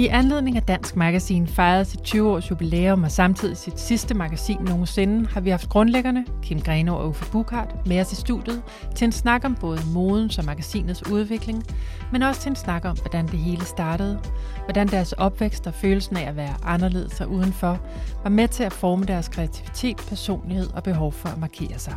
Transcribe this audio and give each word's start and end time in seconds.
I 0.00 0.06
anledning 0.06 0.56
af 0.56 0.62
Dansk 0.62 0.96
Magasin 0.96 1.46
fejrede 1.46 1.84
sit 1.84 2.00
20-års 2.00 2.50
jubilæum 2.50 3.02
og 3.02 3.10
samtidig 3.10 3.56
sit 3.56 3.80
sidste 3.80 4.14
magasin 4.14 4.58
nogensinde, 4.60 5.26
har 5.30 5.40
vi 5.40 5.50
haft 5.50 5.68
grundlæggerne, 5.68 6.24
Kim 6.42 6.60
Greno 6.60 6.96
og 6.96 7.08
Uffe 7.08 7.30
Bukart, 7.32 7.86
med 7.86 8.00
os 8.00 8.12
i 8.12 8.14
studiet 8.14 8.62
til 8.94 9.04
en 9.04 9.12
snak 9.12 9.44
om 9.44 9.54
både 9.54 9.80
moden 9.94 10.30
og 10.38 10.44
magasinets 10.44 11.10
udvikling, 11.10 11.64
men 12.12 12.22
også 12.22 12.40
til 12.40 12.50
en 12.50 12.56
snak 12.56 12.84
om, 12.84 12.96
hvordan 12.96 13.26
det 13.26 13.38
hele 13.38 13.64
startede, 13.64 14.20
hvordan 14.64 14.88
deres 14.88 15.12
opvækst 15.12 15.66
og 15.66 15.74
følelsen 15.74 16.16
af 16.16 16.28
at 16.28 16.36
være 16.36 16.54
anderledes 16.62 17.20
og 17.20 17.30
udenfor 17.30 17.78
var 18.22 18.30
med 18.30 18.48
til 18.48 18.64
at 18.64 18.72
forme 18.72 19.04
deres 19.04 19.28
kreativitet, 19.28 19.96
personlighed 20.08 20.70
og 20.74 20.82
behov 20.82 21.12
for 21.12 21.28
at 21.28 21.38
markere 21.38 21.78
sig. 21.78 21.94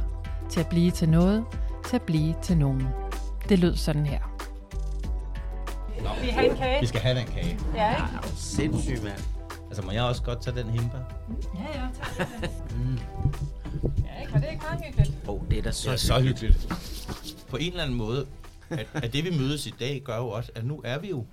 Til 0.49 0.59
at 0.59 0.67
blive 0.67 0.91
til 0.91 1.09
noget, 1.09 1.44
til 1.90 1.95
at 1.95 2.02
blive 2.02 2.35
til 2.41 2.58
nogen. 2.58 2.88
Det 3.49 3.59
lød 3.59 3.76
sådan 3.76 4.05
her. 4.05 4.33
Vi 6.22 6.27
har 6.27 6.41
en 6.41 6.58
kage. 6.58 6.81
vi 6.81 6.85
skal 6.85 7.02
have 7.02 7.20
den 7.20 7.27
kage. 7.27 7.59
Ja, 7.76 7.90
ikke? 7.90 8.03
Ja, 8.13 8.35
sindssygt, 8.35 9.03
mand. 9.03 9.20
Altså, 9.67 9.81
må 9.81 9.91
jeg 9.91 10.03
også 10.03 10.23
godt 10.23 10.41
tage 10.41 10.55
den 10.55 10.70
himba? 10.70 10.98
Ja, 11.55 11.81
ja, 11.81 11.88
tak. 11.94 12.27
Ja, 13.84 14.22
ikke? 14.22 14.34
Var 14.34 14.39
det 14.39 14.49
ikke 14.52 14.63
meget 14.63 14.84
hyggeligt? 14.86 15.12
Åh, 15.27 15.36
oh, 15.36 15.41
det 15.49 15.58
er 15.58 15.62
da 15.62 15.72
så, 15.72 15.89
Det 15.89 15.94
er 15.94 15.99
så 15.99 16.22
hyggeligt. 16.22 16.67
På 17.49 17.58
en 17.58 17.72
eller 17.72 17.84
anden 17.84 17.98
måde, 17.98 18.27
at, 18.70 18.88
at 18.94 19.13
det 19.13 19.23
vi 19.23 19.30
mødes 19.38 19.67
i 19.67 19.73
dag, 19.80 20.02
gør 20.05 20.17
jo 20.17 20.30
også, 20.30 20.52
at 20.55 20.66
nu 20.66 20.81
er 20.86 20.98
vi 20.99 21.09
jo, 21.09 21.26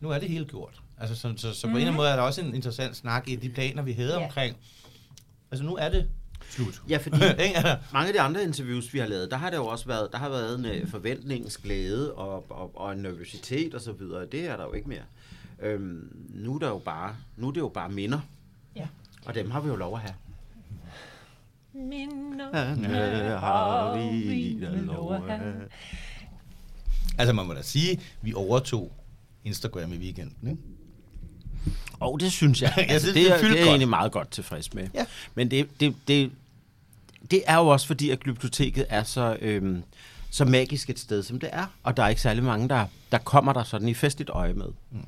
nu 0.00 0.10
er 0.10 0.18
det 0.18 0.28
hele 0.28 0.44
gjort. 0.44 0.82
Altså, 0.98 1.16
så, 1.16 1.34
så, 1.36 1.54
så 1.54 1.62
på 1.62 1.68
mm. 1.68 1.72
en 1.72 1.76
eller 1.76 1.86
anden 1.86 1.96
måde 1.96 2.08
er 2.08 2.16
der 2.16 2.22
også 2.22 2.40
en 2.40 2.54
interessant 2.54 2.96
snak 2.96 3.28
i 3.28 3.36
de 3.36 3.48
planer, 3.48 3.82
vi 3.82 3.92
havde 3.92 4.18
ja. 4.18 4.24
omkring. 4.24 4.56
Altså, 5.50 5.64
nu 5.64 5.76
er 5.76 5.88
det 5.88 6.08
slut. 6.50 6.82
Ja, 6.88 6.96
fordi 6.96 7.18
mange 7.92 8.06
af 8.08 8.12
de 8.12 8.20
andre 8.20 8.42
interviews, 8.42 8.94
vi 8.94 8.98
har 8.98 9.06
lavet, 9.06 9.30
der 9.30 9.36
har 9.36 9.50
det 9.50 9.56
jo 9.56 9.66
også 9.66 9.86
været, 9.86 10.08
der 10.12 10.18
har 10.18 10.28
været 10.28 10.58
en 10.58 10.64
øh, 10.64 10.88
forventningsglæde 10.88 12.14
og, 12.14 12.50
og, 12.50 12.70
og 12.80 12.92
en 12.92 12.98
nervøsitet 12.98 13.74
og 13.74 13.80
så 13.80 13.92
videre. 13.92 14.26
Det 14.26 14.46
er 14.50 14.56
der 14.56 14.64
jo 14.64 14.72
ikke 14.72 14.88
mere. 14.88 15.02
Øhm, 15.62 16.16
nu, 16.34 16.54
er 16.54 16.58
der 16.58 16.68
jo 16.68 16.78
bare, 16.78 17.16
nu 17.36 17.48
er 17.48 17.52
det 17.52 17.60
jo 17.60 17.68
bare 17.68 17.88
minder, 17.88 18.20
Ja. 18.76 18.86
og 19.26 19.34
dem 19.34 19.50
har 19.50 19.60
vi 19.60 19.68
jo 19.68 19.76
lov 19.76 19.94
at 19.94 20.00
have. 20.00 20.14
Minder 21.74 23.38
har 23.38 23.96
vi 23.98 24.86
lov 24.86 25.14
at 25.14 25.22
have. 25.22 25.54
altså, 27.18 27.32
man 27.32 27.46
må 27.46 27.54
da 27.54 27.62
sige, 27.62 28.00
vi 28.22 28.34
overtog 28.34 28.92
Instagram 29.44 29.92
i 29.92 29.96
weekenden, 29.96 30.48
ikke? 30.50 30.62
Og 32.00 32.20
det 32.20 32.32
synes 32.32 32.62
jeg. 32.62 32.74
Ja, 32.78 32.82
altså, 32.82 33.08
det- 33.08 33.14
det, 33.14 33.24
det 33.24 33.32
er, 33.32 33.38
det 33.38 33.50
er 33.50 33.56
jeg 33.56 33.66
egentlig 33.66 33.88
meget 33.88 34.12
godt 34.12 34.30
tilfreds 34.30 34.74
med. 34.74 34.88
Ja. 34.94 35.04
Men 35.34 35.50
det, 35.50 35.80
det, 35.80 35.94
det, 36.08 36.30
det 37.30 37.42
er 37.46 37.56
jo 37.56 37.66
også 37.66 37.86
fordi, 37.86 38.10
at 38.10 38.20
Glyptoteket 38.20 38.86
er 38.88 39.02
så, 39.02 39.36
øhm, 39.40 39.82
så 40.30 40.44
magisk 40.44 40.90
et 40.90 40.98
sted, 40.98 41.22
som 41.22 41.40
det 41.40 41.48
er. 41.52 41.66
Og 41.82 41.96
der 41.96 42.02
er 42.02 42.08
ikke 42.08 42.20
særlig 42.20 42.44
mange, 42.44 42.68
der, 42.68 42.86
der 43.12 43.18
kommer 43.18 43.52
der 43.52 43.62
sådan 43.64 43.88
i 43.88 43.94
festligt 43.94 44.30
øje 44.30 44.52
med. 44.52 44.66
Mm. 44.90 44.98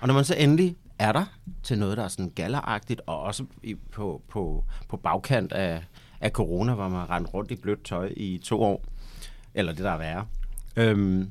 Og 0.00 0.06
når 0.06 0.14
man 0.14 0.24
så 0.24 0.34
endelig 0.34 0.76
er 0.98 1.12
der 1.12 1.24
til 1.62 1.78
noget, 1.78 1.96
der 1.96 2.04
er 2.04 2.08
sådan 2.08 2.32
galleragtigt, 2.34 3.00
og 3.06 3.20
også 3.20 3.44
i, 3.62 3.74
på, 3.92 4.22
på, 4.30 4.64
på 4.88 4.96
bagkant 4.96 5.52
af, 5.52 5.82
af 6.20 6.30
corona, 6.30 6.74
hvor 6.74 6.88
man 6.88 7.10
rendte 7.10 7.30
rundt 7.30 7.50
i 7.50 7.56
blødt 7.56 7.84
tøj 7.84 8.12
i 8.16 8.40
to 8.44 8.62
år, 8.62 8.84
eller 9.54 9.72
det 9.72 9.84
der 9.84 9.90
er 9.90 9.98
værre, 9.98 10.26
øhm, 10.76 11.30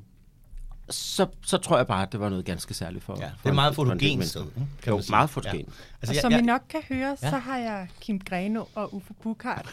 så, 0.92 1.28
så 1.42 1.58
tror 1.58 1.78
jeg 1.78 1.88
bare, 1.88 2.04
at 2.04 2.12
det 2.12 2.20
var 2.20 2.30
noget 2.30 2.46
ganske 2.46 2.74
særligt 2.74 3.04
for 3.04 3.18
Ja, 3.20 3.32
det 3.44 3.50
er 3.50 3.54
meget 3.54 3.76
fotogen 3.76 4.24
sted, 4.24 4.42
Jo, 4.88 4.94
man 4.96 5.04
sige. 5.04 5.12
meget 5.12 5.30
fotogen. 5.30 5.58
Ja. 5.60 5.66
Og 5.66 5.74
Altså, 6.02 6.14
jeg, 6.14 6.22
som 6.22 6.32
I 6.32 6.36
jeg, 6.36 6.42
nok 6.44 6.62
kan 6.70 6.82
høre, 6.90 7.18
Ja. 7.24 7.30
så 7.30 7.38
har 7.38 7.58
jeg 7.58 7.88
Kim 8.02 8.20
Greno 8.20 8.66
og 8.76 8.96
Uffe 8.96 9.14
Bukart 9.24 9.70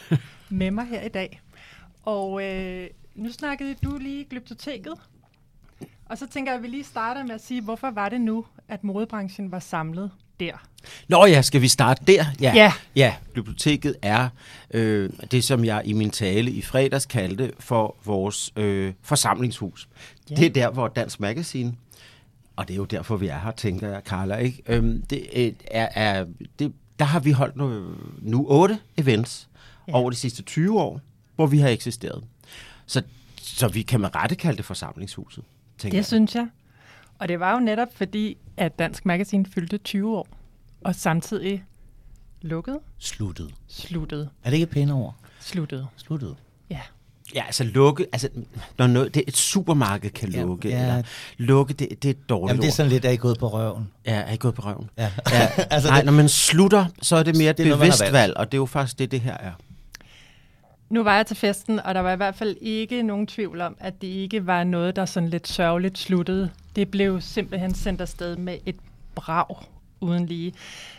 med 0.49 0.71
mig 0.71 0.85
her 0.85 1.01
i 1.01 1.09
dag. 1.09 1.41
Og 2.03 2.43
øh, 2.45 2.89
nu 3.15 3.31
snakkede 3.31 3.75
du 3.83 3.97
lige 3.97 4.21
i 4.21 4.27
Glyptoteket. 4.29 4.93
Og 6.05 6.17
så 6.17 6.27
tænker 6.27 6.51
jeg, 6.51 6.57
at 6.57 6.63
vi 6.63 6.67
lige 6.67 6.83
starter 6.83 7.23
med 7.23 7.35
at 7.35 7.45
sige, 7.45 7.61
hvorfor 7.61 7.91
var 7.91 8.09
det 8.09 8.21
nu, 8.21 8.45
at 8.67 8.83
modebranchen 8.83 9.51
var 9.51 9.59
samlet 9.59 10.11
der? 10.39 10.51
Nå 11.07 11.25
ja, 11.25 11.41
skal 11.41 11.61
vi 11.61 11.67
starte 11.67 12.03
der? 12.07 12.25
Ja. 12.41 12.51
Ja. 12.55 12.73
ja 12.95 13.15
biblioteket 13.33 13.95
er 14.01 14.29
øh, 14.71 15.09
det, 15.31 15.43
som 15.43 15.65
jeg 15.65 15.81
i 15.85 15.93
min 15.93 16.09
tale 16.09 16.51
i 16.51 16.61
fredags 16.61 17.05
kaldte 17.05 17.51
for 17.59 17.95
vores 18.05 18.53
øh, 18.55 18.93
forsamlingshus. 19.01 19.87
Ja. 20.29 20.35
Det 20.35 20.45
er 20.45 20.49
der, 20.49 20.69
hvor 20.69 20.87
Dansk 20.87 21.19
Magasin, 21.19 21.77
og 22.55 22.67
det 22.67 22.73
er 22.73 22.77
jo 22.77 22.85
derfor, 22.85 23.17
vi 23.17 23.27
er 23.27 23.39
her, 23.39 23.51
tænker 23.51 23.87
jeg, 23.89 24.01
Carla, 24.05 24.35
ikke? 24.35 24.63
Øhm, 24.67 25.01
det 25.09 25.27
øh, 25.35 25.51
er, 25.71 25.89
er, 25.95 26.25
det, 26.59 26.73
der 26.99 27.05
har 27.05 27.19
vi 27.19 27.31
holdt 27.31 27.55
nu, 27.55 27.83
nu 28.21 28.45
otte 28.49 28.79
events 28.97 29.45
Ja. 29.87 29.91
ja. 29.91 29.97
over 29.97 30.09
de 30.09 30.15
sidste 30.15 30.41
20 30.43 30.79
år, 30.81 31.01
hvor 31.35 31.47
vi 31.47 31.57
har 31.59 31.69
eksisteret. 31.69 32.23
Så, 32.85 33.01
så 33.41 33.67
vi 33.67 33.81
kan 33.81 34.01
med 34.01 34.15
rette 34.15 34.35
kalde 34.35 34.57
det 34.57 34.65
forsamlingshuset, 34.65 35.43
tænker 35.77 35.91
Det 35.93 35.97
jeg. 35.97 36.05
synes 36.05 36.35
jeg. 36.35 36.47
Og 37.19 37.27
det 37.27 37.39
var 37.39 37.53
jo 37.53 37.59
netop 37.59 37.87
fordi, 37.95 38.37
at 38.57 38.79
Dansk 38.79 39.05
Magasin 39.05 39.45
fyldte 39.45 39.77
20 39.77 40.17
år, 40.17 40.27
og 40.81 40.95
samtidig 40.95 41.63
lukket, 42.41 42.77
Sluttet. 42.99 43.51
sluttet, 43.67 44.29
Er 44.43 44.49
det 44.49 44.57
ikke 44.57 44.63
et 44.63 44.69
pæne 44.69 44.93
ord? 44.93 45.15
sluttet. 45.39 45.87
Sluttet. 45.97 46.35
Ja. 46.69 46.79
Ja, 47.35 47.43
altså 47.45 47.63
lukke, 47.63 48.05
altså 48.13 48.29
når 48.77 48.87
noget, 48.87 49.13
det, 49.15 49.23
et 49.27 49.37
supermarked 49.37 50.09
kan 50.09 50.29
lukke, 50.29 50.69
ja. 50.69 50.81
eller 50.81 51.03
lukke, 51.37 51.73
det, 51.73 51.89
det 52.03 52.05
er 52.05 52.09
et 52.09 52.29
dårligt 52.29 52.49
Jamen, 52.49 52.61
det 52.61 52.67
er 52.67 52.71
sådan 52.71 52.91
lidt, 52.91 53.05
at 53.05 53.11
I 53.11 53.15
er 53.15 53.17
gået 53.19 53.39
på 53.39 53.47
røven. 53.47 53.91
Ja, 54.05 54.11
er 54.15 54.31
I 54.33 54.37
gået 54.37 54.53
på 54.55 54.61
røven? 54.61 54.89
Ja. 54.97 55.11
Ja, 55.31 55.47
altså, 55.71 55.89
Nej, 55.89 55.97
det, 55.97 56.05
når 56.05 56.13
man 56.13 56.29
slutter, 56.29 56.85
så 57.01 57.15
er 57.15 57.23
det 57.23 57.37
mere 57.37 57.49
et 57.49 57.57
Det 57.57 57.63
er 57.63 57.67
noget, 57.67 57.79
bevidst 57.79 58.01
valgt. 58.01 58.13
valg, 58.13 58.37
og 58.37 58.45
det 58.51 58.57
er 58.57 58.61
jo 58.61 58.65
faktisk 58.65 58.99
det, 58.99 59.11
det 59.11 59.21
her 59.21 59.37
er. 59.37 59.51
Nu 60.89 61.03
var 61.03 61.15
jeg 61.15 61.25
til 61.25 61.35
festen, 61.37 61.79
og 61.79 61.95
der 61.95 62.01
var 62.01 62.13
i 62.13 62.15
hvert 62.15 62.35
fald 62.35 62.55
ikke 62.61 63.03
nogen 63.03 63.27
tvivl 63.27 63.61
om, 63.61 63.77
at 63.79 64.01
det 64.01 64.07
ikke 64.07 64.45
var 64.47 64.63
noget, 64.63 64.95
der 64.95 65.05
sådan 65.05 65.29
lidt 65.29 65.47
sørgeligt 65.47 65.97
sluttede. 65.97 66.49
Det 66.79 66.91
blev 66.91 67.21
simpelthen 67.21 67.73
sendt 67.73 68.01
afsted 68.01 68.35
med 68.35 68.57
et 68.65 68.75
brag 69.15 69.65
uden 70.01 70.25
lige. 70.25 70.53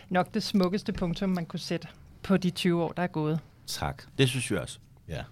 Nok 0.09 0.33
det 0.33 0.43
smukkeste 0.43 0.93
punktum, 0.93 1.29
man 1.29 1.45
kunne 1.45 1.59
sætte 1.59 1.87
på 2.23 2.37
de 2.37 2.49
20 2.49 2.83
år, 2.83 2.91
der 2.91 3.03
er 3.03 3.07
gået. 3.07 3.39
tak. 3.67 4.03
Det 4.17 4.29
synes 4.29 4.51
jeg 4.51 4.59
også. 4.59 4.79
Ja. 5.07 5.23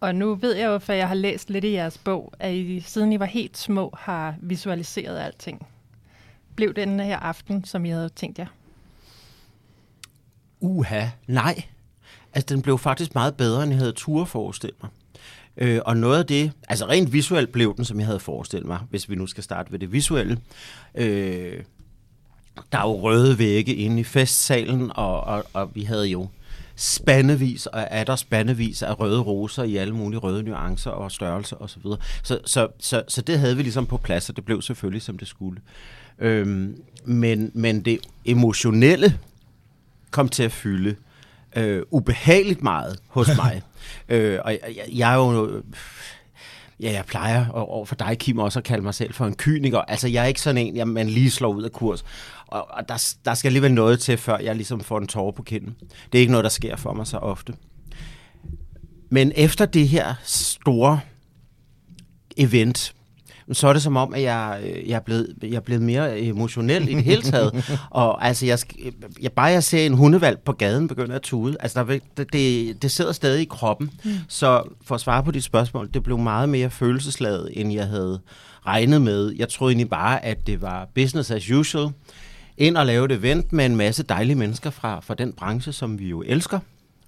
Og 0.00 0.14
nu 0.14 0.34
ved 0.34 0.54
jeg 0.54 0.66
jo, 0.66 0.78
for 0.78 0.92
jeg 0.92 1.08
har 1.08 1.14
læst 1.14 1.50
lidt 1.50 1.64
i 1.64 1.72
jeres 1.72 1.98
bog, 1.98 2.32
at 2.38 2.54
I, 2.54 2.80
siden 2.80 3.12
I 3.12 3.20
var 3.20 3.26
helt 3.26 3.58
små, 3.58 3.94
har 3.98 4.34
visualiseret 4.40 5.18
alting. 5.18 5.66
Blev 6.56 6.74
den 6.74 7.00
her 7.00 7.18
aften, 7.18 7.64
som 7.64 7.84
I 7.84 7.88
havde 7.88 8.08
tænkt 8.08 8.38
jer? 8.38 8.46
Uha, 10.60 11.06
nej. 11.26 11.62
Altså, 12.32 12.54
den 12.54 12.62
blev 12.62 12.78
faktisk 12.78 13.14
meget 13.14 13.36
bedre, 13.36 13.62
end 13.62 13.72
jeg 13.72 13.78
havde 13.78 13.92
tur 13.92 14.24
forestille 14.24 14.76
mig. 14.82 14.90
Øh, 15.56 15.80
og 15.84 15.96
noget 15.96 16.18
af 16.18 16.26
det, 16.26 16.52
altså 16.68 16.86
rent 16.88 17.12
visuelt 17.12 17.52
blev 17.52 17.76
den, 17.76 17.84
som 17.84 17.98
jeg 17.98 18.06
havde 18.06 18.20
forestillet 18.20 18.66
mig, 18.66 18.78
hvis 18.90 19.10
vi 19.10 19.14
nu 19.14 19.26
skal 19.26 19.44
starte 19.44 19.72
ved 19.72 19.78
det 19.78 19.92
visuelle. 19.92 20.38
Øh, 20.94 21.62
der 22.72 22.78
er 22.78 22.82
jo 22.82 23.00
røde 23.02 23.38
vægge 23.38 23.74
inde 23.74 24.00
i 24.00 24.04
festsalen, 24.04 24.90
og, 24.94 25.20
og, 25.20 25.44
og 25.52 25.70
vi 25.74 25.82
havde 25.82 26.06
jo 26.06 26.28
spandevis 26.76 27.66
og 27.66 27.86
er 27.90 28.04
der 28.04 28.16
spandevis 28.16 28.82
af 28.82 29.00
røde 29.00 29.20
roser 29.20 29.62
i 29.62 29.76
alle 29.76 29.94
mulige 29.94 30.18
røde 30.18 30.42
nuancer 30.42 30.90
og 30.90 31.12
størrelser 31.12 31.56
osv. 31.56 31.82
Så, 31.82 31.98
så, 32.22 32.38
så, 32.44 32.68
så, 32.78 33.02
så 33.08 33.22
det 33.22 33.38
havde 33.38 33.56
vi 33.56 33.62
ligesom 33.62 33.86
på 33.86 33.96
plads, 33.96 34.28
og 34.28 34.36
det 34.36 34.44
blev 34.44 34.62
selvfølgelig, 34.62 35.02
som 35.02 35.18
det 35.18 35.28
skulle. 35.28 35.60
Øhm, 36.18 36.82
men, 37.04 37.50
men 37.54 37.80
det 37.80 37.98
emotionelle 38.24 39.18
kom 40.10 40.28
til 40.28 40.42
at 40.42 40.52
fylde 40.52 40.96
øh, 41.56 41.82
ubehageligt 41.90 42.62
meget 42.62 42.98
hos 43.08 43.28
mig. 43.42 43.62
øh, 44.08 44.38
og 44.44 44.52
jeg, 44.52 44.60
jeg, 44.76 44.84
jeg 44.98 45.12
er 45.12 45.16
jo... 45.16 45.62
Ja, 46.80 46.92
jeg 46.92 47.04
plejer 47.04 47.48
over 47.50 47.84
for 47.84 47.94
dig, 47.94 48.18
Kim, 48.18 48.38
også 48.38 48.58
at 48.58 48.64
kalde 48.64 48.82
mig 48.82 48.94
selv 48.94 49.12
for 49.12 49.26
en 49.26 49.34
kyniker. 49.34 49.78
Altså, 49.78 50.08
jeg 50.08 50.22
er 50.22 50.26
ikke 50.26 50.40
sådan 50.40 50.66
en, 50.66 50.76
jeg, 50.76 50.88
man 50.88 51.08
lige 51.08 51.30
slår 51.30 51.52
ud 51.54 51.62
af 51.62 51.72
kurs. 51.72 52.04
Og, 52.46 52.70
og 52.70 52.88
der, 52.88 53.14
der 53.24 53.34
skal 53.34 53.48
alligevel 53.48 53.72
noget 53.74 54.00
til, 54.00 54.16
før 54.18 54.38
jeg 54.38 54.56
ligesom 54.56 54.80
får 54.80 54.98
en 54.98 55.06
tårer 55.06 55.32
på 55.32 55.42
kinden. 55.42 55.74
Det 56.12 56.18
er 56.18 56.20
ikke 56.20 56.32
noget, 56.32 56.44
der 56.44 56.50
sker 56.50 56.76
for 56.76 56.92
mig 56.92 57.06
så 57.06 57.16
ofte. 57.16 57.54
Men 59.10 59.32
efter 59.36 59.66
det 59.66 59.88
her 59.88 60.14
store 60.24 61.00
event, 62.36 62.94
så 63.52 63.68
er 63.68 63.72
det 63.72 63.82
som 63.82 63.96
om, 63.96 64.14
at 64.14 64.22
jeg, 64.22 64.60
øh, 64.64 64.88
jeg, 64.88 64.96
er, 64.96 65.00
blevet, 65.00 65.34
jeg 65.42 65.54
er 65.54 65.60
blevet 65.60 65.82
mere 65.82 66.20
emotionel 66.20 66.88
i 66.88 66.94
det 66.94 67.04
hele 67.04 67.22
taget. 67.22 67.78
og 67.90 68.26
altså, 68.26 68.46
jeg, 68.46 68.58
jeg, 69.22 69.32
bare 69.32 69.46
jeg 69.46 69.64
ser 69.64 69.86
en 69.86 69.94
hundevalg 69.94 70.38
på 70.38 70.52
gaden 70.52 70.88
begynde 70.88 71.14
at 71.14 71.22
tude, 71.22 71.56
altså, 71.60 71.98
der, 72.16 72.24
det, 72.24 72.82
det 72.82 72.90
sidder 72.90 73.12
stadig 73.12 73.42
i 73.42 73.44
kroppen. 73.44 73.90
Mm. 74.04 74.10
Så 74.28 74.62
for 74.84 74.94
at 74.94 75.00
svare 75.00 75.22
på 75.22 75.30
dit 75.30 75.44
spørgsmål, 75.44 75.90
det 75.94 76.02
blev 76.02 76.18
meget 76.18 76.48
mere 76.48 76.70
følelsesladet, 76.70 77.50
end 77.52 77.72
jeg 77.72 77.86
havde 77.86 78.20
regnet 78.66 79.02
med. 79.02 79.34
Jeg 79.36 79.48
troede 79.48 79.72
egentlig 79.72 79.90
bare, 79.90 80.24
at 80.24 80.46
det 80.46 80.62
var 80.62 80.88
business 80.94 81.30
as 81.30 81.50
usual. 81.50 81.88
Ind 82.58 82.76
og 82.76 82.86
lave 82.86 83.04
et 83.04 83.12
event 83.12 83.52
med 83.52 83.66
en 83.66 83.76
masse 83.76 84.02
dejlige 84.02 84.36
mennesker 84.36 84.70
fra, 84.70 85.00
fra 85.00 85.14
den 85.14 85.32
branche, 85.32 85.72
som 85.72 85.98
vi 85.98 86.08
jo 86.08 86.22
elsker 86.26 86.58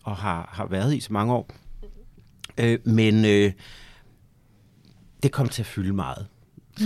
og 0.05 0.17
har, 0.17 0.51
har 0.53 0.67
været 0.67 0.95
i 0.95 1.01
så 1.01 1.13
mange 1.13 1.35
år. 1.35 1.51
Øh, 2.59 2.79
men 2.85 3.25
øh, 3.25 3.53
det 5.23 5.33
kom 5.33 5.49
til 5.49 5.63
at 5.63 5.67
fylde 5.67 5.93
meget 5.93 6.27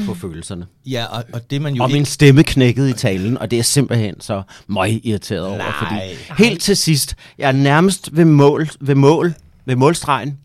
på 0.06 0.14
følelserne. 0.14 0.66
Ja, 0.86 1.04
og, 1.04 1.24
og 1.32 1.50
det 1.50 1.62
man 1.62 1.74
jo 1.74 1.82
Og 1.82 1.90
min 1.90 2.04
stemme 2.04 2.42
knækkede 2.42 2.90
i 2.90 2.92
talen, 2.92 3.38
og 3.38 3.50
det 3.50 3.58
er 3.58 3.62
simpelthen 3.62 4.20
så 4.20 4.42
møg 4.66 5.00
irriteret 5.06 5.42
over. 5.46 5.58
Nej. 5.58 5.72
Fordi 5.78 5.94
helt 6.42 6.62
til 6.62 6.76
sidst, 6.76 7.14
jeg 7.38 7.48
er 7.48 7.52
nærmest 7.52 8.08
ved 8.16 8.24
mål, 8.24 8.68
ved 8.80 8.94
mål, 8.94 9.34
ved 9.66 9.76
målstregen, 9.76 10.38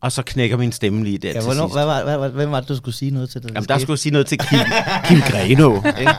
og 0.00 0.12
så 0.12 0.22
knækker 0.22 0.56
min 0.56 0.72
stemme 0.72 1.04
lige 1.04 1.18
der 1.18 1.28
Ja, 1.28 1.32
til 1.34 1.42
hvornår, 1.42 1.66
sidst. 1.66 1.74
hvad, 1.76 1.84
var, 1.84 2.04
hvad, 2.04 2.18
hvad, 2.18 2.30
hvem 2.30 2.50
var 2.50 2.60
det, 2.60 2.68
du 2.68 2.76
skulle 2.76 2.94
sige 2.94 3.10
noget 3.10 3.30
til? 3.30 3.42
Det, 3.42 3.50
Jamen, 3.54 3.68
der 3.68 3.78
skulle 3.78 3.92
jeg 3.94 3.98
sige 3.98 4.12
noget 4.12 4.26
til 4.26 4.38
Kim, 4.38 4.58
Kim 5.08 5.20
Greno. 5.20 5.74
Ikke? 5.76 6.12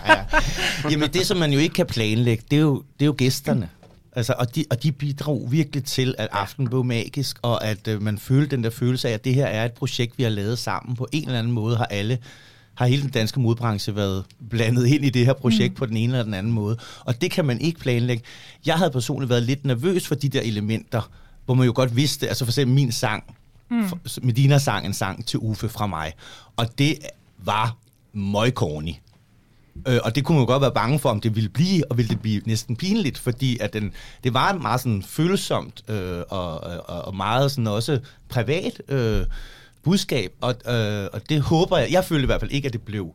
Jamen 0.92 1.10
det, 1.10 1.26
som 1.28 1.38
man 1.38 1.52
jo 1.54 1.60
ikke 1.60 1.74
kan 1.74 1.86
planlægge, 1.86 2.44
det 2.52 2.58
er 2.58 2.62
jo, 2.62 2.76
det 3.00 3.02
er 3.02 3.06
jo 3.06 3.16
gæsterne. 3.18 3.70
Altså, 4.14 4.34
og, 4.38 4.56
de, 4.56 4.66
og 4.70 4.84
de 4.84 4.92
bidrog 4.92 5.48
virkelig 5.52 5.84
til, 5.84 6.16
at 6.18 6.28
aftenen 6.32 6.70
blev 6.70 6.84
magisk, 6.84 7.40
og 7.42 7.66
at 7.66 7.88
øh, 7.88 8.02
man 8.02 8.18
følte 8.18 8.56
den 8.56 8.64
der 8.64 8.70
følelse 8.70 9.10
af, 9.10 9.14
at 9.14 9.26
det 9.26 9.36
her 9.36 9.46
er 9.46 9.66
et 9.66 9.74
projekt, 9.74 10.18
vi 10.18 10.24
har 10.24 10.30
lavet 10.30 10.60
sammen. 10.60 10.96
På 10.96 11.08
en 11.12 11.26
eller 11.26 11.40
anden 11.40 11.54
måde 11.54 11.78
har 11.78 11.86
alle, 11.86 12.18
har 12.74 12.86
hele 12.86 13.02
den 13.02 13.10
danske 13.10 13.40
modbranche 13.40 13.96
været 13.96 14.26
blandet 14.50 14.88
ind 14.88 15.06
i 15.06 15.10
det 15.10 15.26
her 15.26 15.34
projekt 15.34 15.74
mm. 15.74 15.78
på 15.78 15.86
den 15.86 15.98
ene 15.98 16.14
eller 16.14 16.24
den 16.24 16.34
anden 16.34 16.54
måde. 16.54 16.78
Og 17.06 17.22
det 17.22 17.32
kan 17.32 17.46
man 17.46 17.62
ikke 17.62 17.80
planlægge. 17.80 18.24
Jeg 18.66 18.76
havde 18.76 18.92
personligt 18.92 19.30
været 19.30 19.44
lidt 19.44 19.66
nervøs 19.66 20.08
for 20.08 20.16
de 20.16 20.30
der 20.30 20.42
elementer, 20.42 21.12
hvor 21.46 21.54
man 21.54 21.66
jo 21.66 21.72
godt 21.76 21.96
vidste, 21.96 22.28
altså 22.28 22.46
for 22.46 22.52
eksempel 22.52 22.76
min 22.76 22.92
sang, 22.92 23.24
mm. 23.72 23.84
Medina 24.22 24.58
sang 24.58 24.86
en 24.86 24.94
sang 24.94 25.26
til 25.26 25.40
Uffe 25.40 25.70
fra 25.70 25.88
mig, 25.88 26.14
og 26.56 26.78
det 26.78 26.98
var 27.38 27.78
møgkornig. 28.14 29.02
Øh, 29.88 30.00
og 30.04 30.16
det 30.16 30.24
kunne 30.26 30.36
man 30.38 30.42
jo 30.42 30.52
godt 30.52 30.62
være 30.62 30.72
bange 30.74 31.00
for, 31.00 31.10
om 31.10 31.22
det 31.22 31.36
ville 31.36 31.50
blive, 31.50 31.92
og 31.92 31.98
ville 31.98 32.10
det 32.10 32.22
blive 32.22 32.42
næsten 32.46 32.76
pinligt, 32.76 33.18
fordi 33.18 33.58
at 33.60 33.74
den, 33.74 33.94
det 34.24 34.34
var 34.34 34.54
et 34.54 34.62
meget 34.62 34.82
sådan 34.82 35.04
følsomt 35.04 35.84
øh, 35.90 36.24
og, 36.30 36.60
og, 36.64 37.02
og 37.06 37.16
meget 37.16 37.52
sådan 37.52 37.68
også 37.68 38.00
privat 38.30 38.82
øh, 38.88 39.26
budskab, 39.84 40.34
og, 40.42 40.56
øh, 40.74 41.08
og 41.14 41.30
det 41.30 41.42
håber 41.42 41.78
jeg, 41.78 41.92
jeg 41.92 42.06
følte 42.06 42.24
i 42.24 42.26
hvert 42.26 42.40
fald 42.42 42.52
ikke, 42.52 42.66
at 42.66 42.74
det 42.74 42.82
blev 42.82 43.14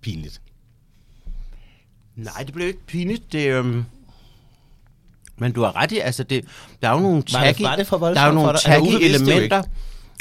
pinligt. 0.00 0.40
Nej, 2.16 2.42
det 2.42 2.54
blev 2.54 2.66
ikke 2.66 2.86
pinligt. 2.86 3.32
Det, 3.32 3.46
øhm... 3.48 3.84
Men 5.38 5.52
du 5.52 5.62
har 5.62 5.76
ret 5.76 5.92
i, 5.92 5.98
altså 5.98 6.22
det, 6.22 6.44
der 6.82 6.88
er 6.88 6.92
jo 6.92 6.98
nogle 7.00 7.22
Var 7.32 7.44
det- 7.44 7.62
var 7.62 7.76
det 7.76 7.86
der 7.90 8.20
er 8.20 8.26
jo 8.26 8.32
nogle? 8.32 8.50
Altså, 8.50 8.70
jo 8.72 8.98
elementer, 9.00 9.62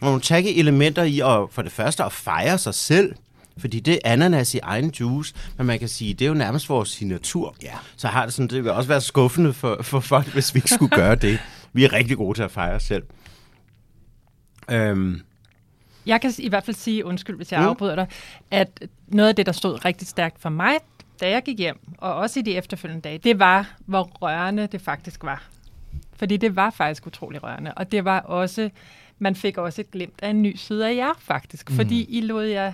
nogle 0.02 0.22
tacky 0.22 0.48
elementer 0.60 1.04
i 1.04 1.20
at, 1.20 1.40
for 1.52 1.62
det 1.62 1.72
første 1.72 2.04
at 2.04 2.12
fejre 2.12 2.58
sig 2.58 2.74
selv, 2.74 3.16
fordi 3.57 3.80
det 3.80 3.94
er 3.94 4.12
ananas 4.13 4.56
i 4.56 4.60
egen 4.63 4.90
juice, 5.00 5.34
men 5.57 5.68
man 5.68 5.80
kan 5.80 5.88
sige, 5.88 6.13
det 6.13 6.25
er 6.25 6.30
jo 6.30 6.34
nærmest 6.36 6.69
vores 6.69 6.90
signatur. 6.90 7.56
Ja. 7.63 7.74
Så 7.98 8.07
har 8.07 8.25
det 8.25 8.34
sådan, 8.34 8.48
det 8.48 8.63
vil 8.63 8.72
også 8.72 8.88
være 8.88 9.02
skuffende 9.02 9.54
for, 9.54 9.78
for 9.81 10.00
folk, 10.00 10.28
hvis 10.28 10.54
vi 10.54 10.57
ikke 10.57 10.69
skulle 10.69 10.98
gøre 11.02 11.16
det. 11.16 11.40
Vi 11.74 11.84
er 11.84 11.94
rigtig 11.94 12.18
gode 12.18 12.38
til 12.38 12.44
at 12.44 12.52
fejre 12.52 12.75
os 12.75 12.84
selv. 12.84 13.04
Øhm, 14.72 15.22
Jeg 16.06 16.22
kan 16.22 16.34
i 16.40 16.50
hvert 16.50 16.63
fald 16.63 16.75
sige, 16.75 17.06
undskyld 17.06 17.36
hvis 17.36 17.52
jeg 17.52 17.60
Mm. 17.62 17.68
afbryder 17.68 17.96
dig, 17.96 18.07
at 18.52 18.88
noget 19.07 19.30
af 19.30 19.36
det, 19.36 19.46
der 19.46 19.52
stod 19.52 19.86
rigtig 19.86 20.08
stærkt 20.08 20.42
for 20.42 20.50
mig, 20.50 20.74
da 21.22 21.30
jeg 21.30 21.44
gik 21.44 21.58
hjem, 21.60 21.80
og 21.98 22.13
også 22.16 22.40
i 22.40 22.44
de 22.44 22.56
efterfølgende 22.56 23.01
dage, 23.01 23.18
det 23.18 23.40
var, 23.40 23.75
hvor 23.86 24.04
rørende 24.22 24.68
det 24.68 24.81
faktisk 24.81 25.24
var. 25.24 25.44
Fordi 26.16 26.38
det 26.38 26.56
var 26.56 26.69
faktisk 26.69 27.08
utrolig 27.08 27.44
rørende. 27.44 27.74
Og 27.74 27.92
det 27.92 28.06
var 28.06 28.19
også, 28.19 28.69
man 29.19 29.36
fik 29.36 29.58
også 29.58 29.81
et 29.81 29.92
glimt 29.92 30.19
af 30.22 30.30
en 30.30 30.42
ny 30.42 30.56
side 30.56 30.90
af 30.90 30.96
jer 30.96 31.13
faktisk. 31.19 31.69
Mm. 31.69 31.75
Fordi 31.75 32.06
I 32.18 32.22
lod 32.22 32.46
jer 32.46 32.74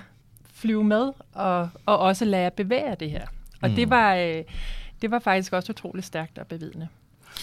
flyve 0.61 0.83
med, 0.83 1.11
og, 1.33 1.69
og 1.85 1.99
også 1.99 2.25
lade 2.25 2.43
jer 2.43 2.49
bevæge 2.49 2.95
det 2.99 3.11
her. 3.11 3.25
Og 3.61 3.69
mm. 3.69 3.75
det, 3.75 3.89
var, 3.89 4.15
øh, 4.15 4.43
det 5.01 5.11
var 5.11 5.19
faktisk 5.19 5.53
også 5.53 5.71
utrolig 5.71 6.03
stærkt 6.03 6.37
og 6.37 6.47
bevidende. 6.47 6.87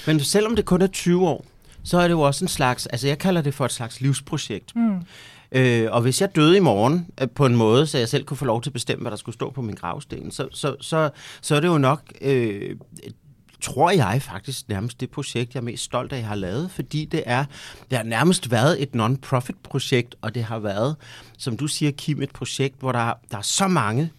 Men 0.06 0.20
selvom 0.20 0.56
det 0.56 0.65
kun 0.65 0.82
er 0.82 0.87
20 0.87 1.29
år, 1.29 1.44
så 1.82 1.99
er 1.99 2.03
det 2.03 2.11
jo 2.11 2.20
også 2.20 2.44
en 2.44 2.49
slags, 2.49 2.87
altså 2.87 3.09
jeg 3.09 3.19
kalder 3.19 3.43
det 3.43 3.55
for 3.55 3.65
et 3.65 3.73
slags 3.73 4.00
livsprojekt. 4.00 4.76
Mm. 4.76 5.03
Øh, 5.53 5.93
og 5.93 6.03
hvis 6.03 6.20
jeg 6.20 6.37
døde 6.37 6.56
i 6.56 6.61
morgen 6.61 7.06
øh, 7.20 7.29
på 7.31 7.47
en 7.47 7.56
måde, 7.56 7.87
så 7.87 7.99
jeg 7.99 8.09
selv 8.09 8.25
kunne 8.25 8.37
få 8.37 8.44
lov 8.44 8.62
til 8.62 8.70
at 8.70 8.75
bestemme, 8.75 9.03
hvad 9.03 9.11
der 9.11 9.17
skulle 9.17 9.35
stå 9.35 9.50
på 9.50 9.62
min 9.62 9.75
gravsten, 9.75 10.31
så, 10.31 10.49
så, 10.53 10.76
så, 10.81 11.11
så 11.41 11.56
er 11.56 11.61
det 11.61 11.69
jo 11.69 11.79
nok, 11.79 12.03
øh, 12.20 12.76
tror 13.60 13.90
jeg 13.90 14.22
faktisk 14.22 14.69
nærmest 14.69 15.00
det 15.00 15.10
projekt, 15.10 15.55
jeg 15.55 15.60
er 15.60 15.64
mest 15.64 15.84
stolt 15.84 16.12
af, 16.12 16.16
jeg 16.19 16.26
har 16.26 16.34
lavet, 16.34 16.70
fordi 16.70 17.05
det 17.05 17.22
er, 17.26 17.44
det 17.90 17.99
har 17.99 18.05
nærmest 18.05 18.50
været 18.50 18.82
et 18.82 18.94
non-profit 18.94 19.56
projekt, 19.62 20.14
og 20.20 20.34
det 20.34 20.44
har 20.44 20.58
været, 20.58 20.96
som 21.38 21.56
du 21.56 21.66
siger, 21.66 21.93
Kim, 21.93 22.22
et 22.22 22.31
projekt, 22.31 22.78
hvor 22.78 22.93
der, 22.93 23.14
der 23.31 23.38
er 23.38 23.43
så 23.43 23.69
mange 23.69 24.10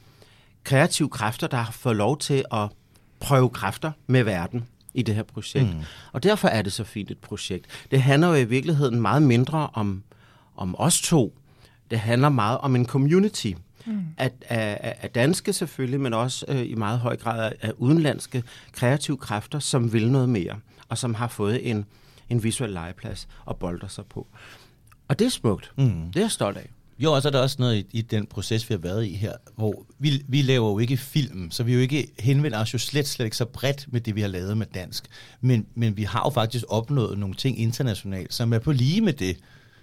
kreative 0.64 1.10
kræfter, 1.10 1.48
der 1.48 1.58
har 1.58 1.72
fået 1.72 1.96
lov 1.96 2.18
til 2.18 2.44
at 2.52 2.70
prøve 3.20 3.50
kræfter 3.50 3.92
med 4.08 4.24
verden 4.24 4.66
i 4.94 5.02
det 5.02 5.16
her 5.16 5.24
projekt. 5.24 5.76
Mm. 5.76 5.82
Og 6.12 6.24
derfor 6.24 6.48
er 6.48 6.62
det 6.62 6.74
så 6.74 6.84
fint 6.84 7.12
et 7.12 7.18
projekt. 7.18 7.66
Det 7.92 8.02
handler 8.02 8.28
jo 8.28 8.34
i 8.34 8.44
virkeligheden 8.44 9.02
meget 9.02 9.22
mindre 9.22 9.70
om, 9.74 10.04
om 10.58 10.76
os 10.78 11.02
to. 11.02 11.38
Det 11.92 12.00
handler 12.00 12.30
meget 12.30 12.58
om 12.58 12.76
en 12.76 12.86
community. 12.86 13.54
Mm. 13.90 14.06
Af, 14.18 14.32
af, 14.42 14.98
af 15.02 15.10
danske 15.10 15.54
selvfølgelig, 15.54 16.02
men 16.02 16.14
også 16.14 16.46
øh, 16.48 16.70
i 16.70 16.76
meget 16.76 17.00
høj 17.00 17.18
grad 17.18 17.46
af, 17.46 17.56
af 17.62 17.72
udenlandske 17.78 18.44
kreative 18.72 19.18
kræfter, 19.18 19.60
som 19.60 19.94
vil 19.94 20.12
noget 20.12 20.30
mere, 20.30 20.60
og 20.90 20.98
som 20.98 21.14
har 21.14 21.28
fået 21.28 21.70
en, 21.70 21.86
en 22.30 22.44
visuel 22.44 22.70
legeplads 22.70 23.28
og 23.46 23.58
bolder 23.58 23.88
sig 23.88 24.06
på. 24.06 24.28
Og 25.08 25.20
det 25.20 25.26
er 25.26 25.30
smukt. 25.30 25.72
Mm. 25.78 26.12
Det 26.14 26.16
er 26.16 26.24
jeg 26.24 26.32
stolt 26.32 26.58
af. 26.58 26.70
Jo, 27.00 27.14
og 27.14 27.22
så 27.22 27.28
er 27.28 27.32
der 27.32 27.40
også 27.40 27.56
noget 27.60 27.76
i, 27.76 27.86
i 27.92 28.02
den 28.02 28.26
proces, 28.26 28.70
vi 28.70 28.74
har 28.74 28.80
været 28.80 29.06
i 29.06 29.14
her, 29.14 29.34
hvor 29.56 29.86
vi, 30.00 30.24
vi 30.28 30.42
laver 30.42 30.70
jo 30.70 30.80
ikke 30.80 30.98
film, 30.98 31.52
så 31.52 31.64
vi 31.64 31.74
jo 31.74 31.80
ikke 31.80 32.08
henvender 32.20 32.60
os 32.60 32.74
jo 32.74 32.78
slet, 32.78 33.08
slet 33.08 33.26
ikke 33.26 33.38
så 33.38 33.46
bredt 33.46 33.86
med 33.94 34.02
det, 34.02 34.16
vi 34.16 34.22
har 34.22 34.28
lavet 34.28 34.58
med 34.58 34.66
dansk. 34.74 35.04
Men, 35.42 35.66
men 35.76 35.98
vi 35.98 36.04
har 36.04 36.22
jo 36.26 36.30
faktisk 36.30 36.66
opnået 36.70 37.18
nogle 37.18 37.36
ting 37.36 37.60
internationalt, 37.60 38.34
som 38.34 38.54
er 38.54 38.60
på 38.60 38.72
lige 38.72 39.02
med 39.02 39.14
det, 39.14 39.38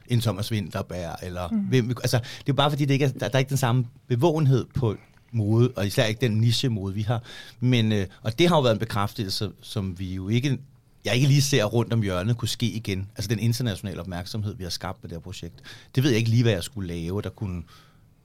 en 0.09 0.21
Thomas 0.21 0.53
Winterberg, 0.53 1.17
eller 1.23 1.49
mm. 1.49 1.59
hvem, 1.59 1.89
altså, 1.89 2.19
det 2.19 2.25
er 2.25 2.45
jo 2.49 2.55
bare 2.55 2.71
fordi, 2.71 2.85
det 2.85 2.95
ikke 2.95 3.05
er, 3.05 3.09
der, 3.09 3.29
der 3.29 3.35
er 3.35 3.39
ikke 3.39 3.49
den 3.49 3.57
samme 3.57 3.87
bevågenhed 4.09 4.65
på 4.75 4.97
mode, 5.33 5.73
og 5.77 5.87
især 5.87 6.05
ikke 6.05 6.21
den 6.21 6.41
niche-mode, 6.41 6.95
vi 6.95 7.03
har. 7.03 7.23
Men, 7.61 7.93
øh, 7.93 8.07
og 8.23 8.39
det 8.39 8.49
har 8.49 8.57
jo 8.57 8.63
været 8.63 8.73
en 8.73 8.79
bekræftelse, 8.79 9.51
som 9.63 9.99
vi 9.99 10.15
jo 10.15 10.29
ikke, 10.29 10.59
jeg 11.05 11.15
ikke 11.15 11.27
lige 11.27 11.43
ser 11.43 11.65
rundt 11.65 11.93
om 11.93 12.03
hjørnet 12.03 12.37
kunne 12.37 12.49
ske 12.49 12.67
igen. 12.67 13.09
Altså 13.17 13.29
den 13.29 13.39
internationale 13.39 14.01
opmærksomhed, 14.01 14.55
vi 14.57 14.63
har 14.63 14.71
skabt 14.71 15.03
med 15.03 15.11
det 15.11 15.17
her 15.17 15.23
projekt. 15.23 15.55
Det 15.95 16.03
ved 16.03 16.11
jeg 16.11 16.19
ikke 16.19 16.31
lige, 16.31 16.43
hvad 16.43 16.53
jeg 16.53 16.63
skulle 16.63 16.95
lave, 16.95 17.23
der 17.23 17.31
kunne 17.31 17.63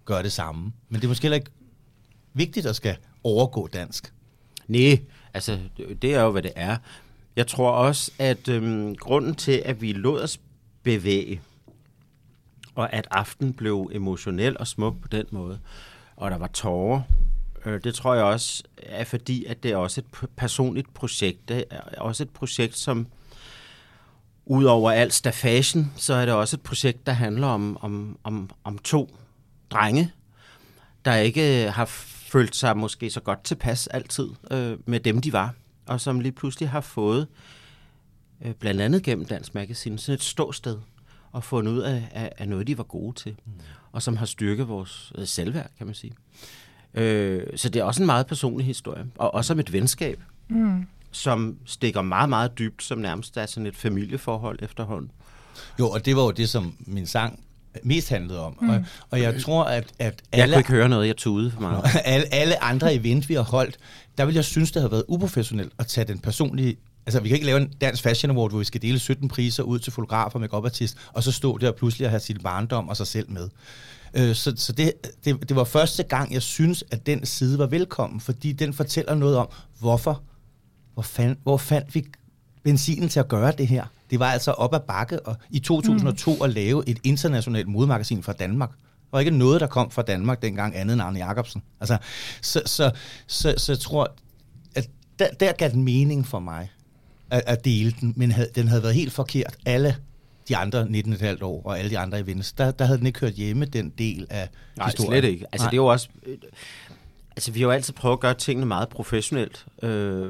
gøre 0.06 0.24
det 0.24 0.32
samme. 0.32 0.72
Men 0.90 0.96
det 0.96 1.04
er 1.04 1.08
måske 1.08 1.24
heller 1.24 1.36
ikke 1.36 1.52
vigtigt 2.34 2.66
at 2.66 2.76
skal 2.76 2.98
overgå 3.24 3.68
dansk. 3.68 4.14
Nej, 4.68 5.00
altså 5.34 5.60
det 6.02 6.14
er 6.14 6.22
jo, 6.22 6.32
hvad 6.32 6.42
det 6.42 6.52
er. 6.56 6.78
Jeg 7.36 7.48
tror 7.48 7.72
også, 7.72 8.12
at 8.20 8.48
øhm, 8.48 8.96
grunden 8.96 9.36
til, 9.36 9.62
at 9.66 9.82
vi 9.82 9.94
lod 9.94 10.22
os 10.22 10.40
bevæge, 10.84 11.42
og 12.76 12.94
at 12.94 13.08
aften 13.12 13.54
blev 13.54 13.92
emotionel 13.94 14.58
og 14.58 14.68
smuk 14.68 15.02
på 15.02 15.08
den 15.08 15.26
måde, 15.32 15.60
og 16.16 16.32
der 16.32 16.38
var 16.38 16.48
tårer, 16.48 17.02
øh, 17.66 17.84
det 17.84 17.96
tror 17.96 18.14
jeg 18.14 18.24
også 18.24 18.64
er 18.78 19.04
fordi, 19.04 19.46
at 19.46 19.64
det 19.64 19.72
er 19.72 19.78
også 19.78 20.02
et 20.02 20.30
personligt 20.38 20.94
projekt. 20.94 21.50
Det 21.50 21.64
er 21.72 22.02
også 22.02 22.24
et 22.24 22.30
projekt, 22.30 22.78
som 22.78 23.08
udover 24.46 24.92
al 24.92 25.12
staffagen, 25.12 25.94
så 25.96 26.14
er 26.14 26.26
det 26.26 26.34
også 26.34 26.56
et 26.56 26.62
projekt, 26.62 27.06
der 27.06 27.12
handler 27.12 27.48
om, 27.48 27.78
om, 27.82 28.18
om, 28.24 28.50
om 28.64 28.78
to 28.78 29.18
drenge, 29.70 30.12
der 31.06 31.16
ikke 31.16 31.66
øh, 31.66 31.74
har 31.74 31.86
følt 32.32 32.56
sig 32.56 32.78
måske 32.78 33.10
så 33.10 33.20
godt 33.20 33.44
tilpas 33.44 33.88
altid 33.88 34.30
øh, 34.52 34.78
med 34.86 35.00
dem, 35.00 35.22
de 35.22 35.34
var, 35.34 35.54
og 35.86 36.02
som 36.02 36.20
lige 36.20 36.32
pludselig 36.32 36.70
har 36.70 36.82
fået, 36.82 37.28
øh, 38.42 38.54
blandt 38.54 38.82
andet 38.82 39.04
gennem 39.04 39.26
Dansk 39.26 39.54
Magazine, 39.56 40.00
sådan 40.00 40.16
et 40.16 40.24
ståsted, 40.24 40.78
og 41.32 41.44
fundet 41.44 41.72
ud 41.72 41.80
af, 41.80 42.10
af, 42.12 42.32
af 42.38 42.50
noget, 42.50 42.68
de 42.68 42.78
var 42.78 42.84
gode 42.84 43.16
til, 43.16 43.36
mm. 43.46 43.52
og 43.92 44.02
som 44.02 44.18
har 44.18 44.26
styrket 44.26 44.68
vores 44.68 45.12
øh, 45.18 45.28
selvværd, 45.28 45.72
kan 45.78 45.88
man 45.88 45.96
sige. 45.96 46.14
Øh, 46.94 47.44
så 47.56 47.70
det 47.70 47.80
er 47.80 47.84
også 47.84 48.02
en 48.02 48.06
meget 48.06 48.28
personlig 48.28 48.66
historie, 48.66 49.06
og 49.16 49.34
også 49.34 49.54
om 49.54 49.60
et 49.60 49.74
venskab, 49.74 50.22
mm. 50.48 50.88
som 51.12 51.58
stikker 51.66 52.02
meget, 52.02 52.30
meget 52.30 52.60
dybt, 52.60 52.84
som 52.84 52.98
nærmest 52.98 53.38
er 53.38 53.46
sådan 53.46 53.68
et 53.68 53.76
familieforhold 53.76 54.60
efterhånden. 54.62 55.12
Jo, 55.80 55.90
og 55.90 56.06
det 56.06 56.16
var 56.16 56.24
jo 56.24 56.32
det, 56.32 56.50
som 56.50 56.76
min 56.80 57.06
sang 57.06 57.40
mest 57.84 58.10
handlede 58.10 58.40
om. 58.40 58.58
Mm. 58.62 58.70
Og, 58.70 58.84
og 59.10 59.22
jeg 59.22 59.42
tror, 59.42 59.64
at, 59.64 59.88
at 60.00 60.22
Jeg 60.34 60.42
alle, 60.42 60.54
kunne 60.54 60.60
ikke 60.60 60.72
høre 60.72 60.90
noget, 60.90 61.08
jeg 61.08 61.18
tude 61.18 61.52
for 61.52 61.62
meget. 61.62 61.84
alle, 62.04 62.34
alle 62.34 62.64
andre 62.64 62.96
event, 62.96 63.30
vi 63.30 63.34
har 63.34 63.42
holdt, 63.42 63.78
der 64.18 64.26
vil 64.26 64.36
jeg 64.36 64.46
synes, 64.46 64.72
det 64.72 64.82
har 64.82 64.90
været 64.90 65.04
uprofessionelt 65.08 65.74
at 65.80 65.88
tage 65.88 66.08
den 66.08 66.20
personlige... 66.20 66.78
Altså, 67.06 67.20
vi 67.20 67.30
kan 67.30 67.36
ikke 67.36 67.46
lave 67.46 67.62
en 67.62 67.74
dansk 67.82 68.04
fashion 68.04 68.32
award, 68.32 68.52
hvor 68.52 68.60
vi 68.60 68.66
skal 68.66 68.82
dele 68.82 69.00
17 69.00 69.28
priser 69.28 69.64
ud 69.64 69.80
til 69.80 69.94
fotografer 69.94 70.36
og 70.36 70.42
make 70.42 70.56
artist 70.56 70.98
og 71.14 71.24
så 71.24 71.32
stå 71.32 71.58
der 71.58 71.68
og 71.68 71.76
pludselig 71.76 72.10
have 72.10 72.20
sit 72.20 72.44
barndom 72.44 72.90
og 72.90 72.98
sig 72.98 73.08
selv 73.08 73.32
med. 73.32 73.50
Øh, 74.14 74.36
så 74.36 74.54
så 74.56 74.72
det, 74.72 74.94
det, 75.26 75.50
det 75.50 75.56
var 75.56 75.64
første 75.64 76.04
gang, 76.04 76.34
jeg 76.34 76.42
synes, 76.42 76.84
at 76.92 77.06
den 77.06 77.26
side 77.26 77.60
var 77.60 77.68
velkommen, 77.68 78.20
fordi 78.20 78.52
den 78.52 78.74
fortæller 78.74 79.16
noget 79.16 79.38
om, 79.38 79.48
hvorfor, 79.80 80.22
hvor, 80.94 81.04
fand, 81.04 81.38
hvor 81.44 81.58
fandt 81.58 81.96
vi 81.96 82.06
benzinen 82.64 83.10
til 83.10 83.20
at 83.20 83.28
gøre 83.28 83.52
det 83.52 83.68
her. 83.68 83.86
Det 84.10 84.20
var 84.20 84.32
altså 84.32 84.52
op 84.52 84.74
ad 84.74 84.80
bakke 84.80 85.20
og 85.20 85.36
i 85.50 85.60
2002 85.60 86.36
mm. 86.36 86.42
at 86.42 86.50
lave 86.50 86.90
et 86.90 87.00
internationalt 87.04 87.68
modemagasin 87.68 88.24
fra 88.24 88.34
Danmark. 88.34 88.70
Der 88.70 89.18
var 89.18 89.20
ikke 89.20 89.32
noget, 89.32 89.62
der 89.62 89.68
kom 89.68 89.92
fra 89.92 90.02
Danmark 90.02 90.42
dengang, 90.42 90.76
andet 90.76 90.94
end 90.94 91.02
Arne 91.02 91.26
Jacobsen. 91.26 91.64
Altså, 91.80 91.98
så, 92.42 92.62
så, 92.66 92.92
så, 93.28 93.54
så 93.58 93.72
jeg 93.72 93.80
tror, 93.80 94.16
at 94.76 94.90
der, 95.20 95.28
der 95.40 95.52
gav 95.52 95.70
den 95.70 95.84
mening 95.84 96.28
for 96.28 96.40
mig 96.40 96.70
at, 97.32 97.44
at 97.46 97.66
dele 97.66 97.96
den, 98.02 98.14
men 98.16 98.32
havde, 98.32 98.50
den 98.56 98.68
havde 98.68 98.84
været 98.84 98.96
helt 98.96 99.12
forkert. 99.14 99.56
Alle 99.66 99.96
de 100.48 100.58
andre 100.58 100.84
19,5 100.84 101.44
år 101.44 101.64
og 101.66 101.80
alle 101.80 101.92
de 101.92 102.00
andre 102.00 102.20
events, 102.20 102.54
der, 102.54 102.72
der 102.72 102.86
havde 102.86 102.98
den 102.98 103.08
ikke 103.08 103.20
hørt 103.20 103.34
hjemme, 103.34 103.66
den 103.66 103.90
del 103.90 104.28
af 104.30 104.50
Nej, 104.78 104.88
historien. 104.88 105.12
slet 105.22 105.30
ikke. 105.30 105.46
Altså, 105.52 105.66
Nej. 105.66 105.70
det 105.70 105.78
er 105.78 105.82
jo 105.82 105.86
også... 105.86 106.10
øh, 106.26 106.38
Altså, 107.36 107.52
vi 107.52 107.60
har 107.60 107.68
jo 107.68 107.72
altid 107.72 107.94
prøvet 107.94 108.14
at 108.16 108.20
gøre 108.20 108.34
tingene 108.34 108.66
meget 108.66 108.90
professionelt. 108.90 109.66
Øh, 109.84 110.30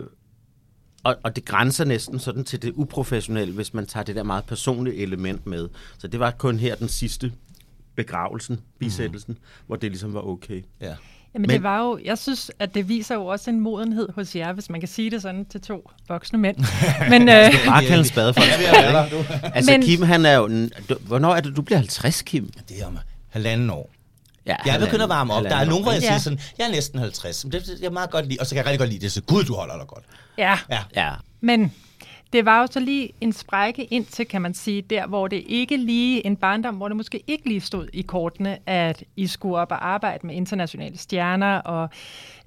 og, 1.03 1.15
og 1.23 1.35
det 1.35 1.45
grænser 1.45 1.85
næsten 1.85 2.19
sådan 2.19 2.43
til 2.43 2.61
det 2.61 2.73
uprofessionelle, 2.75 3.53
hvis 3.53 3.73
man 3.73 3.85
tager 3.85 4.03
det 4.03 4.15
der 4.15 4.23
meget 4.23 4.45
personlige 4.45 4.95
element 4.95 5.45
med. 5.45 5.69
Så 5.97 6.07
det 6.07 6.19
var 6.19 6.31
kun 6.31 6.59
her 6.59 6.75
den 6.75 6.87
sidste 6.87 7.31
begravelsen, 7.95 8.59
bisættelsen, 8.79 9.33
mm. 9.33 9.39
hvor 9.67 9.75
det 9.75 9.91
ligesom 9.91 10.13
var 10.13 10.21
okay. 10.21 10.63
Ja. 10.81 10.95
Jamen 11.33 11.47
Men- 11.47 11.49
det 11.49 11.63
var 11.63 11.79
jo, 11.79 11.99
jeg 12.05 12.17
synes, 12.17 12.51
at 12.59 12.73
det 12.75 12.89
viser 12.89 13.15
jo 13.15 13.25
også 13.25 13.49
en 13.49 13.59
modenhed 13.59 14.09
hos 14.15 14.35
jer, 14.35 14.53
hvis 14.53 14.69
man 14.69 14.79
kan 14.79 14.87
sige 14.89 15.11
det 15.11 15.21
sådan 15.21 15.45
til 15.45 15.61
to 15.61 15.91
voksne 16.07 16.39
mænd. 16.39 16.57
Men 17.09 17.21
øh, 17.29 17.65
Bare 17.65 17.81
kalde 17.85 17.99
en 17.99 18.05
spade 18.05 18.33
for 18.33 18.41
en 18.41 18.47
spade. 18.47 19.51
Altså 19.55 19.71
Men- 19.71 19.81
Kim, 19.81 20.01
han 20.01 20.25
er 20.25 20.33
jo... 20.35 20.47
du- 20.89 20.97
Hvornår 21.01 21.35
er 21.35 21.41
det, 21.41 21.55
du 21.55 21.61
bliver 21.61 21.77
50, 21.77 22.21
Kim? 22.21 22.49
Det 22.69 22.81
er 22.81 22.87
om 22.87 22.97
halvanden 23.29 23.69
år. 23.69 23.89
Ja, 24.45 24.55
Jeg 24.65 24.79
begynder 24.79 25.03
at 25.05 25.09
varme 25.09 25.33
op. 25.33 25.43
Der 25.43 25.55
er 25.55 25.65
nogen, 25.65 25.83
hvor 25.83 25.91
jeg 25.91 26.01
Ja. 26.01 26.07
siger 26.07 26.17
sådan, 26.17 26.39
jeg 26.57 26.67
er 26.67 26.71
næsten 26.71 26.99
50. 26.99 27.45
Men 27.45 27.51
det, 27.51 27.65
det, 27.65 27.77
jeg 27.81 27.91
meget 27.93 28.09
godt 28.09 28.25
lide. 28.27 28.37
Og 28.39 28.45
så 28.45 28.49
kan 28.55 28.57
jeg 28.57 28.65
rigtig 28.65 28.79
godt 28.79 28.89
lide 28.89 29.01
det. 29.01 29.11
Så 29.11 29.21
gud, 29.21 29.43
du 29.43 29.55
holder 29.55 29.77
dig 29.77 29.87
godt. 29.87 30.03
ja, 30.37 30.57
Ja. 30.69 30.79
Ja, 30.95 31.11
men 31.41 31.73
det 32.33 32.45
var 32.45 32.61
jo 32.61 32.67
så 32.67 32.79
lige 32.79 33.09
en 33.21 33.33
sprække 33.33 33.83
indtil, 33.83 34.27
kan 34.27 34.41
man 34.41 34.53
sige, 34.53 34.81
der 34.81 35.07
hvor 35.07 35.27
det 35.27 35.43
ikke 35.47 35.77
lige 35.77 36.25
en 36.25 36.35
barndom, 36.35 36.75
hvor 36.75 36.87
det 36.87 36.97
måske 36.97 37.23
ikke 37.27 37.47
lige 37.47 37.61
stod 37.61 37.87
i 37.93 38.01
kortene, 38.01 38.57
at 38.65 39.03
I 39.15 39.27
skulle 39.27 39.57
op 39.57 39.71
og 39.71 39.87
arbejde 39.87 40.27
med 40.27 40.35
internationale 40.35 40.97
stjerner 40.97 41.57
og 41.57 41.89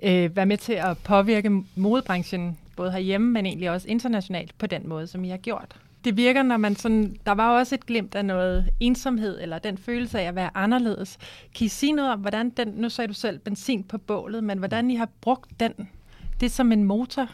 øh, 0.03 0.37
være 0.37 0.47
med 0.47 0.57
til 0.57 0.73
at 0.73 0.99
påvirke 0.99 1.63
modebranchen, 1.75 2.59
både 2.77 2.93
herhjemme, 2.93 3.31
men 3.31 3.47
egentlig 3.47 3.71
også 3.71 3.89
internationalt 3.89 4.59
på 4.59 4.67
den 4.67 4.89
måde, 4.89 5.07
som 5.07 5.25
I 5.25 5.29
har 5.29 5.37
gjort. 5.37 5.77
Det 6.05 6.17
virker, 6.17 6.43
når 6.43 6.57
man 6.57 6.77
sådan, 6.77 7.17
der 7.27 7.33
var 7.33 7.59
også 7.59 7.75
et 7.75 7.87
glimt 7.87 8.15
af 8.15 8.25
noget 8.25 8.71
ensomhed, 8.81 9.41
eller 9.41 9.59
den 9.59 9.79
følelse 9.79 10.21
af 10.21 10.29
at 10.29 10.35
være 10.35 10.51
anderledes. 10.55 11.19
Kan 11.55 11.65
I 11.65 11.69
sige 11.69 11.93
noget 11.93 12.13
om, 12.13 12.21
hvordan 12.21 12.51
den, 12.51 12.69
nu 12.69 12.89
sagde 12.89 13.09
du 13.09 13.15
selv 13.15 13.39
benzin 13.39 13.83
på 13.83 13.99
bålet, 13.99 14.45
men 14.45 14.59
hvordan 14.59 14.91
I 14.91 14.95
har 14.95 15.09
brugt 15.21 15.61
den, 15.61 15.73
det 16.41 16.51
som 16.51 16.73
en 16.73 16.85
motor? 16.85 17.29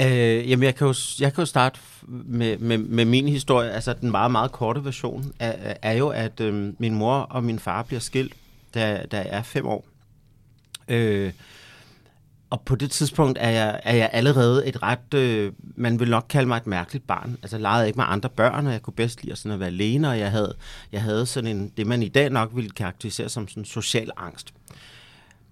Øh, 0.00 0.50
jamen, 0.50 0.62
jeg 0.62 0.74
kan 0.74 0.86
jo, 0.86 0.94
jeg 1.20 1.34
kan 1.34 1.42
jo 1.42 1.46
starte 1.46 1.80
med, 2.08 2.58
med, 2.58 2.78
med 2.78 3.04
min 3.04 3.28
historie. 3.28 3.70
Altså, 3.70 3.92
den 3.92 4.10
meget, 4.10 4.30
meget 4.30 4.52
korte 4.52 4.84
version 4.84 5.32
er, 5.38 5.74
er 5.82 5.92
jo, 5.92 6.08
at 6.08 6.40
øh, 6.40 6.72
min 6.78 6.94
mor 6.94 7.14
og 7.14 7.44
min 7.44 7.58
far 7.58 7.82
bliver 7.82 8.00
skilt, 8.00 8.32
da, 8.74 9.04
da 9.10 9.16
jeg 9.16 9.28
er 9.30 9.42
fem 9.42 9.66
år. 9.66 9.86
Øh, 10.88 11.32
og 12.50 12.60
på 12.60 12.76
det 12.76 12.90
tidspunkt 12.90 13.38
er 13.40 13.50
jeg, 13.50 13.80
er 13.84 13.94
jeg 13.94 14.10
allerede 14.12 14.66
et 14.66 14.82
ret, 14.82 15.14
øh, 15.14 15.52
man 15.76 16.00
vil 16.00 16.10
nok 16.10 16.26
kalde 16.28 16.48
mig 16.48 16.56
et 16.56 16.66
mærkeligt 16.66 17.06
barn. 17.06 17.36
Altså, 17.42 17.56
jeg 17.56 17.62
legede 17.62 17.86
ikke 17.86 17.96
med 17.96 18.04
andre 18.08 18.28
børn, 18.28 18.66
og 18.66 18.72
jeg 18.72 18.82
kunne 18.82 18.94
bedst 18.94 19.24
lide 19.24 19.36
sådan 19.36 19.52
at 19.52 19.60
være 19.60 19.68
alene, 19.68 20.08
og 20.08 20.18
jeg 20.18 20.30
havde, 20.30 20.54
jeg 20.92 21.02
havde 21.02 21.26
sådan 21.26 21.56
en, 21.56 21.72
det 21.76 21.86
man 21.86 22.02
i 22.02 22.08
dag 22.08 22.30
nok 22.30 22.50
ville 22.54 22.70
karakterisere 22.70 23.28
som 23.28 23.48
sådan 23.48 23.64
social 23.64 24.10
angst. 24.16 24.54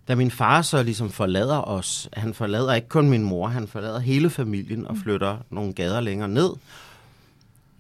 Da 0.09 0.15
min 0.15 0.31
far 0.31 0.63
så 0.63 0.83
ligesom 0.83 1.11
forlader 1.11 1.69
os, 1.69 2.09
han 2.13 2.35
forlader 2.35 2.75
ikke 2.75 2.89
kun 2.89 3.11
min 3.11 3.23
mor, 3.23 3.49
han 3.49 3.69
forlader 3.69 3.99
hele 3.99 4.31
familien 4.31 4.87
og 4.87 4.97
flytter 4.97 5.39
nogle 5.51 5.73
gader 5.73 6.01
længere 6.01 6.29
ned 6.29 6.51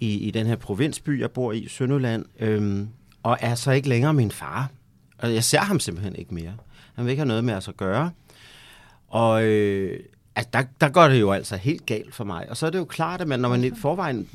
i, 0.00 0.14
i 0.14 0.30
den 0.30 0.46
her 0.46 0.56
provinsby, 0.56 1.20
jeg 1.20 1.30
bor 1.30 1.52
i, 1.52 1.68
Sønderland, 1.68 2.24
øhm, 2.40 2.88
og 3.22 3.38
er 3.40 3.54
så 3.54 3.70
ikke 3.70 3.88
længere 3.88 4.14
min 4.14 4.30
far. 4.30 4.70
Og 5.18 5.34
jeg 5.34 5.44
ser 5.44 5.60
ham 5.60 5.80
simpelthen 5.80 6.16
ikke 6.16 6.34
mere. 6.34 6.52
Han 6.94 7.04
vil 7.04 7.10
ikke 7.10 7.20
have 7.20 7.28
noget 7.28 7.44
med 7.44 7.54
os 7.54 7.68
at 7.68 7.76
gøre. 7.76 8.10
Og 9.08 9.44
øh, 9.44 10.00
altså, 10.36 10.50
der, 10.52 10.62
der 10.80 10.88
går 10.88 11.08
det 11.08 11.20
jo 11.20 11.32
altså 11.32 11.56
helt 11.56 11.86
galt 11.86 12.14
for 12.14 12.24
mig. 12.24 12.50
Og 12.50 12.56
så 12.56 12.66
er 12.66 12.70
det 12.70 12.78
jo 12.78 12.84
klart, 12.84 13.20
at 13.20 13.28
man, 13.28 13.40
når 13.40 13.48
man 13.48 13.64
i 13.64 13.70
forvejen 13.80 14.28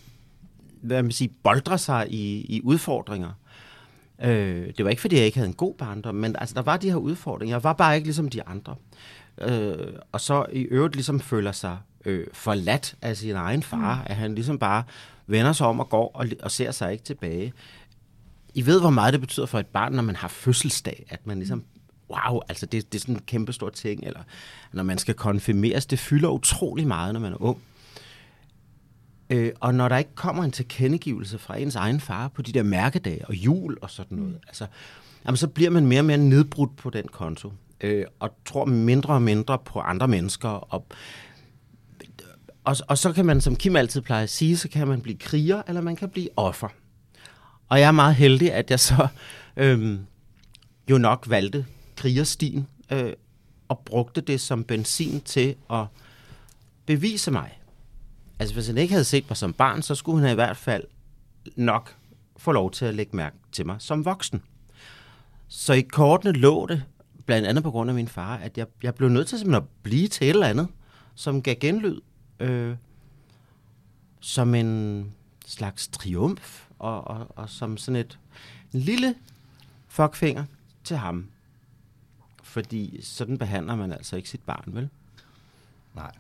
hvad 0.84 1.04
man 1.04 1.12
siger, 1.12 1.32
boldrer 1.44 1.78
sig 1.78 2.08
i, 2.10 2.46
i 2.50 2.62
udfordringer, 2.64 3.32
Øh, 4.24 4.74
det 4.78 4.86
var 4.86 4.90
ikke, 4.90 5.02
fordi 5.02 5.16
jeg 5.16 5.26
ikke 5.26 5.38
havde 5.38 5.50
en 5.50 5.56
god 5.56 5.74
barndom, 5.76 6.16
men 6.16 6.36
altså, 6.36 6.56
der 6.56 6.62
var 6.62 6.78
de 6.78 6.90
her 6.90 6.98
udfordringer. 6.98 7.56
Jeg 7.56 7.64
var 7.64 7.74
bare 7.74 7.96
ikke 7.96 8.08
ligesom 8.08 8.30
de 8.30 8.44
andre. 8.44 8.76
Øh, 9.42 9.94
og 10.12 10.22
så 10.22 10.46
i 10.54 10.62
øvrigt 10.62 10.96
ligesom 10.96 11.20
føler 11.20 11.52
sig 11.52 11.78
øh, 12.06 12.28
forladt 12.34 12.96
af 13.02 13.18
sin 13.18 13.36
egen 13.36 13.64
far, 13.64 13.96
mm. 13.96 14.02
at 14.06 14.16
han 14.16 14.36
ligesom 14.36 14.60
bare 14.60 14.84
vender 15.28 15.54
sig 15.54 15.68
om 15.68 15.80
og 15.80 15.90
går 15.90 16.12
og, 16.14 16.28
og 16.44 16.52
ser 16.52 16.72
sig 16.72 16.92
ikke 16.92 17.04
tilbage. 17.04 17.54
I 18.54 18.66
ved, 18.66 18.80
hvor 18.80 18.90
meget 18.90 19.14
det 19.14 19.22
betyder 19.22 19.46
for 19.46 19.60
et 19.60 19.68
barn, 19.68 19.94
når 19.94 20.04
man 20.04 20.16
har 20.16 20.28
fødselsdag, 20.28 21.06
at 21.10 21.28
man 21.28 21.38
ligesom 21.38 21.64
wow, 22.10 22.40
altså 22.50 22.66
det, 22.66 22.94
det 22.94 23.00
er 23.00 23.02
sådan 23.02 23.16
en 23.16 23.22
kæmpe 23.22 23.54
stor 23.54 23.70
ting, 23.70 24.04
eller 24.04 24.20
når 24.74 24.84
man 24.84 24.98
skal 24.98 25.16
konfirmeres, 25.16 25.86
det 25.86 26.00
fylder 26.00 26.30
utrolig 26.30 26.88
meget, 26.88 27.14
når 27.14 27.20
man 27.20 27.34
er 27.34 27.42
ung. 27.42 27.62
Øh, 29.30 29.52
og 29.60 29.76
når 29.76 29.90
der 29.90 29.98
ikke 29.98 30.16
kommer 30.16 30.44
en 30.44 30.52
tilkendegivelse 30.52 31.38
fra 31.38 31.58
ens 31.58 31.76
egen 31.76 32.00
far 32.00 32.28
på 32.28 32.42
de 32.42 32.52
der 32.52 32.64
mærkedage 32.64 33.28
og 33.28 33.36
jul 33.36 33.78
og 33.82 33.90
sådan 33.90 34.18
noget, 34.18 34.34
mm. 34.34 34.40
altså, 34.48 34.66
jamen, 35.26 35.38
så 35.38 35.48
bliver 35.48 35.70
man 35.70 35.88
mere 35.88 36.02
og 36.02 36.06
mere 36.06 36.18
nedbrudt 36.18 36.76
på 36.76 36.90
den 36.90 37.08
konto. 37.08 37.54
Øh, 37.82 38.06
og 38.20 38.38
tror 38.46 38.66
mindre 38.66 39.14
og 39.14 39.22
mindre 39.22 39.60
på 39.66 39.80
andre 39.80 40.08
mennesker. 40.08 40.50
Og, 40.50 40.88
og, 42.64 42.76
og 42.88 42.98
så 42.98 43.14
kan 43.14 43.26
man, 43.26 43.42
som 43.42 43.56
Kim 43.56 43.76
altid 43.76 44.02
plejer 44.02 44.24
at 44.24 44.30
sige, 44.30 44.58
så 44.58 44.70
kan 44.70 44.88
man 44.88 45.02
blive 45.02 45.18
kriger, 45.18 45.62
eller 45.68 45.82
man 45.82 45.96
kan 45.96 46.10
blive 46.10 46.30
offer. 46.36 46.68
Og 47.70 47.80
jeg 47.80 47.88
er 47.88 47.92
meget 47.92 48.16
heldig, 48.16 48.54
at 48.54 48.72
jeg 48.72 48.80
så 48.80 49.08
øhm, 49.58 50.00
jo 50.90 50.98
nok 50.98 51.26
valgte 51.30 51.66
krigerstien 51.96 52.68
øh, 52.92 53.14
og 53.68 53.80
brugte 53.86 54.22
det 54.22 54.42
som 54.42 54.64
benzin 54.64 55.22
til 55.22 55.56
at 55.70 55.86
bevise 56.86 57.32
mig. 57.32 57.60
Altså 58.44 58.56
hvis 58.56 58.68
han 58.68 58.78
ikke 58.78 58.94
havde 58.94 59.06
set 59.06 59.30
mig 59.30 59.38
som 59.38 59.54
barn, 59.54 59.82
så 59.82 59.96
skulle 59.96 60.22
han 60.22 60.32
i 60.32 60.34
hvert 60.34 60.58
fald 60.58 60.84
nok 61.56 61.96
få 62.38 62.52
lov 62.52 62.72
til 62.72 62.86
at 62.86 62.96
lægge 62.96 63.16
mærke 63.16 63.36
til 63.52 63.66
mig 63.66 63.76
som 63.80 64.06
voksen. 64.06 64.42
Så 65.48 65.74
i 65.74 65.82
kortene 65.82 66.32
lå 66.32 66.68
det, 66.68 66.84
blandt 67.26 67.48
andet 67.48 67.64
på 67.64 67.72
grund 67.72 67.90
af 67.90 67.96
min 67.96 68.08
far, 68.08 68.38
at 68.38 68.58
jeg, 68.58 68.68
jeg 68.84 68.96
blev 68.96 69.10
nødt 69.10 69.28
til 69.28 69.40
simpelthen 69.40 69.64
at 69.64 69.70
blive 69.84 70.08
til 70.08 70.26
et 70.26 70.30
eller 70.30 70.48
andet, 70.48 70.68
som 71.16 71.42
gav 71.42 71.56
genlyd 71.56 72.02
øh, 72.40 72.76
som 74.20 74.56
en 74.56 75.12
slags 75.46 75.88
triumf, 75.88 76.66
og, 76.80 77.08
og, 77.08 77.28
og 77.38 77.50
som 77.50 77.78
sådan 77.78 77.96
et 77.96 78.20
en 78.74 78.80
lille 78.80 79.16
fuckfinger 79.88 80.46
til 80.84 80.98
ham. 80.98 81.30
Fordi 82.44 83.00
sådan 83.04 83.38
behandler 83.38 83.76
man 83.76 83.92
altså 83.92 84.16
ikke 84.16 84.30
sit 84.30 84.42
barn, 84.46 84.64
vel? 84.68 84.90
Nej. 85.96 86.12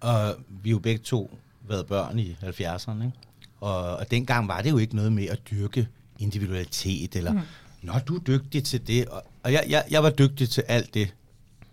Og 0.00 0.34
vi 0.48 0.70
har 0.70 0.74
jo 0.74 0.78
begge 0.78 1.04
to 1.04 1.38
været 1.68 1.86
børn 1.86 2.18
i 2.18 2.36
70'erne, 2.42 3.04
ikke? 3.04 3.16
Og, 3.60 3.96
og 3.96 4.10
dengang 4.10 4.48
var 4.48 4.60
det 4.60 4.70
jo 4.70 4.78
ikke 4.78 4.96
noget 4.96 5.12
med 5.12 5.24
at 5.26 5.40
dyrke 5.50 5.88
individualitet, 6.18 7.16
eller, 7.16 7.32
mm. 7.32 7.40
nå, 7.82 7.92
du 8.08 8.14
er 8.14 8.20
dygtig 8.20 8.64
til 8.64 8.86
det. 8.86 9.06
Og, 9.06 9.22
og 9.42 9.52
jeg, 9.52 9.64
jeg, 9.68 9.84
jeg 9.90 10.02
var 10.02 10.10
dygtig 10.10 10.50
til 10.50 10.64
alt 10.68 10.94
det, 10.94 11.14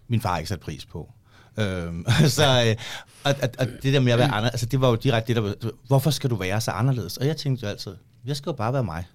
min 0.07 0.21
far 0.21 0.37
ikke 0.37 0.49
satte 0.49 0.65
pris 0.65 0.85
på. 0.85 1.11
Øhm, 1.57 2.05
så, 2.37 2.63
øh, 2.67 2.75
og, 3.23 3.35
og, 3.41 3.49
og 3.59 3.67
det 3.83 3.93
der 3.93 3.99
med 3.99 4.11
at 4.11 4.19
være 4.19 4.27
anderledes, 4.27 4.53
altså 4.53 4.65
det 4.65 4.81
var 4.81 4.89
jo 4.89 4.95
direkte 4.95 5.33
det, 5.33 5.43
der 5.43 5.69
hvorfor 5.87 6.11
skal 6.11 6.29
du 6.29 6.35
være 6.35 6.61
så 6.61 6.71
anderledes? 6.71 7.17
Og 7.17 7.27
jeg 7.27 7.37
tænkte 7.37 7.63
jo 7.63 7.69
altid, 7.69 7.95
jeg 8.25 8.35
skal 8.35 8.49
jo 8.49 8.55
bare 8.55 8.73
være 8.73 8.83
mig. 8.83 9.05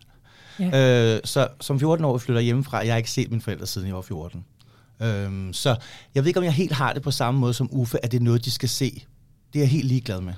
Ja. 0.58 1.14
Øh, 1.14 1.20
så 1.24 1.48
som 1.60 1.80
14 1.80 2.04
år 2.04 2.18
flytter 2.18 2.42
hjemmefra, 2.42 2.78
jeg 2.78 2.92
har 2.92 2.96
ikke 2.96 3.10
set 3.10 3.30
mine 3.30 3.42
forældre 3.42 3.66
siden 3.66 3.86
jeg 3.86 3.96
var 3.96 4.02
14. 4.02 4.44
Øhm, 5.02 5.52
så 5.52 5.76
jeg 6.14 6.22
ved 6.22 6.28
ikke, 6.28 6.40
om 6.40 6.44
jeg 6.44 6.52
helt 6.52 6.72
har 6.72 6.92
det 6.92 7.02
på 7.02 7.10
samme 7.10 7.40
måde 7.40 7.54
som 7.54 7.68
Uffe, 7.72 8.04
at 8.04 8.12
det 8.12 8.18
er 8.18 8.24
noget, 8.24 8.44
de 8.44 8.50
skal 8.50 8.68
se. 8.68 9.04
Det 9.52 9.58
er 9.58 9.62
jeg 9.62 9.70
helt 9.70 9.84
ligeglad 9.84 10.20
med. 10.20 10.34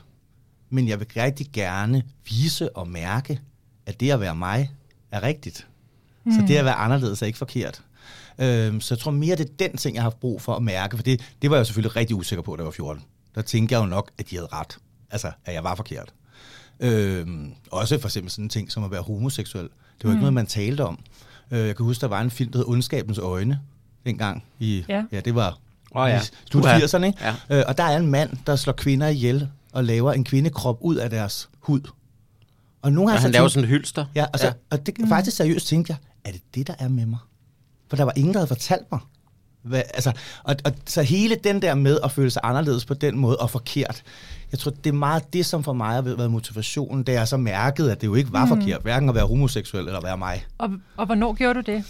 Men 0.71 0.89
jeg 0.89 1.01
vil 1.01 1.07
rigtig 1.17 1.47
gerne 1.53 2.03
vise 2.29 2.77
og 2.77 2.89
mærke, 2.89 3.41
at 3.87 4.01
det 4.01 4.11
at 4.11 4.21
være 4.21 4.35
mig 4.35 4.71
er 5.11 5.23
rigtigt. 5.23 5.67
Mm. 6.25 6.33
Så 6.33 6.45
det 6.49 6.57
at 6.57 6.65
være 6.65 6.75
anderledes 6.75 7.23
er 7.23 7.27
ikke 7.27 7.39
forkert. 7.39 7.83
Øhm, 8.39 8.81
så 8.81 8.95
jeg 8.95 8.99
tror 8.99 9.11
mere, 9.11 9.37
det 9.37 9.51
er 9.51 9.69
den 9.69 9.77
ting, 9.77 9.95
jeg 9.95 10.03
har 10.03 10.11
haft 10.11 10.21
brug 10.21 10.43
for 10.43 10.55
at 10.55 10.63
mærke, 10.63 10.97
for 10.97 11.03
det, 11.03 11.21
det 11.43 11.51
var 11.51 11.57
jeg 11.57 11.67
selvfølgelig 11.67 11.97
rigtig 11.97 12.17
usikker 12.17 12.43
på, 12.43 12.57
da 12.57 12.61
jeg 12.61 12.67
var 12.67 12.71
14. 12.71 13.03
Der 13.35 13.43
tænkte 13.43 13.73
jeg 13.73 13.81
jo 13.81 13.87
nok, 13.87 14.11
at 14.19 14.31
de 14.31 14.37
havde 14.37 14.49
ret. 14.53 14.79
Altså, 15.11 15.33
at 15.45 15.55
jeg 15.55 15.65
var 15.65 15.75
forkert. 15.75 16.15
Øhm, 16.81 17.53
også 17.71 18.01
for 18.01 18.09
eksempel 18.09 18.31
sådan 18.31 18.45
en 18.45 18.49
ting 18.49 18.73
som 18.73 18.85
at 18.85 18.91
være 18.91 19.03
homoseksuel. 19.03 19.65
Det 19.65 20.05
var 20.05 20.09
mm. 20.09 20.15
ikke 20.15 20.21
noget, 20.21 20.35
man 20.35 20.47
talte 20.47 20.85
om. 20.85 20.99
Øh, 21.51 21.67
jeg 21.67 21.77
kan 21.77 21.87
huske, 21.87 22.01
der 22.01 22.07
var 22.07 22.21
en 22.21 22.31
film, 22.31 22.53
der 22.53 22.59
hed 22.59 22.67
Ondskabens 22.69 23.19
Øjne, 23.19 23.61
dengang. 24.07 24.45
I, 24.59 24.85
Ja. 24.89 25.03
ja, 25.13 25.21
det 25.21 25.35
var 25.35 25.59
oh, 25.91 26.11
ja. 26.11 26.21
i 26.21 26.25
slut 26.51 26.65
Uha. 26.65 26.79
80'erne. 26.79 27.05
Ikke? 27.05 27.19
Ja. 27.21 27.59
Øh, 27.59 27.65
og 27.69 27.79
der 27.79 27.85
er 27.85 27.97
en 27.97 28.07
mand, 28.07 28.31
der 28.47 28.57
slår 28.57 28.73
kvinder 28.73 29.09
ihjel 29.09 29.49
og 29.73 29.85
laver 29.85 30.13
en 30.13 30.25
kvindekrop 30.25 30.79
ud 30.81 30.97
af 30.97 31.11
deres 31.11 31.49
hud. 31.59 31.81
Og 32.83 32.93
nogle 32.93 33.11
Og 33.11 33.15
har 33.15 33.21
han 33.21 33.31
laver 33.31 33.49
sådan 33.49 33.65
en 33.65 33.69
hylster. 33.69 34.07
Ja, 34.15 34.27
altså, 34.33 34.47
ja. 34.47 34.53
og 34.71 34.87
det, 34.87 34.95
faktisk 35.09 35.37
seriøst 35.37 35.67
tænkte 35.67 35.91
jeg, 35.91 35.97
er 36.25 36.33
det 36.33 36.43
det, 36.55 36.67
der 36.67 36.75
er 36.79 36.89
med 36.89 37.07
mig? 37.07 37.19
For 37.89 37.97
der 37.97 38.05
var 38.05 38.13
ingen, 38.17 38.35
der 38.35 38.41
havde 38.41 38.49
fortalt 38.49 38.93
mig. 38.93 39.01
Hvad, 39.63 39.83
altså, 39.95 40.13
og, 40.43 40.57
og, 40.65 40.73
så 40.87 41.03
hele 41.03 41.37
den 41.45 41.63
der 41.63 41.75
med 41.75 41.99
at 42.05 42.13
føle 42.13 42.31
sig 42.31 42.43
anderledes 42.45 42.85
på 42.85 42.95
den 42.95 43.19
måde 43.19 43.37
og 43.37 43.51
forkert, 43.51 44.03
jeg 44.53 44.59
tror, 44.59 44.71
det 44.71 44.87
er 44.91 44.95
meget 44.95 45.33
det, 45.33 45.47
som 45.47 45.65
for 45.65 45.73
mig 45.73 45.95
har 45.95 46.03
været 46.03 46.31
motivationen, 46.31 47.05
da 47.05 47.13
jeg 47.13 47.29
så 47.29 47.37
mærkede, 47.37 47.93
at 47.93 48.01
det 48.01 48.07
jo 48.07 48.15
ikke 48.15 48.33
var 48.33 48.45
mm. 48.45 48.49
forkert, 48.49 48.83
hverken 48.83 49.09
at 49.09 49.15
være 49.15 49.27
homoseksuel 49.27 49.85
eller 49.85 49.99
at 49.99 50.05
være 50.05 50.19
mig. 50.19 50.47
Og, 50.59 50.71
og 50.97 51.07
hvornår 51.07 51.33
gjorde 51.33 51.63
du 51.63 51.73
det? 51.73 51.85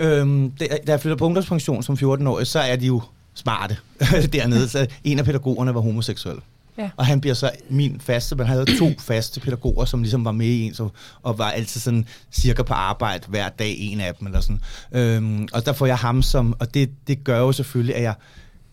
Øhm, 0.00 0.50
da, 0.50 0.66
da 0.86 0.92
jeg 0.92 1.00
flytter 1.00 1.16
på 1.16 1.24
ungdomspension 1.24 1.82
som 1.82 1.94
14-årig, 1.94 2.46
så 2.46 2.58
er 2.58 2.76
de 2.76 2.86
jo 2.86 3.02
smarte 3.34 3.76
dernede. 4.32 4.68
Så 4.68 4.86
en 5.04 5.18
af 5.18 5.24
pædagogerne 5.24 5.74
var 5.74 5.80
homoseksuel. 5.80 6.38
Ja. 6.78 6.90
Og 6.96 7.06
han 7.06 7.20
bliver 7.20 7.34
så 7.34 7.50
min 7.68 8.00
faste, 8.00 8.36
man 8.36 8.46
havde 8.46 8.78
to 8.78 8.90
faste 8.98 9.40
pædagoger, 9.40 9.84
som 9.84 10.02
ligesom 10.02 10.24
var 10.24 10.32
med 10.32 10.46
i 10.46 10.62
en, 10.62 10.74
så, 10.74 10.88
og 11.22 11.38
var 11.38 11.50
altid 11.50 11.80
sådan 11.80 12.06
cirka 12.32 12.62
på 12.62 12.74
arbejde 12.74 13.26
hver 13.28 13.48
dag, 13.48 13.76
en 13.78 14.00
af 14.00 14.14
dem 14.14 14.26
eller 14.26 14.40
sådan. 14.40 14.60
Øhm, 14.92 15.48
og 15.52 15.66
der 15.66 15.72
får 15.72 15.86
jeg 15.86 15.96
ham 15.96 16.22
som, 16.22 16.54
og 16.58 16.74
det, 16.74 16.90
det 17.06 17.24
gør 17.24 17.38
jo 17.38 17.52
selvfølgelig, 17.52 17.96
at 17.96 18.02
jeg 18.02 18.14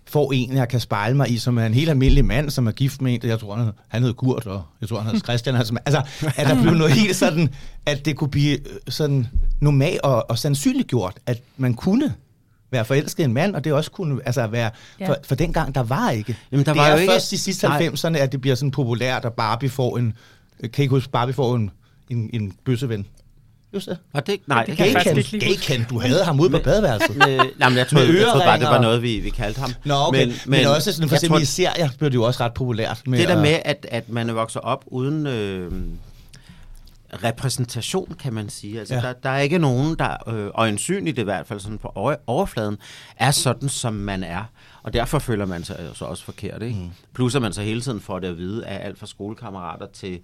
får 0.08 0.32
en, 0.34 0.54
jeg 0.54 0.68
kan 0.70 0.80
spejle 0.80 1.18
mig 1.18 1.32
i, 1.32 1.38
som 1.38 1.58
er 1.58 1.66
en 1.66 1.74
helt 1.74 1.90
almindelig 1.90 2.26
mand, 2.26 2.50
som 2.50 2.68
er 2.68 2.72
gift 2.72 3.02
med 3.02 3.14
en, 3.14 3.22
der 3.22 3.28
jeg 3.28 3.40
tror, 3.40 3.56
han, 3.56 3.72
han 3.88 4.04
hed 4.04 4.14
Kurt, 4.14 4.46
og 4.48 4.64
jeg 4.82 4.90
tror, 4.90 5.00
han 5.00 5.12
hed 5.12 5.20
Christian. 5.30 5.56
Altså, 5.56 5.74
altså, 5.86 6.02
at 6.38 6.48
der 6.48 6.62
blev 6.62 6.74
noget 6.74 6.94
helt 6.94 7.16
sådan, 7.16 7.50
at 7.86 8.06
det 8.06 8.16
kunne 8.16 8.30
blive 8.30 8.52
øh, 8.60 8.76
sådan 8.88 9.28
normalt 9.62 10.02
og, 10.02 10.30
og 10.30 10.38
sandsynliggjort, 10.40 11.14
at 11.26 11.42
man 11.58 11.74
kunne 11.74 12.14
være 12.72 12.86
forelsket 12.86 13.24
i 13.24 13.26
en 13.26 13.34
mand, 13.34 13.56
og 13.56 13.64
det 13.64 13.74
også 13.74 13.92
kunne 13.92 14.20
altså 14.26 14.48
være, 14.48 14.72
Ja. 15.00 15.10
for, 15.10 15.16
for 15.24 15.36
dengang, 15.36 15.76
der 15.76 15.84
var 15.84 16.10
ikke. 16.12 16.38
Jamen, 16.52 16.66
der 16.66 16.74
det 16.74 16.80
var 16.80 16.88
er 16.88 16.92
jo 16.94 16.98
ikke- 16.98 17.12
først 17.14 17.34
i 17.34 17.38
sidste 17.38 17.68
Nej. 17.68 17.88
90'erne, 17.88 18.18
at 18.18 18.32
det 18.32 18.42
bliver 18.42 18.56
sådan 18.56 18.72
populært, 18.72 19.26
at 19.26 19.34
Barbie 19.34 19.70
får 19.70 19.98
en, 19.98 20.14
kan 20.62 20.70
I 20.78 20.82
ikke 20.82 20.96
huske, 20.96 21.12
Barbie 21.12 21.34
får 21.34 21.56
en, 21.56 21.72
en, 22.10 22.30
en 22.34 22.54
bøsseven. 22.66 23.06
Det. 23.86 23.98
Og 24.14 24.28
det, 24.28 24.40
nej, 24.48 24.64
Det 24.64 24.78
kan 24.78 24.86
jeg 24.94 25.02
faktisk 25.04 25.34
ikke. 25.34 25.46
Gayken, 25.46 25.86
du 25.90 26.00
havde 26.00 26.24
ham 26.24 26.40
ude 26.40 26.50
på 26.50 26.60
badeværelset. 26.64 27.18
Nej, 27.60 27.70
men 27.70 27.78
jeg 27.78 27.88
troede, 27.88 28.08
jeg 28.20 28.28
troede 28.28 28.46
bare, 28.46 28.60
det 28.60 28.68
var 28.68 28.82
noget, 28.82 29.02
vi, 29.02 29.20
vi 29.20 29.30
kaldte 29.30 29.60
ham. 29.60 29.74
Nå, 29.86 29.94
okay. 29.96 30.20
Men, 30.20 30.28
men, 30.28 30.38
men 30.60 30.68
også 30.68 30.94
sådan, 30.94 31.10
for 31.10 31.16
eksempel 31.16 31.38
tror, 31.38 31.42
i 31.42 31.46
serier 31.46 31.90
blev 31.98 32.10
det 32.12 32.16
jo 32.16 32.24
også 32.24 32.44
ret 32.44 32.54
populært. 32.54 33.02
Med 33.06 33.20
det 33.20 33.28
der 33.28 33.42
med, 33.42 33.60
at, 33.66 33.86
at 33.92 34.10
man 34.10 34.36
vokser 34.36 34.60
op 34.60 34.84
uden 34.88 35.28
øh, 35.28 35.72
repræsentation, 37.24 38.16
kan 38.24 38.34
man 38.34 38.50
sige. 38.50 38.80
Altså, 38.80 38.96
Ja. 38.96 39.02
der, 39.02 39.14
der 39.24 39.30
er 39.30 39.40
ikke 39.40 39.58
nogen, 39.60 39.96
der 40.00 40.30
øh, 40.30 40.50
øjensynligt 40.56 41.20
i 41.20 41.22
hvert 41.22 41.48
fald 41.48 41.60
sådan 41.60 41.78
på 41.78 41.92
over, 41.96 42.16
overfladen, 42.28 42.78
er 43.18 43.32
sådan, 43.32 43.70
som 43.70 43.94
man 43.94 44.24
er. 44.24 44.44
Og 44.88 44.94
derfor 44.94 45.20
føler 45.20 45.46
man 45.46 45.64
sig 45.64 45.90
så 45.94 46.06
også 46.06 46.24
forkert. 46.24 46.64
Ikke? 46.64 46.80
Mm. 46.80 46.90
Plus 47.14 47.36
at 47.36 47.42
man 47.42 47.54
så 47.54 47.62
hele 47.62 47.82
tiden 47.82 48.02
får 48.02 48.20
det 48.20 48.28
at 48.28 48.38
vide 48.38 48.66
af 48.66 48.86
alt 48.86 49.00
fra 49.00 49.06
skolekammerater 49.06 49.88
til 49.94 50.20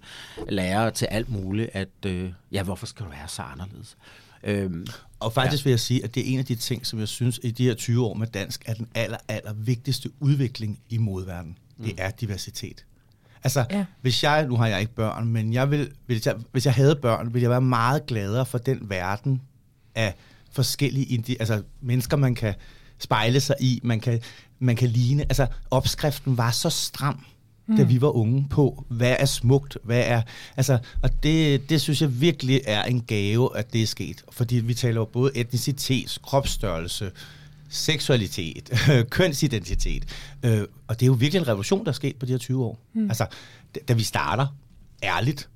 lærere 0.48 0.90
til 0.90 1.06
alt 1.06 1.30
muligt, 1.30 1.70
at 1.72 1.88
øh, 2.06 2.32
ja, 2.52 2.62
hvorfor 2.62 2.86
skal 2.86 3.04
du 3.06 3.10
være 3.10 3.28
så 3.28 3.42
anderledes? 3.42 3.96
Øhm, 4.44 4.86
Og 5.20 5.32
faktisk 5.32 5.64
ja. 5.64 5.68
vil 5.68 5.70
jeg 5.72 5.80
sige, 5.80 6.04
at 6.04 6.14
det 6.14 6.20
er 6.28 6.32
en 6.32 6.38
af 6.38 6.44
de 6.44 6.54
ting, 6.54 6.86
som 6.86 6.98
jeg 6.98 7.08
synes 7.08 7.40
i 7.42 7.50
de 7.50 7.64
her 7.64 7.74
20 7.74 8.04
år 8.04 8.14
med 8.14 8.26
dansk, 8.26 8.62
er 8.66 8.74
den 8.74 8.88
aller, 8.94 9.18
aller 9.28 9.52
vigtigste 9.52 10.10
udvikling 10.20 10.78
i 10.88 10.98
modverdenen. 10.98 11.58
Det 11.84 11.94
er 11.98 12.10
diversitet. 12.10 12.84
Altså, 13.44 13.64
ja. 13.70 13.84
hvis 14.00 14.22
jeg, 14.22 14.46
nu 14.46 14.56
har 14.56 14.66
jeg 14.66 14.80
ikke 14.80 14.94
børn, 14.94 15.28
men 15.28 15.52
jeg 15.52 15.70
vil, 15.70 15.90
hvis, 16.06 16.26
jeg, 16.26 16.34
hvis 16.52 16.66
jeg 16.66 16.74
havde 16.74 16.96
børn, 16.96 17.34
ville 17.34 17.42
jeg 17.42 17.50
være 17.50 17.60
meget 17.60 18.06
gladere 18.06 18.46
for 18.46 18.58
den 18.58 18.90
verden 18.90 19.42
af 19.94 20.14
forskellige 20.52 21.06
indi- 21.06 21.36
altså, 21.40 21.62
mennesker, 21.80 22.16
man 22.16 22.34
kan 22.34 22.54
spejle 22.98 23.40
sig 23.40 23.56
i, 23.60 23.80
man 23.82 24.00
kan, 24.00 24.20
man 24.64 24.76
kan 24.76 24.88
ligne. 24.88 25.22
Altså, 25.22 25.46
opskriften 25.70 26.38
var 26.38 26.50
så 26.50 26.70
stram, 26.70 27.24
mm. 27.66 27.76
da 27.76 27.82
vi 27.82 28.00
var 28.00 28.08
unge 28.16 28.46
på, 28.50 28.84
hvad 28.88 29.16
er 29.18 29.26
smukt, 29.26 29.78
hvad 29.84 30.02
er... 30.06 30.22
Altså, 30.56 30.78
og 31.02 31.22
det, 31.22 31.70
det 31.70 31.80
synes 31.80 32.02
jeg 32.02 32.20
virkelig 32.20 32.60
er 32.64 32.82
en 32.84 33.00
gave, 33.00 33.56
at 33.56 33.72
det 33.72 33.82
er 33.82 33.86
sket. 33.86 34.24
Fordi 34.32 34.56
vi 34.56 34.74
taler 34.74 35.00
jo 35.00 35.04
både 35.04 35.30
etnicitet, 35.34 36.18
kropsstørrelse, 36.22 37.10
seksualitet, 37.68 38.70
kønsidentitet. 39.10 40.04
Øh, 40.42 40.62
og 40.86 41.00
det 41.00 41.02
er 41.02 41.06
jo 41.06 41.12
virkelig 41.12 41.40
en 41.40 41.48
revolution, 41.48 41.84
der 41.84 41.90
er 41.90 41.94
sket 41.94 42.16
på 42.16 42.26
de 42.26 42.32
her 42.32 42.38
20 42.38 42.64
år. 42.64 42.78
Mm. 42.94 43.08
Altså, 43.08 43.26
da, 43.88 43.92
vi 43.92 44.02
starter, 44.02 44.46
ærligt, 45.02 45.48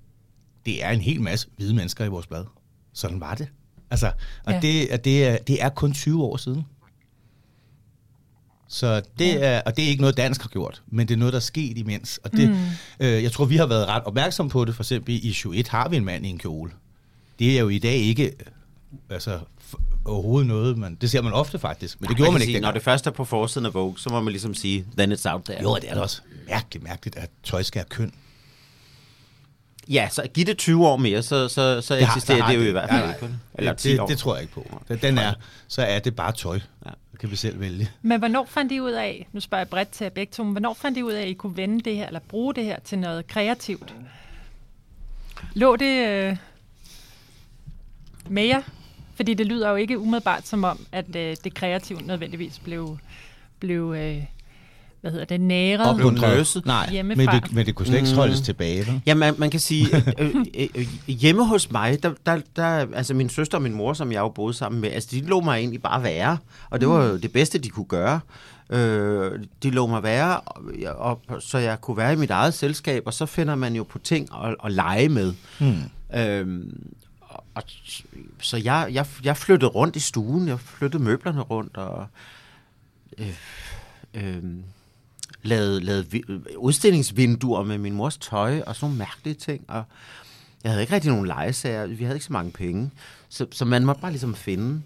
det 0.66 0.84
er 0.84 0.90
en 0.90 1.00
hel 1.00 1.20
masse 1.22 1.48
hvide 1.56 1.74
mennesker 1.74 2.04
i 2.04 2.08
vores 2.08 2.26
blad. 2.26 2.44
Sådan 2.92 3.20
var 3.20 3.34
det. 3.34 3.48
Altså, 3.90 4.12
og 4.44 4.52
Ja. 4.52 4.60
det, 4.60 5.04
det, 5.04 5.26
er, 5.26 5.36
det 5.36 5.62
er 5.62 5.68
kun 5.68 5.92
20 5.92 6.22
år 6.24 6.36
siden. 6.36 6.64
Så 8.68 9.02
det 9.18 9.44
er, 9.44 9.62
og 9.66 9.76
det 9.76 9.84
er 9.84 9.88
ikke 9.88 10.00
noget, 10.00 10.16
dansk 10.16 10.42
har 10.42 10.48
gjort, 10.48 10.82
men 10.86 11.08
det 11.08 11.14
er 11.14 11.18
noget, 11.18 11.32
der 11.32 11.38
er 11.38 11.42
sket 11.42 11.78
imens. 11.78 12.20
Og 12.24 12.32
det, 12.32 12.50
mm. 12.50 12.56
øh, 13.00 13.22
jeg 13.22 13.32
tror, 13.32 13.44
vi 13.44 13.56
har 13.56 13.66
været 13.66 13.88
ret 13.88 14.02
opmærksom 14.04 14.48
på 14.48 14.64
det. 14.64 14.74
For 14.74 14.82
eksempel 14.82 15.14
i 15.14 15.18
21 15.18 15.64
har 15.68 15.88
vi 15.88 15.96
en 15.96 16.04
mand 16.04 16.26
i 16.26 16.28
en 16.28 16.38
kjole. 16.38 16.72
Det 17.38 17.56
er 17.56 17.60
jo 17.60 17.68
i 17.68 17.78
dag 17.78 17.96
ikke 17.96 18.26
øh, 18.26 18.46
altså, 19.10 19.38
overhovedet 20.04 20.48
noget, 20.48 20.78
man, 20.78 20.94
det 20.94 21.10
ser 21.10 21.22
man 21.22 21.32
ofte 21.32 21.58
faktisk, 21.58 22.00
men 22.00 22.08
det 22.08 22.16
gjorde 22.16 22.32
man, 22.32 22.40
kan 22.40 22.48
ikke 22.48 22.56
sige, 22.56 22.62
Når 22.62 22.70
det 22.70 22.82
først 22.82 23.06
er 23.06 23.10
på 23.10 23.24
forsiden 23.24 23.66
af 23.66 23.74
Vogue, 23.74 23.98
så 23.98 24.10
må 24.10 24.20
man 24.20 24.32
ligesom 24.32 24.54
sige, 24.54 24.86
then 24.98 25.12
it's 25.12 25.32
out 25.32 25.42
there. 25.44 25.62
Jo, 25.62 25.74
det 25.74 25.90
er 25.90 25.94
da 25.94 26.00
også 26.00 26.20
mærkeligt, 26.48 26.84
mærkeligt, 26.84 27.16
at 27.16 27.30
tøj 27.42 27.62
skal 27.62 27.78
have 27.78 27.88
køn. 27.88 28.12
Ja, 29.88 30.08
så 30.10 30.22
giv 30.34 30.44
det 30.46 30.58
20 30.58 30.86
år 30.86 30.96
mere, 30.96 31.22
så, 31.22 31.48
så, 31.48 31.80
så 31.80 31.94
Det 31.94 32.06
har- 32.06 32.12
eksisterer 32.14 32.36
der 32.38 32.44
har 32.44 32.52
det 32.52 32.58
jo 32.58 32.62
det. 32.62 32.68
i 32.68 32.72
hvert 32.72 32.90
fald 32.90 33.02
Ja, 33.04 33.12
ikke. 33.14 33.28
Eller 33.54 33.72
det, 33.72 33.80
10 33.80 33.88
det, 33.90 34.00
år. 34.00 34.06
det 34.06 34.18
tror 34.18 34.34
jeg 34.34 34.42
ikke 34.42 34.54
på. 34.54 34.82
Den- 34.88 34.98
Den 34.98 35.18
er, 35.18 35.32
så 35.68 35.82
er 35.82 35.98
det 35.98 36.16
bare 36.16 36.32
tøj. 36.32 36.60
Ja. 36.86 36.90
Det 37.12 37.20
kan 37.20 37.30
vi 37.30 37.36
selv 37.36 37.60
vælge. 37.60 37.90
Men 38.02 38.18
hvornår 38.18 38.46
fandt 38.50 38.72
I 38.72 38.80
ud 38.80 38.90
af, 38.90 39.26
nu 39.32 39.40
spørger 39.40 39.60
jeg 39.60 39.68
bredt 39.68 39.88
til 39.90 40.04
jer 40.04 40.10
begge 40.10 40.32
to, 40.32 40.44
men 40.44 40.52
hvornår 40.52 40.74
fandt 40.74 40.98
I 40.98 41.02
ud 41.02 41.12
af, 41.12 41.22
at 41.22 41.28
I 41.28 41.32
kunne 41.32 41.56
vende 41.56 41.80
det 41.80 41.96
her, 41.96 42.06
eller 42.06 42.20
bruge 42.20 42.54
det 42.54 42.64
her 42.64 42.78
til 42.84 42.98
noget 42.98 43.26
kreativt? 43.26 43.94
Lå 45.54 45.76
det 45.76 46.06
øh, 46.08 46.36
med 48.28 48.44
jer? 48.44 48.62
Fordi 49.14 49.34
det 49.34 49.46
lyder 49.46 49.70
jo 49.70 49.76
ikke 49.76 49.98
umiddelbart 49.98 50.46
som 50.46 50.64
om, 50.64 50.86
at 50.92 51.16
øh, 51.16 51.36
det 51.44 51.54
kreative 51.54 52.00
nødvendigvis 52.02 52.58
blev, 52.58 52.98
blev 53.60 53.94
øh, 53.98 54.22
hvad 55.00 55.10
hedder 55.10 55.24
det, 55.24 55.40
næret. 55.40 55.90
Opmuntret. 55.90 56.36
løset 56.36 56.66
Nej, 56.66 57.02
men 57.02 57.28
det, 57.28 57.52
men 57.52 57.66
det 57.66 57.74
kunne 57.74 57.86
slet 57.86 57.98
ikke 57.98 58.14
holdes 58.14 58.40
tilbage. 58.40 58.86
Vel? 58.86 59.02
Ja, 59.06 59.14
man, 59.14 59.34
man 59.38 59.50
kan 59.50 59.60
sige, 59.60 59.86
øh, 60.18 60.34
øh, 60.54 60.68
øh, 60.74 60.86
hjemme 61.06 61.46
hos 61.46 61.70
mig, 61.70 62.02
der, 62.02 62.12
der, 62.26 62.40
der, 62.56 62.64
altså 62.94 63.14
min 63.14 63.28
søster 63.28 63.58
og 63.58 63.62
min 63.62 63.74
mor, 63.74 63.92
som 63.92 64.12
jeg 64.12 64.18
jo 64.18 64.28
boede 64.28 64.54
sammen 64.54 64.80
med, 64.80 64.90
altså 64.90 65.08
de 65.10 65.20
lå 65.20 65.40
mig 65.40 65.58
egentlig 65.58 65.82
bare 65.82 66.02
være, 66.02 66.38
og 66.70 66.80
det 66.80 66.88
var 66.88 67.04
jo 67.04 67.16
det 67.16 67.32
bedste, 67.32 67.58
de 67.58 67.68
kunne 67.68 67.86
gøre. 67.86 68.20
Øh, 68.70 69.40
de 69.62 69.70
lå 69.70 69.86
mig 69.86 70.02
være, 70.02 70.40
og, 70.40 71.20
og, 71.28 71.42
så 71.42 71.58
jeg 71.58 71.80
kunne 71.80 71.96
være 71.96 72.12
i 72.12 72.16
mit 72.16 72.30
eget 72.30 72.54
selskab, 72.54 73.02
og 73.06 73.14
så 73.14 73.26
finder 73.26 73.54
man 73.54 73.74
jo 73.74 73.82
på 73.82 73.98
ting 73.98 74.28
at, 74.44 74.54
at 74.64 74.72
lege 74.72 75.08
med. 75.08 75.34
Øhm, 76.14 76.86
og, 77.20 77.44
og, 77.54 77.62
så 78.40 78.56
jeg, 78.56 78.88
jeg, 78.92 79.06
jeg 79.24 79.36
flyttede 79.36 79.70
rundt 79.70 79.96
i 79.96 80.00
stuen, 80.00 80.48
jeg 80.48 80.60
flyttede 80.60 81.02
møblerne 81.02 81.40
rundt, 81.40 81.76
og 81.76 82.06
øh, 83.18 83.34
øh, 84.14 84.42
lavede, 85.48 85.80
lavede 85.80 86.10
vi- 86.10 86.24
udstillingsvinduer 86.56 87.62
med 87.62 87.78
min 87.78 87.92
mors 87.94 88.16
tøj 88.16 88.60
og 88.66 88.74
sådan 88.76 88.84
nogle 88.86 88.98
mærkelige 88.98 89.34
ting. 89.34 89.64
Og 89.68 89.84
jeg 90.64 90.70
havde 90.72 90.82
ikke 90.82 90.94
rigtig 90.94 91.10
nogen 91.10 91.26
legesager. 91.26 91.86
Vi 91.86 92.04
havde 92.04 92.16
ikke 92.16 92.26
så 92.26 92.32
mange 92.32 92.50
penge. 92.52 92.90
Så, 93.28 93.46
så 93.52 93.64
man 93.64 93.84
måtte 93.84 94.00
bare 94.00 94.10
ligesom 94.10 94.34
finde 94.34 94.82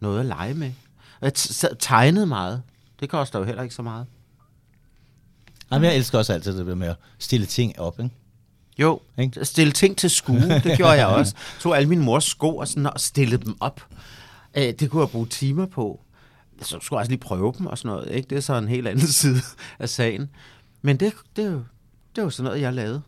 noget 0.00 0.20
at 0.20 0.26
lege 0.26 0.54
med. 0.54 0.72
Og 1.20 1.24
jeg 1.26 1.32
tegnede 1.78 2.26
meget. 2.26 2.62
Det 3.00 3.08
koster 3.08 3.38
jo 3.38 3.44
heller 3.44 3.62
ikke 3.62 3.74
så 3.74 3.82
meget. 3.82 4.06
Jamen, 5.72 5.84
jeg 5.84 5.96
elsker 5.96 6.18
også 6.18 6.32
altid 6.32 6.58
det 6.58 6.78
med 6.78 6.88
at 6.88 6.96
stille 7.18 7.46
ting 7.46 7.78
op. 7.78 8.00
Ikke? 8.00 8.14
Jo, 8.78 9.00
Ikke? 9.18 9.44
stille 9.44 9.72
ting 9.72 9.96
til 9.96 10.10
skue, 10.10 10.40
det 10.48 10.76
gjorde 10.76 10.92
jeg 10.92 11.06
også. 11.06 11.34
Tog 11.60 11.76
alle 11.76 11.88
mine 11.88 12.02
mors 12.02 12.24
sko 12.24 12.56
og, 12.56 12.68
sådan, 12.68 12.86
og 12.86 13.00
stillede 13.00 13.44
dem 13.44 13.56
op. 13.60 13.86
Øh, 14.56 14.62
det 14.80 14.90
kunne 14.90 15.02
jeg 15.02 15.08
bruge 15.10 15.26
timer 15.26 15.66
på. 15.66 16.00
Så 16.64 16.78
skulle 16.80 16.96
jeg 16.96 17.00
også 17.00 17.10
lige 17.10 17.20
prøve 17.20 17.54
dem 17.58 17.66
og 17.66 17.78
sådan 17.78 17.88
noget. 17.88 18.10
Ikke? 18.10 18.30
Det 18.30 18.36
er 18.36 18.40
så 18.40 18.58
en 18.58 18.68
helt 18.68 18.88
anden 18.88 19.06
side 19.22 19.40
af 19.78 19.88
sagen. 19.88 20.30
Men 20.82 20.96
det, 20.96 21.12
det, 21.36 21.44
er 21.44 21.50
jo, 21.50 21.64
det 22.16 22.18
er 22.18 22.22
jo 22.22 22.30
sådan 22.30 22.44
noget, 22.44 22.60
jeg 22.60 22.72
lavede. 22.72 23.02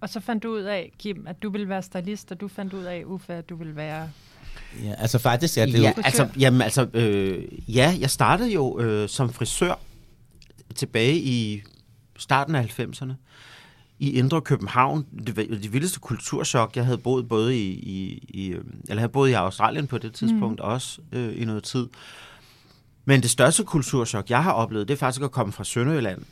Og 0.00 0.08
så 0.08 0.20
fandt 0.20 0.42
du 0.42 0.48
ud 0.48 0.62
af, 0.62 0.92
Kim, 0.98 1.26
at 1.26 1.42
du 1.42 1.50
ville 1.50 1.68
være 1.68 1.82
stylist, 1.82 2.32
og 2.32 2.40
du 2.40 2.48
fandt 2.48 2.74
ud 2.74 2.84
af, 2.84 3.02
Uffe, 3.06 3.34
at 3.34 3.48
du 3.48 3.56
ville 3.56 3.76
være... 3.76 4.10
Ja, 4.84 4.94
altså 4.98 5.18
faktisk 5.18 5.58
er 5.58 5.66
det 5.66 5.82
ja, 5.82 5.88
jo... 5.96 6.02
Altså, 6.04 6.28
jamen, 6.38 6.62
altså, 6.62 6.88
øh, 6.94 7.44
ja, 7.76 7.96
jeg 8.00 8.10
startede 8.10 8.52
jo 8.52 8.80
øh, 8.80 9.08
som 9.08 9.32
frisør 9.32 9.80
tilbage 10.74 11.16
i 11.16 11.62
starten 12.18 12.54
af 12.54 12.80
90'erne 12.80 13.12
i 13.98 14.12
Indre 14.12 14.40
København. 14.40 15.06
Det, 15.26 15.36
var 15.36 15.42
det 15.42 15.72
vildeste 15.72 16.00
kulturschok. 16.00 16.76
Jeg 16.76 16.84
havde 16.84 16.98
boet 16.98 17.28
både 17.28 17.56
i, 17.58 17.70
i, 17.70 18.28
i 18.28 18.48
øh, 18.48 18.64
eller 18.88 19.00
havde 19.00 19.12
boet 19.12 19.30
i 19.30 19.32
Australien 19.32 19.86
på 19.86 19.98
det 19.98 20.14
tidspunkt 20.14 20.60
mm. 20.60 20.68
også 20.68 21.00
øh, 21.12 21.42
i 21.42 21.44
noget 21.44 21.64
tid. 21.64 21.86
Men 23.08 23.22
det 23.22 23.30
største 23.30 23.64
kulturschok, 23.64 24.30
jeg 24.30 24.42
har 24.42 24.52
oplevet, 24.52 24.88
det 24.88 24.94
er 24.94 24.98
faktisk 24.98 25.22
at 25.22 25.30
komme 25.30 25.52
fra 25.52 25.64
Sønderjylland, 25.64 26.22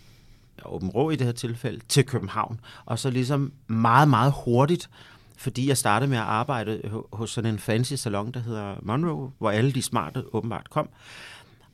Åben 0.65 0.89
Rå 0.89 1.11
i 1.11 1.17
det 1.17 1.27
her 1.27 1.33
tilfælde, 1.33 1.81
til 1.89 2.05
København. 2.05 2.61
Og 2.87 2.99
så 2.99 3.11
ligesom 3.11 3.53
meget, 3.67 4.09
meget 4.09 4.35
hurtigt, 4.45 4.91
fordi 5.37 5.69
jeg 5.69 5.77
startede 5.77 6.11
med 6.11 6.19
at 6.19 6.25
arbejde 6.25 6.81
ho- 6.85 7.09
hos 7.17 7.31
sådan 7.31 7.55
en 7.55 7.59
fancy 7.59 7.95
salon, 7.95 8.33
der 8.33 8.41
hedder 8.41 8.75
Monroe, 8.83 9.31
hvor 9.39 9.51
alle 9.51 9.73
de 9.73 9.83
smarte 9.83 10.35
åbenbart 10.35 10.71
kom. 10.71 10.89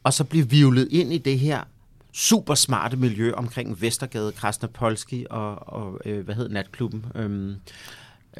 Og 0.05 0.12
så 0.12 0.25
blive 0.25 0.51
vivlet 0.51 0.88
ind 0.91 1.12
i 1.12 1.19
det 1.19 1.38
her 1.38 1.62
super 2.12 2.55
smarte 2.55 2.97
miljø 2.97 3.33
omkring 3.33 3.81
Vestergade, 3.81 4.33
Krasnapolski 4.33 5.27
og, 5.31 5.69
og 5.69 6.01
øh, 6.05 6.25
hvad 6.25 6.35
hed 6.35 6.49
natklubben? 6.49 7.07
Øhm, 7.15 7.57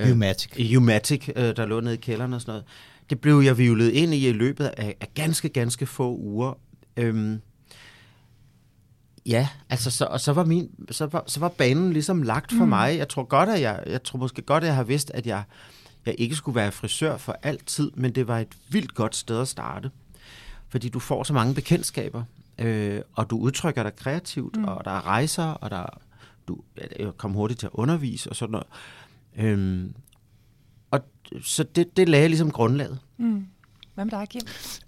Humatic. 0.09 0.75
Humatic, 0.75 1.29
øh, 1.37 1.57
der 1.57 1.67
lå 1.67 1.81
nede 1.81 1.95
i 1.95 1.97
kælderen 1.97 2.33
og 2.33 2.41
sådan 2.41 2.53
noget. 2.53 2.65
Det 3.13 3.21
blev 3.21 3.41
jeg 3.41 3.59
vivlet 3.59 3.91
ind 3.91 4.15
i 4.15 4.29
i 4.29 4.33
løbet 4.33 4.65
af, 4.65 4.97
af 5.01 5.09
ganske, 5.15 5.49
ganske 5.49 5.87
få 5.87 6.17
uger. 6.17 6.59
Øhm, 6.97 7.41
ja, 9.27 9.49
altså 9.71 9.91
så, 9.91 10.05
og 10.05 10.21
så 10.21 10.33
var, 10.33 10.45
min, 10.45 10.71
så, 10.91 11.07
var, 11.07 11.25
så 11.27 11.41
var 11.41 11.49
banen 11.49 11.93
ligesom 11.93 12.23
lagt 12.23 12.53
for 12.53 12.65
mm. 12.65 12.69
mig. 12.69 12.99
Jeg 12.99 13.09
tror 13.09 13.23
godt, 13.23 13.49
at 13.49 13.61
jeg, 13.61 13.83
jeg 13.87 14.03
tror 14.03 14.19
måske 14.19 14.43
godt, 14.43 14.65
at 14.65 14.67
jeg 14.67 14.77
har 14.77 14.83
vidst, 14.85 15.11
at 15.15 15.27
jeg, 15.27 15.43
jeg 16.07 16.15
ikke 16.19 16.35
skulle 16.35 16.57
være 16.57 16.73
frisør 16.73 17.17
for 17.17 17.37
altid, 17.43 17.91
men 17.95 18.15
det 18.15 18.29
var 18.29 18.39
et 18.39 18.57
vildt 18.69 18.95
godt 18.95 19.17
sted 19.17 19.41
at 19.41 19.49
starte. 19.49 19.91
Fordi 20.69 20.89
du 20.89 20.99
får 20.99 21.23
så 21.23 21.33
mange 21.33 21.55
bekendtskaber, 21.55 22.25
øh, 22.59 23.01
og 23.13 23.31
du 23.31 23.39
udtrykker 23.39 23.83
dig 23.83 23.97
kreativt, 23.97 24.57
mm. 24.57 24.65
og 24.65 24.85
der 24.85 24.91
er 24.91 25.07
rejser, 25.07 25.45
og 25.45 25.71
der 25.71 25.99
du 26.49 26.59
jeg 26.99 27.13
kom 27.17 27.33
hurtigt 27.33 27.61
til 27.61 27.67
at 27.67 27.73
undervise 27.75 28.31
og 28.31 28.37
sådan 28.37 28.53
noget. 28.53 28.67
Øhm, 29.37 29.95
så 31.45 31.63
det, 31.63 31.97
det 31.97 32.09
lagde 32.09 32.29
ligesom 32.29 32.51
grundlaget. 32.51 32.99
Mm. 33.19 33.47
Hvad 33.95 34.05
med 34.05 34.11
dig, 34.11 34.29
Kim? 34.29 34.41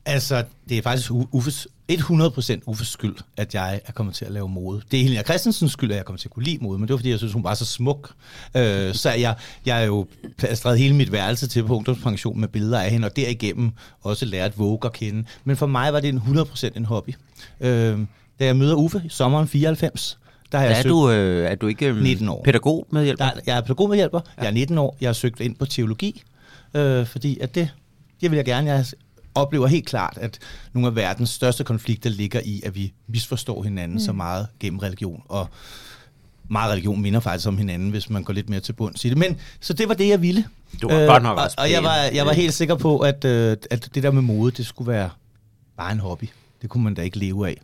Altså, 0.04 0.44
det 0.68 0.78
er 0.78 0.82
faktisk 0.82 1.10
Uffes, 1.10 1.68
100% 1.92 2.60
Uffes 2.66 2.88
skyld, 2.88 3.16
at 3.36 3.54
jeg 3.54 3.80
er 3.86 3.92
kommet 3.92 4.14
til 4.14 4.24
at 4.24 4.30
lave 4.30 4.48
mode. 4.48 4.82
Det 4.90 4.98
er 4.98 5.02
Helena 5.02 5.22
Christensens 5.22 5.72
skyld, 5.72 5.90
at 5.90 5.96
jeg 5.96 6.04
kommer 6.04 6.18
til 6.18 6.28
at 6.28 6.32
kunne 6.32 6.44
lide 6.44 6.58
mode, 6.60 6.78
men 6.78 6.88
det 6.88 6.92
var 6.92 6.98
fordi, 6.98 7.10
jeg 7.10 7.18
synes, 7.18 7.32
hun 7.32 7.44
var 7.44 7.54
så 7.54 7.64
smuk. 7.64 8.12
Øh, 8.56 8.94
så 8.94 9.10
jeg, 9.10 9.34
jeg 9.66 9.82
er 9.82 9.86
jo 9.86 10.06
plastret 10.38 10.78
hele 10.78 10.94
mit 10.94 11.12
værelse 11.12 11.46
til 11.46 11.64
på 11.64 11.76
ungdomspension 11.76 12.40
med 12.40 12.48
billeder 12.48 12.80
af 12.80 12.90
hende, 12.90 13.06
og 13.06 13.16
derigennem 13.16 13.70
også 14.02 14.26
lært 14.26 14.58
Vogue 14.58 14.78
at 14.84 14.92
kende. 14.92 15.24
Men 15.44 15.56
for 15.56 15.66
mig 15.66 15.92
var 15.92 16.00
det 16.00 16.08
en 16.08 16.18
100% 16.18 16.68
en 16.76 16.84
hobby. 16.84 17.14
Øh, 17.60 17.98
da 18.40 18.44
jeg 18.44 18.56
møder 18.56 18.74
Uffe 18.74 19.02
i 19.04 19.08
sommeren 19.08 19.48
94, 19.48 20.18
der 20.52 20.58
har 20.58 20.64
jeg 20.64 20.78
er, 20.78 20.82
søgt, 20.82 20.90
du, 20.90 21.10
øh, 21.10 21.50
er 21.50 21.54
du 21.54 21.66
ikke 21.66 21.86
øh, 21.86 21.96
19 22.02 22.28
år. 22.28 22.42
pædagog 22.44 22.86
med 22.90 23.04
hjælp? 23.04 23.18
der, 23.18 23.30
jeg 23.46 23.56
er 23.56 23.60
pædagogmedhjælper, 23.60 24.20
ja. 24.36 24.42
jeg 24.42 24.48
er 24.48 24.54
19 24.54 24.78
år, 24.78 24.96
jeg 25.00 25.08
har 25.08 25.12
søgt 25.12 25.40
ind 25.40 25.56
på 25.56 25.66
teologi, 25.66 26.22
øh, 26.74 27.06
fordi 27.06 27.38
at 27.38 27.54
det, 27.54 27.70
det 28.20 28.30
vil 28.30 28.36
jeg 28.36 28.44
gerne. 28.44 28.70
Jeg 28.72 28.84
oplever 29.34 29.66
helt 29.66 29.86
klart, 29.86 30.18
at 30.20 30.38
nogle 30.72 30.86
af 30.88 30.96
verdens 30.96 31.30
største 31.30 31.64
konflikter 31.64 32.10
ligger 32.10 32.40
i, 32.44 32.62
at 32.64 32.74
vi 32.74 32.92
misforstår 33.06 33.62
hinanden 33.62 33.96
mm. 33.96 34.04
så 34.04 34.12
meget 34.12 34.46
gennem 34.60 34.78
religion, 34.78 35.22
og 35.28 35.48
meget 36.48 36.72
religion 36.72 37.02
minder 37.02 37.20
faktisk 37.20 37.48
om 37.48 37.58
hinanden, 37.58 37.90
hvis 37.90 38.10
man 38.10 38.24
går 38.24 38.32
lidt 38.32 38.48
mere 38.48 38.60
til 38.60 38.72
bunds 38.72 39.04
i 39.04 39.08
det. 39.08 39.18
Men, 39.18 39.36
så 39.60 39.72
det 39.72 39.88
var 39.88 39.94
det, 39.94 40.08
jeg 40.08 40.22
ville. 40.22 40.44
Du 40.82 40.88
var 40.88 41.06
godt 41.06 41.22
nok 41.22 41.38
og, 41.38 41.44
også 41.44 41.56
og 41.58 41.70
jeg 41.70 41.82
var, 41.82 41.96
jeg 41.96 42.26
var 42.26 42.32
helt 42.32 42.54
sikker 42.54 42.74
på, 42.74 42.98
at, 42.98 43.24
øh, 43.24 43.56
at 43.70 43.88
det 43.94 44.02
der 44.02 44.10
med 44.10 44.22
mode, 44.22 44.50
det 44.50 44.66
skulle 44.66 44.92
være 44.92 45.10
bare 45.76 45.92
en 45.92 46.00
hobby. 46.00 46.28
Det 46.62 46.70
kunne 46.70 46.84
man 46.84 46.94
da 46.94 47.02
ikke 47.02 47.18
leve 47.18 47.48
af. 47.48 47.60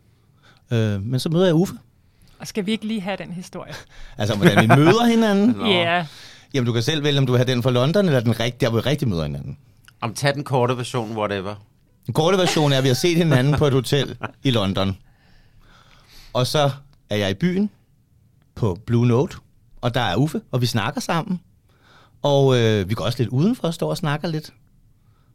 Øh, 0.70 1.03
men 1.03 1.20
så 1.20 1.29
møder 1.29 1.46
jeg 1.46 1.55
Uffe. 1.55 1.74
Og 2.38 2.46
skal 2.46 2.66
vi 2.66 2.72
ikke 2.72 2.87
lige 2.87 3.00
have 3.00 3.16
den 3.16 3.33
historie? 3.33 3.72
Altså, 4.18 4.37
hvordan 4.37 4.62
vi 4.62 4.66
møder 4.76 5.07
hinanden. 5.14 5.66
Ja, 5.66 5.85
yeah. 5.85 6.07
Jamen, 6.54 6.66
du 6.66 6.72
kan 6.72 6.82
selv 6.82 7.04
vælge, 7.04 7.18
om 7.18 7.26
du 7.26 7.32
vil 7.32 7.38
have 7.38 7.52
den 7.52 7.62
fra 7.62 7.70
London, 7.70 8.06
eller 8.06 8.20
den 8.20 8.40
rigtige, 8.40 8.60
der 8.60 8.70
hvor 8.70 8.80
vi 8.80 8.88
rigtig 8.88 9.08
møder 9.08 9.22
hinanden. 9.22 9.58
Om 10.00 10.14
tag 10.14 10.34
den 10.34 10.44
korte 10.44 10.76
version, 10.76 11.16
whatever. 11.16 11.54
Den 12.06 12.14
korte 12.14 12.38
version 12.38 12.72
er, 12.72 12.78
at 12.78 12.82
vi 12.82 12.88
har 12.88 12.94
set 12.94 13.16
hinanden 13.16 13.54
på 13.54 13.66
et 13.66 13.72
hotel 13.72 14.16
i 14.42 14.50
London. 14.50 14.96
Og 16.32 16.46
så 16.46 16.70
er 17.10 17.16
jeg 17.16 17.30
i 17.30 17.34
byen 17.34 17.70
på 18.54 18.78
Blue 18.86 19.06
Note, 19.06 19.36
og 19.80 19.94
der 19.94 20.00
er 20.00 20.16
Uffe, 20.16 20.40
og 20.50 20.60
vi 20.60 20.66
snakker 20.66 21.00
sammen. 21.00 21.40
Og 22.22 22.58
øh, 22.58 22.88
vi 22.88 22.94
går 22.94 23.04
også 23.04 23.18
lidt 23.18 23.28
udenfor 23.28 23.66
og 23.66 23.74
står 23.74 23.90
og 23.90 23.96
snakker 23.96 24.28
lidt. 24.28 24.52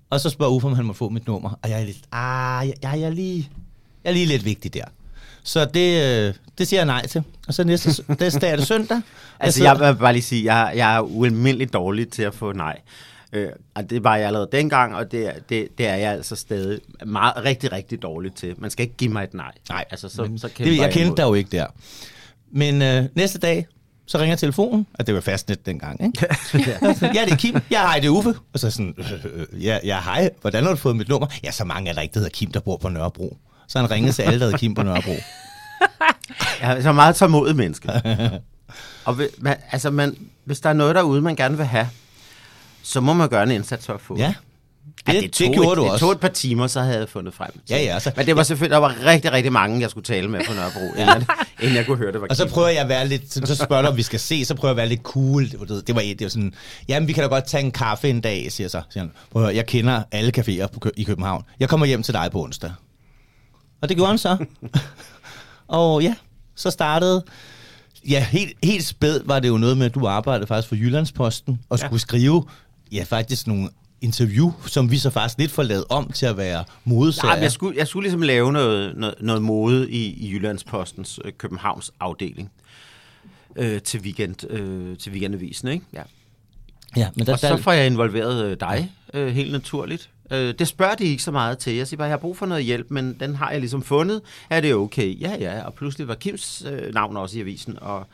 Og 0.09 0.19
så 0.19 0.29
spørger 0.29 0.51
Uffe, 0.51 0.67
om 0.67 0.73
han 0.73 0.85
må 0.85 0.93
få 0.93 1.09
mit 1.09 1.27
nummer. 1.27 1.59
Og 1.61 1.69
jeg 1.69 1.81
er 1.81 1.85
lidt, 1.85 2.01
ah, 2.11 2.67
jeg, 2.67 2.75
jeg, 2.81 3.01
er, 3.01 3.09
lige, 3.09 3.49
jeg 4.03 4.09
er 4.09 4.13
lige 4.13 4.25
lidt 4.25 4.45
vigtig 4.45 4.73
der. 4.73 4.85
Så 5.45 5.65
det, 5.65 6.03
øh, 6.27 6.33
det 6.57 6.67
siger 6.67 6.79
jeg 6.79 6.85
nej 6.85 7.07
til. 7.07 7.23
Og 7.47 7.53
så 7.53 7.63
næste 7.63 8.03
det 8.19 8.43
er 8.43 8.55
det 8.55 8.67
søndag. 8.67 9.01
Altså, 9.39 9.63
jeg 9.63 9.79
vil 9.79 9.95
bare 9.99 10.13
lige 10.13 10.23
sige, 10.23 10.53
jeg, 10.55 10.73
jeg 10.75 10.95
er 10.95 10.99
ualmindeligt 10.99 11.73
dårlig 11.73 12.09
til 12.09 12.23
at 12.23 12.33
få 12.35 12.51
nej. 12.51 12.79
Øh, 13.33 13.47
og 13.75 13.89
det 13.89 14.03
var 14.03 14.15
jeg 14.15 14.27
allerede 14.27 14.49
dengang, 14.51 14.95
og 14.95 15.11
det, 15.11 15.27
er- 15.27 15.39
det, 15.49 15.67
det 15.77 15.87
er 15.87 15.95
jeg 15.95 16.11
altså 16.11 16.35
stadig 16.35 16.79
meget, 17.05 17.33
rigtig, 17.45 17.71
rigtig 17.71 18.01
dårligt 18.01 18.35
til. 18.37 18.53
Man 18.57 18.69
skal 18.69 18.83
ikke 18.83 18.95
give 18.97 19.11
mig 19.11 19.23
et 19.23 19.33
nej. 19.33 19.51
Nej, 19.69 19.85
altså, 19.91 20.09
så, 20.09 20.21
men 20.21 20.39
så 20.39 20.47
det, 20.47 20.55
kæmper 20.55 20.83
jeg 20.83 20.93
kendte 20.93 21.17
dig 21.21 21.23
jo 21.27 21.33
ikke 21.33 21.49
der. 21.57 21.65
Men 22.51 22.81
øh, 22.81 23.03
næste 23.15 23.39
dag, 23.39 23.67
så 24.07 24.17
ringer 24.17 24.35
telefonen, 24.35 24.87
og 24.93 25.07
det 25.07 25.15
var 25.15 25.21
fastnet 25.21 25.65
dengang, 25.65 26.05
ikke? 26.05 26.27
ja, 27.01 27.25
det 27.25 27.31
er 27.31 27.35
Kim. 27.35 27.55
Ja, 27.71 27.81
hej, 27.81 27.95
det 27.99 28.05
er 28.05 28.09
Uffe. 28.11 28.33
Og 28.53 28.59
så 28.59 28.71
sådan, 28.71 28.95
øh, 28.97 29.25
øh, 29.53 29.63
ja, 29.65 29.79
ja, 29.83 29.99
hej, 30.01 30.29
hvordan 30.41 30.63
har 30.63 30.69
du 30.69 30.75
fået 30.77 30.95
mit 30.95 31.09
nummer? 31.09 31.27
Ja, 31.43 31.51
så 31.51 31.65
mange 31.65 31.89
er 31.89 31.93
der 31.93 32.01
ikke, 32.01 32.13
der 32.13 32.19
hedder 32.19 32.31
Kim, 32.33 32.51
der 32.51 32.59
bor 32.59 32.77
på 32.77 32.89
Nørrebro. 32.89 33.37
Så 33.67 33.79
han 33.79 33.91
ringede 33.91 34.13
til 34.13 34.21
alle, 34.21 34.39
der 34.39 34.45
hedder 34.45 34.57
Kim 34.57 34.73
på 34.75 34.83
Nørrebro. 34.83 35.15
Jeg 36.61 36.77
er 36.77 36.81
så 36.81 36.91
meget 36.91 37.15
tålmodig 37.15 37.55
menneske. 37.55 37.89
og 39.05 39.13
hvis, 39.13 39.27
man, 39.37 39.55
altså 39.71 39.89
man, 39.91 40.17
hvis 40.45 40.59
der 40.59 40.69
er 40.69 40.73
noget 40.73 40.95
derude, 40.95 41.21
man 41.21 41.35
gerne 41.35 41.57
vil 41.57 41.65
have, 41.65 41.89
så 42.83 43.01
må 43.01 43.13
man 43.13 43.29
gøre 43.29 43.43
en 43.43 43.51
indsats 43.51 43.85
for 43.85 43.93
at 43.93 44.01
få 44.01 44.17
Ja, 44.17 44.33
Ja, 45.07 45.13
det, 45.13 45.21
det, 45.23 45.37
det, 45.39 45.45
tog 45.47 45.53
gjorde 45.53 45.71
et, 45.71 45.77
du 45.77 45.83
Det 45.83 45.91
også. 45.91 46.05
tog 46.05 46.11
et 46.11 46.19
par 46.19 46.27
timer, 46.27 46.67
så 46.67 46.81
havde 46.81 46.99
jeg 46.99 47.09
fundet 47.09 47.33
frem. 47.33 47.49
Ja, 47.69 47.77
ja, 47.77 47.99
så- 47.99 48.11
Men 48.17 48.25
det 48.25 48.35
var 48.35 48.43
selvfølgelig, 48.43 48.71
der 48.73 48.77
var 48.79 48.95
rigtig, 49.05 49.31
rigtig 49.31 49.51
mange, 49.51 49.81
jeg 49.81 49.89
skulle 49.89 50.05
tale 50.05 50.27
med 50.29 50.41
på 50.47 50.53
Nørrebro, 50.53 50.79
inden, 50.93 51.07
jeg, 51.07 51.25
inden 51.59 51.75
jeg 51.75 51.85
kunne 51.85 51.97
høre, 51.97 52.11
det 52.11 52.21
var 52.21 52.27
Og 52.29 52.35
så 52.35 52.49
prøver 52.49 52.67
jeg 52.67 52.81
at 52.81 52.89
være 52.89 53.07
lidt, 53.07 53.33
så 53.47 53.55
spørger 53.55 53.81
du, 53.81 53.87
om 53.87 53.97
vi 53.97 54.03
skal 54.03 54.19
se, 54.19 54.45
så 54.45 54.55
prøver 54.55 54.69
jeg 54.69 54.73
at 54.73 54.77
være 54.77 54.87
lidt 54.89 55.01
cool. 55.01 55.49
Det 55.51 55.59
var, 55.59 55.65
det 55.65 55.95
var, 55.95 56.01
det 56.01 56.21
var 56.21 56.29
sådan, 56.29 56.53
jamen 56.87 57.07
vi 57.07 57.13
kan 57.13 57.23
da 57.23 57.29
godt 57.29 57.45
tage 57.47 57.63
en 57.63 57.71
kaffe 57.71 58.09
en 58.09 58.21
dag, 58.21 58.51
siger 58.51 58.67
så. 58.67 58.81
Siger 58.89 59.03
han, 59.03 59.11
Prøv 59.31 59.41
at 59.41 59.47
høre, 59.47 59.55
jeg 59.55 59.65
kender 59.65 60.03
alle 60.11 60.31
caféer 60.37 60.67
på, 60.67 60.89
i 60.97 61.03
København. 61.03 61.43
Jeg 61.59 61.69
kommer 61.69 61.85
hjem 61.85 62.03
til 62.03 62.13
dig 62.13 62.29
på 62.31 62.43
onsdag. 62.43 62.71
Og 63.81 63.89
det 63.89 63.97
gjorde 63.97 64.09
han 64.09 64.17
så. 64.17 64.45
og 65.67 66.01
ja, 66.01 66.15
så 66.55 66.71
startede, 66.71 67.23
ja, 68.09 68.25
helt, 68.25 68.57
helt 68.63 68.85
spæd 68.85 69.21
var 69.25 69.39
det 69.39 69.47
jo 69.47 69.57
noget 69.57 69.77
med, 69.77 69.85
at 69.85 69.95
du 69.95 70.07
arbejdede 70.07 70.47
faktisk 70.47 70.67
for 70.67 70.75
Jyllandsposten, 70.75 71.59
og 71.69 71.79
skulle 71.79 71.99
skrive, 71.99 72.45
ja, 72.91 73.03
faktisk 73.03 73.47
nogle 73.47 73.69
interview, 74.01 74.51
som 74.65 74.91
vi 74.91 74.97
så 74.97 75.09
faktisk 75.09 75.37
lidt 75.37 75.51
får 75.51 75.63
lavet 75.63 75.85
om 75.89 76.11
til 76.11 76.25
at 76.25 76.37
være 76.37 76.63
modeserier. 76.83 77.33
Nej, 77.33 77.43
jeg 77.43 77.51
skulle, 77.51 77.77
jeg 77.77 77.87
skulle 77.87 78.03
ligesom 78.03 78.21
lave 78.21 78.53
noget, 78.53 78.97
noget, 78.97 79.15
noget 79.19 79.41
mode 79.41 79.91
i, 79.91 80.13
i 80.13 80.31
Jyllandspostens 80.31 81.19
øh, 81.25 81.31
Københavns 81.37 81.91
afdeling 81.99 82.51
øh, 83.55 83.81
til, 83.81 83.99
weekend, 83.99 84.51
øh, 84.51 84.97
til 84.97 85.11
weekendavisen, 85.11 85.67
ikke? 85.67 85.85
Ja. 85.93 86.01
ja, 86.97 87.09
men 87.15 87.25
der, 87.25 87.33
Og 87.33 87.39
så 87.39 87.57
får 87.57 87.71
jeg 87.71 87.85
involveret 87.85 88.45
øh, 88.45 88.57
dig, 88.59 88.91
øh, 89.13 89.27
helt 89.33 89.51
naturligt. 89.51 90.09
Øh, 90.31 90.53
det 90.59 90.67
spørger 90.67 90.95
de 90.95 91.03
ikke 91.03 91.23
så 91.23 91.31
meget 91.31 91.57
til. 91.57 91.73
Jeg 91.75 91.87
siger 91.87 91.97
bare, 91.97 92.05
jeg 92.07 92.11
har 92.13 92.17
brug 92.17 92.37
for 92.37 92.45
noget 92.45 92.63
hjælp, 92.63 92.87
men 92.91 93.17
den 93.19 93.35
har 93.35 93.51
jeg 93.51 93.59
ligesom 93.59 93.83
fundet. 93.83 94.21
Er 94.49 94.61
det 94.61 94.73
okay? 94.75 95.21
Ja, 95.21 95.35
ja. 95.39 95.63
Og 95.65 95.73
pludselig 95.73 96.07
var 96.07 96.15
Kims 96.15 96.63
øh, 96.71 96.93
navn 96.93 97.17
også 97.17 97.37
i 97.37 97.41
avisen. 97.41 97.77
Og 97.81 98.07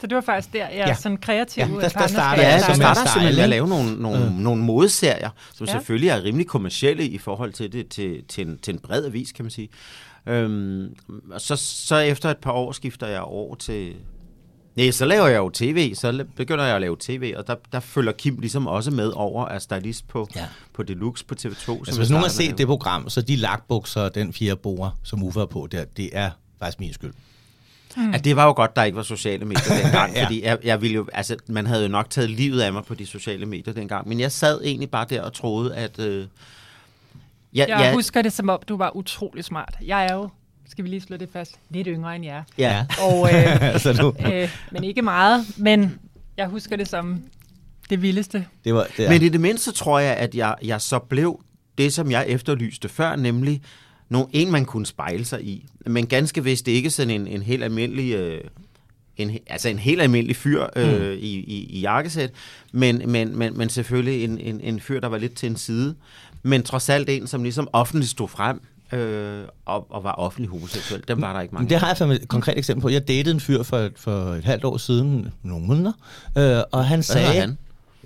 Så 0.00 0.06
det 0.06 0.14
var 0.14 0.20
faktisk 0.20 0.52
der, 0.52 0.58
jeg 0.58 0.70
Ja. 0.74 0.88
ja. 0.88 0.94
sådan 0.94 1.16
kreativ 1.18 1.60
Ja, 1.60 1.66
der- 1.68 1.88
der 1.88 2.06
starter 2.06 2.42
ja, 2.42 2.48
jeg 2.48 2.60
så 2.60 2.66
som 2.66 2.74
starter 2.74 3.00
jeg 3.00 3.08
simpelthen 3.08 3.36
med 3.36 3.42
at 3.42 3.48
lave 3.50 3.68
nogle, 3.68 4.02
nogle, 4.02 4.24
øh. 4.24 4.32
nogle 4.32 4.62
modeserier, 4.62 5.30
som. 5.54 5.66
Ja. 5.66 5.72
selvfølgelig 5.72 6.08
er 6.08 6.22
rimelig 6.24 6.46
kommercielle 6.46 7.04
i 7.06 7.18
forhold 7.18 7.52
til 7.52 7.72
det 7.72 7.88
til, 7.88 8.22
til, 8.28 8.46
en, 8.48 8.58
til 8.62 8.74
en 8.74 8.78
bred 8.80 9.04
avis, 9.04 9.32
kan 9.32 9.44
man 9.44 9.50
sige. 9.50 9.68
Øhm, 10.26 10.94
og 11.30 11.40
så, 11.40 11.56
så 11.56 11.96
efter 11.96 12.30
et 12.30 12.36
par 12.36 12.52
år 12.52 12.72
skifter 12.72 13.06
jeg 13.06 13.20
over 13.20 13.54
til... 13.54 13.92
Nej, 14.78 14.90
så 14.90 15.04
laver 15.04 15.26
jeg 15.26 15.38
jo 15.38 15.50
tv, 15.50 15.94
så 15.94 16.24
begynder 16.36 16.64
jeg 16.64 16.74
at 16.74 16.80
lave 16.80 16.96
tv, 17.00 17.34
og 17.36 17.46
der, 17.46 17.54
der 17.72 17.80
følger 17.80 18.12
Kim 18.12 18.38
ligesom 18.40 18.66
også 18.66 18.90
med 18.90 19.12
over 19.14 19.46
af 19.46 19.62
stylist 19.62 20.08
på, 20.08 20.28
Ja. 20.36 20.44
på 20.72 20.82
Deluxe 20.82 21.24
på 21.24 21.34
TV2. 21.40 21.44
som 21.64 21.76
Altså, 21.76 21.92
jeg 21.92 21.96
hvis 21.96 22.10
nogen 22.10 22.22
har 22.24 22.30
set 22.30 22.58
det 22.58 22.66
program, 22.66 23.08
så 23.08 23.22
de 23.22 23.36
lakbukser 23.36 24.00
og 24.02 24.14
den 24.14 24.32
fire 24.32 24.56
borer, 24.56 24.90
som 25.04 25.22
Uffe 25.22 25.40
er 25.40 25.46
på 25.46 25.68
der, 25.72 25.84
det 25.96 26.10
er 26.12 26.30
faktisk 26.58 26.80
min 26.80 26.92
skyld. 26.94 27.12
Mm. 27.96 28.14
At 28.14 28.24
det 28.24 28.36
var 28.36 28.44
jo 28.44 28.52
godt, 28.52 28.76
der 28.76 28.84
ikke 28.84 28.96
var 28.96 29.02
sociale 29.02 29.44
medier 29.44 29.74
dengang, 29.82 30.12
Ja. 30.12 30.18
ja. 30.18 30.24
fordi 30.24 30.44
jeg, 30.44 30.58
jeg 30.64 30.80
ville 30.82 30.94
jo, 30.94 31.06
altså, 31.12 31.36
man 31.48 31.66
havde 31.66 31.82
jo 31.82 31.88
nok 31.88 32.10
taget 32.10 32.30
livet 32.30 32.60
af 32.60 32.72
mig 32.72 32.84
på 32.84 32.94
de 32.94 33.06
sociale 33.06 33.46
medier 33.46 33.74
dengang, 33.74 34.08
men 34.08 34.20
jeg 34.20 34.32
sad 34.32 34.60
egentlig 34.64 34.90
bare 34.90 35.06
der 35.10 35.22
og 35.22 35.32
troede, 35.32 35.74
at... 35.76 35.98
Øh, 35.98 36.26
ja, 37.54 37.64
Jeg 37.68 37.78
ja, 37.80 37.92
husker 37.94 38.22
det 38.22 38.32
som 38.32 38.48
om, 38.48 38.58
du 38.68 38.76
var 38.76 38.96
utrolig 38.96 39.44
smart. 39.44 39.74
Jeg 39.86 40.04
er 40.06 40.14
jo, 40.14 40.28
skal 40.68 40.84
vi 40.84 40.88
lige 40.88 41.00
slå 41.00 41.16
det 41.16 41.28
fast, 41.32 41.58
lidt 41.70 41.88
yngre 41.90 42.16
end 42.16 42.24
jer. 42.24 42.42
ja. 42.58 42.86
Og, 43.02 43.28
øh, 43.34 43.62
altså, 43.72 43.92
du, 43.92 44.14
øh, 44.32 44.50
men 44.72 44.84
ikke 44.84 45.02
meget, 45.02 45.46
men 45.56 45.98
jeg 46.36 46.46
husker 46.46 46.76
det 46.76 46.88
som 46.88 47.22
det 47.90 48.02
vildeste. 48.02 48.46
det 48.64 48.74
var, 48.74 48.86
det 48.96 49.06
er, 49.06 49.10
Men 49.10 49.22
i 49.22 49.28
det 49.28 49.40
mindste 49.40 49.72
tror 49.72 49.98
jeg, 49.98 50.16
at 50.16 50.34
jeg, 50.34 50.54
jeg 50.62 50.80
så 50.80 50.98
blev 50.98 51.40
det, 51.78 51.92
som 51.92 52.10
jeg 52.10 52.24
efterlyste 52.28 52.88
før, 52.88 53.16
nemlig 53.16 53.62
nogen, 54.08 54.28
en, 54.32 54.50
man 54.50 54.64
kunne 54.64 54.86
spejle 54.86 55.24
sig 55.24 55.44
i. 55.44 55.66
Men 55.86 56.06
ganske 56.06 56.44
vist 56.44 56.66
det 56.66 56.72
er 56.72 56.76
ikke 56.76 56.90
sådan 56.90 57.10
en, 57.20 57.26
en 57.26 57.42
helt 57.42 57.64
almindelig... 57.64 58.14
Øh, 58.14 58.40
en, 59.16 59.38
altså 59.46 59.68
en 59.68 59.78
helt 59.78 60.02
almindelig 60.02 60.36
fyr 60.36 60.66
øh, 60.76 61.16
i, 61.16 61.38
i, 61.38 61.66
i 61.70 61.80
jakkesæt, 61.80 62.30
men, 62.72 63.02
men, 63.06 63.38
men, 63.38 63.58
men 63.58 63.68
selvfølgelig 63.68 64.24
en, 64.24 64.38
en, 64.38 64.60
en 64.60 64.80
fyr, 64.80 65.00
der 65.00 65.08
var 65.08 65.18
lidt 65.18 65.34
til 65.34 65.50
en 65.50 65.56
side. 65.56 65.94
Men 66.42 66.62
trods 66.62 66.88
alt 66.88 67.08
en, 67.08 67.26
som 67.26 67.42
ligesom 67.42 67.68
offentligt 67.72 68.10
stod 68.10 68.28
frem 68.28 68.60
øh, 68.92 69.44
og, 69.64 69.86
og 69.90 70.04
var 70.04 70.12
offentlig 70.12 70.50
homoseksuel. 70.50 71.02
Dem 71.08 71.20
var 71.20 71.32
der 71.32 71.40
ikke 71.40 71.54
mange. 71.54 71.68
det 71.70 71.78
har 71.78 71.86
jeg 71.86 71.96
fandme 71.96 72.14
et 72.14 72.28
konkret 72.28 72.58
eksempel 72.58 72.82
på. 72.82 72.88
Jeg 72.88 73.08
datede 73.08 73.30
en 73.34 73.40
fyr 73.40 73.62
for, 73.62 73.76
et- 73.78 73.92
for 73.98 74.12
et 74.34 74.44
halvt 74.44 74.64
år 74.64 74.76
siden, 74.76 75.32
nogle 75.42 75.66
måneder, 75.66 75.92
øh, 76.38 76.62
og 76.72 76.86
han 76.86 76.96
Hvad 76.96 77.02
sagde... 77.02 77.26
hedder 77.26 77.40
han? 77.40 77.58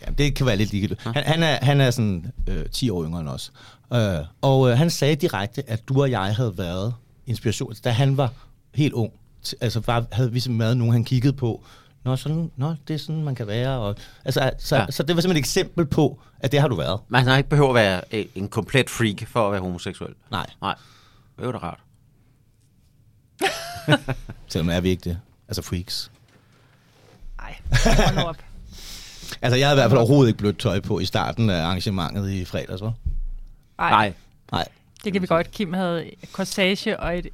Ja, 0.07 0.13
det 0.19 0.35
kan 0.35 0.47
være 0.47 0.57
lidt 0.57 0.71
ligegyldigt. 0.71 1.03
Han, 1.03 1.15
han, 1.25 1.43
er, 1.43 1.59
han 1.65 1.81
er 1.81 1.91
sådan 1.91 2.33
øh, 2.49 2.65
10 2.73 2.91
år 2.91 3.05
yngre 3.05 3.21
end 3.21 3.29
os. 3.29 3.53
Øh, 3.95 3.99
og 4.41 4.71
øh, 4.71 4.79
han 4.79 4.91
sagde 4.91 5.15
direkte, 5.17 5.71
at 5.71 5.89
du 5.89 6.01
og 6.03 6.11
jeg 6.11 6.35
havde 6.37 6.59
været 6.59 6.95
inspiration, 7.27 7.75
da 7.85 7.91
han 7.91 8.17
var 8.17 8.33
helt 8.75 8.93
ung. 8.93 9.13
T- 9.47 9.53
Altså 9.61 9.81
bare 9.81 10.05
havde 10.13 10.33
vi 10.33 10.41
simpelthen 10.41 10.59
været 10.65 10.77
nogen, 10.77 10.93
han 10.93 11.05
kiggede 11.05 11.33
på. 11.33 11.63
Nå, 12.05 12.17
sådan, 12.17 12.51
nå, 12.57 12.75
det 12.89 12.95
er 12.95 12.99
sådan, 12.99 13.25
man 13.25 13.35
kan 13.35 13.47
være. 13.47 13.79
Og, 13.79 13.97
altså, 14.25 14.51
så, 14.59 14.77
ja. 14.77 14.83
Ja. 14.83 14.91
så 14.91 15.03
det 15.03 15.17
var 15.17 15.21
simpelthen 15.23 15.37
et 15.37 15.39
eksempel 15.39 15.87
på, 15.87 16.21
at 16.41 16.53
det 16.53 16.61
har 16.61 16.69
du 16.69 16.75
været. 16.75 17.01
Man 17.09 17.27
har 17.27 17.37
ikke 17.37 17.49
behøver 17.49 17.69
at 17.69 17.75
være 17.75 18.01
øh, 18.13 18.25
en 18.35 18.49
komplet 18.49 18.91
freak 18.91 19.27
for 19.29 19.47
at 19.47 19.53
være 19.53 19.61
homoseksuel. 19.61 20.15
Nej, 20.31 20.47
Nej, 20.63 20.75
det 21.39 21.47
var 21.47 21.53
da 21.53 21.59
rart. 21.59 21.79
selvom 24.49 24.71
er 24.71 24.81
vi 24.81 24.89
ikke 24.91 25.11
det. 25.11 25.19
Altså 25.49 25.63
freaks. 25.63 26.11
Ej, 27.39 27.57
hold 28.15 28.27
op. 28.29 28.37
Altså, 29.43 29.57
jeg 29.59 29.69
havde 29.69 29.77
i 29.77 29.81
hvert 29.81 29.91
fald 29.91 29.99
overhovedet 29.99 30.29
ikke 30.29 30.39
blødt 30.39 30.59
tøj 30.59 30.81
på 30.81 30.99
i 30.99 31.05
starten 31.05 31.51
af 31.51 31.63
arrangementet 31.63 32.31
i 32.31 32.45
fredags, 32.45 32.83
hva'? 32.83 32.91
Ej, 33.79 33.91
Nej, 33.91 34.15
Nej. 34.53 34.69
det 35.05 35.13
kan 35.13 35.23
vi 35.23 35.27
godt. 35.27 35.51
Kim 35.51 35.73
havde 35.73 36.11
corsage 36.33 37.01
og 37.01 37.19
et 37.19 37.27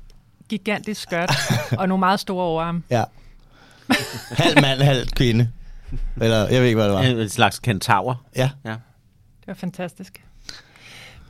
gigantisk 0.49 1.01
skørt 1.01 1.31
og 1.79 1.89
nogle 1.89 2.01
meget 2.01 2.21
store 2.21 2.45
overarme. 2.45 2.83
Ja. 2.91 3.05
halv 4.45 4.61
mand, 4.61 4.81
halv 4.83 5.07
kvinde. 5.09 5.49
Eller, 6.21 6.37
jeg 6.49 6.61
ved 6.61 6.65
ikke, 6.69 6.77
hvad 6.77 6.85
det 6.89 6.95
var. 6.95 7.03
en, 7.03 7.19
en 7.19 7.29
slags 7.29 7.59
kentaur. 7.59 8.23
Ja. 8.37 8.51
Ja. 8.65 8.71
Det 9.41 9.47
var 9.47 9.55
fantastisk. 9.55 10.25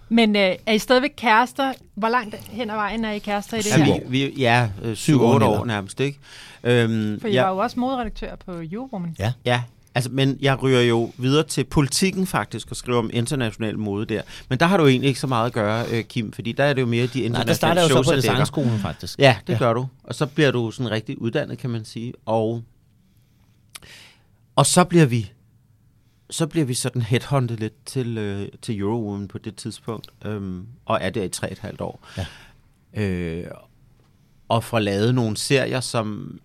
Men 0.08 0.36
øh, 0.36 0.54
er 0.66 0.72
I 0.72 0.78
stadigvæk 0.78 1.12
kærester? 1.16 1.72
Hvor 1.94 2.08
langt 2.08 2.34
hen 2.50 2.70
ad 2.70 2.74
vejen 2.74 3.04
er 3.04 3.10
I 3.10 3.18
kærester 3.18 3.56
i 3.56 3.60
det 3.60 3.72
Syv 3.72 3.82
her? 3.82 3.94
år. 3.94 4.00
Vi, 4.08 4.34
ja, 4.38 4.68
øh, 4.82 4.96
Syv 4.96 5.18
7-8 5.18 5.22
år 5.22 5.42
år, 5.42 5.58
år 5.60 5.64
nærmest, 5.64 6.00
ikke? 6.00 6.18
Øhm, 6.64 7.20
For 7.20 7.28
I 7.28 7.32
ja, 7.32 7.42
var 7.42 7.50
jo 7.50 7.58
også 7.58 7.80
moderedaktør 7.80 8.36
på 8.36 8.60
Eurowoman. 8.72 9.16
Ja. 9.18 9.32
Ja, 9.44 9.62
altså, 9.98 10.10
men 10.12 10.38
jeg 10.40 10.62
ryger 10.62 10.80
jo 10.80 11.12
videre 11.16 11.42
til 11.42 11.64
politikken 11.64 12.26
faktisk 12.26 12.70
og 12.70 12.76
skriver 12.76 12.98
om 12.98 13.10
international 13.12 13.78
mode 13.78 14.06
der. 14.06 14.22
Men 14.48 14.60
der 14.60 14.66
har 14.66 14.76
du 14.76 14.86
egentlig 14.86 15.08
ikke 15.08 15.20
så 15.20 15.26
meget 15.26 15.46
at 15.46 15.52
gøre, 15.52 15.86
øh, 15.90 16.04
Kim, 16.04 16.32
fordi 16.32 16.52
der 16.52 16.64
er 16.64 16.72
det 16.72 16.80
jo 16.80 16.86
mere 16.86 17.06
de 17.06 17.18
Nej, 17.18 17.26
internationale 17.26 17.48
der 17.48 17.54
starter 17.54 17.82
jo 17.82 18.02
så 18.02 18.10
på 18.10 18.16
designskolen, 18.16 18.78
faktisk. 18.78 19.18
Ja, 19.18 19.36
det 19.46 19.52
ja. 19.52 19.58
gør 19.58 19.72
du. 19.72 19.86
Og 20.04 20.14
så 20.14 20.26
bliver 20.26 20.50
du 20.50 20.70
sådan 20.70 20.90
rigtig 20.90 21.22
uddannet, 21.22 21.58
kan 21.58 21.70
man 21.70 21.84
sige. 21.84 22.12
Og, 22.26 22.62
og 24.56 24.66
så 24.66 24.84
bliver 24.84 25.06
vi 25.06 25.32
så 26.30 26.46
bliver 26.46 26.66
vi 26.66 26.74
sådan 26.74 27.02
headhunted 27.02 27.56
lidt 27.56 27.86
til, 27.86 28.18
øh, 28.18 28.48
til 28.62 28.78
Eurowoman 28.78 29.28
på 29.28 29.38
det 29.38 29.56
tidspunkt, 29.56 30.08
øhm, 30.24 30.66
og 30.84 30.98
er 31.02 31.10
der 31.10 31.22
i 31.22 31.28
tre 31.28 31.52
et 31.52 31.58
halvt 31.58 31.80
år. 31.80 32.08
Ja. 32.16 32.26
Øh, 33.02 33.46
og 34.48 34.64
får 34.64 34.78
lavet 34.78 35.14
nogle 35.14 35.36
serier, 35.36 35.80
som, 35.80 36.38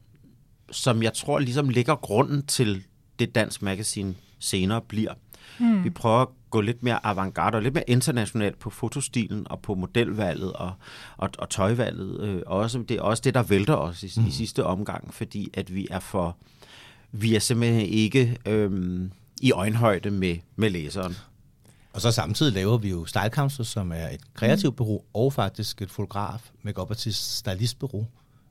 som 0.71 1.03
jeg 1.03 1.13
tror 1.13 1.39
ligesom 1.39 1.69
ligger 1.69 1.95
grunden 1.95 2.45
til 2.45 2.83
det 3.25 3.35
dansk 3.35 3.61
magasin 3.61 4.17
senere 4.39 4.81
bliver. 4.81 5.13
Hmm. 5.59 5.83
Vi 5.83 5.89
prøver 5.89 6.21
at 6.21 6.27
gå 6.49 6.61
lidt 6.61 6.83
mere 6.83 7.05
avantgarde 7.05 7.55
og 7.55 7.61
lidt 7.61 7.73
mere 7.73 7.89
internationalt 7.89 8.59
på 8.59 8.69
fotostilen 8.69 9.47
og 9.49 9.61
på 9.61 9.75
modelvalget 9.75 10.53
og, 10.53 10.71
og, 11.17 11.29
og 11.37 11.49
tøjvalget. 11.49 12.21
Øh, 12.21 12.41
også, 12.45 12.79
det 12.79 12.97
er 12.97 13.01
også 13.01 13.21
det, 13.21 13.33
der 13.33 13.43
vælter 13.43 13.75
os 13.75 14.03
i, 14.03 14.19
mm. 14.21 14.27
i 14.27 14.31
sidste 14.31 14.65
omgang, 14.65 15.13
fordi 15.13 15.49
at 15.53 15.75
vi 15.75 15.87
er 15.91 15.99
for 15.99 16.37
vi 17.15 17.35
er 17.35 17.39
simpelthen 17.39 17.81
ikke 17.81 18.37
øhm, 18.45 19.11
i 19.41 19.51
øjenhøjde 19.51 20.11
med, 20.11 20.37
med 20.55 20.69
læseren. 20.69 21.15
Og 21.93 22.01
så 22.01 22.11
samtidig 22.11 22.53
laver 22.53 22.77
vi 22.77 22.89
jo 22.89 23.05
Style 23.05 23.29
Council, 23.29 23.65
som 23.65 23.91
er 23.91 24.07
et 24.07 24.21
kreativt 24.33 24.75
bureau, 24.75 25.01
og 25.13 25.33
faktisk 25.33 25.81
et 25.81 25.91
fotograf, 25.91 26.51
make-up 26.61 26.89
artist, 26.89 27.37
stylistbureau, 27.37 28.07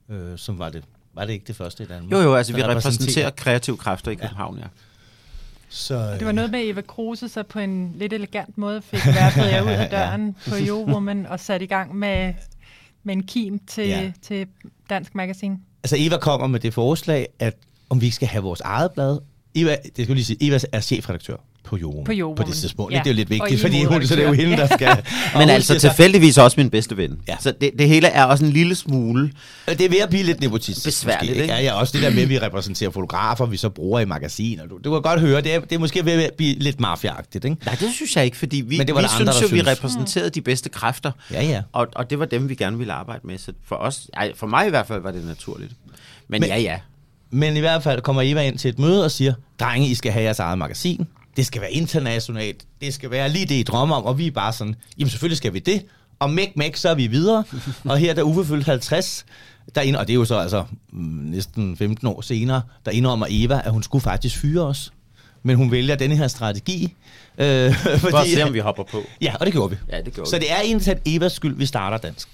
øh, 0.09 0.39
som 0.39 0.59
var 0.59 0.71
det, 0.71 0.85
var 1.15 1.25
det 1.25 1.33
ikke 1.33 1.45
det 1.47 1.57
første 1.57 1.83
i 1.83 1.87
Danmark? 1.87 2.13
Jo, 2.13 2.19
jo, 2.19 2.35
altså 2.35 2.53
vi 2.55 2.63
repræsenterer 2.65 3.31
kreative 3.31 3.77
kræfter 3.77 4.11
i 4.11 4.15
København, 4.15 4.59
ja. 4.59 4.65
Så, 5.69 5.95
øh, 5.95 6.19
Det 6.19 6.27
var 6.27 6.33
noget 6.33 6.51
med, 6.51 6.61
at 6.61 6.69
Eva 6.69 6.81
Kruse 6.81 7.29
så 7.29 7.43
på 7.43 7.59
en 7.59 7.93
lidt 7.97 8.13
elegant 8.13 8.59
måde 8.59 8.83
fik 8.83 9.07
værfet 9.07 9.43
jer 9.43 9.63
ud 9.63 9.69
af 9.69 9.91
døren 9.99 10.37
på 10.49 10.55
Eurowoman 10.59 11.27
og 11.27 11.41
sat 11.41 11.63
i 11.63 11.67
gang 11.67 11.95
med, 11.97 12.35
med 13.03 13.15
en 13.15 13.23
kim 13.23 13.59
til, 13.67 13.89
Ja. 13.89 14.01
ja. 14.01 14.13
til 14.23 14.47
Dansk 14.91 15.15
Magasin. 15.15 15.59
Altså 15.85 15.97
Eva 15.99 16.17
kommer 16.17 16.47
med 16.47 16.61
det 16.61 16.75
forslag, 16.75 17.29
at 17.39 17.57
om 17.91 18.01
vi 18.01 18.11
skal 18.11 18.29
have 18.29 18.43
vores 18.45 18.61
eget 18.61 18.91
blad. 18.93 19.19
Eva, 19.55 19.77
det 19.97 20.05
skal 20.05 20.15
lige 20.15 20.25
sige, 20.25 20.37
Eva 20.47 20.59
er 20.73 20.81
chefredaktør 20.81 21.37
på 21.65 21.77
Jorden. 21.77 22.05
På 22.05 22.13
Eurowoman. 22.15 22.37
På 22.45 22.51
det 22.51 22.59
tidspunkt. 22.59 22.93
Ja. 22.93 22.99
Det 22.99 23.07
er 23.07 23.11
jo 23.11 23.17
lidt 23.17 23.31
vigtigt, 23.31 23.61
fordi 23.61 23.85
hun, 23.85 24.07
så 24.07 24.17
det 24.17 24.25
er 24.25 24.29
jo 24.29 24.33
hende, 24.35 24.57
der 24.57 24.67
skal... 24.67 24.97
Men 25.37 25.49
altså 25.49 25.79
tilfældigvis 25.79 26.39
også 26.39 26.61
min 26.61 26.71
bedste 26.71 26.97
ven. 26.97 27.19
Ja. 27.29 27.37
Så 27.41 27.53
det, 27.61 27.71
det 27.79 27.89
hele 27.89 28.07
er 28.07 28.25
også 28.25 28.45
en 28.45 28.51
lille 28.51 28.75
smule. 28.75 29.33
Det 29.69 29.81
er 29.81 29.89
ved 29.89 29.99
at 29.99 30.09
blive 30.09 30.23
lidt 30.25 30.41
nepotistisk. 30.41 30.87
Besværligt, 30.87 31.31
måske, 31.31 31.43
ikke? 31.43 31.55
Ja, 31.55 31.61
ja, 31.63 31.75
også 31.75 31.93
det 31.93 32.03
der 32.03 32.11
med, 32.11 32.23
at 32.23 32.29
vi 32.29 32.39
repræsenterer 32.39 32.91
fotografer, 32.91 33.47
vi 33.47 33.57
så 33.57 33.69
bruger 33.69 34.01
i 34.01 34.05
magasiner. 34.05 34.67
Du, 34.67 34.79
du 34.85 34.91
kan 34.93 35.03
godt 35.03 35.21
høre, 35.21 35.41
det 35.41 35.55
er, 35.55 35.61
det 35.61 35.73
er 35.73 35.79
måske 35.79 36.05
ved 36.05 36.13
at 36.13 36.31
blive 36.37 36.55
lidt 36.59 36.81
mafiaagtigt, 36.81 37.45
ikke? 37.45 37.57
Nej, 37.67 37.75
det 37.81 37.89
synes 37.95 38.17
jeg 38.17 38.25
ikke, 38.25 38.37
fordi 38.37 38.57
vi, 38.67 38.79
Men 38.79 38.87
det 38.87 38.95
var 38.95 39.01
vi 39.01 39.07
der 39.07 39.21
andre, 39.21 39.33
synes 39.33 39.53
jo, 39.53 39.57
der 39.57 39.63
vi 39.63 39.67
synes. 39.69 39.79
repræsenterede 39.79 40.31
de 40.31 40.41
bedste 40.41 40.69
kræfter. 40.69 41.13
Ja, 41.33 41.45
ja. 41.45 41.63
Og, 41.73 41.87
og 41.95 42.11
det 42.11 42.19
var 42.19 42.25
dem, 42.25 42.49
vi 42.49 42.55
gerne 42.55 42.79
ville 42.79 42.93
arbejde 42.93 43.27
med. 43.27 43.39
Så 43.39 43.53
for 43.67 43.77
os, 43.77 44.11
ej, 44.15 44.33
for 44.37 44.47
mig 44.47 44.67
i 44.67 44.71
hvert 44.71 44.87
fald, 44.87 45.03
var 45.03 45.11
det 45.11 45.27
naturligt. 45.27 45.73
Men, 45.83 45.87
Men- 46.29 46.41
Men 46.41 46.49
ja, 46.49 46.59
ja. 46.59 46.79
Men 47.31 47.57
i 47.57 47.61
hvert 47.61 47.83
fald 47.83 48.01
kommer 48.01 48.23
Eva 48.25 48.43
ind 48.43 48.59
til 48.59 48.69
et 48.69 48.79
møde 48.79 49.05
og 49.05 49.11
siger, 49.11 49.35
drenge, 49.61 49.89
I 49.89 49.95
skal 49.95 50.13
have 50.13 50.23
jeres 50.25 50.39
eget 50.39 50.59
magasin. 50.59 51.07
Det 51.37 51.47
skal 51.47 51.61
være 51.61 51.73
internationalt. 51.73 52.65
Det 52.81 52.95
skal 52.95 53.11
være 53.11 53.29
lige 53.29 53.47
det, 53.47 53.55
I 53.55 53.63
drømmer 53.63 53.97
om. 53.97 54.05
Og 54.05 54.19
vi 54.19 54.27
er 54.27 54.31
bare 54.31 54.53
sådan, 54.53 54.75
jamen 54.99 55.11
selvfølgelig 55.11 55.37
skal 55.37 55.53
vi 55.55 55.59
det. 55.59 55.85
Og 56.19 56.31
mæk, 56.31 56.57
mæk, 56.57 56.77
så 56.77 56.89
er 56.89 56.95
vi 56.95 57.07
videre. 57.07 57.45
og 57.85 57.99
her, 57.99 58.15
da 58.15 58.23
Uffe 58.23 58.45
fyldte 58.45 58.71
50, 58.71 59.27
der 59.75 59.81
ind, 59.81 59.97
og 59.97 60.07
det 60.07 60.13
er 60.13 60.15
jo 60.15 60.25
så 60.25 60.39
altså 60.39 60.65
mm, 60.93 61.01
næsten 61.03 61.77
15 61.77 62.07
år 62.09 62.21
senere, 62.21 62.63
der 62.85 62.91
indrømmer 62.91 63.27
Eva, 63.31 63.63
at 63.65 63.73
hun 63.73 63.83
skulle 63.83 64.03
faktisk 64.03 64.37
fyre 64.37 64.67
os. 64.67 64.93
Men 65.43 65.57
hun 65.57 65.71
vælger 65.71 65.95
denne 65.97 66.17
her 66.17 66.29
strategi. 66.29 66.95
Øh, 67.39 67.75
fordi, 67.75 67.99
For 68.11 68.17
at 68.19 68.27
se, 68.29 68.43
om 68.43 68.55
vi 68.55 68.59
hopper 68.59 68.83
på. 68.83 69.03
Ja, 69.21 69.35
og 69.41 69.47
det 69.47 69.53
gjorde 69.53 69.71
vi. 69.71 69.77
Ja, 69.93 70.01
det 70.01 70.15
gjorde 70.15 70.31
Så 70.31 70.37
vi. 70.37 70.41
det 70.41 70.53
er 70.53 70.61
egentlig 70.61 70.97
Evas 71.07 71.33
skyld, 71.33 71.57
vi 71.57 71.67
starter 71.67 71.97
dansk. 71.99 72.29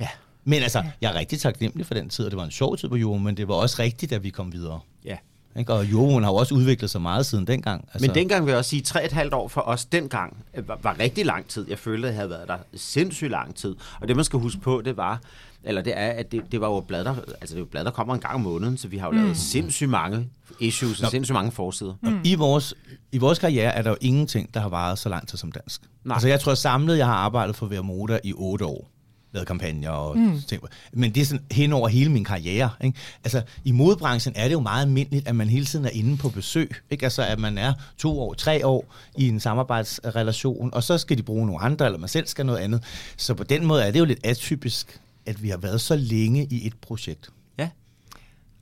Ja. 0.00 0.08
Men 0.44 0.62
altså, 0.62 0.84
jeg 1.00 1.10
er 1.10 1.14
rigtig 1.14 1.40
taknemmelig 1.40 1.86
for 1.86 1.94
den 1.94 2.08
tid, 2.08 2.24
og 2.24 2.30
det 2.30 2.36
var 2.38 2.44
en 2.44 2.50
sjov 2.50 2.76
tid 2.76 2.88
på 2.88 2.96
jorden, 2.96 3.24
men 3.24 3.36
det 3.36 3.48
var 3.48 3.54
også 3.54 3.76
rigtigt, 3.82 4.12
at 4.12 4.22
vi 4.22 4.30
kom 4.30 4.52
videre. 4.52 4.80
ja. 5.04 5.16
Ikke? 5.58 5.72
Og 5.72 5.92
jorden 5.92 6.24
har 6.24 6.30
jo 6.30 6.36
også 6.36 6.54
udviklet 6.54 6.90
sig 6.90 7.02
meget 7.02 7.26
siden 7.26 7.46
dengang. 7.46 7.88
Altså, 7.92 8.06
Men 8.06 8.14
dengang 8.14 8.44
vil 8.44 8.50
jeg 8.50 8.58
også 8.58 8.70
sige, 8.70 8.82
tre 8.82 9.00
og 9.00 9.06
et 9.06 9.12
halvt 9.12 9.34
år 9.34 9.48
for 9.48 9.60
os 9.60 9.84
dengang 9.84 10.36
øh, 10.54 10.68
var, 10.68 10.78
var 10.82 10.96
rigtig 10.98 11.26
lang 11.26 11.48
tid. 11.48 11.66
Jeg 11.68 11.78
følte, 11.78 12.08
at 12.08 12.14
jeg 12.14 12.18
havde 12.18 12.30
været 12.30 12.48
der 12.48 12.56
sindssygt 12.74 13.30
lang 13.30 13.54
tid. 13.54 13.76
Og 14.00 14.08
det, 14.08 14.16
man 14.16 14.24
skal 14.24 14.38
huske 14.38 14.60
på, 14.60 14.82
det 14.84 14.96
var, 14.96 15.20
eller 15.64 15.82
det 15.82 15.92
er, 15.96 16.10
at 16.10 16.32
det, 16.32 16.42
det 16.52 16.60
var 16.60 16.68
jo 16.68 16.80
blad, 16.80 17.04
der, 17.04 17.14
altså 17.40 17.54
det 17.54 17.62
et 17.62 17.68
blad, 17.68 17.84
der 17.84 17.90
kommer 17.90 18.14
en 18.14 18.20
gang 18.20 18.34
om 18.34 18.40
måneden, 18.40 18.76
så 18.76 18.88
vi 18.88 18.96
har 18.98 19.06
jo 19.06 19.12
lavet 19.12 19.36
sindssygt 19.36 19.90
mange 19.90 20.28
issues 20.60 21.02
og 21.02 21.10
sindssygt 21.10 21.34
mange 21.34 21.52
forsider. 21.52 21.94
mm. 22.02 22.20
i, 22.24 22.34
vores, 22.34 22.74
I 23.12 23.18
vores 23.18 23.38
karriere 23.38 23.74
er 23.74 23.82
der 23.82 23.90
jo 23.90 23.96
ingenting, 24.00 24.54
der 24.54 24.60
har 24.60 24.68
varet 24.68 24.98
så 24.98 25.08
lang 25.08 25.28
tid 25.28 25.38
som 25.38 25.52
dansk. 25.52 25.80
Nej. 26.04 26.14
Altså 26.14 26.28
jeg 26.28 26.40
tror 26.40 26.54
samlet, 26.54 26.98
jeg 26.98 27.06
har 27.06 27.14
arbejdet 27.14 27.56
for 27.56 27.66
Vermoda 27.66 28.18
i 28.24 28.32
otte 28.32 28.64
år 28.64 28.90
lavet 29.32 29.48
kampagner 29.48 29.90
og 29.90 30.18
mm. 30.18 30.40
ting. 30.48 30.62
Men 30.92 31.14
det 31.14 31.20
er 31.20 31.24
sådan 31.24 31.44
hen 31.50 31.72
over 31.72 31.88
hele 31.88 32.10
min 32.10 32.24
karriere. 32.24 32.70
Ikke? 32.84 32.98
Altså, 33.24 33.42
i 33.64 33.72
modebranchen 33.72 34.34
er 34.36 34.44
det 34.44 34.52
jo 34.52 34.60
meget 34.60 34.82
almindeligt, 34.82 35.28
at 35.28 35.36
man 35.36 35.48
hele 35.48 35.64
tiden 35.64 35.84
er 35.84 35.90
inde 35.90 36.16
på 36.16 36.28
besøg. 36.28 36.70
Ikke? 36.90 37.06
Altså, 37.06 37.22
at 37.22 37.38
man 37.38 37.58
er 37.58 37.72
to 37.98 38.20
år, 38.20 38.34
tre 38.34 38.66
år 38.66 38.94
i 39.16 39.28
en 39.28 39.40
samarbejdsrelation, 39.40 40.74
og 40.74 40.82
så 40.82 40.98
skal 40.98 41.18
de 41.18 41.22
bruge 41.22 41.46
nogle 41.46 41.62
andre, 41.62 41.86
eller 41.86 41.98
man 41.98 42.08
selv 42.08 42.26
skal 42.26 42.46
noget 42.46 42.58
andet. 42.58 42.84
Så 43.16 43.34
på 43.34 43.44
den 43.44 43.66
måde 43.66 43.84
er 43.84 43.90
det 43.90 43.98
jo 43.98 44.04
lidt 44.04 44.20
atypisk, 44.24 45.00
at 45.26 45.42
vi 45.42 45.48
har 45.48 45.56
været 45.56 45.80
så 45.80 45.96
længe 45.96 46.46
i 46.50 46.66
et 46.66 46.74
projekt. 46.76 47.30
Ja. 47.58 47.68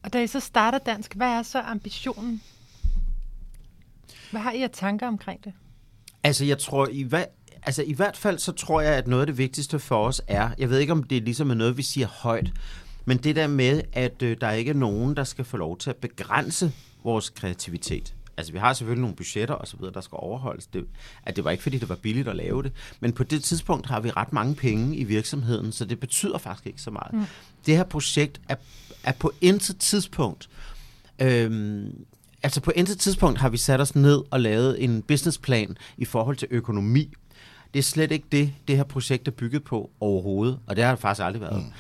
Og 0.03 0.13
da 0.13 0.23
I 0.23 0.27
så 0.27 0.41
starter 0.41 0.79
dansk, 0.79 1.15
hvad 1.15 1.29
er 1.29 1.43
så 1.43 1.61
ambitionen? 1.61 2.43
Hvad 4.31 4.41
har 4.41 4.53
I 4.53 4.63
af 4.63 4.71
tanker 4.71 5.07
omkring 5.09 5.45
det? 5.45 5.53
Altså, 6.23 6.45
jeg 6.45 6.59
tror, 6.59 6.89
i, 6.93 7.03
hva, 7.03 7.25
altså, 7.67 7.83
i 7.83 7.93
hvert 7.93 8.17
fald 8.17 8.39
så 8.39 8.53
tror 8.53 8.81
jeg, 8.81 8.95
at 8.95 9.07
noget 9.07 9.23
af 9.23 9.27
det 9.27 9.39
vigtigste 9.39 9.79
for 9.79 10.07
os 10.07 10.23
er, 10.27 10.51
jeg 10.59 10.71
ved 10.71 10.79
ikke, 10.79 10.93
om 10.93 11.03
det 11.03 11.19
er 11.19 11.23
ligesom 11.23 11.51
er 11.51 11.55
noget, 11.55 11.77
vi 11.77 11.83
siger 11.83 12.07
højt, 12.07 12.53
men 13.05 13.17
det 13.17 13.37
der 13.37 13.47
med, 13.47 13.83
at 13.93 14.23
øh, 14.23 14.37
der 14.41 14.51
ikke 14.51 14.69
er 14.69 14.75
nogen, 14.75 15.17
der 15.17 15.25
skal 15.25 15.45
få 15.45 15.57
lov 15.57 15.79
til 15.79 15.91
at 15.91 15.97
begrænse 15.97 16.73
vores 17.05 17.29
kreativitet. 17.31 18.15
Altså, 18.37 18.53
vi 18.53 18.59
har 18.59 18.73
selvfølgelig 18.73 19.01
nogle 19.01 19.17
budgetter 19.17 19.55
og 19.55 19.69
så 19.69 19.77
videre, 19.77 19.95
der 19.95 20.01
skal 20.01 20.17
overholdes. 20.17 20.67
Det, 20.67 20.87
at 21.23 21.37
det 21.37 21.45
var 21.45 21.51
ikke, 21.51 21.63
fordi 21.63 21.79
det 21.79 21.89
var 21.89 21.95
billigt 21.95 22.29
at 22.29 22.37
lave 22.37 22.63
det. 22.63 22.73
Men 23.01 23.13
på 23.13 23.25
det 23.25 23.45
tidspunkt 23.45 23.87
har 23.87 24.01
vi 24.01 24.11
ret 24.11 24.33
mange 24.33 24.55
penge 24.55 24.97
i 24.97 25.05
virksomheden, 25.05 25.73
så 25.73 25.85
det 25.85 26.01
betyder 26.01 26.39
faktisk 26.39 26.67
ikke 26.67 26.83
så 26.83 26.91
meget. 26.91 27.13
Mm. 27.13 27.25
Det 27.67 27.77
her 27.77 27.85
projekt 27.85 28.41
er, 28.49 28.57
er 29.05 29.13
på 29.13 29.33
intet 29.41 29.79
tidspunkt 29.79 30.49
Øhm, 31.19 32.05
altså 32.43 32.61
på 32.61 32.73
intet 32.75 32.99
tidspunkt 32.99 33.39
har 33.39 33.49
vi 33.49 33.57
sat 33.57 33.81
os 33.81 33.95
ned 33.95 34.23
og 34.31 34.41
lavet 34.41 34.85
en 34.85 35.03
businessplan 35.03 35.77
i 35.97 36.05
forhold 36.05 36.37
til 36.37 36.49
økonomi. 36.51 37.13
Det 37.77 37.83
er 37.83 37.85
slet 37.85 38.13
ikke 38.13 38.27
det, 38.33 38.53
det 38.69 38.77
her 38.77 38.85
projekt 38.85 39.29
er 39.29 39.33
bygget 39.33 39.65
på 39.65 39.91
overhovedet, 40.01 40.59
og 40.67 40.77
det 40.77 40.85
har 40.85 40.91
det 40.91 41.01
faktisk 41.01 41.25
aldrig 41.25 41.43
været. 41.43 41.65
Mm. 41.65 41.73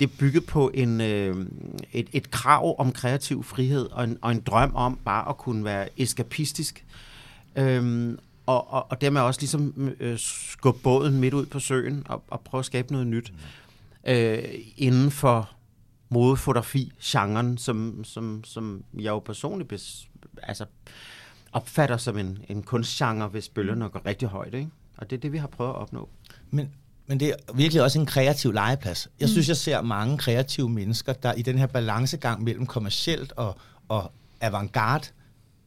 Det 0.00 0.10
er 0.10 0.12
bygget 0.18 0.46
på 0.46 0.70
en, 0.74 1.00
øh, 1.00 1.46
et, 1.92 2.08
et 2.12 2.30
krav 2.30 2.80
om 2.80 2.92
kreativ 2.92 3.44
frihed 3.44 3.86
og 3.86 4.04
en, 4.04 4.18
og 4.22 4.32
en 4.32 4.40
drøm 4.40 4.74
om 4.74 4.98
bare 5.04 5.28
at 5.28 5.36
kunne 5.36 5.64
være 5.64 5.88
eskapistisk. 6.00 6.84
Øhm, 7.56 8.18
og, 8.46 8.72
og, 8.72 8.86
og 8.90 9.00
dermed 9.00 9.20
også 9.20 9.40
ligesom 9.40 9.92
øh, 10.00 10.18
skubbe 10.18 10.80
båden 10.82 11.20
midt 11.20 11.34
ud 11.34 11.46
på 11.46 11.58
søen 11.58 12.02
og, 12.08 12.24
og 12.28 12.40
prøve 12.40 12.58
at 12.58 12.64
skabe 12.64 12.92
noget 12.92 13.06
nyt 13.06 13.32
mm. 13.32 14.10
øh, 14.12 14.44
inden 14.76 15.10
for 15.10 15.50
modefotografi-genren, 16.08 17.58
som, 17.58 18.04
som, 18.04 18.44
som 18.44 18.84
jeg 18.94 19.10
jo 19.10 19.18
personligt 19.18 19.68
bes, 19.68 20.08
altså, 20.42 20.64
opfatter 21.52 21.96
som 21.96 22.18
en, 22.18 22.38
en 22.48 22.62
kunstgenre, 22.62 23.28
hvis 23.28 23.48
bølgerne 23.48 23.88
går 23.88 24.06
rigtig 24.06 24.28
højt. 24.28 24.54
Ikke? 24.54 24.70
Og 24.96 25.10
det 25.10 25.16
er 25.16 25.20
det, 25.20 25.32
vi 25.32 25.38
har 25.38 25.46
prøvet 25.46 25.70
at 25.70 25.76
opnå. 25.76 26.08
Men, 26.50 26.70
men 27.06 27.20
det 27.20 27.28
er 27.28 27.34
virkelig 27.54 27.82
også 27.82 27.98
en 28.00 28.06
kreativ 28.06 28.52
legeplads. 28.52 29.08
Jeg 29.20 29.28
synes, 29.28 29.48
jeg 29.48 29.56
ser 29.56 29.82
mange 29.82 30.18
kreative 30.18 30.68
mennesker, 30.68 31.12
der 31.12 31.32
i 31.32 31.42
den 31.42 31.58
her 31.58 31.66
balancegang 31.66 32.42
mellem 32.42 32.66
kommercielt 32.66 33.32
og, 33.36 33.56
og 33.88 34.12
avantgarde 34.40 35.08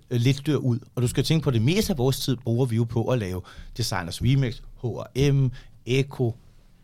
øh, 0.10 0.20
lidt 0.20 0.46
dør 0.48 0.56
ud. 0.56 0.80
Og 0.96 1.02
du 1.02 1.08
skal 1.08 1.24
tænke 1.24 1.44
på, 1.44 1.50
at 1.50 1.54
det 1.54 1.62
meste 1.62 1.94
af 1.94 1.98
vores 1.98 2.20
tid 2.20 2.36
bruger 2.36 2.66
vi 2.66 2.76
jo 2.76 2.84
på 2.84 3.08
at 3.08 3.20
lave 3.20 3.42
Designers 3.78 4.22
Remix, 4.22 4.62
H&M, 4.84 5.52
Eko, 5.86 6.36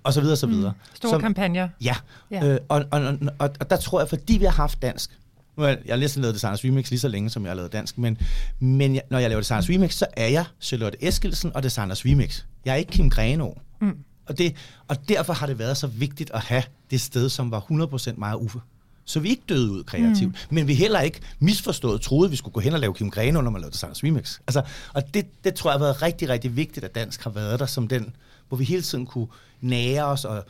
og 0.04 0.14
så 0.14 0.22
videre, 0.22 0.36
så 0.38 0.48
videre. 0.48 0.74
Store 0.94 1.12
Som- 1.12 1.22
kampagner. 1.22 1.70
Ja, 1.82 1.96
Ja. 2.32 2.46
ja. 2.46 2.54
Øh, 2.54 2.60
og, 2.70 2.86
og, 2.92 3.02
og, 3.02 3.18
og, 3.40 3.50
og 3.60 3.70
der 3.70 3.78
tror 3.78 4.00
jeg, 4.00 4.10
fordi 4.10 4.38
vi 4.38 4.46
har 4.46 4.52
haft 4.52 4.82
dansk, 4.82 5.20
nu 5.58 5.64
har 5.64 5.70
jeg, 5.70 5.80
jeg 5.86 5.94
har 5.94 6.00
næsten 6.00 6.22
lavet 6.22 6.34
Designers 6.36 6.66
Remix 6.66 6.90
lige 6.90 7.00
så 7.00 7.08
længe, 7.08 7.30
som 7.30 7.44
jeg 7.44 7.50
har 7.50 7.56
lavet 7.56 7.74
dansk, 7.74 7.98
men, 7.98 8.18
men 8.60 8.96
jeg, 8.96 9.02
når 9.10 9.20
jeg 9.20 9.30
laver 9.30 9.42
Designers 9.42 9.70
Remix, 9.70 9.94
så 9.94 10.06
er 10.18 10.28
jeg 10.28 10.46
Charlotte 10.62 11.08
Eskilsen 11.08 11.52
og 11.56 11.64
Designers 11.64 12.06
Remix. 12.06 12.44
Jeg 12.66 12.72
er 12.72 12.76
ikke 12.76 12.92
Kim 12.92 13.10
Greno. 13.10 13.52
Mm. 13.82 13.98
Og, 14.26 14.38
det, 14.38 14.56
og 14.88 15.10
derfor 15.10 15.34
har 15.34 15.48
det 15.48 15.60
været 15.60 15.78
så 15.78 15.88
vigtigt 15.88 16.32
at 16.34 16.40
have 16.40 16.64
det 16.92 17.02
sted, 17.02 17.30
som 17.30 17.52
var 17.52 17.60
100% 17.60 18.14
mig 18.18 18.34
og 18.34 18.44
Uffe. 18.44 18.60
så 19.06 19.20
vi 19.20 19.30
ikke 19.30 19.44
døde 19.50 19.72
ud 19.72 19.84
kreativt. 19.84 20.32
Mm. 20.50 20.56
Men 20.56 20.68
vi 20.68 20.74
heller 20.74 21.02
ikke 21.02 21.20
misforstået 21.40 22.02
troede, 22.02 22.30
vi 22.30 22.36
skulle 22.36 22.54
gå 22.54 22.60
hen 22.60 22.74
og 22.74 22.80
lave 22.80 22.94
Kim 22.94 23.10
Grene, 23.10 23.42
når 23.42 23.52
man 23.52 23.62
lavede 23.62 23.78
Sangs 23.78 24.04
Remix. 24.04 24.40
Altså, 24.48 24.62
og 24.94 25.14
det, 25.14 25.26
det 25.44 25.54
tror 25.54 25.70
jeg 25.72 25.80
har 25.80 25.86
været 25.86 26.02
rigtig, 26.02 26.30
rigtig 26.30 26.56
vigtigt, 26.56 26.86
at 26.86 26.96
dansk 26.96 27.24
har 27.24 27.30
været 27.30 27.60
der 27.60 27.66
som 27.66 27.88
den, 27.88 28.16
hvor 28.48 28.58
vi 28.58 28.64
hele 28.64 28.82
tiden 28.82 29.06
kunne 29.06 29.28
nære 29.62 30.06
os 30.06 30.26
og 30.26 30.46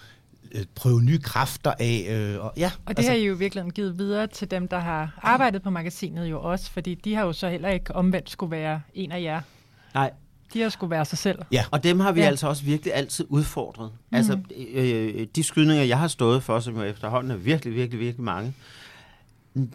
prøve 0.75 1.01
nye 1.01 1.19
kræfter 1.19 1.73
af. 1.79 2.07
Øh, 2.09 2.45
og, 2.45 2.53
ja, 2.57 2.71
Og 2.85 2.89
det 2.89 2.97
altså, 2.97 3.11
har 3.11 3.17
I 3.17 3.25
jo 3.25 3.33
virkelig 3.33 3.71
givet 3.71 3.97
videre 3.97 4.27
til 4.27 4.51
dem, 4.51 4.67
der 4.67 4.79
har 4.79 5.19
arbejdet 5.21 5.61
på 5.61 5.69
magasinet 5.69 6.25
jo 6.25 6.41
også, 6.41 6.71
fordi 6.71 6.95
de 6.95 7.15
har 7.15 7.23
jo 7.25 7.33
så 7.33 7.49
heller 7.49 7.69
ikke 7.69 7.95
omvendt 7.95 8.29
skulle 8.29 8.51
være 8.51 8.81
en 8.93 9.11
af 9.11 9.21
jer. 9.21 9.41
Nej, 9.93 10.11
De 10.53 10.61
har 10.61 10.69
skulle 10.69 10.91
være 10.91 11.05
sig 11.05 11.17
selv. 11.17 11.39
Ja. 11.51 11.65
Og 11.71 11.83
dem 11.83 11.99
har 11.99 12.11
vi 12.11 12.19
Ja. 12.19 12.25
ja. 12.25 12.29
altså 12.29 12.47
også 12.47 12.63
virkelig 12.63 12.93
altid 12.93 13.25
udfordret. 13.29 13.91
Mm. 14.11 14.17
Altså, 14.17 14.39
øh, 14.73 15.27
de 15.35 15.43
skydninger, 15.43 15.83
jeg 15.83 15.99
har 15.99 16.07
stået 16.07 16.43
for, 16.43 16.59
som 16.59 16.75
jo 16.75 16.83
efterhånden 16.83 17.31
er 17.31 17.35
virkelig, 17.35 17.75
virkelig, 17.75 17.99
virkelig 17.99 18.23
mange, 18.23 18.53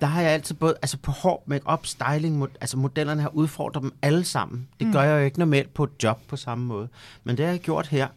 der 0.00 0.06
har 0.06 0.22
jeg 0.22 0.30
altid 0.30 0.54
både, 0.54 0.74
altså 0.82 0.98
på 0.98 1.10
hår, 1.10 1.42
make-up, 1.46 1.86
styling, 1.86 2.38
mod, 2.38 2.48
altså 2.60 2.76
modellerne 2.76 3.22
har 3.22 3.28
udfordret 3.28 3.82
dem 3.82 3.92
alle 4.02 4.24
sammen. 4.24 4.68
Det 4.78 4.86
mm. 4.86 4.92
gør 4.92 5.02
jeg 5.02 5.20
jo 5.20 5.24
ikke 5.24 5.38
normalt 5.38 5.74
på 5.74 5.84
et 5.84 5.90
job 6.02 6.20
på 6.28 6.36
samme 6.36 6.64
måde. 6.64 6.88
Men 7.24 7.36
det 7.36 7.44
har 7.44 7.52
jeg 7.52 7.60
gjort 7.60 7.86
her. 7.86 8.08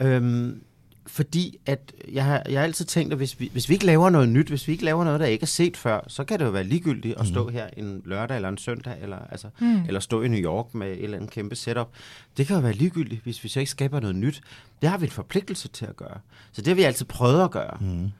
Øhm, 0.00 0.62
fordi 1.10 1.58
at 1.66 1.92
jeg 2.12 2.24
har, 2.24 2.42
jeg 2.48 2.60
har 2.60 2.64
altid 2.64 2.84
tænkt, 2.84 3.12
at 3.12 3.18
hvis 3.18 3.40
vi, 3.40 3.48
hvis 3.52 3.68
vi 3.68 3.74
ikke 3.74 3.86
laver 3.86 4.10
noget 4.10 4.28
nyt, 4.28 4.48
hvis 4.48 4.66
vi 4.66 4.72
ikke 4.72 4.84
laver 4.84 5.04
noget, 5.04 5.20
der 5.20 5.26
ikke 5.26 5.42
er 5.42 5.46
set 5.46 5.76
før, 5.76 6.00
så 6.08 6.24
kan 6.24 6.38
det 6.38 6.44
jo 6.44 6.50
være 6.50 6.64
ligegyldigt 6.64 7.20
at 7.20 7.26
stå 7.26 7.48
her 7.48 7.68
en 7.76 8.02
lørdag 8.04 8.36
eller 8.36 8.48
en 8.48 8.58
søndag, 8.58 8.94
eller, 9.02 9.18
altså, 9.30 9.48
mm. 9.58 9.82
eller 9.86 10.00
stå 10.00 10.22
i 10.22 10.28
New 10.28 10.40
York 10.40 10.74
med 10.74 10.92
et 10.92 11.04
eller 11.04 11.16
andet 11.16 11.30
kæmpe 11.30 11.54
setup. 11.54 11.88
Det 12.36 12.46
kan 12.46 12.56
jo 12.56 12.62
være 12.62 12.72
ligegyldigt, 12.72 13.22
hvis 13.22 13.44
vi 13.44 13.48
så 13.48 13.60
ikke 13.60 13.70
skaber 13.70 14.00
noget 14.00 14.16
nyt. 14.16 14.40
Det 14.82 14.90
har 14.90 14.98
vi 14.98 15.04
en 15.06 15.10
forpligtelse 15.10 15.68
til 15.68 15.86
at 15.86 15.96
gøre. 15.96 16.18
Så 16.52 16.62
det 16.62 16.68
har 16.68 16.74
vi 16.74 16.82
altid 16.82 17.06
prøvet 17.06 17.44
at 17.44 17.50
gøre. 17.50 17.76
Mm. 17.80 18.10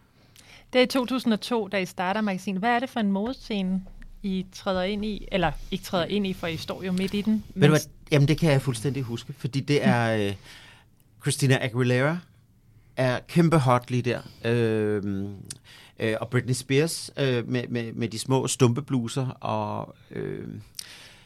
Det 0.72 0.78
er 0.78 0.82
i 0.82 0.86
2002, 0.86 1.68
da 1.68 1.78
I 1.78 1.86
starter 1.86 2.20
magasinet. 2.20 2.60
Hvad 2.60 2.70
er 2.70 2.78
det 2.78 2.90
for 2.90 3.00
en 3.00 3.12
modescene, 3.12 3.82
I 4.22 4.46
træder 4.52 4.82
ind 4.82 5.04
i? 5.04 5.28
Eller 5.32 5.52
ikke 5.70 5.84
træder 5.84 6.04
ind 6.04 6.26
i, 6.26 6.32
for 6.32 6.46
I 6.46 6.56
står 6.56 6.82
jo 6.82 6.92
midt 6.92 7.14
i 7.14 7.20
den. 7.20 7.44
Ved 7.54 7.68
du 7.68 7.72
hvad? 7.72 7.80
Jamen, 8.10 8.28
det 8.28 8.38
kan 8.38 8.52
jeg 8.52 8.62
fuldstændig 8.62 9.02
huske, 9.02 9.32
fordi 9.32 9.60
det 9.60 9.86
er 9.86 10.26
øh, 10.26 10.34
Christina 11.22 11.58
Aguilera, 11.60 12.18
er 12.96 13.18
kæmpe 13.28 13.58
hot 13.58 13.90
lige 13.90 14.02
der. 14.02 14.20
Øh, 14.44 15.24
øh, 16.00 16.16
og 16.20 16.28
Britney 16.28 16.54
Spears 16.54 17.10
øh, 17.16 17.48
med, 17.48 17.68
med, 17.68 17.92
med 17.92 18.08
de 18.08 18.18
små 18.18 18.46
stumpe 18.46 18.82
bluser 18.82 19.26
og 19.26 19.94
øh, 20.10 20.48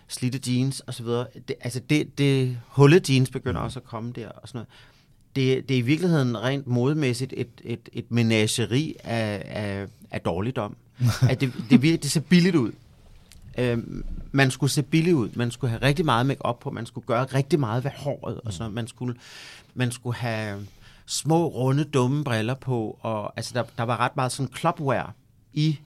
slidte 0.08 0.52
jeans 0.52 0.80
og 0.80 0.94
så 0.94 1.02
videre. 1.02 1.26
Det, 1.48 1.56
altså 1.60 1.80
det, 1.90 2.18
det 2.18 2.58
hullet 2.66 3.10
jeans 3.10 3.30
begynder 3.30 3.60
også 3.60 3.78
at 3.78 3.84
komme 3.84 4.12
der 4.12 4.28
og 4.28 4.48
sådan 4.48 4.58
noget. 4.58 4.68
Det, 5.36 5.68
det 5.68 5.74
er 5.74 5.78
i 5.78 5.82
virkeligheden 5.82 6.42
rent 6.42 6.66
modemæssigt 6.66 7.34
et, 7.36 7.48
et, 7.64 7.88
et 7.92 8.10
menageri 8.10 8.96
af, 9.04 9.42
af, 9.46 9.86
af 10.10 10.20
dårligdom. 10.20 10.76
at 11.30 11.40
det, 11.40 11.52
det, 11.70 11.78
vir- 11.78 11.96
det 11.96 12.10
ser 12.10 12.20
billigt 12.20 12.56
ud. 12.56 12.72
Øh, 13.58 13.78
man 14.32 14.50
skulle 14.50 14.70
se 14.70 14.82
billig 14.82 15.14
ud. 15.14 15.28
Man 15.34 15.50
skulle 15.50 15.70
have 15.70 15.82
rigtig 15.82 16.04
meget 16.04 16.26
make 16.26 16.44
op 16.44 16.60
på. 16.60 16.70
Man 16.70 16.86
skulle 16.86 17.06
gøre 17.06 17.24
rigtig 17.24 17.60
meget 17.60 17.84
ved 17.84 17.90
håret. 17.96 18.40
Og 18.44 18.52
sådan 18.52 18.62
noget. 18.62 18.74
Man 18.74 18.86
skulle, 18.86 19.14
man 19.74 19.92
skulle 19.92 20.16
have 20.16 20.66
små, 21.06 21.48
runde, 21.48 21.84
dumme 21.84 22.24
briller 22.24 22.54
på. 22.54 22.98
Og, 23.00 23.32
altså, 23.36 23.52
der, 23.54 23.62
der 23.78 23.82
var 23.82 23.96
ret 24.00 24.16
meget 24.16 24.32
sådan 24.32 24.50
clubwear 24.58 25.14
i, 25.52 25.78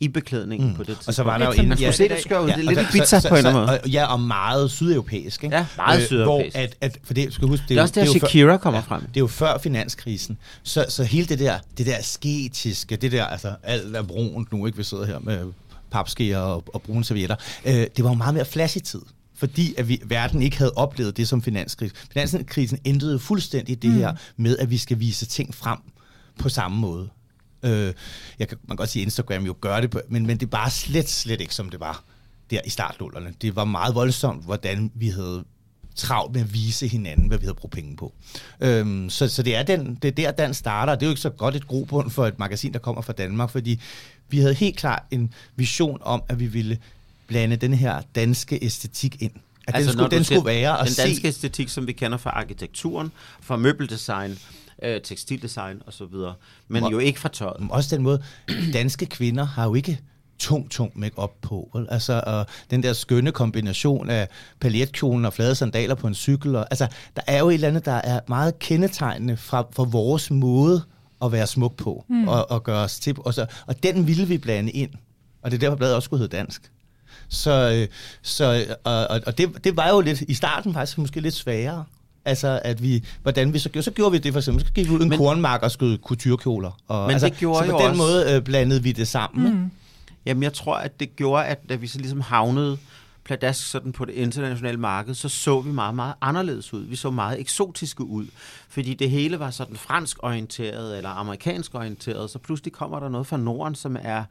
i 0.00 0.08
beklædningen 0.08 0.68
mm. 0.68 0.74
på 0.74 0.82
det 0.82 0.86
tidspunkt. 0.86 1.08
Og 1.08 1.14
så 1.14 1.22
var 1.22 1.38
der 1.38 1.46
jo 1.46 1.52
en... 1.52 1.68
man 1.68 1.78
skulle 1.78 1.92
se 1.92 2.08
det 2.08 2.20
skør 2.22 2.38
ud. 2.40 2.46
Det 2.46 2.52
er 2.54 2.62
lidt 2.62 2.78
der- 2.78 2.90
pizza 2.92 3.20
så- 3.20 3.28
på 3.28 3.34
en 3.34 3.38
eller 3.38 3.50
anden 3.50 3.66
måde. 3.66 3.80
og- 3.80 3.88
Ja, 3.88 4.06
og 4.06 4.20
meget 4.20 4.70
sydeuropæisk. 4.70 5.44
Ikke? 5.44 5.56
Ja, 5.56 5.66
meget 5.76 6.06
sydeuropæisk. 6.06 6.56
Hvor 6.56 6.62
at, 6.62 6.76
at, 6.80 6.98
for 7.04 7.14
det, 7.14 7.32
skal 7.32 7.48
huske, 7.48 7.62
det, 7.62 7.68
Det 7.68 7.78
er 7.78 7.82
også 7.82 7.94
der, 7.94 8.04
jo 8.04 8.12
før- 8.12 8.18
Shakira 8.18 8.56
kommer 8.56 8.82
frem. 8.82 9.00
Det 9.00 9.16
er 9.16 9.20
jo 9.20 9.26
før 9.26 9.58
finanskrisen. 9.58 10.38
Så, 10.62 10.86
så 10.88 11.04
hele 11.04 11.26
det 11.26 11.38
der, 11.38 11.58
det 11.78 11.86
der 11.86 12.02
sketiske, 12.02 12.96
det 12.96 13.12
der, 13.12 13.24
altså 13.24 13.54
alt 13.62 13.96
er 13.96 14.02
brunt 14.02 14.52
nu, 14.52 14.66
ikke? 14.66 14.78
Vi 14.78 14.84
sidder 14.84 15.06
her 15.06 15.18
med 15.18 15.52
papskeer 15.90 16.38
og, 16.38 16.64
og 16.74 16.82
brune 16.82 17.04
servietter. 17.04 17.36
Øh, 17.64 17.72
det 17.72 18.04
var 18.04 18.10
jo 18.10 18.14
meget 18.14 18.34
mere 18.34 18.44
flash 18.44 18.76
i 18.76 18.80
tid. 18.80 19.00
Fordi 19.36 19.74
at 19.78 19.88
vi, 19.88 20.02
verden 20.04 20.42
ikke 20.42 20.58
havde 20.58 20.72
oplevet 20.72 21.16
det 21.16 21.28
som 21.28 21.42
finanskrisen. 21.42 21.96
Finanskrisen 22.12 22.78
ændrede 22.84 23.18
fuldstændig 23.18 23.82
det 23.82 23.90
mm. 23.90 23.96
her 23.96 24.14
med, 24.36 24.58
at 24.58 24.70
vi 24.70 24.78
skal 24.78 25.00
vise 25.00 25.26
ting 25.26 25.54
frem 25.54 25.78
på 26.38 26.48
samme 26.48 26.78
måde. 26.78 27.08
Øh, 27.62 27.92
jeg 28.38 28.48
kan, 28.48 28.58
man 28.62 28.68
kan 28.68 28.76
godt 28.76 28.88
sige, 28.88 29.02
at 29.02 29.06
Instagram 29.06 29.46
jo 29.46 29.54
gør 29.60 29.80
det, 29.80 29.96
men, 30.08 30.26
men 30.26 30.36
det 30.36 30.46
er 30.46 30.50
bare 30.50 30.70
slet, 30.70 31.08
slet 31.08 31.40
ikke, 31.40 31.54
som 31.54 31.70
det 31.70 31.80
var 31.80 32.04
der 32.50 32.60
i 32.64 32.70
startnullerne. 32.70 33.34
Det 33.42 33.56
var 33.56 33.64
meget 33.64 33.94
voldsomt, 33.94 34.44
hvordan 34.44 34.90
vi 34.94 35.08
havde 35.08 35.44
travlt 35.96 36.32
med 36.32 36.40
at 36.40 36.54
vise 36.54 36.88
hinanden, 36.88 37.28
hvad 37.28 37.38
vi 37.38 37.44
havde 37.44 37.54
brugt 37.54 37.74
penge 37.74 37.96
på. 37.96 38.14
Øhm, 38.60 39.10
så, 39.10 39.28
så 39.28 39.42
det 39.42 39.56
er, 39.56 39.62
den, 39.62 39.94
det 39.94 40.08
er 40.08 40.12
der, 40.12 40.30
den 40.30 40.54
starter. 40.54 40.94
Det 40.94 41.02
er 41.02 41.06
jo 41.06 41.10
ikke 41.10 41.20
så 41.20 41.30
godt 41.30 41.56
et 41.56 41.66
grobund 41.66 42.10
for 42.10 42.26
et 42.26 42.38
magasin, 42.38 42.72
der 42.72 42.78
kommer 42.78 43.02
fra 43.02 43.12
Danmark, 43.12 43.50
fordi 43.50 43.80
vi 44.28 44.38
havde 44.38 44.54
helt 44.54 44.76
klart 44.76 45.02
en 45.10 45.32
vision 45.56 45.98
om, 46.02 46.22
at 46.28 46.40
vi 46.40 46.46
ville 46.46 46.78
blande 47.26 47.56
den 47.56 47.74
her 47.74 48.02
danske 48.14 48.58
æstetik 48.64 49.22
ind. 49.22 49.32
At 49.66 49.74
altså, 49.74 49.90
den 49.90 49.98
skulle, 49.98 50.16
den 50.16 50.24
skulle 50.24 50.44
være 50.44 50.80
at 50.80 50.86
Den 50.86 50.94
se... 50.94 51.02
danske 51.02 51.28
æstetik, 51.28 51.68
som 51.68 51.86
vi 51.86 51.92
kender 51.92 52.18
fra 52.18 52.30
arkitekturen, 52.30 53.12
fra 53.40 53.56
møbeldesign, 53.56 54.38
øh, 54.82 55.00
tekstildesign 55.00 55.82
osv., 55.86 56.04
men 56.68 56.82
Hvor- 56.82 56.90
jo 56.90 56.98
ikke 56.98 57.20
fra 57.20 57.28
tøjet. 57.28 57.66
Også 57.70 57.96
den 57.96 58.02
måde, 58.02 58.22
danske 58.72 59.06
kvinder 59.06 59.44
har 59.44 59.64
jo 59.64 59.74
ikke 59.74 60.00
tung, 60.38 60.70
tung 60.70 60.92
make-up 60.94 61.32
på. 61.42 61.70
Vel? 61.74 61.86
Altså, 61.90 62.22
og 62.26 62.46
den 62.70 62.82
der 62.82 62.92
skønne 62.92 63.32
kombination 63.32 64.10
af 64.10 64.28
paljetkjolen 64.60 65.24
og 65.24 65.32
flade 65.32 65.54
sandaler 65.54 65.94
på 65.94 66.06
en 66.06 66.14
cykel. 66.14 66.56
Og, 66.56 66.66
altså, 66.70 66.86
der 67.16 67.22
er 67.26 67.38
jo 67.38 67.48
et 67.48 67.54
eller 67.54 67.68
andet, 67.68 67.84
der 67.84 67.92
er 67.92 68.20
meget 68.28 68.58
kendetegnende 68.58 69.36
fra, 69.36 69.66
for 69.72 69.84
vores 69.84 70.30
måde 70.30 70.82
at 71.24 71.32
være 71.32 71.46
smuk 71.46 71.76
på 71.76 72.04
mm. 72.08 72.28
og, 72.28 72.50
og 72.50 72.64
gøre 72.64 72.84
os 72.84 72.98
til. 73.00 73.14
Og, 73.18 73.34
så, 73.34 73.46
og 73.66 73.82
den 73.82 74.06
ville 74.06 74.28
vi 74.28 74.38
blande 74.38 74.70
ind. 74.70 74.90
Og 75.42 75.50
det 75.50 75.56
er 75.56 75.60
derfor, 75.60 75.76
bladet 75.76 75.94
også 75.94 76.06
skulle 76.06 76.20
hedde 76.20 76.36
dansk. 76.36 76.70
Så, 77.28 77.70
øh, 77.74 77.88
så 78.22 78.64
og, 78.84 79.06
og- 79.06 79.20
og 79.26 79.38
det, 79.38 79.64
det 79.64 79.76
var 79.76 79.88
jo 79.88 80.00
lidt, 80.00 80.20
i 80.20 80.34
starten 80.34 80.72
faktisk 80.74 80.98
måske 80.98 81.20
lidt 81.20 81.34
sværere. 81.34 81.84
Altså, 82.24 82.60
at 82.64 82.82
vi, 82.82 83.04
hvordan 83.22 83.52
vi 83.52 83.58
så 83.58 83.68
gjorde, 83.68 83.84
så 83.84 83.90
gjorde 83.90 84.12
vi 84.12 84.18
det 84.18 84.32
for 84.32 84.40
eksempel, 84.40 84.66
så 84.66 84.72
gik 84.72 84.86
vi 84.88 84.94
ud 84.94 85.00
i 85.00 85.02
en 85.02 85.08
Men- 85.08 85.18
kornmark 85.18 85.62
og 85.62 85.70
skød 85.70 85.98
couturekjoler. 85.98 86.70
Og, 86.88 87.02
Men 87.06 87.10
altså, 87.10 87.28
det 87.28 87.36
gjorde 87.38 87.58
så 87.66 87.70
på 87.70 87.76
jo 87.78 87.78
den 87.78 87.90
også- 87.90 88.02
måde 88.02 88.32
øh, 88.36 88.42
blandede 88.42 88.82
vi 88.82 88.92
det 88.92 89.08
sammen. 89.08 89.52
Mm. 89.54 89.70
Jamen, 90.26 90.42
jeg 90.42 90.52
tror, 90.52 90.76
at 90.76 91.00
det 91.00 91.16
gjorde, 91.16 91.44
at 91.44 91.68
da 91.68 91.74
vi 91.74 91.86
så 91.86 91.98
ligesom 91.98 92.20
havnede 92.20 92.78
pladask 93.24 93.70
sådan 93.70 93.92
på 93.92 94.04
det 94.04 94.12
internationale 94.12 94.78
marked, 94.78 95.14
så 95.14 95.28
så 95.28 95.60
vi 95.60 95.70
meget, 95.70 95.94
meget 95.94 96.14
anderledes 96.20 96.72
ud. 96.74 96.84
Vi 96.84 96.96
så 96.96 97.10
meget 97.10 97.40
eksotiske 97.40 98.04
ud, 98.04 98.26
fordi 98.68 98.94
det 98.94 99.10
hele 99.10 99.38
var 99.38 99.50
sådan 99.50 99.76
fransk 99.76 100.16
orienteret 100.22 100.96
eller 100.96 101.10
amerikansk 101.10 101.74
orienteret, 101.74 102.30
så 102.30 102.38
pludselig 102.38 102.72
kommer 102.72 103.00
der 103.00 103.08
noget 103.08 103.26
fra 103.26 103.36
Norden, 103.36 103.74
som 103.74 103.96
er 104.02 104.24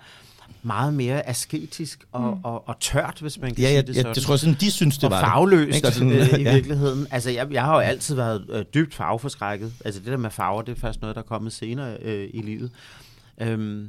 meget 0.65 0.93
mere 0.93 1.29
asketisk 1.29 2.03
og, 2.11 2.21
mm. 2.21 2.43
og, 2.43 2.67
og 2.69 2.79
tørt, 2.79 3.17
hvis 3.21 3.39
man 3.39 3.55
kan 3.55 3.59
Ja, 3.61 3.67
sige 3.67 3.75
jeg, 3.75 3.87
det 3.87 3.95
jeg, 3.95 4.01
sådan. 4.01 4.15
jeg 4.15 4.23
tror 4.23 4.35
sådan, 4.35 4.57
de 4.59 4.71
synes, 4.71 4.95
det 4.97 5.03
og 5.03 5.11
var 5.11 5.17
det. 5.19 5.25
farveløst 5.27 5.75
Ikke? 5.75 5.87
Og 5.87 5.93
sådan, 5.93 6.11
øh, 6.11 6.39
i 6.39 6.41
ja. 6.43 6.53
virkeligheden. 6.53 7.07
Altså, 7.11 7.29
jeg, 7.31 7.47
jeg 7.51 7.63
har 7.63 7.73
jo 7.73 7.79
altid 7.79 8.15
været 8.15 8.45
øh, 8.49 8.65
dybt 8.73 8.93
farveforskrækket. 8.95 9.73
Altså, 9.85 9.99
det 10.01 10.07
der 10.11 10.17
med 10.17 10.29
farver, 10.29 10.61
det 10.61 10.75
er 10.75 10.79
først 10.79 11.01
noget, 11.01 11.15
der 11.15 11.21
er 11.21 11.25
kommet 11.25 11.53
senere 11.53 11.97
øh, 12.01 12.29
i 12.33 12.41
livet. 12.41 12.71
Øhm, 13.41 13.87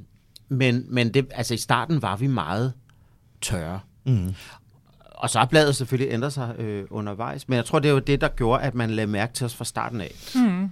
men 0.48 0.84
men 0.88 1.14
det, 1.14 1.26
altså, 1.30 1.54
i 1.54 1.56
starten 1.56 2.02
var 2.02 2.16
vi 2.16 2.26
meget 2.26 2.72
tørre. 3.40 3.80
Mm. 4.06 4.34
Og 5.16 5.30
så 5.30 5.38
har 5.38 5.46
bladet 5.46 5.76
selvfølgelig 5.76 6.14
ændret 6.14 6.32
sig 6.32 6.54
øh, 6.58 6.84
undervejs. 6.90 7.48
Men 7.48 7.56
jeg 7.56 7.64
tror, 7.64 7.78
det 7.78 7.88
er 7.88 7.92
jo 7.92 7.98
det, 7.98 8.20
der 8.20 8.28
gjorde, 8.28 8.62
at 8.62 8.74
man 8.74 8.90
lagde 8.90 9.06
mærke 9.06 9.32
til 9.32 9.46
os 9.46 9.54
fra 9.54 9.64
starten 9.64 10.00
af. 10.00 10.12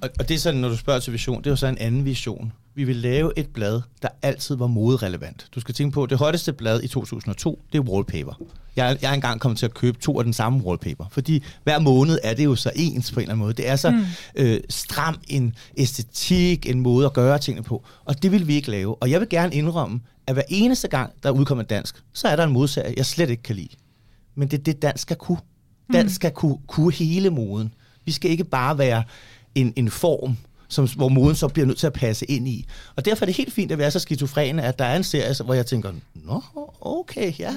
Og, 0.02 0.08
og 0.18 0.28
det 0.28 0.34
er 0.34 0.38
sådan, 0.38 0.60
når 0.60 0.68
du 0.68 0.76
spørger 0.76 1.00
til 1.00 1.12
vision, 1.12 1.38
det 1.38 1.46
er 1.46 1.50
jo 1.50 1.56
så 1.56 1.66
en 1.66 1.78
anden 1.78 2.04
vision. 2.04 2.52
Vi 2.74 2.84
vil 2.84 2.96
lave 2.96 3.32
et 3.36 3.48
blad, 3.48 3.80
der 4.02 4.08
altid 4.22 4.56
var 4.56 4.66
moderelevant. 4.66 5.46
Du 5.54 5.60
skal 5.60 5.74
tænke 5.74 5.94
på, 5.94 6.06
det 6.06 6.18
hotteste 6.18 6.52
blad 6.52 6.82
i 6.82 6.88
2002, 6.88 7.62
det 7.72 7.78
er 7.78 7.82
wallpaper. 7.82 8.32
Jeg, 8.76 8.98
jeg 9.02 9.10
er 9.10 9.14
engang 9.14 9.40
kommet 9.40 9.58
til 9.58 9.66
at 9.66 9.74
købe 9.74 9.98
to 9.98 10.18
af 10.18 10.24
den 10.24 10.32
samme 10.32 10.64
wallpaper, 10.64 11.04
fordi 11.10 11.42
hver 11.64 11.78
måned 11.78 12.18
er 12.22 12.34
det 12.34 12.44
jo 12.44 12.54
så 12.56 12.70
ens 12.76 13.12
på 13.12 13.20
en 13.20 13.22
eller 13.22 13.32
anden 13.32 13.44
måde. 13.44 13.54
Det 13.54 13.68
er 13.68 13.76
så 13.76 13.90
mm. 13.90 14.04
øh, 14.36 14.60
stram 14.68 15.16
en 15.28 15.54
æstetik, 15.76 16.70
en 16.70 16.80
måde 16.80 17.06
at 17.06 17.12
gøre 17.12 17.38
tingene 17.38 17.64
på, 17.64 17.84
og 18.04 18.22
det 18.22 18.32
vil 18.32 18.46
vi 18.46 18.54
ikke 18.54 18.70
lave. 18.70 18.94
Og 19.02 19.10
jeg 19.10 19.20
vil 19.20 19.28
gerne 19.28 19.54
indrømme, 19.54 20.00
at 20.26 20.34
hver 20.34 20.42
eneste 20.48 20.88
gang, 20.88 21.12
der 21.22 21.30
udkommer 21.30 21.64
dansk, 21.64 22.02
så 22.12 22.28
er 22.28 22.36
der 22.36 22.44
en 22.44 22.52
modserie, 22.52 22.94
jeg 22.96 23.06
slet 23.06 23.30
ikke 23.30 23.42
kan 23.42 23.56
lide. 23.56 23.68
Men 24.34 24.48
det 24.48 24.58
er 24.58 24.62
det, 24.62 24.82
dansk 24.82 25.02
skal 25.02 25.16
kunne. 25.16 25.38
Dansk 25.92 26.14
skal 26.14 26.30
kunne, 26.30 26.58
kunne 26.66 26.92
hele 26.92 27.30
moden. 27.30 27.74
Vi 28.04 28.12
skal 28.12 28.30
ikke 28.30 28.44
bare 28.44 28.78
være 28.78 29.02
en, 29.54 29.72
en 29.76 29.90
form, 29.90 30.36
som, 30.68 30.88
hvor 30.96 31.08
moden 31.08 31.36
så 31.36 31.48
bliver 31.48 31.66
nødt 31.66 31.78
til 31.78 31.86
at 31.86 31.92
passe 31.92 32.26
ind 32.30 32.48
i. 32.48 32.66
Og 32.96 33.04
derfor 33.04 33.24
er 33.24 33.26
det 33.26 33.36
helt 33.36 33.52
fint 33.52 33.72
at 33.72 33.78
være 33.78 33.90
så 33.90 33.98
skizofrene, 33.98 34.62
at 34.62 34.78
der 34.78 34.84
er 34.84 34.96
en 34.96 35.04
serie, 35.04 35.34
hvor 35.44 35.54
jeg 35.54 35.66
tænker, 35.66 35.92
nå, 36.14 36.42
okay, 36.80 37.32
ja. 37.38 37.54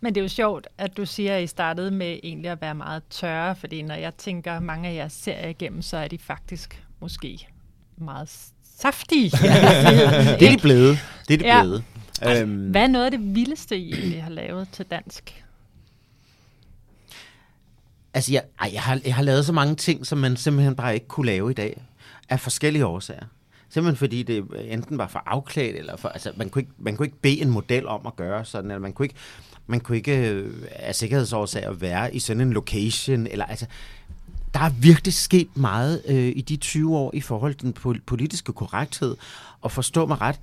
Men 0.00 0.14
det 0.14 0.20
er 0.20 0.24
jo 0.24 0.28
sjovt, 0.28 0.66
at 0.78 0.96
du 0.96 1.06
siger, 1.06 1.36
at 1.36 1.42
I 1.42 1.46
startede 1.46 1.90
med 1.90 2.18
egentlig 2.22 2.50
at 2.50 2.60
være 2.60 2.74
meget 2.74 3.02
tørre, 3.10 3.56
fordi 3.56 3.82
når 3.82 3.94
jeg 3.94 4.14
tænker 4.18 4.60
mange 4.60 4.88
af 4.88 4.94
jeres 4.94 5.12
serier 5.12 5.48
igennem, 5.48 5.82
så 5.82 5.96
er 5.96 6.08
de 6.08 6.18
faktisk 6.18 6.82
måske 7.00 7.48
meget 7.98 8.28
saftige. 8.78 9.30
Det 10.40 10.42
er 10.42 10.50
de 10.50 10.58
blevet. 10.62 10.98
Det 11.28 11.34
er 11.34 11.38
de 11.38 11.46
Ja. 11.46 11.62
blevet. 11.62 11.84
Øhm, 12.40 12.70
Hvad 12.70 12.82
er 12.82 12.86
noget 12.86 13.04
af 13.04 13.10
det 13.10 13.34
vildeste, 13.34 13.78
I 13.78 13.92
egentlig 13.92 14.22
har 14.22 14.30
lavet 14.30 14.68
til 14.72 14.84
dansk? 14.90 15.44
Altså, 18.14 18.32
jeg, 18.32 18.42
ej, 18.60 18.70
jeg, 18.72 18.82
har, 18.82 19.00
jeg 19.04 19.14
har 19.14 19.22
lavet 19.22 19.46
så 19.46 19.52
mange 19.52 19.74
ting, 19.74 20.06
som 20.06 20.18
man 20.18 20.36
simpelthen 20.36 20.74
bare 20.74 20.94
ikke 20.94 21.08
kunne 21.08 21.26
lave 21.26 21.50
i 21.50 21.54
dag. 21.54 21.82
Af 22.28 22.40
forskellige 22.40 22.86
årsager. 22.86 23.24
Simpelthen 23.70 23.96
fordi 23.96 24.22
det 24.22 24.44
enten 24.64 24.98
var 24.98 25.08
for 25.08 25.22
afklædt, 25.26 25.76
eller 25.76 25.96
for, 25.96 26.08
altså, 26.08 26.32
man, 26.36 26.48
kunne 26.48 26.62
ikke, 26.62 26.72
man 26.78 26.96
kunne 26.96 27.06
ikke 27.06 27.20
bede 27.20 27.40
en 27.40 27.50
model 27.50 27.86
om 27.86 28.06
at 28.06 28.16
gøre 28.16 28.44
sådan, 28.44 28.70
eller 28.70 28.80
man 28.80 28.92
kunne 28.92 29.04
ikke, 29.06 29.14
man 29.66 29.80
kunne 29.80 29.96
ikke 29.96 30.30
øh, 30.30 30.52
af 30.70 30.94
sikkerhedsårsager 30.94 31.72
være 31.72 32.14
i 32.14 32.18
sådan 32.18 32.40
en 32.40 32.52
location, 32.52 33.26
eller 33.26 33.44
altså, 33.44 33.66
der 34.54 34.60
er 34.60 34.70
virkelig 34.70 35.14
sket 35.14 35.56
meget 35.56 36.02
øh, 36.08 36.32
i 36.36 36.40
de 36.40 36.56
20 36.56 36.96
år 36.96 37.10
i 37.14 37.20
forhold 37.20 37.54
til 37.54 37.62
den 37.62 38.00
politiske 38.06 38.52
korrekthed, 38.52 39.16
og 39.60 39.72
forstå 39.72 40.06
mig 40.06 40.20
ret, 40.20 40.40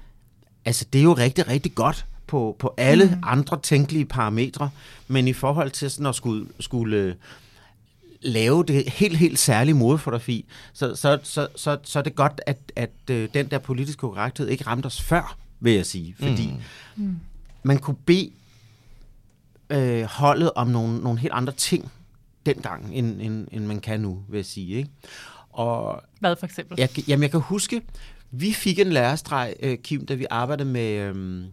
altså 0.66 0.86
det 0.94 1.00
er 1.00 1.04
jo 1.04 1.14
rigtig, 1.14 1.48
rigtig 1.48 1.76
godt 1.76 2.06
på, 2.28 2.56
på 2.60 2.74
alle 2.78 3.06
mm. 3.06 3.24
andre 3.24 3.60
tænkelige 3.62 4.06
parametre, 4.06 4.70
men 5.08 5.28
i 5.28 5.34
forhold 5.34 5.72
til 5.72 5.92
sådan 5.92 6.06
at 6.06 6.16
skulle, 6.16 6.46
skulle 6.60 7.16
lave 8.26 8.64
det 8.64 8.90
helt, 8.90 9.18
helt 9.18 9.40
særlige 9.40 9.76
modefotografi, 9.76 10.46
så, 10.74 10.96
så, 10.96 11.20
så, 11.24 11.48
så, 11.56 11.78
så 11.84 12.00
er 12.00 12.04
det 12.04 12.16
godt, 12.16 12.42
at, 12.46 12.58
at 12.76 12.92
øh, 13.12 13.30
den 13.34 13.48
der 13.52 13.60
politiske 13.60 14.00
korrekthed 14.00 14.48
ikke 14.48 14.68
ramte 14.68 14.86
os 14.86 15.02
før, 15.02 15.38
vil 15.60 15.74
jeg 15.74 15.86
sige. 15.86 16.16
Fordi 16.20 16.48
mm. 16.96 17.04
mm. 17.06 17.20
man 17.64 17.80
kunne 17.80 17.98
bede 18.06 18.32
øh, 19.70 20.04
holdet 20.04 20.52
om 20.56 20.68
nogle, 20.68 21.00
nogle 21.00 21.20
helt 21.20 21.34
andre 21.34 21.54
ting 21.54 21.92
dengang, 22.46 22.94
end, 22.94 23.22
end, 23.22 23.48
end 23.52 23.66
man 23.66 23.80
kan 23.80 24.00
nu, 24.00 24.24
vil 24.30 24.38
jeg 24.38 24.46
sige. 24.46 24.78
Ikke? 24.78 24.90
Og 25.50 26.04
Hvad 26.20 26.36
for 26.36 26.46
eksempel? 26.46 26.76
Jeg, 26.80 27.10
jamen, 27.10 27.24
jeg 27.24 27.32
kan 27.32 27.40
huske, 27.40 27.82
vi 28.32 28.54
fik 28.54 28.80
en 28.80 28.90
lærestreg, 28.90 29.56
øh, 29.60 29.78
Kim, 29.78 30.06
da 30.06 30.14
vi 30.14 30.26
arbejdede 30.30 30.70
med, 30.70 30.92
øh, 30.92 31.44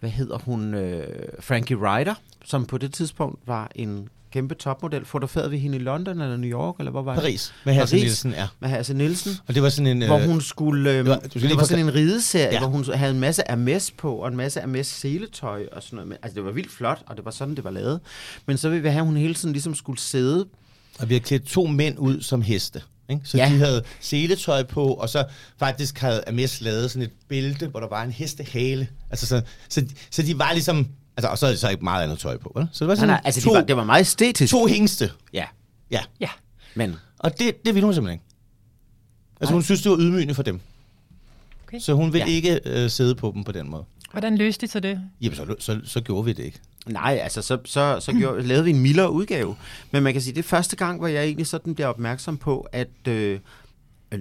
hvad 0.00 0.10
hedder 0.10 0.38
hun, 0.38 0.74
øh, 0.74 1.28
Frankie 1.40 1.76
Ryder, 1.76 2.14
som 2.44 2.66
på 2.66 2.78
det 2.78 2.92
tidspunkt 2.92 3.40
var 3.46 3.70
en 3.74 4.08
kæmpe 4.32 4.54
topmodel. 4.54 5.04
Fotograferede 5.04 5.50
vi 5.50 5.58
hende 5.58 5.76
i 5.76 5.80
London 5.80 6.20
eller 6.20 6.36
New 6.36 6.50
York, 6.50 6.78
eller 6.78 6.90
hvor 6.90 7.02
var 7.02 7.14
det? 7.14 7.20
Paris, 7.20 7.54
med 7.64 7.74
Hasse 7.74 7.96
Nielsen, 7.96 8.32
ja. 8.32 8.48
Med 8.60 8.68
Hasse 8.68 8.94
Nielsen. 8.94 9.32
Og 9.46 9.54
det 9.54 9.62
var 9.62 9.68
sådan 9.68 9.86
en... 9.86 10.06
Hvor 10.06 10.18
øh, 10.18 10.28
hun 10.28 10.40
skulle... 10.40 10.90
Øh, 10.90 10.96
det 10.96 11.06
var, 11.06 11.16
det 11.16 11.56
var 11.56 11.64
sådan 11.64 11.88
en 11.88 11.94
rideserie, 11.94 12.52
ja. 12.52 12.58
hvor 12.58 12.68
hun 12.68 12.84
havde 12.94 13.12
en 13.12 13.20
masse 13.20 13.42
Hermes 13.48 13.90
på, 13.90 14.14
og 14.14 14.28
en 14.28 14.36
masse 14.36 14.60
Hermes 14.60 14.86
seletøj 14.86 15.66
og 15.72 15.82
sådan 15.82 15.96
noget. 15.96 16.18
Altså, 16.22 16.34
det 16.34 16.44
var 16.44 16.50
vildt 16.50 16.72
flot, 16.72 17.02
og 17.06 17.16
det 17.16 17.24
var 17.24 17.30
sådan, 17.30 17.54
det 17.54 17.64
var 17.64 17.70
lavet. 17.70 18.00
Men 18.46 18.58
så 18.58 18.68
ville 18.68 18.82
vi 18.82 18.88
have, 18.88 19.00
at 19.00 19.06
hun 19.06 19.16
hele 19.16 19.34
tiden 19.34 19.52
ligesom 19.52 19.74
skulle 19.74 19.98
sidde... 19.98 20.46
Og 20.98 21.08
vi 21.08 21.14
har 21.14 21.20
klædt 21.20 21.44
to 21.44 21.66
mænd 21.66 21.98
ud 21.98 22.20
som 22.20 22.42
heste. 22.42 22.82
Ikke? 23.10 23.22
Så 23.24 23.38
ja. 23.38 23.44
de 23.44 23.58
havde 23.58 23.82
seletøj 24.00 24.62
på, 24.62 24.86
og 24.86 25.08
så 25.08 25.24
faktisk 25.58 25.98
havde 25.98 26.22
Hermes 26.26 26.60
lavet 26.60 26.90
sådan 26.90 27.02
et 27.02 27.12
bælte, 27.28 27.66
hvor 27.66 27.80
der 27.80 27.88
var 27.88 28.02
en 28.02 28.12
hestehale. 28.12 28.88
Altså, 29.10 29.26
så, 29.26 29.42
så, 29.68 29.86
så 30.10 30.22
de 30.22 30.38
var 30.38 30.52
ligesom 30.52 30.86
Altså, 31.16 31.28
og 31.28 31.38
så 31.38 31.46
er 31.46 31.50
det 31.50 31.58
så 31.58 31.68
ikke 31.68 31.84
meget 31.84 32.04
andet 32.04 32.18
tøj 32.18 32.36
på, 32.36 32.52
vel? 32.56 32.68
Så 32.72 32.84
det 32.84 32.88
var 32.88 32.94
sådan 32.94 33.08
nej, 33.08 33.16
nej, 33.16 33.22
altså, 33.24 33.40
to, 33.40 33.50
det, 33.50 33.58
var, 33.58 33.64
det 33.64 33.76
var 33.76 33.84
meget 33.84 34.00
æstetisk. 34.00 34.50
To 34.50 34.66
hængste. 34.66 35.10
Ja. 35.32 35.44
Ja. 35.90 36.00
Ja. 36.20 36.28
Men. 36.74 36.96
Og 37.18 37.38
det, 37.38 37.64
det 37.66 37.74
ville 37.74 37.84
hun 37.84 37.94
simpelthen 37.94 38.14
ikke. 38.14 38.24
Altså, 39.40 39.52
hun 39.52 39.62
synes, 39.62 39.82
det 39.82 39.90
var 39.90 39.98
ydmygende 39.98 40.34
for 40.34 40.42
dem. 40.42 40.60
Okay. 41.66 41.78
Så 41.78 41.94
hun 41.94 42.12
vil 42.12 42.18
ja. 42.18 42.24
ikke 42.26 42.60
øh, 42.64 42.90
sidde 42.90 43.14
på 43.14 43.32
dem 43.34 43.44
på 43.44 43.52
den 43.52 43.70
måde. 43.70 43.84
Hvordan 44.10 44.38
løste 44.38 44.66
de 44.66 44.72
så 44.72 44.80
det? 44.80 45.00
Jamen, 45.20 45.36
så, 45.36 45.54
så, 45.58 45.80
så 45.84 46.00
gjorde 46.00 46.24
vi 46.24 46.32
det 46.32 46.44
ikke. 46.44 46.60
Nej, 46.86 47.18
altså 47.22 47.42
så, 47.42 47.58
så, 47.64 48.00
så 48.00 48.12
gjorde, 48.12 48.42
lavede 48.42 48.64
vi 48.64 48.70
en 48.70 48.80
mildere 48.80 49.10
udgave. 49.10 49.56
Men 49.90 50.02
man 50.02 50.12
kan 50.12 50.22
sige, 50.22 50.34
det 50.34 50.38
er 50.38 50.48
første 50.48 50.76
gang, 50.76 50.98
hvor 50.98 51.06
jeg 51.06 51.24
egentlig 51.24 51.46
sådan 51.46 51.74
bliver 51.74 51.88
opmærksom 51.88 52.36
på, 52.36 52.68
at 52.72 53.08
øh, 53.08 53.40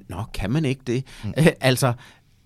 Nå, 0.08 0.24
kan 0.34 0.52
man 0.52 0.66
ikke 0.66 0.82
det? 0.88 1.06
Mm. 1.24 1.34
altså, 1.62 1.94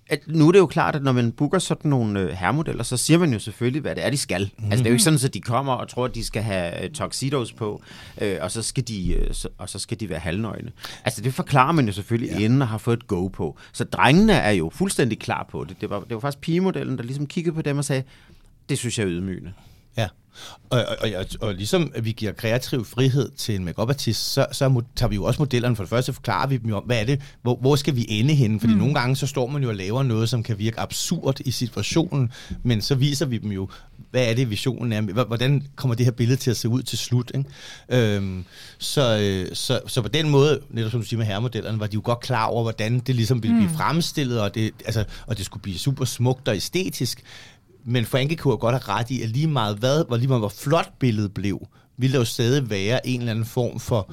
at 0.08 0.20
nu 0.26 0.48
er 0.48 0.52
det 0.52 0.58
jo 0.58 0.66
klart, 0.66 0.96
at 0.96 1.02
når 1.02 1.12
man 1.12 1.32
booker 1.32 1.58
sådan 1.58 1.88
nogle 1.88 2.20
øh, 2.20 2.28
herremodeller, 2.28 2.82
så 2.82 2.96
siger 2.96 3.18
man 3.18 3.32
jo 3.32 3.38
selvfølgelig, 3.38 3.82
hvad 3.82 3.94
det 3.94 4.04
er, 4.04 4.10
de 4.10 4.16
skal. 4.16 4.50
Mm-hmm. 4.56 4.72
Altså 4.72 4.82
det 4.82 4.86
er 4.86 4.90
jo 4.90 4.94
ikke 4.94 5.04
sådan, 5.04 5.18
at 5.24 5.34
de 5.34 5.40
kommer 5.40 5.72
og 5.72 5.88
tror, 5.88 6.04
at 6.04 6.14
de 6.14 6.24
skal 6.24 6.42
have 6.42 6.84
øh, 6.84 6.90
tuxedos 6.90 7.52
på, 7.52 7.82
øh, 8.20 8.38
og, 8.40 8.50
så 8.50 8.62
skal 8.62 8.88
de, 8.88 9.12
øh, 9.12 9.34
så, 9.34 9.48
og 9.58 9.68
så 9.68 9.78
skal 9.78 10.00
de 10.00 10.08
være 10.08 10.18
halvnøgne. 10.18 10.72
Altså 11.04 11.22
det 11.22 11.34
forklarer 11.34 11.72
man 11.72 11.86
jo 11.86 11.92
selvfølgelig 11.92 12.30
ja. 12.38 12.44
inden 12.44 12.62
og 12.62 12.68
har 12.68 12.78
fået 12.78 12.96
et 12.96 13.06
go 13.06 13.28
på. 13.28 13.58
Så 13.72 13.84
drengene 13.84 14.32
er 14.32 14.50
jo 14.50 14.70
fuldstændig 14.74 15.18
klar 15.18 15.46
på 15.50 15.64
det. 15.64 15.76
Det 15.80 15.90
var, 15.90 16.00
det 16.00 16.14
var 16.14 16.20
faktisk 16.20 16.40
pigemodellen, 16.40 16.96
der 16.96 17.04
ligesom 17.04 17.26
kiggede 17.26 17.54
på 17.54 17.62
dem 17.62 17.78
og 17.78 17.84
sagde, 17.84 18.02
det 18.68 18.78
synes 18.78 18.98
jeg 18.98 19.04
er 19.04 19.10
ydmygende. 19.10 19.52
Ja, 19.96 20.08
og, 20.70 20.84
og, 21.02 21.08
og, 21.16 21.26
og 21.40 21.54
ligesom 21.54 21.92
at 21.94 22.04
vi 22.04 22.12
giver 22.12 22.32
kreativ 22.32 22.84
frihed 22.84 23.30
til 23.36 23.54
en 23.54 23.64
make 23.64 23.80
artist 23.80 24.32
så, 24.32 24.46
så 24.52 24.82
tager 24.96 25.08
vi 25.08 25.14
jo 25.14 25.24
også 25.24 25.40
modellerne. 25.40 25.76
For 25.76 25.82
det 25.82 25.90
første 25.90 26.12
forklarer 26.12 26.46
vi 26.46 26.56
dem 26.56 26.68
jo 26.68 26.76
om, 26.76 26.82
hvad 26.82 27.00
er 27.00 27.04
det, 27.04 27.20
hvor, 27.42 27.56
hvor 27.56 27.76
skal 27.76 27.96
vi 27.96 28.06
ende 28.08 28.34
henne? 28.34 28.60
Fordi 28.60 28.72
mm. 28.72 28.78
nogle 28.78 28.94
gange 28.94 29.16
så 29.16 29.26
står 29.26 29.46
man 29.46 29.62
jo 29.62 29.68
og 29.68 29.74
laver 29.74 30.02
noget, 30.02 30.28
som 30.28 30.42
kan 30.42 30.58
virke 30.58 30.80
absurd 30.80 31.40
i 31.40 31.50
situationen, 31.50 32.32
men 32.62 32.82
så 32.82 32.94
viser 32.94 33.26
vi 33.26 33.38
dem 33.38 33.52
jo, 33.52 33.68
hvad 34.10 34.30
er 34.30 34.34
det 34.34 34.50
visionen 34.50 34.92
er, 34.92 35.24
hvordan 35.24 35.62
kommer 35.76 35.94
det 35.94 36.06
her 36.06 36.10
billede 36.10 36.40
til 36.40 36.50
at 36.50 36.56
se 36.56 36.68
ud 36.68 36.82
til 36.82 36.98
slut. 36.98 37.32
Ikke? 37.34 38.14
Øhm, 38.16 38.44
så, 38.78 39.18
øh, 39.18 39.56
så, 39.56 39.80
så 39.86 40.02
på 40.02 40.08
den 40.08 40.28
måde, 40.28 40.60
netop 40.70 40.90
som 40.90 41.00
du 41.00 41.06
siger 41.06 41.18
med 41.18 41.26
herremodellerne, 41.26 41.80
var 41.80 41.86
de 41.86 41.94
jo 41.94 42.00
godt 42.04 42.20
klar 42.20 42.44
over, 42.44 42.62
hvordan 42.62 42.98
det 42.98 43.14
ligesom 43.14 43.42
ville 43.42 43.56
blive 43.56 43.70
mm. 43.70 43.76
fremstillet, 43.76 44.40
og 44.40 44.54
det, 44.54 44.70
altså, 44.84 45.04
og 45.26 45.36
det 45.38 45.46
skulle 45.46 45.62
blive 45.62 45.78
super 45.78 46.04
smukt 46.04 46.48
og 46.48 46.56
æstetisk. 46.56 47.22
Men 47.86 48.06
Frankie 48.06 48.36
kunne 48.36 48.56
godt 48.56 48.84
have 48.84 48.98
ret 48.98 49.10
i, 49.10 49.22
at 49.22 49.28
lige 49.28 49.46
meget 49.46 49.76
hvad, 49.76 50.04
hvor 50.06 50.16
lige 50.16 50.28
meget 50.28 50.40
hvor 50.40 50.48
flot 50.48 50.92
billedet 50.98 51.34
blev, 51.34 51.66
ville 51.96 52.12
der 52.12 52.18
jo 52.18 52.24
stadig 52.24 52.70
være 52.70 53.06
en 53.06 53.20
eller 53.20 53.30
anden 53.30 53.44
form 53.44 53.80
for 53.80 54.10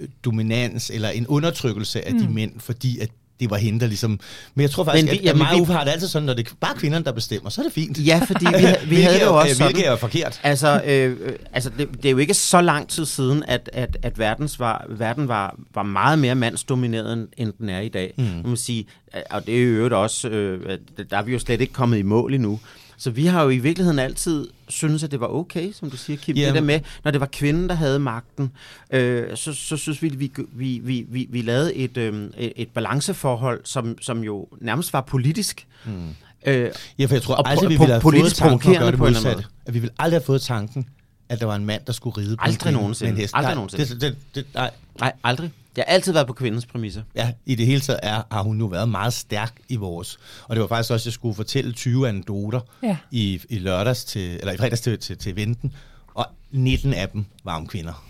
øh, 0.00 0.08
dominans 0.24 0.90
eller 0.90 1.08
en 1.08 1.26
undertrykkelse 1.26 2.08
af 2.08 2.12
mm. 2.12 2.20
de 2.20 2.28
mænd, 2.28 2.60
fordi 2.60 2.98
at 2.98 3.10
det 3.40 3.50
var 3.50 3.56
hende, 3.56 3.80
der 3.80 3.86
ligesom... 3.86 4.20
Men 4.54 4.62
jeg 4.62 4.70
tror 4.70 4.84
faktisk, 4.84 5.04
men 5.04 5.12
vi, 5.12 5.18
at, 5.18 5.24
ja, 5.24 5.30
at 5.30 5.36
mig 5.36 5.68
vi, 5.68 5.72
har 5.72 5.84
det 5.84 5.90
altid 5.90 6.08
sådan, 6.08 6.26
når 6.26 6.34
det 6.34 6.48
er 6.48 6.52
bare 6.60 6.74
kvinderne, 6.74 7.04
der 7.04 7.12
bestemmer, 7.12 7.50
så 7.50 7.60
er 7.60 7.62
det 7.62 7.72
fint. 7.72 8.06
Ja, 8.06 8.20
fordi 8.26 8.46
vi, 8.46 8.66
vi 8.96 9.00
havde 9.00 9.18
det 9.18 9.24
jo 9.24 9.38
også 9.38 9.54
sådan... 9.54 9.72
Hvilket 9.72 9.92
er 9.92 9.96
forkert. 9.96 10.40
Altså, 10.42 10.82
øh, 10.86 11.16
øh, 11.20 11.32
altså 11.52 11.70
det, 11.78 11.88
det, 11.92 12.04
er 12.04 12.10
jo 12.10 12.18
ikke 12.18 12.34
så 12.34 12.60
lang 12.60 12.88
tid 12.88 13.06
siden, 13.06 13.44
at, 13.48 13.70
at, 13.72 13.96
at 14.02 14.18
verdens 14.18 14.58
var, 14.58 14.86
verden 14.88 15.28
var, 15.28 15.56
var 15.74 15.82
meget 15.82 16.18
mere 16.18 16.34
mandsdomineret, 16.34 17.28
end 17.36 17.52
den 17.58 17.68
er 17.68 17.80
i 17.80 17.88
dag. 17.88 18.14
Mm. 18.18 18.24
Man 18.24 18.42
må 18.44 18.56
sige, 18.56 18.86
og 19.30 19.46
det 19.46 19.56
er 19.56 19.62
jo 19.62 19.68
øvrigt 19.68 19.94
også... 19.94 20.28
Øh, 20.28 20.78
der 21.10 21.18
er 21.18 21.22
vi 21.22 21.32
jo 21.32 21.38
slet 21.38 21.60
ikke 21.60 21.72
kommet 21.72 21.98
i 21.98 22.02
mål 22.02 22.34
endnu. 22.34 22.60
Så 22.98 23.10
vi 23.10 23.26
har 23.26 23.42
jo 23.42 23.50
i 23.50 23.58
virkeligheden 23.58 23.98
altid 23.98 24.48
synes 24.68 25.04
at 25.04 25.10
det 25.10 25.20
var 25.20 25.26
okay, 25.26 25.72
som 25.72 25.90
du 25.90 25.96
siger, 25.96 26.16
Kim. 26.16 26.36
Jamen. 26.36 26.46
Det 26.46 26.54
der 26.54 26.66
med, 26.66 26.80
når 27.04 27.10
det 27.10 27.20
var 27.20 27.26
kvinden, 27.26 27.68
der 27.68 27.74
havde 27.74 27.98
magten, 27.98 28.52
øh, 28.90 29.36
så, 29.36 29.52
så 29.52 29.76
synes 29.76 30.02
vi, 30.02 30.08
vi, 30.08 30.32
vi, 30.52 30.80
vi, 30.84 31.06
vi, 31.08 31.26
vi 31.30 31.42
lavede 31.42 31.74
et, 31.74 31.96
øh, 31.96 32.30
et 32.36 32.68
balanceforhold, 32.68 33.60
som, 33.64 33.96
som 34.00 34.24
jo 34.24 34.48
nærmest 34.60 34.92
var 34.92 35.00
politisk. 35.00 35.66
Mm. 35.84 36.08
Øh, 36.46 36.70
ja, 36.98 37.06
for 37.06 37.14
jeg 37.14 37.22
tror 37.22 37.48
aldrig, 37.48 37.70
vi 37.70 37.76
ville 37.76 37.92
have 37.92 38.00
fået 38.00 38.32
tanken 38.32 38.72
at 38.74 38.78
gøre 38.80 38.90
det 38.90 38.98
modsatte. 38.98 39.44
At 39.66 39.74
vi 39.74 39.78
ville 39.78 39.94
aldrig 39.98 40.20
have 40.20 40.26
fået 40.26 40.42
tanken, 40.42 40.88
at 41.28 41.40
der 41.40 41.46
var 41.46 41.56
en 41.56 41.64
mand, 41.64 41.82
der 41.86 41.92
skulle 41.92 42.16
ride 42.16 42.36
på 42.36 42.44
aldrig 42.44 42.70
en, 42.70 42.74
nogensinde. 42.74 43.10
en 43.10 43.16
hest. 43.16 43.32
Aldrig 43.34 43.48
nej, 43.48 43.54
nogensinde. 43.54 43.84
Det, 43.84 44.00
det, 44.00 44.16
det, 44.34 44.46
nej. 44.54 44.70
nej, 45.00 45.12
aldrig. 45.24 45.50
Det 45.76 45.84
har 45.86 45.94
altid 45.94 46.12
været 46.12 46.26
på 46.26 46.32
kvindens 46.32 46.66
præmisser. 46.66 47.02
Ja, 47.14 47.32
i 47.46 47.54
det 47.54 47.66
hele 47.66 47.80
taget 47.80 48.00
er, 48.02 48.22
har 48.30 48.42
hun 48.42 48.56
nu 48.56 48.68
været 48.68 48.88
meget 48.88 49.12
stærk 49.12 49.54
i 49.68 49.76
vores. 49.76 50.18
Og 50.44 50.56
det 50.56 50.60
var 50.60 50.68
faktisk 50.68 50.92
også, 50.92 51.02
at 51.02 51.06
jeg 51.06 51.12
skulle 51.12 51.34
fortælle 51.34 51.72
20 51.72 52.08
anekdoter 52.08 52.60
ja. 52.82 52.96
i, 53.10 53.40
i 53.48 53.58
lørdags 53.58 54.04
til, 54.04 54.36
eller 54.36 54.52
i 54.52 54.56
fredags 54.56 54.80
til, 54.80 54.98
til, 54.98 55.18
til 55.18 55.36
venten. 55.36 55.72
Og 56.14 56.26
19 56.50 56.94
af 56.94 57.08
dem 57.08 57.24
var 57.44 57.56
om 57.56 57.66
kvinder. 57.66 58.06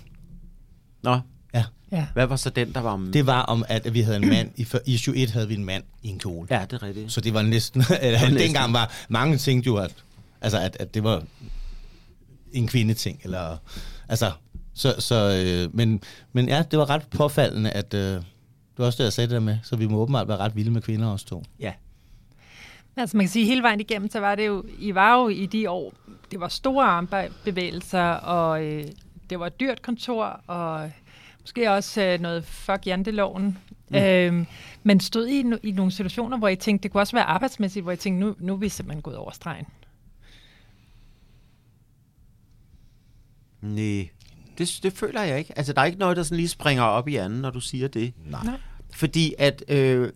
Nå. 1.03 1.21
Ja. 1.55 1.65
ja. 1.93 2.07
Hvad 2.13 2.27
var 2.27 2.37
så 2.37 2.51
den, 2.51 2.73
der 2.73 2.81
var 2.81 2.91
om... 2.91 3.13
Det 3.13 3.27
var 3.27 3.43
om, 3.43 3.65
at 3.69 3.95
vi 3.95 4.01
havde 4.01 4.17
en 4.17 4.29
mand, 4.29 4.51
i, 4.57 4.67
i 4.87 4.93
21 4.93 5.27
havde 5.27 5.49
vi 5.49 5.55
en 5.55 5.65
mand 5.65 5.85
i 6.03 6.09
en 6.09 6.19
kjole. 6.19 6.49
Ja, 6.51 6.65
det 6.71 6.73
er 6.73 6.83
rigtigt. 6.83 7.13
Så 7.13 7.21
det 7.21 7.35
var 7.35 7.43
næsten, 7.43 7.81
at, 7.91 8.13
næsten. 8.13 8.37
dengang 8.37 8.73
var 8.73 8.93
mange 9.09 9.37
ting 9.37 9.67
jo, 9.67 9.77
at, 9.77 9.95
altså, 10.41 10.59
at, 10.59 10.77
at 10.81 10.95
det 10.95 11.05
var 11.05 11.23
en 12.53 12.67
kvindeting, 12.67 13.21
eller, 13.25 13.57
altså, 14.09 14.33
så, 14.77 14.95
så, 14.99 15.15
øh, 15.15 15.77
men, 15.77 16.03
men 16.33 16.49
ja, 16.49 16.65
det 16.71 16.79
var 16.79 16.91
ret 16.91 17.07
påfaldende, 17.11 17.71
at 17.71 17.95
øh, 17.95 18.01
det 18.01 18.25
var 18.79 18.87
også 18.87 18.97
det, 18.99 19.05
jeg 19.05 19.13
sagde 19.13 19.29
det 19.29 19.35
der 19.35 19.41
med, 19.41 19.59
så 19.63 19.77
vi 19.77 19.87
må 19.87 19.99
åbenbart 19.99 20.29
være 20.29 20.37
ret 20.37 20.57
vilde 20.57 20.71
med 20.71 20.83
kvinder 20.83 21.07
også 21.07 21.27
to. 21.27 21.43
Ja. 21.61 21.73
Altså 22.97 23.17
man 23.17 23.27
kan 23.27 23.31
sige, 23.31 23.47
hele 23.47 23.63
vejen 23.63 23.81
igennem, 23.81 24.11
så 24.11 24.21
var 24.21 24.35
det 24.35 24.47
jo, 24.47 24.65
I 24.79 24.95
var 24.95 25.23
jo 25.23 25.29
i 25.29 25.47
de 25.47 25.71
år, 25.71 25.93
det 26.31 26.41
var 26.41 26.49
store 26.49 26.85
armbevægelser, 26.85 28.11
og 28.11 28.65
øh, 28.65 28.85
det 29.31 29.41
var 29.41 29.47
et 29.47 29.61
dyrt 29.61 29.83
kontor, 29.83 30.25
og 30.47 30.91
måske 31.41 31.71
også 31.71 32.03
øh, 32.03 32.21
noget 32.21 32.45
fuck 32.45 32.87
janteloven. 32.87 33.59
Mm. 33.89 33.97
Øh, 33.97 34.47
men 34.83 35.01
stod 35.01 35.27
I 35.27 35.41
i, 35.41 35.69
i 35.69 35.71
nogle 35.71 35.93
situationer, 35.93 36.39
hvor 36.39 36.49
I 36.49 36.57
tænkte, 36.57 36.83
det 36.83 36.93
kunne 36.93 37.01
også 37.01 37.17
være 37.17 37.25
arbejdsmæssigt, 37.25 37.83
hvor 37.83 37.93
I 37.93 37.97
tænkte, 37.97 38.27
nu, 38.27 38.35
nu 38.39 38.53
er 38.53 38.57
vi 38.57 38.69
simpelthen 38.69 39.03
gået 39.03 39.17
over 39.17 39.31
stregen? 39.31 39.67
Nej, 43.61 44.09
det, 44.59 44.79
det 44.83 44.93
føler 44.93 45.23
jeg 45.23 45.39
ikke. 45.39 45.59
Altså, 45.59 45.73
der 45.73 45.81
er 45.81 45.85
ikke 45.85 45.99
noget, 45.99 46.17
der 46.17 46.23
sådan 46.23 46.37
lige 46.37 46.49
springer 46.49 46.83
op 46.83 47.09
i 47.09 47.17
anden, 47.17 47.41
når 47.41 47.51
du 47.51 47.61
siger 47.61 47.89
det. 47.89 48.15
Nej. 48.25 48.61
Fordi 48.91 49.35
at, 49.39 49.65
øh, 49.69 50.11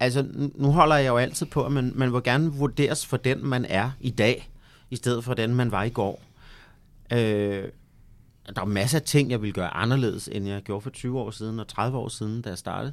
altså, 0.00 0.26
nu 0.54 0.72
holder 0.72 0.96
jeg 0.96 1.08
jo 1.08 1.16
altid 1.16 1.46
på, 1.46 1.64
at 1.64 1.72
man, 1.72 1.92
man 1.94 2.12
vil 2.12 2.22
gerne 2.22 2.52
vurderes 2.52 3.06
for 3.06 3.16
den, 3.16 3.46
man 3.46 3.64
er 3.64 3.90
i 4.00 4.10
dag, 4.10 4.50
i 4.90 4.96
stedet 4.96 5.24
for 5.24 5.34
den, 5.34 5.54
man 5.54 5.70
var 5.70 5.82
i 5.82 5.90
går. 5.90 6.22
Øh, 7.12 7.64
der 8.54 8.60
er 8.60 8.64
masser 8.64 8.98
af 8.98 9.02
ting, 9.02 9.30
jeg 9.30 9.42
vil 9.42 9.52
gøre 9.52 9.74
anderledes, 9.74 10.28
end 10.32 10.46
jeg 10.46 10.62
gjorde 10.62 10.80
for 10.80 10.90
20 10.90 11.20
år 11.20 11.30
siden 11.30 11.60
og 11.60 11.68
30 11.68 11.98
år 11.98 12.08
siden, 12.08 12.42
da 12.42 12.48
jeg 12.48 12.58
startede. 12.58 12.92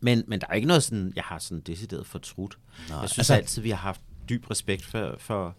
Men, 0.00 0.24
men 0.26 0.40
der 0.40 0.46
er 0.50 0.54
ikke 0.54 0.68
noget 0.68 0.82
sådan, 0.82 1.12
jeg 1.16 1.24
har 1.24 1.38
sådan 1.38 1.60
decideret 1.60 2.06
fortrudt. 2.06 2.58
Nej, 2.88 2.98
jeg 2.98 3.08
synes 3.08 3.18
altså, 3.18 3.34
altid, 3.34 3.62
vi 3.62 3.70
har 3.70 3.76
haft 3.76 4.00
dyb 4.28 4.50
respekt 4.50 4.84
for, 4.84 5.14
for 5.18 5.56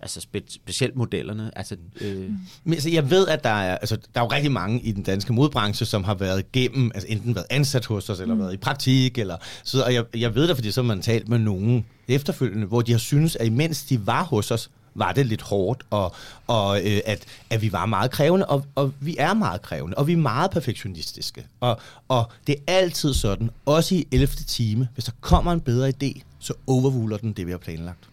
altså 0.00 0.20
spe, 0.20 0.42
specielt 0.48 0.96
modellerne. 0.96 1.50
Altså, 1.56 1.76
øh, 2.00 2.30
Men 2.64 2.72
altså, 2.72 2.90
jeg 2.90 3.10
ved, 3.10 3.28
at 3.28 3.44
der 3.44 3.50
er, 3.50 3.78
altså, 3.78 3.96
der 4.14 4.20
er 4.20 4.24
jo 4.24 4.30
rigtig 4.30 4.52
mange 4.52 4.80
i 4.80 4.92
den 4.92 5.02
danske 5.02 5.32
modbranche, 5.32 5.86
som 5.86 6.04
har 6.04 6.14
været 6.14 6.44
igennem, 6.54 6.90
altså 6.94 7.08
enten 7.08 7.34
været 7.34 7.46
ansat 7.50 7.86
hos 7.86 8.10
os, 8.10 8.20
eller 8.20 8.34
mm. 8.34 8.40
været 8.40 8.54
i 8.54 8.56
praktik, 8.56 9.18
eller 9.18 9.36
så, 9.64 9.84
og 9.84 9.94
jeg, 9.94 10.04
jeg 10.16 10.34
ved 10.34 10.48
det, 10.48 10.56
fordi 10.56 10.70
så 10.70 10.82
har 10.82 10.86
man 10.86 11.02
talt 11.02 11.28
med 11.28 11.38
nogen 11.38 11.86
efterfølgende, 12.08 12.66
hvor 12.66 12.80
de 12.80 12.92
har 12.92 12.98
synes, 12.98 13.36
at 13.36 13.46
imens 13.46 13.84
de 13.84 14.06
var 14.06 14.24
hos 14.24 14.50
os, 14.50 14.70
var 14.94 15.12
det 15.12 15.26
lidt 15.26 15.42
hårdt, 15.42 15.82
og, 15.90 16.14
og 16.46 16.78
øh, 16.78 17.00
at, 17.06 17.24
at 17.50 17.62
vi 17.62 17.72
var 17.72 17.86
meget 17.86 18.10
krævende, 18.10 18.46
og, 18.46 18.66
og 18.74 18.92
vi 19.00 19.16
er 19.18 19.34
meget 19.34 19.62
krævende, 19.62 19.96
og 19.96 20.06
vi 20.06 20.12
er 20.12 20.16
meget 20.16 20.50
perfektionistiske. 20.50 21.46
Og, 21.60 21.80
og 22.08 22.32
det 22.46 22.54
er 22.66 22.72
altid 22.72 23.14
sådan, 23.14 23.50
også 23.66 23.94
i 23.94 24.06
11. 24.12 24.26
time, 24.26 24.88
hvis 24.94 25.04
der 25.04 25.12
kommer 25.20 25.52
en 25.52 25.60
bedre 25.60 25.88
idé, 25.88 26.20
så 26.38 26.52
overruler 26.66 27.16
den 27.16 27.32
det, 27.32 27.46
vi 27.46 27.50
har 27.50 27.58
planlagt. 27.58 28.08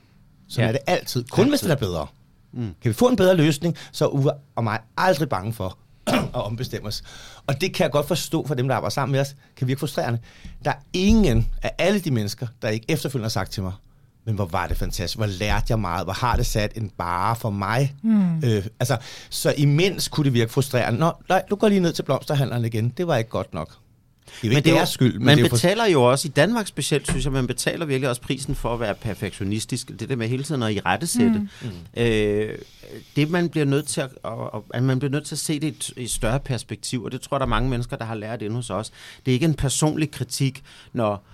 Så 0.54 0.62
ja. 0.62 0.68
Er 0.68 0.72
det 0.72 0.82
altid, 0.88 1.24
kun 1.32 1.42
altid. 1.42 1.52
hvis 1.52 1.62
den 1.62 1.72
er 1.72 1.76
bedre. 1.76 2.08
Mm. 2.54 2.76
Kan 2.82 2.90
vi 2.90 2.94
få 2.94 3.08
en 3.08 3.16
bedre 3.16 3.36
løsning, 3.36 3.78
så 3.92 4.06
er 4.06 4.10
Uwe 4.10 4.32
og 4.56 4.64
mig 4.64 4.80
aldrig 4.98 5.30
bange 5.30 5.54
for 5.54 5.78
at 6.08 6.30
ombestemme 6.34 6.88
os. 6.88 7.04
Og 7.48 7.62
det 7.62 7.74
kan 7.74 7.84
jeg 7.84 7.92
godt 7.92 8.08
forstå 8.08 8.48
for 8.48 8.56
dem, 8.56 8.68
der 8.68 8.76
arbejder 8.76 8.92
sammen 8.92 9.12
med 9.12 9.20
os, 9.20 9.36
kan 9.58 9.68
virke 9.68 9.80
frustrerende. 9.80 10.20
Der 10.66 10.72
er 10.72 10.76
ingen 10.94 11.50
af 11.62 11.72
alle 11.78 12.00
de 12.00 12.12
mennesker, 12.12 12.48
der 12.62 12.70
ikke 12.70 12.86
efterfølgende 12.90 13.26
har 13.26 13.30
sagt 13.30 13.52
til 13.52 13.64
mig, 13.64 13.74
men 14.26 14.36
hvor 14.36 14.46
var 14.46 14.68
det 14.68 14.78
fantastisk, 14.78 15.18
hvor 15.18 15.26
lærte 15.26 15.66
jeg 15.70 15.80
meget, 15.80 16.06
hvor 16.06 16.14
har 16.14 16.36
det 16.36 16.46
sat 16.46 16.72
en 16.78 16.90
bare 16.98 17.36
for 17.36 17.50
mig. 17.50 17.96
Mm. 18.04 18.38
Øh, 18.44 18.66
altså, 18.80 18.98
så 19.30 19.54
imens 19.58 20.08
kunne 20.08 20.24
det 20.24 20.34
virke 20.34 20.52
frustrerende. 20.52 21.00
Nå, 21.00 21.12
nej, 21.30 21.44
du 21.50 21.56
går 21.56 21.68
lige 21.68 21.82
ned 21.82 21.94
til 21.94 22.04
blomsterhandleren 22.04 22.66
igen, 22.66 22.90
det 22.90 23.08
var 23.08 23.18
ikke 23.18 23.30
godt 23.30 23.54
nok. 23.54 23.78
Det 24.42 24.48
er 24.48 24.52
jo 24.52 24.58
ikke 24.58 24.70
er 24.70 24.76
deres 24.76 24.90
skyld, 24.90 25.14
men 25.14 25.26
man 25.26 25.38
det 25.38 25.44
er 25.44 25.46
jo 25.46 25.50
for... 25.50 25.56
betaler 25.56 25.86
jo 25.86 26.04
også, 26.04 26.28
i 26.28 26.32
Danmark 26.32 26.68
specielt, 26.68 27.08
synes 27.08 27.26
jeg, 27.26 27.34
man 27.34 27.48
betaler 27.48 27.86
virkelig 27.86 28.10
også 28.10 28.22
prisen 28.22 28.56
for 28.56 28.74
at 28.74 28.80
være 28.80 28.96
perfektionistisk. 28.96 29.92
Det 30.00 30.10
der 30.10 30.16
med 30.16 30.28
hele 30.28 30.44
tiden 30.44 30.64
at 30.64 30.74
i 30.74 30.80
rettesætte. 30.80 31.50
Mm. 31.62 32.02
Øh, 32.02 32.58
det 33.16 33.30
man 33.30 33.50
bliver 33.50 33.66
nødt 33.66 33.88
til 33.88 34.02
at, 34.02 34.10
og, 34.24 34.66
at 34.74 34.84
man 34.84 35.00
bliver 35.00 35.12
nødt 35.12 35.26
til 35.26 35.36
at 35.36 35.40
se 35.40 35.60
det 35.60 35.68
i 35.68 35.68
et, 35.68 35.90
i 35.98 36.04
et 36.04 36.12
større 36.12 36.40
perspektiv, 36.40 37.04
og 37.04 37.12
det 37.12 37.22
tror 37.22 37.36
jeg, 37.38 37.40
der 37.40 37.46
er 37.46 37.50
mange 37.50 37.70
mennesker, 37.70 37.98
der 37.98 38.06
har 38.06 38.16
lært 38.16 38.42
inde 38.42 38.56
hos 38.56 38.70
os. 38.70 38.92
Det 39.26 39.32
er 39.32 39.34
ikke 39.34 39.46
en 39.46 39.54
personlig 39.54 40.12
kritik, 40.12 40.64
når 40.94 41.26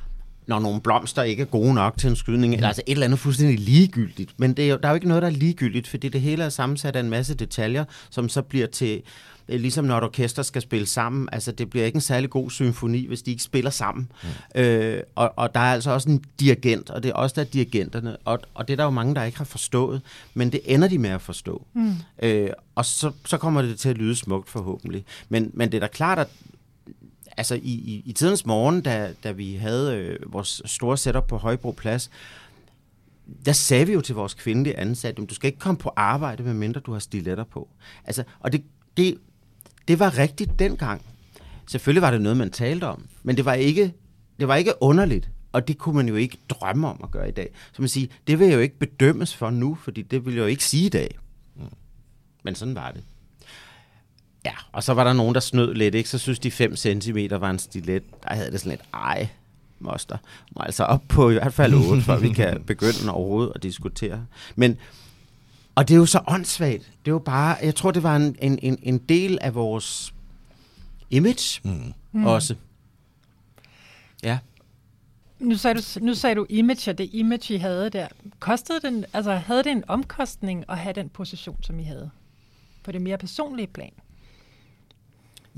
når 0.49 0.59
nogle 0.59 0.81
blomster 0.81 1.23
ikke 1.23 1.41
er 1.41 1.45
gode 1.45 1.73
nok 1.73 1.97
til 1.97 2.09
en 2.09 2.15
skydning, 2.15 2.53
eller 2.53 2.67
altså 2.67 2.81
et 2.87 2.91
eller 2.91 3.05
andet 3.05 3.19
fuldstændig 3.19 3.59
ligegyldigt. 3.59 4.33
Men 4.37 4.53
det 4.53 4.65
er 4.65 4.69
jo, 4.69 4.77
der 4.77 4.87
er 4.87 4.91
jo 4.91 4.95
ikke 4.95 5.07
noget, 5.07 5.23
der 5.23 5.29
er 5.29 5.33
ligegyldigt, 5.33 5.87
fordi 5.87 6.09
det 6.09 6.21
hele 6.21 6.43
er 6.43 6.49
sammensat 6.49 6.95
af 6.95 6.99
en 6.99 7.09
masse 7.09 7.35
detaljer, 7.35 7.85
som 8.09 8.29
så 8.29 8.41
bliver 8.41 8.67
til, 8.67 9.01
øh, 9.49 9.59
ligesom 9.59 9.85
når 9.85 9.97
et 9.97 10.03
orkester 10.03 10.43
skal 10.43 10.61
spille 10.61 10.85
sammen, 10.85 11.29
altså 11.31 11.51
det 11.51 11.69
bliver 11.69 11.85
ikke 11.85 11.95
en 11.95 12.01
særlig 12.01 12.29
god 12.29 12.49
symfoni, 12.49 13.07
hvis 13.07 13.21
de 13.21 13.31
ikke 13.31 13.43
spiller 13.43 13.71
sammen. 13.71 14.11
Mm. 14.55 14.61
Øh, 14.61 15.03
og, 15.15 15.33
og 15.35 15.55
der 15.55 15.59
er 15.59 15.73
altså 15.73 15.91
også 15.91 16.09
en 16.09 16.23
dirigent, 16.39 16.89
og 16.89 17.03
det 17.03 17.09
er 17.09 17.13
også 17.13 17.33
der 17.35 17.41
er 17.41 17.45
dirigenterne, 17.45 18.17
og, 18.25 18.39
og 18.53 18.67
det 18.67 18.73
er 18.73 18.77
der 18.77 18.83
jo 18.83 18.89
mange, 18.89 19.15
der 19.15 19.23
ikke 19.23 19.37
har 19.37 19.45
forstået, 19.45 20.01
men 20.33 20.51
det 20.51 20.61
ender 20.65 20.87
de 20.87 20.97
med 20.97 21.09
at 21.09 21.21
forstå. 21.21 21.65
Mm. 21.73 21.93
Øh, 22.23 22.49
og 22.75 22.85
så, 22.85 23.11
så 23.25 23.37
kommer 23.37 23.61
det 23.61 23.79
til 23.79 23.89
at 23.89 23.97
lyde 23.97 24.15
smukt 24.15 24.49
forhåbentlig. 24.49 25.05
Men, 25.29 25.51
men 25.53 25.71
det 25.71 25.77
er 25.77 25.81
da 25.81 25.87
klart, 25.87 26.19
at 26.19 26.27
altså 27.39 27.55
i, 27.55 27.59
i, 27.71 28.03
i 28.05 28.13
tidens 28.13 28.45
morgen, 28.45 28.81
da, 28.81 29.13
da 29.23 29.31
vi 29.31 29.55
havde 29.55 29.95
øh, 29.95 30.33
vores 30.33 30.61
store 30.65 30.97
setup 30.97 31.27
på 31.27 31.37
Højbro 31.37 31.71
Plads, 31.71 32.09
der 33.45 33.51
sagde 33.51 33.87
vi 33.87 33.93
jo 33.93 34.01
til 34.01 34.15
vores 34.15 34.33
kvindelige 34.33 34.77
ansatte, 34.77 35.25
du 35.25 35.33
skal 35.33 35.47
ikke 35.47 35.59
komme 35.59 35.77
på 35.77 35.91
arbejde, 35.95 36.43
medmindre 36.43 36.81
du 36.81 36.91
har 36.91 36.99
stiletter 36.99 37.43
på. 37.43 37.69
Altså, 38.05 38.23
og 38.39 38.51
det, 38.51 38.63
det, 38.97 39.17
det 39.87 39.99
var 39.99 40.17
rigtigt 40.17 40.59
dengang. 40.59 41.01
Selvfølgelig 41.67 42.01
var 42.01 42.11
det 42.11 42.21
noget, 42.21 42.37
man 42.37 42.51
talte 42.51 42.83
om, 42.83 43.05
men 43.23 43.37
det 43.37 43.45
var 43.45 43.53
ikke, 43.53 43.93
det 44.39 44.47
var 44.47 44.55
ikke 44.55 44.73
underligt, 44.81 45.29
og 45.51 45.67
det 45.67 45.77
kunne 45.77 45.95
man 45.95 46.07
jo 46.07 46.15
ikke 46.15 46.37
drømme 46.49 46.87
om 46.87 46.99
at 47.03 47.11
gøre 47.11 47.29
i 47.29 47.31
dag. 47.31 47.49
Så 47.73 47.81
man 47.81 47.89
siger, 47.89 48.07
det 48.27 48.39
vil 48.39 48.47
jeg 48.47 48.55
jo 48.55 48.61
ikke 48.61 48.79
bedømmes 48.79 49.35
for 49.35 49.49
nu, 49.49 49.75
fordi 49.75 50.01
det 50.01 50.25
vil 50.25 50.33
jeg 50.33 50.41
jo 50.41 50.47
ikke 50.47 50.65
sige 50.65 50.85
i 50.85 50.89
dag. 50.89 51.19
Mm. 51.55 51.63
Men 52.43 52.55
sådan 52.55 52.75
var 52.75 52.91
det. 52.91 53.03
Ja, 54.49 54.55
og 54.71 54.83
så 54.83 54.93
var 54.93 55.03
der 55.03 55.13
nogen, 55.13 55.33
der 55.33 55.39
snød 55.39 55.73
lidt, 55.73 55.95
ikke? 55.95 56.09
Så 56.09 56.17
synes 56.17 56.39
de 56.39 56.51
5 56.51 56.75
cm 56.75 57.17
var 57.29 57.49
en 57.49 57.59
stilet. 57.59 58.03
Der 58.23 58.33
havde 58.33 58.51
det 58.51 58.59
sådan 58.59 58.69
lidt, 58.69 58.81
ej, 58.93 59.29
moster. 59.79 60.17
Må 60.55 60.61
altså 60.61 60.83
op 60.83 61.03
på 61.07 61.29
i 61.29 61.33
hvert 61.33 61.53
fald 61.53 61.73
8, 61.73 62.01
før 62.01 62.17
vi 62.17 62.29
kan 62.29 62.63
begynde 62.67 63.11
overhovedet 63.11 63.51
at 63.55 63.63
diskutere. 63.63 64.25
Men, 64.55 64.77
og 65.75 65.87
det 65.87 65.93
er 65.93 65.97
jo 65.97 66.05
så 66.05 66.21
åndssvagt. 66.27 66.91
Det 67.05 67.11
er 67.11 67.15
jo 67.15 67.19
bare, 67.19 67.57
jeg 67.63 67.75
tror, 67.75 67.91
det 67.91 68.03
var 68.03 68.15
en, 68.15 68.35
en, 68.41 68.59
en, 68.61 68.79
en 68.83 68.97
del 68.97 69.37
af 69.41 69.55
vores 69.55 70.13
image 71.09 71.61
mm. 71.63 72.25
også. 72.25 72.55
Ja. 74.23 74.39
Nu 75.39 75.55
sagde, 75.55 75.81
du, 75.81 76.05
nu 76.05 76.13
sagde 76.13 76.35
du 76.35 76.45
image, 76.49 76.91
og 76.91 76.97
det 76.97 77.09
image, 77.13 77.53
I 77.53 77.57
havde 77.57 77.89
der. 77.89 78.07
Kostede 78.39 78.79
den, 78.81 79.05
altså 79.13 79.31
havde 79.31 79.63
det 79.63 79.71
en 79.71 79.83
omkostning 79.87 80.65
at 80.69 80.77
have 80.77 80.93
den 80.93 81.09
position, 81.09 81.57
som 81.63 81.79
I 81.79 81.83
havde? 81.83 82.09
På 82.83 82.91
det 82.91 83.01
mere 83.01 83.17
personlige 83.17 83.67
plan? 83.67 83.91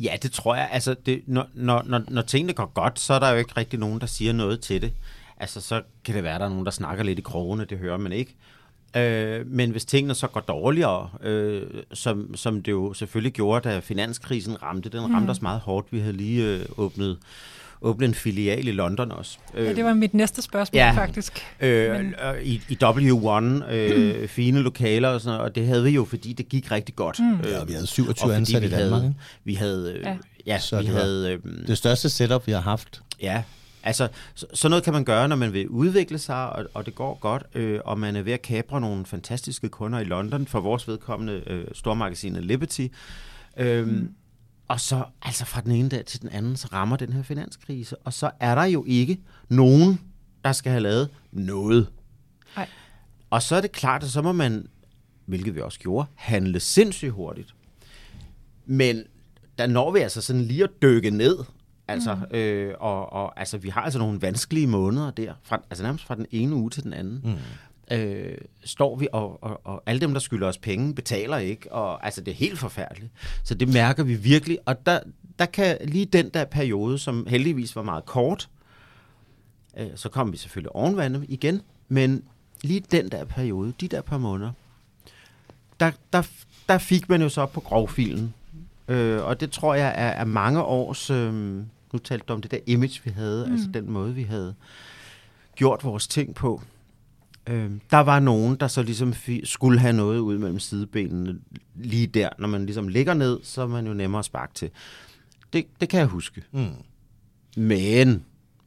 Ja, 0.04 0.16
det 0.22 0.32
tror 0.32 0.56
jeg. 0.56 0.70
Altså, 0.72 0.96
det, 1.06 1.22
når, 1.28 1.48
når, 1.54 1.84
når, 1.86 2.02
når 2.08 2.22
tingene 2.22 2.54
går 2.54 2.66
godt, 2.66 3.00
så 3.00 3.14
er 3.14 3.20
der 3.20 3.30
jo 3.30 3.38
ikke 3.38 3.54
rigtig 3.58 3.80
nogen, 3.80 4.02
der 4.02 4.08
siger 4.08 4.34
noget 4.34 4.60
til 4.60 4.82
det. 4.82 4.94
Altså, 5.38 5.62
så 5.62 5.82
kan 6.06 6.16
det 6.16 6.24
være, 6.24 6.34
at 6.34 6.40
der 6.40 6.46
er 6.46 6.50
nogen, 6.50 6.66
der 6.66 6.72
snakker 6.72 7.04
lidt 7.04 7.20
i 7.20 7.22
krogene, 7.22 7.66
det 7.66 7.78
hører 7.78 7.98
man 7.98 8.12
ikke. 8.12 8.36
Øh, 8.98 9.48
men 9.48 9.72
hvis 9.72 9.86
tingene 9.86 10.16
så 10.16 10.28
går 10.28 10.40
dårligere, 10.40 11.10
øh, 11.22 11.68
som, 11.94 12.36
som 12.36 12.64
det 12.64 12.72
jo 12.72 12.94
selvfølgelig 12.94 13.34
gjorde, 13.34 13.70
da 13.70 13.80
finanskrisen 13.80 14.64
ramte, 14.64 14.90
den 14.90 15.04
ramte 15.04 15.20
mm. 15.20 15.30
os 15.30 15.42
meget 15.42 15.60
hårdt. 15.60 15.88
Vi 15.92 16.00
havde 16.00 16.14
lige 16.14 16.46
øh, 16.48 16.66
åbnet, 16.78 17.18
åbnet 17.82 18.08
en 18.08 18.14
filial 18.14 18.68
i 18.68 18.72
London 18.72 19.12
også. 19.12 19.38
Øh, 19.54 19.66
Ja, 19.66 19.74
det 19.74 19.86
var 19.86 19.94
mit 19.94 20.14
næste 20.14 20.42
spørgsmål 20.42 20.78
Ja. 20.78 20.92
faktisk. 20.92 21.34
Øh, 21.60 21.92
Men- 21.92 22.16
øh, 22.36 22.42
i, 22.44 22.62
I 22.70 22.78
W1, 22.84 23.72
øh, 23.74 24.28
fine 24.38 24.62
lokaler 24.62 25.10
og 25.10 25.22
sådan 25.22 25.38
noget, 25.38 25.50
og 25.50 25.56
det 25.56 25.68
havde 25.68 25.84
vi 25.84 25.90
jo, 25.90 26.06
fordi 26.06 26.34
det 26.34 26.50
gik 26.50 26.72
rigtig 26.72 26.96
godt. 26.96 27.20
Mm. 27.20 27.34
Øh, 27.40 27.46
Ja, 27.52 27.64
vi 27.64 27.74
havde 27.74 27.88
27 27.88 28.14
og 28.14 28.30
fordi 28.30 28.38
ansatte 28.38 28.68
i 28.68 28.72
Danmark. 28.72 29.02
Havde, 29.02 29.16
vi 29.44 29.54
havde, 29.54 29.94
øh, 29.98 30.06
Ja. 30.06 30.18
ja, 30.48 30.60
Så 30.60 30.78
vi 30.80 30.86
det 30.86 30.94
var- 30.94 31.00
havde, 31.00 31.32
øh, 31.46 31.68
Det 31.68 31.78
største 31.78 32.10
setup, 32.10 32.48
vi 32.48 32.52
har 32.52 32.62
haft. 32.62 33.02
ja, 33.22 33.44
altså 33.84 34.08
så, 34.36 34.46
sådan 34.54 34.70
noget 34.72 34.84
kan 34.84 34.94
man 34.94 35.04
gøre, 35.06 35.28
når 35.28 35.36
man 35.36 35.54
vil 35.54 35.68
udvikle 35.68 36.18
sig, 36.20 36.50
og, 36.54 36.66
og 36.74 36.86
det 36.86 36.96
går 36.96 37.18
godt, 37.22 37.44
øh, 37.56 37.80
og 37.86 38.00
man 38.00 38.16
er 38.16 38.22
ved 38.22 38.34
at 38.34 38.42
kapre 38.42 38.82
nogle 38.82 39.06
fantastiske 39.06 39.70
kunder 39.70 40.00
i 40.00 40.04
London, 40.04 40.48
for 40.48 40.60
vores 40.60 40.88
vedkommende 40.88 41.42
øh, 41.48 41.66
stormagasinet 41.74 42.46
Liberty. 42.46 42.88
Øh, 43.58 43.88
mm. 43.88 44.10
Og 44.72 44.80
så, 44.80 45.04
altså 45.22 45.46
fra 45.46 45.62
den 45.62 45.72
ene 45.72 45.90
dag 45.90 46.06
til 46.06 46.22
den 46.22 46.30
anden, 46.30 46.58
så 46.58 46.68
rammer 46.74 46.98
den 46.98 47.14
her 47.14 47.24
finanskrise, 47.24 47.98
og 47.98 48.14
så 48.14 48.32
er 48.40 48.56
der 48.56 48.64
jo 48.64 48.84
ikke 48.88 49.20
nogen, 49.50 50.00
der 50.46 50.52
skal 50.52 50.72
have 50.72 50.82
lavet 50.82 51.10
noget. 51.32 51.90
Nej. 52.56 52.70
Og 53.30 53.42
så 53.42 53.56
er 53.56 53.62
det 53.62 53.72
klart, 53.72 54.04
at 54.04 54.10
så 54.10 54.22
må 54.22 54.32
man, 54.32 54.68
hvilket 55.26 55.56
vi 55.56 55.62
også 55.62 55.80
gjorde, 55.80 56.08
handle 56.16 56.60
sindssygt 56.60 57.12
hurtigt. 57.12 57.56
Men 58.66 59.04
der 59.58 59.68
når 59.68 59.92
vi 59.92 60.00
altså 60.00 60.22
sådan 60.22 60.42
lige 60.42 60.64
at 60.64 60.70
dykke 60.82 61.10
ned. 61.10 61.38
Altså, 61.88 62.16
mm. 62.16 62.36
øh, 62.36 62.76
og, 62.80 63.14
og 63.14 63.40
altså, 63.40 63.58
vi 63.58 63.70
har 63.70 63.82
altså 63.82 64.00
nogle 64.00 64.22
vanskelige 64.22 64.68
måneder 64.68 65.12
der, 65.12 65.34
fra, 65.44 65.62
altså 65.70 65.84
nærmest 65.84 66.06
fra 66.06 66.16
den 66.16 66.26
ene 66.32 66.56
uge 66.56 66.70
til 66.70 66.84
den 66.84 66.94
anden. 66.94 67.22
Mm. 67.24 67.38
Øh, 67.92 68.38
står 68.64 68.96
vi, 68.96 69.08
og, 69.12 69.44
og, 69.44 69.62
og 69.64 69.84
alle 69.86 70.02
dem, 70.02 70.14
der 70.14 70.20
skylder 70.20 70.48
os 70.48 70.58
penge, 70.58 70.96
betaler 70.96 71.38
ikke, 71.38 71.72
og 71.72 72.06
altså, 72.06 72.22
det 72.22 72.32
er 72.32 72.36
helt 72.36 72.60
forfærdeligt. 72.60 73.12
Så 73.44 73.56
det 73.56 73.74
mærker 73.74 74.04
vi 74.04 74.16
virkelig, 74.16 74.60
og 74.66 74.86
der, 74.86 75.00
der 75.40 75.46
kan 75.46 75.78
lige 75.84 76.06
den 76.06 76.30
der 76.30 76.46
periode, 76.46 77.00
som 77.00 77.28
heldigvis 77.30 77.76
var 77.76 77.84
meget 77.84 78.06
kort, 78.06 78.50
øh, 79.78 79.88
så 79.96 80.10
kom 80.10 80.32
vi 80.32 80.38
selvfølgelig 80.38 80.76
ovenvandet 80.76 81.26
igen, 81.30 81.62
men 81.88 82.24
lige 82.62 82.80
den 82.92 83.10
der 83.10 83.26
periode, 83.26 83.74
de 83.82 83.88
der 83.88 84.02
par 84.02 84.18
måneder, 84.18 84.52
der, 85.80 85.92
der, 86.14 86.28
der 86.70 86.78
fik 86.78 87.10
man 87.10 87.22
jo 87.22 87.30
så 87.30 87.46
på 87.46 87.60
grovfilen. 87.60 88.34
Øh, 88.88 89.24
og 89.24 89.40
det 89.40 89.52
tror 89.52 89.74
jeg 89.74 89.88
er, 89.88 90.10
er 90.10 90.26
mange 90.26 90.64
års, 90.64 91.10
øh, 91.10 91.34
nu 91.94 92.00
talte 92.04 92.26
du 92.28 92.34
om 92.34 92.42
det 92.42 92.52
der 92.52 92.60
image, 92.66 93.02
vi 93.04 93.12
havde, 93.12 93.46
mm. 93.46 93.54
altså 93.54 93.68
den 93.74 93.92
måde, 93.92 94.16
vi 94.16 94.24
havde 94.24 94.56
gjort 95.56 95.84
vores 95.84 96.08
ting 96.08 96.36
på. 96.36 96.62
Øh, 97.48 97.72
der 97.92 97.98
var 97.98 98.20
nogen, 98.20 98.56
der 98.56 98.68
så 98.68 98.84
ligesom 98.84 99.14
skulle 99.44 99.80
have 99.80 99.94
noget 99.94 100.20
ud 100.20 100.38
mellem 100.38 100.60
sidebenene 100.60 101.40
lige 101.76 102.08
der. 102.08 102.30
Når 102.40 102.48
man 102.48 102.66
ligesom 102.66 102.88
ligger 102.88 103.14
ned, 103.14 103.40
så 103.44 103.62
er 103.62 103.68
man 103.68 103.88
jo 103.88 103.94
nemmere 103.94 104.20
at 104.20 104.26
sparke 104.26 104.54
til. 104.54 104.70
Det, 105.54 105.66
det 105.82 105.90
kan 105.90 106.00
jeg 106.00 106.08
huske. 106.08 106.44
Mm. 106.52 106.70
Men, 107.58 108.24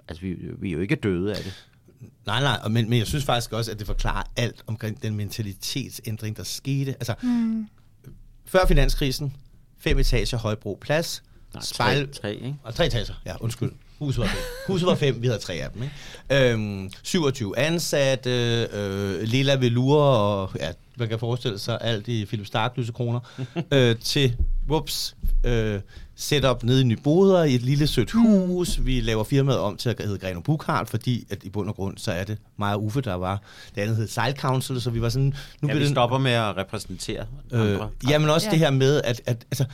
altså 0.09 0.23
vi, 0.23 0.37
vi 0.59 0.69
er 0.69 0.73
jo 0.73 0.81
ikke 0.81 0.95
døde 0.95 1.37
af 1.37 1.43
det. 1.43 1.69
Nej, 2.27 2.41
nej, 2.41 2.59
og 2.63 2.71
men, 2.71 2.91
men 2.91 2.99
jeg 2.99 3.07
synes 3.07 3.25
faktisk 3.25 3.53
også, 3.53 3.71
at 3.71 3.79
det 3.79 3.87
forklarer 3.87 4.23
alt 4.37 4.63
omkring 4.67 5.03
den 5.03 5.15
mentalitetsændring, 5.15 6.37
der 6.37 6.43
skete. 6.43 6.91
Altså, 6.93 7.15
mm. 7.23 7.67
før 8.45 8.67
finanskrisen, 8.67 9.37
fem 9.79 9.99
etager 9.99 10.39
Højbro 10.39 10.79
Plads, 10.81 11.23
Nej, 11.55 11.63
spejl, 11.63 12.07
tre, 12.07 12.13
tre, 12.13 12.35
ikke? 12.35 12.57
og 12.63 12.75
tre 12.75 12.87
etager, 12.87 13.15
ja, 13.27 13.35
undskyld. 13.41 13.73
Huset 13.99 14.21
var 14.21 14.27
fem. 14.27 14.39
Huset 14.69 14.87
var 14.87 14.95
fem, 14.95 15.23
vi 15.23 15.27
havde 15.27 15.39
tre 15.39 15.55
af 15.55 15.69
dem. 15.75 15.83
Ikke? 15.83 16.53
Øhm, 16.53 16.91
27 17.03 17.59
ansatte, 17.59 18.31
øh, 18.73 19.23
lilla 19.23 19.55
velure, 19.55 20.19
og 20.19 20.51
ja, 20.61 20.69
man 20.97 21.09
kan 21.09 21.19
forestille 21.19 21.59
sig 21.59 21.79
alt 21.81 22.09
i 22.09 22.25
Philip 22.25 22.47
Stark 22.47 22.73
lysekroner, 22.77 23.21
øh, 23.73 23.97
til, 23.97 24.37
whoops, 24.69 25.17
øh, 25.45 25.81
setup 26.17 26.63
nede 26.63 26.81
i 26.81 26.85
Nyboder 26.85 27.45
i 27.45 27.55
et 27.55 27.63
lille 27.63 27.87
sødt 27.87 28.11
hus. 28.11 28.81
Vi 28.85 29.01
laver 29.01 29.25
firmaet 29.25 29.59
om 29.59 29.77
til 29.77 29.89
at 29.89 30.01
hedde 30.05 30.19
Greno 30.19 30.41
Bukhardt, 30.41 30.91
fordi 30.91 31.27
at 31.31 31.45
i 31.45 31.51
bund 31.51 31.69
og 31.69 31.75
grund, 31.75 31.99
så 31.99 32.13
er 32.13 32.25
det 32.25 32.39
mig 32.57 32.75
og 32.75 32.85
Uffe, 32.85 33.01
der 33.01 33.15
var. 33.15 33.43
Det 33.75 33.81
andet 33.81 33.97
hed 33.97 34.09
Sejl 34.09 34.37
Council, 34.39 34.81
så 34.81 34.91
vi 34.91 35.01
var 35.03 35.09
sådan... 35.09 35.27
Nu 35.27 35.33
Ja, 35.33 35.67
bliver 35.67 35.75
vi 35.75 35.81
det- 35.85 35.91
stopper 35.91 36.19
med 36.19 36.33
at 36.33 36.57
repræsentere 36.57 37.27
Øh, 37.53 37.61
andre. 37.61 37.91
jamen 38.11 38.31
også 38.31 38.47
ja. 38.47 38.51
det 38.51 38.59
her 38.59 38.71
med, 38.71 39.01
at, 39.05 39.21
at 39.27 39.45
altså, 39.51 39.65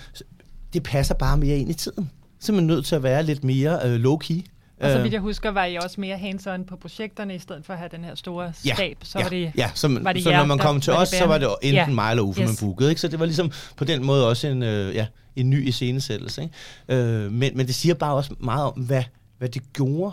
det 0.73 0.83
passer 0.83 1.15
bare 1.15 1.37
mere 1.37 1.59
ind 1.59 1.71
i 1.71 1.75
tiden. 1.75 2.11
Simpelthen 2.41 2.67
nødt 2.67 2.85
til 2.87 2.95
at 2.95 3.03
være 3.03 3.23
lidt 3.23 3.45
mere 3.45 3.79
øh, 3.85 3.95
low-key. 4.05 4.41
Og 4.81 4.91
så 4.91 4.97
Øh, 4.99 5.03
vidt 5.05 5.13
jeg 5.13 5.21
husker, 5.21 5.51
var 5.51 5.65
I 5.65 5.77
også 5.77 6.01
mere 6.01 6.17
hands-on 6.19 6.65
på 6.69 6.77
projekterne, 6.77 7.35
i 7.35 7.39
stedet 7.39 7.67
for 7.67 7.73
at 7.73 7.79
have 7.79 7.89
den 7.93 8.05
her 8.05 8.15
store 8.15 8.53
Ja, 8.65 8.75
stab. 8.75 8.97
Så 9.03 9.19
ja, 9.19 9.25
var 9.25 9.31
det, 9.31 9.53
ja, 9.57 9.71
så, 9.75 9.99
var 10.03 10.13
det 10.13 10.23
så 10.23 10.31
jer, 10.31 10.39
når 10.39 10.45
man 10.47 10.59
der 10.59 10.65
kom 10.65 10.81
til 10.81 10.93
os, 10.93 11.09
så 11.09 11.27
var 11.27 11.39
det 11.39 11.49
enten 11.63 11.75
Ja. 11.75 11.87
mig 11.89 12.11
eller 12.11 12.23
Uffe, 12.23 12.43
Yes. 12.43 12.49
man 12.49 12.57
bookede. 12.69 12.89
Ikke? 12.91 13.01
Så 13.01 13.09
det 13.09 13.19
var 13.21 13.27
ligesom 13.27 13.51
på 13.77 13.85
den 13.85 14.05
måde 14.05 14.29
også 14.29 14.47
en, 14.49 14.63
øh, 14.63 14.95
ja, 14.95 15.07
en 15.37 15.51
ny 15.51 15.69
iscenesættelse. 15.69 16.43
Ikke? 16.43 16.55
Øh, 17.03 17.33
men, 17.33 17.57
men 17.57 17.67
det 17.67 17.75
siger 17.75 17.95
bare 17.95 18.15
også 18.15 18.35
meget 18.41 18.65
om, 18.65 18.73
hvad, 18.73 19.03
hvad 19.39 19.49
det 19.49 19.73
gjorde. 19.73 20.13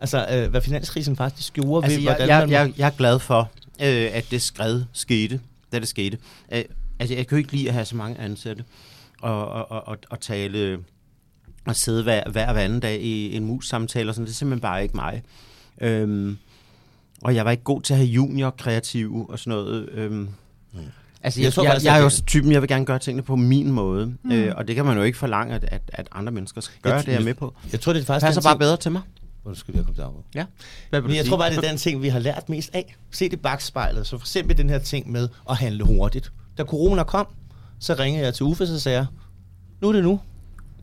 Altså, 0.00 0.26
øh, 0.32 0.50
hvad 0.50 0.60
finanskrisen 0.62 1.16
faktisk 1.16 1.52
gjorde 1.52 1.84
Altså, 1.86 1.98
ved, 1.98 2.04
jeg, 2.04 2.12
hvordan 2.16 2.28
jeg, 2.28 2.40
man... 2.40 2.50
jeg, 2.50 2.78
jeg 2.78 2.86
er 2.86 2.96
glad 2.98 3.18
for, 3.18 3.50
øh, 3.82 4.08
at 4.12 4.26
det 4.30 4.42
skred 4.42 4.82
skete, 4.92 5.40
da 5.72 5.78
det 5.78 5.88
skete. 5.88 6.18
Øh, 6.52 6.62
altså, 6.98 7.14
jeg 7.14 7.26
kan 7.26 7.36
jo 7.36 7.38
ikke 7.38 7.52
lide 7.52 7.68
at 7.68 7.74
have 7.74 7.84
så 7.84 7.96
mange 7.96 8.18
ansatte 8.18 8.64
og, 9.22 9.48
og, 9.48 9.70
og, 9.72 9.88
og, 9.88 9.98
og 10.10 10.20
tale 10.20 10.78
og 11.66 11.76
sidde 11.76 12.02
hver, 12.02 12.22
hver 12.30 12.52
hver 12.52 12.62
anden 12.62 12.80
dag 12.80 13.00
i 13.00 13.36
en 13.36 13.44
mus-samtale 13.44 14.10
og 14.10 14.14
sådan. 14.14 14.26
Det 14.26 14.32
er 14.32 14.34
simpelthen 14.36 14.60
bare 14.60 14.82
ikke 14.82 14.96
mig. 14.96 15.22
Øhm, 15.80 16.36
og 17.22 17.34
jeg 17.34 17.44
var 17.44 17.50
ikke 17.50 17.62
god 17.62 17.82
til 17.82 17.92
at 17.94 17.98
have 17.98 18.08
junior 18.10 18.50
kreative 18.50 19.26
og 19.30 19.38
sådan 19.38 19.50
noget. 19.50 19.88
Øhm, 19.92 20.28
Altså, 21.22 21.40
jeg, 21.40 21.44
Jeg 21.44 21.52
tror 21.52 21.62
jeg, 21.62 21.70
faktisk, 21.70 21.84
jeg, 21.84 21.92
at 21.92 21.96
er 21.96 22.00
jo 22.00 22.04
også 22.04 22.22
typen, 22.24 22.52
jeg 22.52 22.60
vil 22.60 22.68
gerne 22.68 22.84
gøre 22.84 22.98
tingene 22.98 23.22
på 23.22 23.36
min 23.36 23.72
måde. 23.72 24.14
Mm. 24.22 24.32
Øh, 24.32 24.52
og 24.56 24.68
det 24.68 24.76
kan 24.76 24.84
man 24.84 24.96
jo 24.96 25.02
ikke 25.02 25.18
forlange, 25.18 25.54
at, 25.54 25.64
at, 25.64 25.82
at 25.92 26.08
andre 26.12 26.32
mennesker 26.32 26.60
skal 26.60 26.80
gøre, 26.82 26.94
Jeg- 26.94 27.06
det 27.06 27.12
er 27.12 27.16
jeg 27.16 27.24
med 27.24 27.34
på. 27.34 27.54
jeg 27.72 27.80
tror, 27.80 27.92
det 27.92 27.98
er 27.98 28.00
Det 28.00 28.06
faktisk 28.06 28.24
passer 28.26 28.42
bare 28.42 28.52
ting- 28.52 28.58
bedre 28.58 28.76
til 28.76 28.92
mig. 28.92 29.02
Undskyld, 29.44 29.76
jeg 29.76 29.84
kom 29.84 29.94
derover. 29.94 30.22
Ja. 30.34 30.44
Hvad 30.90 31.00
vil 31.00 31.08
Men 31.08 31.16
jeg 31.16 31.24
sige? 31.24 31.30
tror 31.30 31.36
bare, 31.38 31.50
det 31.50 31.56
er 31.56 31.60
den 31.68 31.76
ting, 31.76 32.02
vi 32.02 32.08
har 32.08 32.18
lært 32.18 32.48
mest 32.48 32.70
af. 32.74 32.96
Se 33.10 33.24
det 33.24 33.32
i 33.32 33.36
bagspejlet. 33.36 34.06
Så 34.06 34.18
for 34.18 34.22
eksempel 34.26 34.58
den 34.58 34.70
her 34.70 34.78
ting 34.78 35.10
med 35.12 35.28
at 35.50 35.56
handle 35.56 35.84
hurtigt. 35.84 36.32
Da 36.58 36.62
corona 36.64 37.02
kom, 37.02 37.26
så 37.78 37.94
ringede 37.94 38.24
jeg 38.24 38.34
til 38.34 38.44
Uffe, 38.46 38.66
så 38.66 38.80
sagde 38.80 38.98
jeg, 38.98 39.06
nu 39.80 39.88
er 39.88 39.92
det 39.92 40.02
nu. 40.04 40.20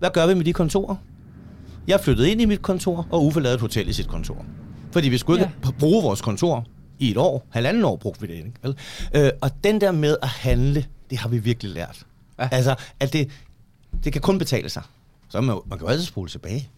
Hvad 0.02 0.10
gør 0.14 0.28
vi 0.28 0.34
med 0.34 0.46
de 0.46 0.54
kontorer? 0.54 0.96
Jeg 1.88 2.00
flyttede 2.00 2.32
ind 2.32 2.42
i 2.42 2.46
mit 2.46 2.62
kontor, 2.62 3.08
og 3.12 3.26
Uffe 3.26 3.40
lavede 3.40 3.56
et 3.56 3.62
hotel 3.62 3.90
i 3.90 3.94
sit 3.94 4.08
kontor. 4.08 4.46
Fordi 4.92 5.10
vi 5.10 5.18
skulle 5.18 5.42
ikke 5.42 5.54
ja. 5.66 5.72
bruge 5.72 6.04
vores 6.04 6.22
kontor 6.22 6.66
i 7.00 7.12
et 7.12 7.18
år. 7.18 7.48
Halvanden 7.50 7.84
år 7.84 7.96
brugte 7.96 8.22
vi 8.22 8.28
det, 8.28 8.34
ikke? 8.34 8.52
Vel? 8.64 8.76
Øh, 9.16 9.32
og 9.42 9.52
den 9.64 9.82
der 9.82 9.92
med 9.92 10.18
at 10.22 10.28
handle, 10.28 10.86
det 11.10 11.18
har 11.18 11.30
vi 11.30 11.38
virkelig 11.38 11.74
lært. 11.74 12.06
Ja. 12.40 12.44
Ja. 12.44 12.50
Altså, 12.52 12.76
at 13.00 13.14
det, 13.14 13.30
det 14.04 14.14
kan 14.14 14.22
kun 14.22 14.38
betale 14.38 14.70
sig. 14.70 14.84
Så 15.30 15.42
man, 15.42 15.58
man 15.66 15.80
kan 15.80 15.88
jo 15.88 15.92
altid 15.92 16.06
spole 16.06 16.30
tilbage. 16.30 16.70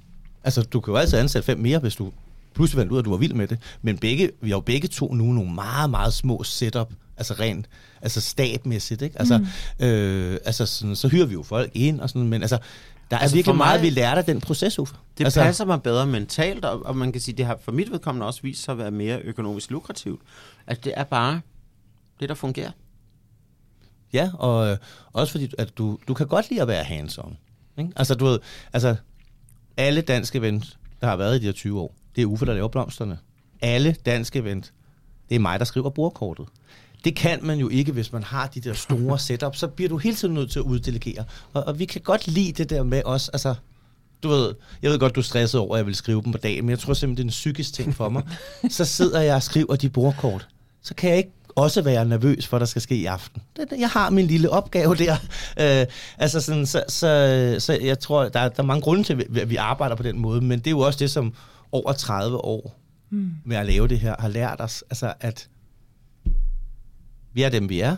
Altså, 0.43 0.61
du 0.61 0.80
kan 0.80 0.91
jo 0.91 0.97
altid 0.97 1.17
ansætte 1.17 1.45
fem 1.45 1.59
mere, 1.59 1.80
hvis 1.80 1.95
du 1.95 2.11
pludselig 2.53 2.80
fandt 2.80 2.91
ud 2.91 2.97
af, 2.97 3.01
at 3.01 3.05
du 3.05 3.09
var 3.09 3.17
vild 3.17 3.34
med 3.34 3.47
det. 3.47 3.59
Men 3.82 3.97
begge, 3.97 4.32
vi 4.41 4.49
har 4.49 4.55
jo 4.55 4.61
begge 4.61 4.88
to 4.88 5.13
nu 5.13 5.24
nogle 5.24 5.53
meget, 5.53 5.89
meget 5.89 6.13
små 6.13 6.43
setup, 6.43 6.93
altså 7.17 7.34
rent, 7.34 7.65
altså 8.01 8.21
stabmæssigt, 8.21 9.01
ikke? 9.01 9.19
Altså, 9.19 9.38
mm. 9.38 9.86
øh, 9.86 10.38
altså 10.45 10.65
sådan, 10.65 10.95
så 10.95 11.07
hyrer 11.07 11.26
vi 11.26 11.34
jo 11.34 11.43
folk 11.43 11.71
ind 11.74 11.99
og 11.99 12.09
sådan, 12.09 12.28
men 12.28 12.41
altså, 12.41 12.57
der 13.12 13.18
er 13.18 13.22
Altså, 13.22 13.24
altså 13.24 13.36
virkelig 13.36 13.45
for 13.54 13.58
mig- 13.58 13.66
meget, 13.68 13.82
vi 13.82 13.89
lærte 13.89 14.20
af 14.20 14.26
den 14.26 14.41
proces, 14.41 14.80
Uffe. 14.80 14.95
Det 15.18 15.24
altså, 15.26 15.39
altså, 15.39 15.47
passer 15.47 15.66
mig 15.66 15.82
bedre 15.84 16.08
mentalt, 16.08 16.66
og, 16.66 16.86
og 16.86 16.95
man 16.97 17.12
kan 17.12 17.22
sige, 17.22 17.38
det 17.38 17.45
har 17.45 17.58
for 17.62 17.72
mit 17.72 17.91
vedkommende 17.91 18.28
også 18.28 18.41
vist 18.41 18.64
sig 18.64 18.72
at 18.72 18.78
være 18.78 18.91
mere 18.91 19.20
økonomisk 19.20 19.72
lukrativt. 19.72 20.22
At 20.68 20.84
det 20.86 20.93
er 20.95 21.04
bare 21.04 21.41
det, 22.20 22.30
der 22.30 22.36
fungerer. 22.36 22.72
Ja, 24.14 24.32
og 24.34 24.68
øh, 24.72 24.78
også 25.14 25.32
fordi, 25.32 25.51
at 25.58 25.78
du, 25.78 25.99
du 26.08 26.14
kan 26.14 26.28
godt 26.28 26.49
lide 26.49 26.62
at 26.62 26.68
være 26.68 26.84
hands-on. 26.84 27.34
Ikke? 27.78 27.91
Altså, 27.95 28.16
du 28.16 28.26
ved, 28.26 28.39
altså, 28.74 28.95
alle 29.78 30.01
danske 30.01 30.38
event, 30.38 30.78
der 31.01 31.08
har 31.08 31.16
været 31.16 31.36
i 31.36 31.39
de 31.39 31.45
her 31.45 31.51
20 31.51 31.80
år, 31.82 31.95
det 32.16 32.22
er 32.22 32.26
Uffe, 32.26 32.45
der 32.45 32.54
laver 32.54 32.68
blomsterne. 32.68 33.20
Alle 33.62 33.95
danske 34.06 34.39
event, 34.39 34.74
det 35.30 35.36
er 35.36 35.39
mig, 35.39 35.60
der 35.60 35.66
skriver 35.66 35.89
bordkortet. 35.89 36.45
Det 37.04 37.16
kan 37.16 37.39
man 37.41 37.60
jo 37.60 37.70
ikke, 37.70 37.91
hvis 37.91 38.14
man 38.14 38.24
har 38.24 38.47
de 38.47 38.60
der 38.62 38.74
store 38.74 39.20
setup, 39.20 39.56
så 39.56 39.68
bliver 39.68 39.89
du 39.89 39.97
hele 39.97 40.16
tiden 40.16 40.34
nødt 40.34 40.51
til 40.51 40.60
at 40.60 40.64
uddelegere. 40.64 41.24
Og, 41.54 41.64
og 41.68 41.80
vi 41.80 41.86
kan 41.86 42.01
godt 42.01 42.28
lide 42.28 42.51
det 42.51 42.70
der 42.70 42.84
med 42.84 43.01
os, 43.06 43.30
altså, 43.30 43.56
du 44.24 44.30
ved, 44.30 44.54
jeg 44.82 44.91
ved 44.91 44.99
godt, 44.99 45.16
du 45.16 45.20
er 45.20 45.24
stresset 45.24 45.60
over, 45.62 45.76
at 45.76 45.78
jeg 45.78 45.86
vil 45.86 45.95
skrive 45.95 46.22
dem 46.22 46.32
på 46.32 46.38
dagen, 46.38 46.64
men 46.66 46.70
jeg 46.70 46.80
tror 46.80 46.93
simpelthen, 46.93 47.18
det 47.18 47.24
er 47.24 47.28
en 47.28 47.30
psykisk 47.30 47.74
ting 47.74 47.95
for 47.95 48.10
mig. 48.10 48.24
så 48.70 48.86
sidder 48.86 49.22
jeg 49.22 49.36
og 49.36 49.43
skriver 49.43 49.76
de 49.76 49.89
bordkort. 49.89 50.47
Så 50.82 50.93
kan 50.95 51.10
jeg 51.10 51.18
ikke 51.18 51.32
også 51.56 51.82
være 51.82 52.06
nervøs 52.06 52.47
for, 52.47 52.60
der 52.60 52.66
skal 52.66 52.82
ske 52.82 52.95
i 52.95 53.06
aften. 53.06 53.41
Jeg 53.80 53.89
har 53.89 54.10
min 54.10 54.28
lille 54.28 54.49
opgave 54.49 54.95
der. 54.95 55.16
Øh, 55.62 55.86
altså 56.18 56.41
sådan, 56.41 56.66
så, 56.66 56.84
så, 56.88 57.56
så 57.60 57.74
jeg 57.82 57.99
tror, 57.99 58.30
der, 58.30 58.39
er- 58.39 58.49
der 58.49 58.64
er 58.64 58.68
mange 58.68 58.82
grunde 58.82 59.04
til, 59.04 59.26
at 59.36 59.49
vi 59.49 59.56
arbejder 59.56 59.95
på 59.95 60.04
den 60.04 60.20
måde, 60.20 60.41
men 60.41 60.60
det 60.60 60.68
er 60.68 60.72
jo 60.72 60.80
også 60.80 60.99
det, 60.99 61.12
som 61.12 61.34
over 61.72 61.93
30 61.93 62.38
år 62.38 62.80
mm. 63.10 63.32
med 63.45 63.58
at 63.58 63.66
lave 63.66 63.88
det 63.88 63.99
her 63.99 64.16
har 64.20 64.28
lært 64.28 64.56
os, 64.62 64.84
altså 64.89 65.14
at 65.20 65.47
vi 67.34 67.41
er 67.41 67.49
dem, 67.49 67.69
vi 67.69 67.79
er, 67.79 67.97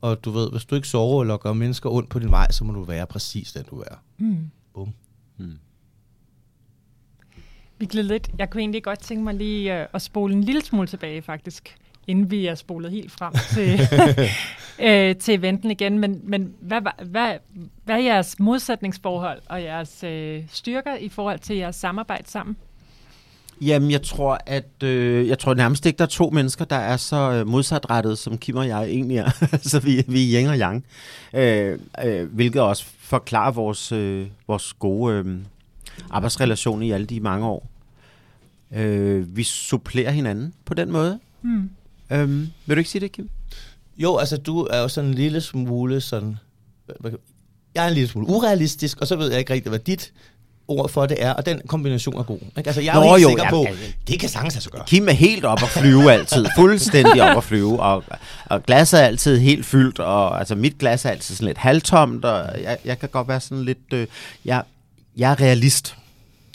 og 0.00 0.24
du 0.24 0.30
ved, 0.30 0.50
hvis 0.50 0.64
du 0.64 0.74
ikke 0.74 0.88
sover 0.88 1.22
eller 1.22 1.36
gør 1.36 1.52
mennesker 1.52 1.90
ondt 1.90 2.08
på 2.08 2.18
din 2.18 2.30
vej, 2.30 2.50
så 2.50 2.64
må 2.64 2.72
du 2.72 2.82
være 2.82 3.06
præcis 3.06 3.52
den, 3.52 3.64
du 3.70 3.80
er. 3.80 3.94
Mm. 4.18 4.50
Bum. 4.74 4.94
Vi 7.78 7.86
glider 7.86 8.08
lidt. 8.08 8.30
Jeg 8.38 8.50
kunne 8.50 8.60
egentlig 8.60 8.82
godt 8.82 8.98
tænke 8.98 9.24
mig 9.24 9.34
lige 9.34 9.80
uh, 9.80 9.86
at 9.92 10.02
spole 10.02 10.34
en 10.34 10.44
lille 10.44 10.62
smule 10.62 10.86
tilbage, 10.86 11.22
faktisk, 11.22 11.76
inden 12.06 12.30
vi 12.30 12.46
er 12.46 12.54
spolet 12.54 12.90
helt 12.90 13.12
frem 13.12 13.32
til, 13.54 13.80
øh, 14.88 15.16
til 15.16 15.34
eventen 15.34 15.70
igen. 15.70 15.98
Men, 15.98 16.20
men 16.24 16.54
hvad, 16.60 16.80
hvad, 17.04 17.38
hvad 17.84 17.96
er 17.96 18.02
jeres 18.02 18.38
modsætningsforhold 18.38 19.42
og 19.46 19.62
jeres 19.62 20.04
øh, 20.04 20.44
styrker 20.48 20.96
i 20.96 21.08
forhold 21.08 21.38
til 21.38 21.56
jeres 21.56 21.76
samarbejde 21.76 22.30
sammen? 22.30 22.56
Jamen, 23.60 23.90
jeg 23.90 24.02
tror, 24.02 24.38
at 24.46 24.82
øh, 24.82 25.28
jeg 25.28 25.38
tror 25.38 25.54
nærmest 25.54 25.86
ikke, 25.86 25.98
der 25.98 26.04
er 26.04 26.08
to 26.08 26.30
mennesker, 26.30 26.64
der 26.64 26.76
er 26.76 26.96
så 26.96 27.32
øh, 27.32 27.46
modsatrettet, 27.46 28.18
som 28.18 28.38
Kim 28.38 28.56
og 28.56 28.68
jeg 28.68 28.84
egentlig 28.84 29.16
er. 29.16 29.30
så 29.70 29.80
vi, 29.80 30.04
vi 30.08 30.34
er 30.34 30.40
yin 30.40 30.48
og 30.48 30.58
yang. 30.58 30.84
Øh, 31.34 31.78
øh, 32.04 32.32
hvilket 32.34 32.62
også 32.62 32.84
forklarer 32.98 33.50
vores, 33.50 33.92
øh, 33.92 34.26
vores 34.46 34.72
gode 34.72 35.14
øh, 35.14 35.38
arbejdsrelation 36.10 36.82
i 36.82 36.90
alle 36.90 37.06
de 37.06 37.20
mange 37.20 37.46
år. 37.46 37.70
Øh, 38.74 39.36
vi 39.36 39.42
supplerer 39.42 40.10
hinanden 40.10 40.54
på 40.64 40.74
den 40.74 40.92
måde. 40.92 41.20
Hmm. 41.40 41.70
Øh, 42.12 42.28
vil 42.66 42.76
du 42.76 42.78
ikke 42.78 42.90
sige 42.90 43.00
det, 43.00 43.12
Kim? 43.12 43.30
Jo, 43.98 44.16
altså 44.16 44.36
du 44.36 44.60
er 44.60 44.80
jo 44.80 44.88
sådan 44.88 45.10
en 45.10 45.14
lille 45.14 45.40
smule 45.40 46.00
sådan... 46.00 46.36
Jeg 47.74 47.84
er 47.84 47.88
en 47.88 47.94
lille 47.94 48.08
smule 48.08 48.28
urealistisk, 48.28 49.00
og 49.00 49.06
så 49.06 49.16
ved 49.16 49.30
jeg 49.30 49.38
ikke 49.38 49.52
rigtig, 49.52 49.70
hvad 49.70 49.78
dit 49.78 50.12
ord 50.68 50.88
for 50.88 51.06
det 51.06 51.16
er, 51.20 51.32
og 51.32 51.46
den 51.46 51.60
kombination 51.66 52.18
er 52.18 52.22
god. 52.22 52.38
Ikke? 52.58 52.68
Altså, 52.68 52.80
jeg 52.80 52.96
er 52.96 53.00
Nå, 53.00 53.04
jo 53.04 53.10
helt 53.10 53.22
jo, 53.22 53.28
sikker 53.28 53.50
på, 53.50 53.62
ja, 53.62 53.70
ja. 53.70 53.76
det 54.08 54.20
kan 54.20 54.28
sagtens 54.28 54.54
sig 54.54 54.72
gøre. 54.72 54.84
Kim 54.86 55.08
er 55.08 55.12
helt 55.12 55.44
op 55.44 55.62
at 55.62 55.68
flyve 55.68 56.12
altid. 56.12 56.46
Fuldstændig 56.56 57.22
op 57.22 57.36
at 57.36 57.44
flyve. 57.44 57.80
Og, 57.80 58.04
og 58.46 58.62
glasset 58.62 59.00
er 59.00 59.04
altid 59.04 59.38
helt 59.38 59.66
fyldt. 59.66 59.98
Og 59.98 60.38
altså, 60.38 60.54
mit 60.54 60.78
glas 60.78 61.04
er 61.04 61.10
altid 61.10 61.34
sådan 61.34 61.46
lidt 61.46 61.58
halvtomt. 61.58 62.24
Og 62.24 62.62
jeg, 62.62 62.78
jeg 62.84 62.98
kan 62.98 63.08
godt 63.08 63.28
være 63.28 63.40
sådan 63.40 63.64
lidt... 63.64 63.92
Øh, 63.92 64.06
jeg, 64.44 64.62
jeg 65.16 65.30
er 65.30 65.40
realist, 65.40 65.96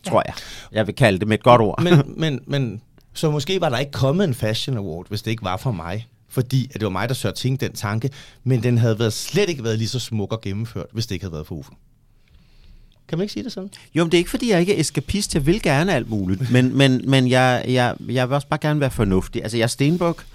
tror 0.03 0.23
jeg. 0.25 0.33
Jeg 0.71 0.87
vil 0.87 0.95
kalde 0.95 1.19
det 1.19 1.27
med 1.27 1.37
et 1.37 1.43
godt 1.43 1.61
ord. 1.61 1.81
Men, 1.81 2.13
men, 2.17 2.39
men 2.47 2.81
så 3.13 3.31
måske 3.31 3.61
var 3.61 3.69
der 3.69 3.77
ikke 3.77 3.91
kommet 3.91 4.23
en 4.23 4.33
Fashion 4.33 4.77
Award, 4.77 5.05
hvis 5.09 5.21
det 5.21 5.31
ikke 5.31 5.43
var 5.43 5.57
for 5.57 5.71
mig. 5.71 6.07
Fordi 6.29 6.65
at 6.65 6.73
det 6.73 6.83
var 6.83 6.89
mig, 6.89 7.09
der 7.09 7.15
sørte 7.15 7.37
tænke 7.37 7.65
den 7.65 7.75
tanke, 7.75 8.09
men 8.43 8.63
den 8.63 8.77
havde 8.77 8.99
været, 8.99 9.13
slet 9.13 9.49
ikke 9.49 9.63
været 9.63 9.77
lige 9.77 9.87
så 9.87 9.99
smuk 9.99 10.31
og 10.31 10.41
gennemført, 10.41 10.85
hvis 10.91 11.05
det 11.05 11.15
ikke 11.15 11.25
havde 11.25 11.33
været 11.33 11.47
for 11.47 11.55
Uffe. 11.55 11.71
Kan 13.11 13.17
man 13.17 13.23
ikke 13.23 13.33
sige 13.33 13.43
det 13.43 13.51
sådan? 13.51 13.69
Jo, 13.95 14.03
men 14.03 14.11
det 14.11 14.17
er 14.17 14.19
ikke, 14.19 14.29
fordi 14.29 14.49
jeg 14.51 14.59
ikke 14.59 14.75
er 14.75 14.79
eskapist. 14.79 15.33
Jeg 15.35 15.45
vil 15.45 15.61
gerne 15.61 15.93
alt 15.95 16.09
muligt. 16.09 16.51
Men, 16.51 16.77
men, 16.77 17.01
men 17.07 17.29
jeg, 17.29 17.65
jeg, 17.67 17.95
jeg 18.09 18.29
vil 18.29 18.35
også 18.35 18.47
bare 18.47 18.59
gerne 18.61 18.79
være 18.79 18.91
fornuftig. 18.91 19.41
Altså, 19.43 19.57
jeg 19.57 19.63
er 19.63 19.67
stenbuk. 19.67 20.25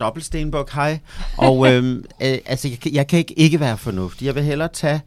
Dobbelt 0.00 0.24
stenbuk, 0.26 0.70
hej. 0.70 0.98
Og 1.36 1.66
øhm, 1.72 2.04
øh, 2.22 2.38
altså, 2.46 2.68
jeg, 2.68 2.78
kan- 2.80 2.94
jeg 2.94 3.06
kan 3.06 3.18
ikke 3.18 3.38
ikke 3.38 3.60
være 3.60 3.78
fornuftig. 3.78 4.26
Jeg 4.26 4.34
vil 4.34 4.42
hellere 4.42 4.68
tage... 4.72 5.00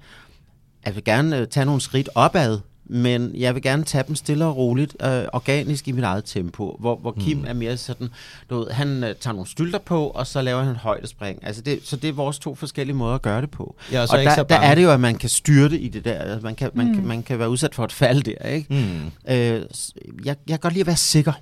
Jeg 0.85 0.95
vil 0.95 1.03
gerne 1.03 1.37
øh, 1.37 1.47
tage 1.47 1.65
nogle 1.65 1.81
skridt 1.81 2.09
opad, 2.15 2.59
men 2.89 3.31
jeg 3.35 3.55
vil 3.55 3.63
gerne 3.63 3.83
tage 3.83 4.03
dem 4.07 4.15
stille 4.15 4.45
og 4.45 4.57
roligt, 4.57 4.97
øh, 5.03 5.23
organisk 5.33 5.87
i 5.87 5.91
mit 5.91 6.03
eget 6.03 6.23
tempo, 6.25 6.75
hvor, 6.79 6.95
hvor 6.95 7.11
Kim 7.11 7.45
er 7.47 7.53
mere 7.53 7.77
sådan, 7.77 8.09
du 8.49 8.59
ved, 8.59 8.71
han 8.71 9.03
øh, 9.03 9.15
tager 9.15 9.33
nogle 9.33 9.47
stylter 9.47 9.79
på, 9.79 10.07
og 10.07 10.27
så 10.27 10.41
laver 10.41 10.61
han 10.61 10.71
et 10.71 10.77
højdespring. 10.77 11.39
Altså 11.45 11.61
det, 11.61 11.79
så 11.83 11.95
det 11.95 12.07
er 12.07 12.13
vores 12.13 12.39
to 12.39 12.55
forskellige 12.55 12.95
måder 12.95 13.15
at 13.15 13.21
gøre 13.21 13.41
det 13.41 13.51
på. 13.51 13.75
Jeg 13.91 14.01
er 14.01 14.05
så 14.05 14.17
og 14.17 14.23
der, 14.23 14.35
så 14.35 14.43
der 14.43 14.55
er 14.55 14.75
det 14.75 14.83
jo, 14.83 14.91
at 14.91 14.99
man 14.99 15.15
kan 15.15 15.29
styrte 15.29 15.79
i 15.79 15.87
det 15.87 16.05
der. 16.05 16.19
Altså, 16.19 16.39
man, 16.43 16.55
kan, 16.55 16.71
man, 16.73 16.93
kan, 16.93 17.07
man 17.07 17.23
kan 17.23 17.39
være 17.39 17.49
udsat 17.49 17.75
for 17.75 17.83
et 17.83 17.91
fald 17.91 18.23
der, 18.23 18.47
ikke? 18.47 18.73
Mm. 18.73 19.33
Øh, 19.33 19.35
jeg, 19.35 19.65
jeg 20.25 20.35
kan 20.47 20.59
godt 20.59 20.73
lide 20.73 20.81
at 20.81 20.87
være 20.87 20.95
sikker. 20.95 21.33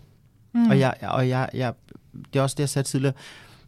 Mm. 0.54 0.70
Og, 0.70 0.80
jeg, 0.80 0.94
og 1.02 1.30
jeg, 1.30 1.50
jeg, 1.54 1.74
det 2.34 2.40
er 2.40 2.44
også 2.44 2.54
det, 2.54 2.60
jeg 2.60 2.70
sagde 2.70 2.88
tidligere. 2.88 3.14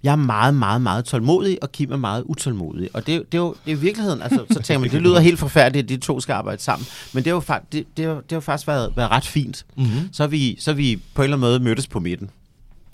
Jeg 0.03 0.11
er 0.11 0.15
meget, 0.15 0.55
meget, 0.55 0.81
meget 0.81 1.05
tålmodig, 1.05 1.57
og 1.61 1.71
Kim 1.71 1.91
er 1.91 1.97
meget 1.97 2.23
utålmodig. 2.25 2.89
Og 2.93 3.05
det, 3.07 3.13
er 3.13 3.17
jo- 3.17 3.23
det, 3.31 3.33
er 3.37 3.41
jo 3.41 3.55
det 3.65 3.71
er 3.71 3.75
jo 3.75 3.79
virkeligheden. 3.81 4.21
Altså, 4.21 4.45
så 4.51 4.61
tænker 4.61 4.79
man, 4.79 4.89
det 4.91 5.01
lyder 5.01 5.19
helt 5.19 5.39
forfærdeligt, 5.39 5.83
at 5.83 5.89
de 5.89 5.97
to 5.97 6.19
skal 6.19 6.33
arbejde 6.33 6.61
sammen. 6.61 6.87
Men 7.13 7.23
det 7.23 7.29
har 7.29 7.35
jo, 7.35 7.39
fakt, 7.39 7.73
det, 7.73 7.85
det 7.97 8.05
har, 8.05 8.13
det 8.13 8.31
har 8.31 8.39
faktisk 8.39 8.67
været, 8.67 8.93
været 8.95 9.11
ret 9.11 9.25
fint. 9.25 9.65
Mm-hmm. 9.77 10.09
Så 10.11 10.27
vi, 10.27 10.57
så 10.59 10.73
vi 10.73 11.01
på 11.13 11.21
en 11.21 11.23
eller 11.23 11.37
anden 11.37 11.49
måde 11.49 11.59
mødtes 11.59 11.87
på 11.87 11.99
midten. 11.99 12.29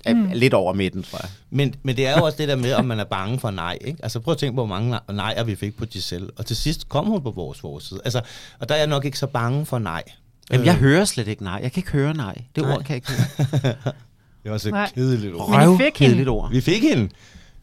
mm. 0.08 0.30
lidt 0.34 0.54
over 0.54 0.74
midten, 0.74 1.04
tror 1.04 1.20
jeg. 1.22 1.30
Men, 1.49 1.76
men 1.84 1.95
det 1.97 2.08
er 2.08 2.18
jo 2.18 2.24
også 2.26 2.38
det 2.38 2.47
der 2.47 2.56
med, 2.56 2.74
om 2.74 2.86
man 2.86 2.99
er 2.99 3.04
bange 3.04 3.39
for 3.39 3.51
nej. 3.51 3.78
Ikke? 3.82 3.99
Altså 4.04 4.20
prøv 4.20 4.32
at 4.32 4.38
tænke 4.38 4.56
på, 4.56 4.66
hvor 4.66 4.76
mange 4.76 4.99
nejer 5.12 5.43
vi 5.43 5.56
fik 5.56 5.78
på 5.78 5.86
Giselle. 5.86 6.28
Og 6.38 6.45
til 6.45 6.56
sidst 6.56 6.89
kom 6.89 7.06
hun 7.06 7.22
på 7.22 7.32
vores 7.32 7.60
forside. 7.60 7.99
Altså, 8.06 8.22
og 8.60 8.70
der 8.70 8.76
er 8.76 8.80
jeg 8.80 8.88
nok 8.88 9.06
ikke 9.06 9.20
så 9.20 9.28
bange 9.28 9.66
for 9.66 9.80
nej. 9.80 10.04
Jamen, 10.51 10.66
jeg 10.66 10.76
hører 10.76 11.06
slet 11.06 11.28
ikke 11.28 11.43
nej. 11.43 11.60
Jeg 11.64 11.72
kan 11.72 11.80
ikke 11.80 11.91
høre 11.91 12.14
nej. 12.14 12.41
Det 12.56 12.64
nej. 12.64 12.74
ord 12.76 12.84
kan 12.84 12.89
jeg 12.89 12.95
ikke 12.95 13.12
høre. 13.12 13.74
det 14.44 14.52
var 14.52 14.58
så 14.58 14.70
Nej. 14.70 14.91
kedeligt 14.96 15.36
ord. 15.36 15.50
Røv 15.50 15.78
fik 15.78 15.91
kedeligt 15.91 16.30
ord. 16.30 16.52
Vi 16.52 16.62
fik 16.62 16.82
hende. 16.82 17.04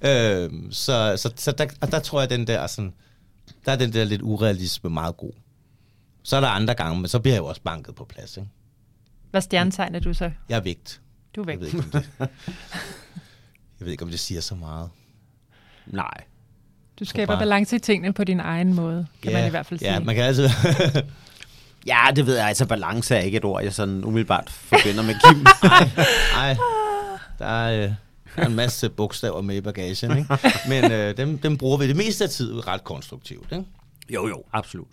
Øh, 0.05 0.51
så 0.71 1.15
så, 1.17 1.33
så 1.37 1.53
der, 1.53 1.67
og 1.81 1.93
der 1.93 1.99
tror 1.99 2.21
jeg, 2.21 2.31
den 2.31 2.47
der 2.47 2.67
sådan, 2.67 2.93
der 3.67 3.73
er 3.73 3.77
den 3.77 3.93
der 3.93 4.05
lidt 4.05 4.23
urealisme 4.23 4.91
meget 4.91 5.17
god. 5.17 5.33
Så 6.23 6.37
er 6.37 6.41
der 6.41 6.49
andre 6.49 6.75
gange, 6.75 7.01
men 7.01 7.09
så 7.09 7.19
bliver 7.19 7.35
jeg 7.35 7.41
jo 7.41 7.47
også 7.47 7.63
banket 7.63 7.95
på 7.95 8.05
plads. 8.05 8.37
Ikke? 8.37 8.49
Hvad 9.31 9.41
stjernetegn 9.41 9.95
er 9.95 10.01
du 10.01 10.15
så? 10.15 10.31
Jeg 10.49 10.57
er 10.57 10.61
vægt. 10.61 11.01
Du 11.37 11.41
er 11.41 11.47
vægt. 11.47 11.61
Jeg 11.61 11.73
ved, 11.73 11.85
ikke, 11.85 11.97
om 11.97 12.03
det, 12.03 12.11
jeg 13.79 13.85
ved 13.87 13.93
ikke, 13.93 14.05
om 14.05 14.11
det 14.11 14.21
siger 14.21 14.41
så 14.41 14.55
meget. 14.55 14.91
Nej. 15.87 16.25
Du 16.99 17.05
skaber 17.05 17.27
bare... 17.27 17.39
balance 17.39 17.77
i 17.77 17.79
tingene 17.79 18.13
på 18.13 18.25
din 18.25 18.41
egen 18.41 18.75
måde, 18.75 19.07
kan 19.23 19.33
ja, 19.33 19.39
man 19.39 19.47
i 19.47 19.51
hvert 19.51 19.67
fald 19.67 19.81
sige. 19.81 19.93
Ja, 19.93 20.01
man 20.01 20.15
kan 20.15 20.25
altid... 20.25 20.49
ja, 21.87 22.07
det 22.17 22.27
ved 22.27 22.37
jeg. 22.37 22.49
Altså, 22.49 22.67
balance 22.67 23.15
er 23.15 23.21
ikke 23.21 23.37
et 23.37 23.45
ord, 23.45 23.63
jeg 23.63 23.75
sådan 23.75 24.05
umiddelbart 24.05 24.51
forbinder 24.51 25.03
med 25.03 25.15
Kim. 25.15 25.47
Nej, 26.37 26.57
der 27.39 27.47
er... 27.47 27.85
Øh, 27.85 27.93
der 28.37 28.43
er 28.43 28.47
en 28.47 28.55
masse 28.55 28.91
bogstaver 28.91 29.43
med 29.43 29.57
i 29.57 29.61
bagagen, 29.61 30.19
ikke? 30.19 30.39
men 30.69 30.93
øh, 30.93 31.17
dem, 31.17 31.39
dem 31.39 31.57
bruger 31.59 31.79
vi 31.79 31.89
det 31.89 31.97
meste 31.97 32.25
af 32.25 32.31
tiden 32.31 32.67
ret 32.67 32.85
konstruktivt. 32.85 33.53
Ikke? 33.53 33.65
Jo, 34.11 34.29
jo, 34.29 34.43
absolut. 34.53 34.89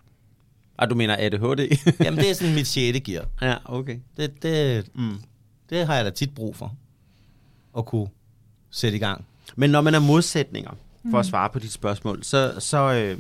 Og 0.78 0.90
du 0.90 0.96
mener 0.96 1.16
ADHD? 1.20 1.78
Jamen, 2.06 2.20
det 2.20 2.30
er 2.30 2.34
sådan 2.34 2.56
mit 2.56 2.68
sjette 2.68 3.00
gear. 3.00 3.26
Ja, 3.42 3.56
okay. 3.66 4.00
Det, 4.18 4.44
det, 4.44 4.86
mm. 4.96 5.22
det 5.70 5.88
har 5.88 5.96
jeg 5.96 6.06
da 6.06 6.10
tit 6.10 6.36
brug 6.36 6.56
for, 6.56 6.76
at 7.78 7.86
kunne 7.86 8.08
sætte 8.72 8.96
i 8.96 9.00
gang. 9.00 9.26
Men 9.56 9.70
når 9.70 9.82
man 9.82 9.96
er 9.96 10.00
modsætninger, 10.00 10.72
for 11.12 11.20
at 11.20 11.26
mm. 11.26 11.30
svare 11.30 11.50
på 11.50 11.60
dit 11.60 11.72
spørgsmål, 11.72 12.24
så, 12.24 12.54
så, 12.60 12.94
øh, 12.94 13.18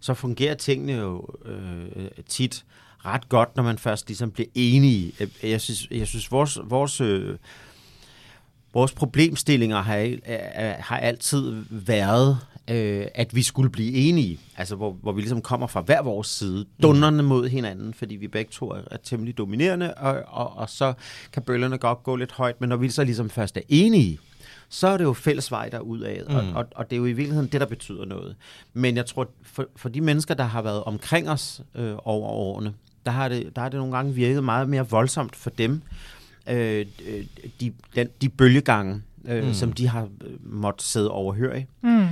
så 0.00 0.14
fungerer 0.14 0.54
tingene 0.54 0.92
jo 0.92 1.28
øh, 1.44 2.08
tit 2.28 2.64
ret 3.06 3.28
godt, 3.28 3.56
når 3.56 3.62
man 3.62 3.78
først 3.78 4.08
ligesom 4.08 4.30
bliver 4.30 4.48
enige. 4.54 5.12
Jeg 5.42 5.60
synes, 5.60 5.88
jeg 5.90 6.06
synes 6.06 6.32
vores, 6.32 6.58
vores, 6.64 7.00
øh, 7.00 7.36
vores 8.74 8.92
problemstillinger 8.92 9.82
har, 9.82 10.16
har 10.82 10.98
altid 10.98 11.64
været, 11.70 12.38
øh, 12.70 13.06
at 13.14 13.34
vi 13.34 13.42
skulle 13.42 13.70
blive 13.70 13.92
enige. 13.92 14.40
Altså, 14.56 14.76
hvor, 14.76 14.92
hvor 14.92 15.12
vi 15.12 15.20
ligesom 15.20 15.42
kommer 15.42 15.66
fra 15.66 15.80
hver 15.80 16.02
vores 16.02 16.26
side, 16.28 16.66
dunderne 16.82 17.22
mod 17.22 17.48
hinanden, 17.48 17.94
fordi 17.94 18.16
vi 18.16 18.28
begge 18.28 18.50
to 18.52 18.70
er, 18.70 18.80
er 18.90 18.96
temmelig 18.96 19.38
dominerende, 19.38 19.94
og, 19.94 20.22
og, 20.26 20.56
og 20.56 20.70
så 20.70 20.92
kan 21.32 21.42
bøllerne 21.42 21.78
godt 21.78 22.02
gå 22.02 22.16
lidt 22.16 22.32
højt, 22.32 22.60
men 22.60 22.68
når 22.68 22.76
vi 22.76 22.90
så 22.90 23.04
ligesom 23.04 23.30
først 23.30 23.56
er 23.56 23.62
enige, 23.68 24.18
så 24.68 24.88
er 24.88 24.96
det 24.96 25.04
jo 25.04 25.12
fælles 25.12 25.50
vej 25.50 25.68
derudad, 25.68 26.24
mm. 26.28 26.34
og, 26.34 26.42
og, 26.54 26.66
og 26.74 26.90
det 26.90 26.96
er 26.96 27.00
jo 27.00 27.06
i 27.06 27.12
virkeligheden 27.12 27.48
det, 27.52 27.60
der 27.60 27.66
betyder 27.66 28.04
noget. 28.04 28.36
Men 28.72 28.96
jeg 28.96 29.06
tror, 29.06 29.30
for, 29.42 29.66
for 29.76 29.88
de 29.88 30.00
mennesker, 30.00 30.34
der 30.34 30.44
har 30.44 30.62
været 30.62 30.84
omkring 30.84 31.30
os 31.30 31.62
øh, 31.74 31.94
over 32.04 32.28
årene, 32.28 32.74
der 33.06 33.12
har, 33.12 33.28
det, 33.28 33.56
der 33.56 33.62
har 33.62 33.68
det 33.68 33.78
nogle 33.78 33.96
gange 33.96 34.14
virket 34.14 34.44
meget 34.44 34.68
mere 34.68 34.88
voldsomt 34.88 35.36
for 35.36 35.50
dem, 35.50 35.82
øh, 36.48 36.86
de, 37.60 37.72
den, 37.94 38.08
de 38.20 38.28
bølgegange, 38.28 39.02
øh, 39.24 39.46
mm. 39.46 39.54
som 39.54 39.72
de 39.72 39.88
har 39.88 40.02
øh, 40.02 40.52
måttet 40.52 40.82
sidde 40.82 41.10
overhøre 41.10 41.60
i. 41.60 41.64
Mm. 41.82 42.08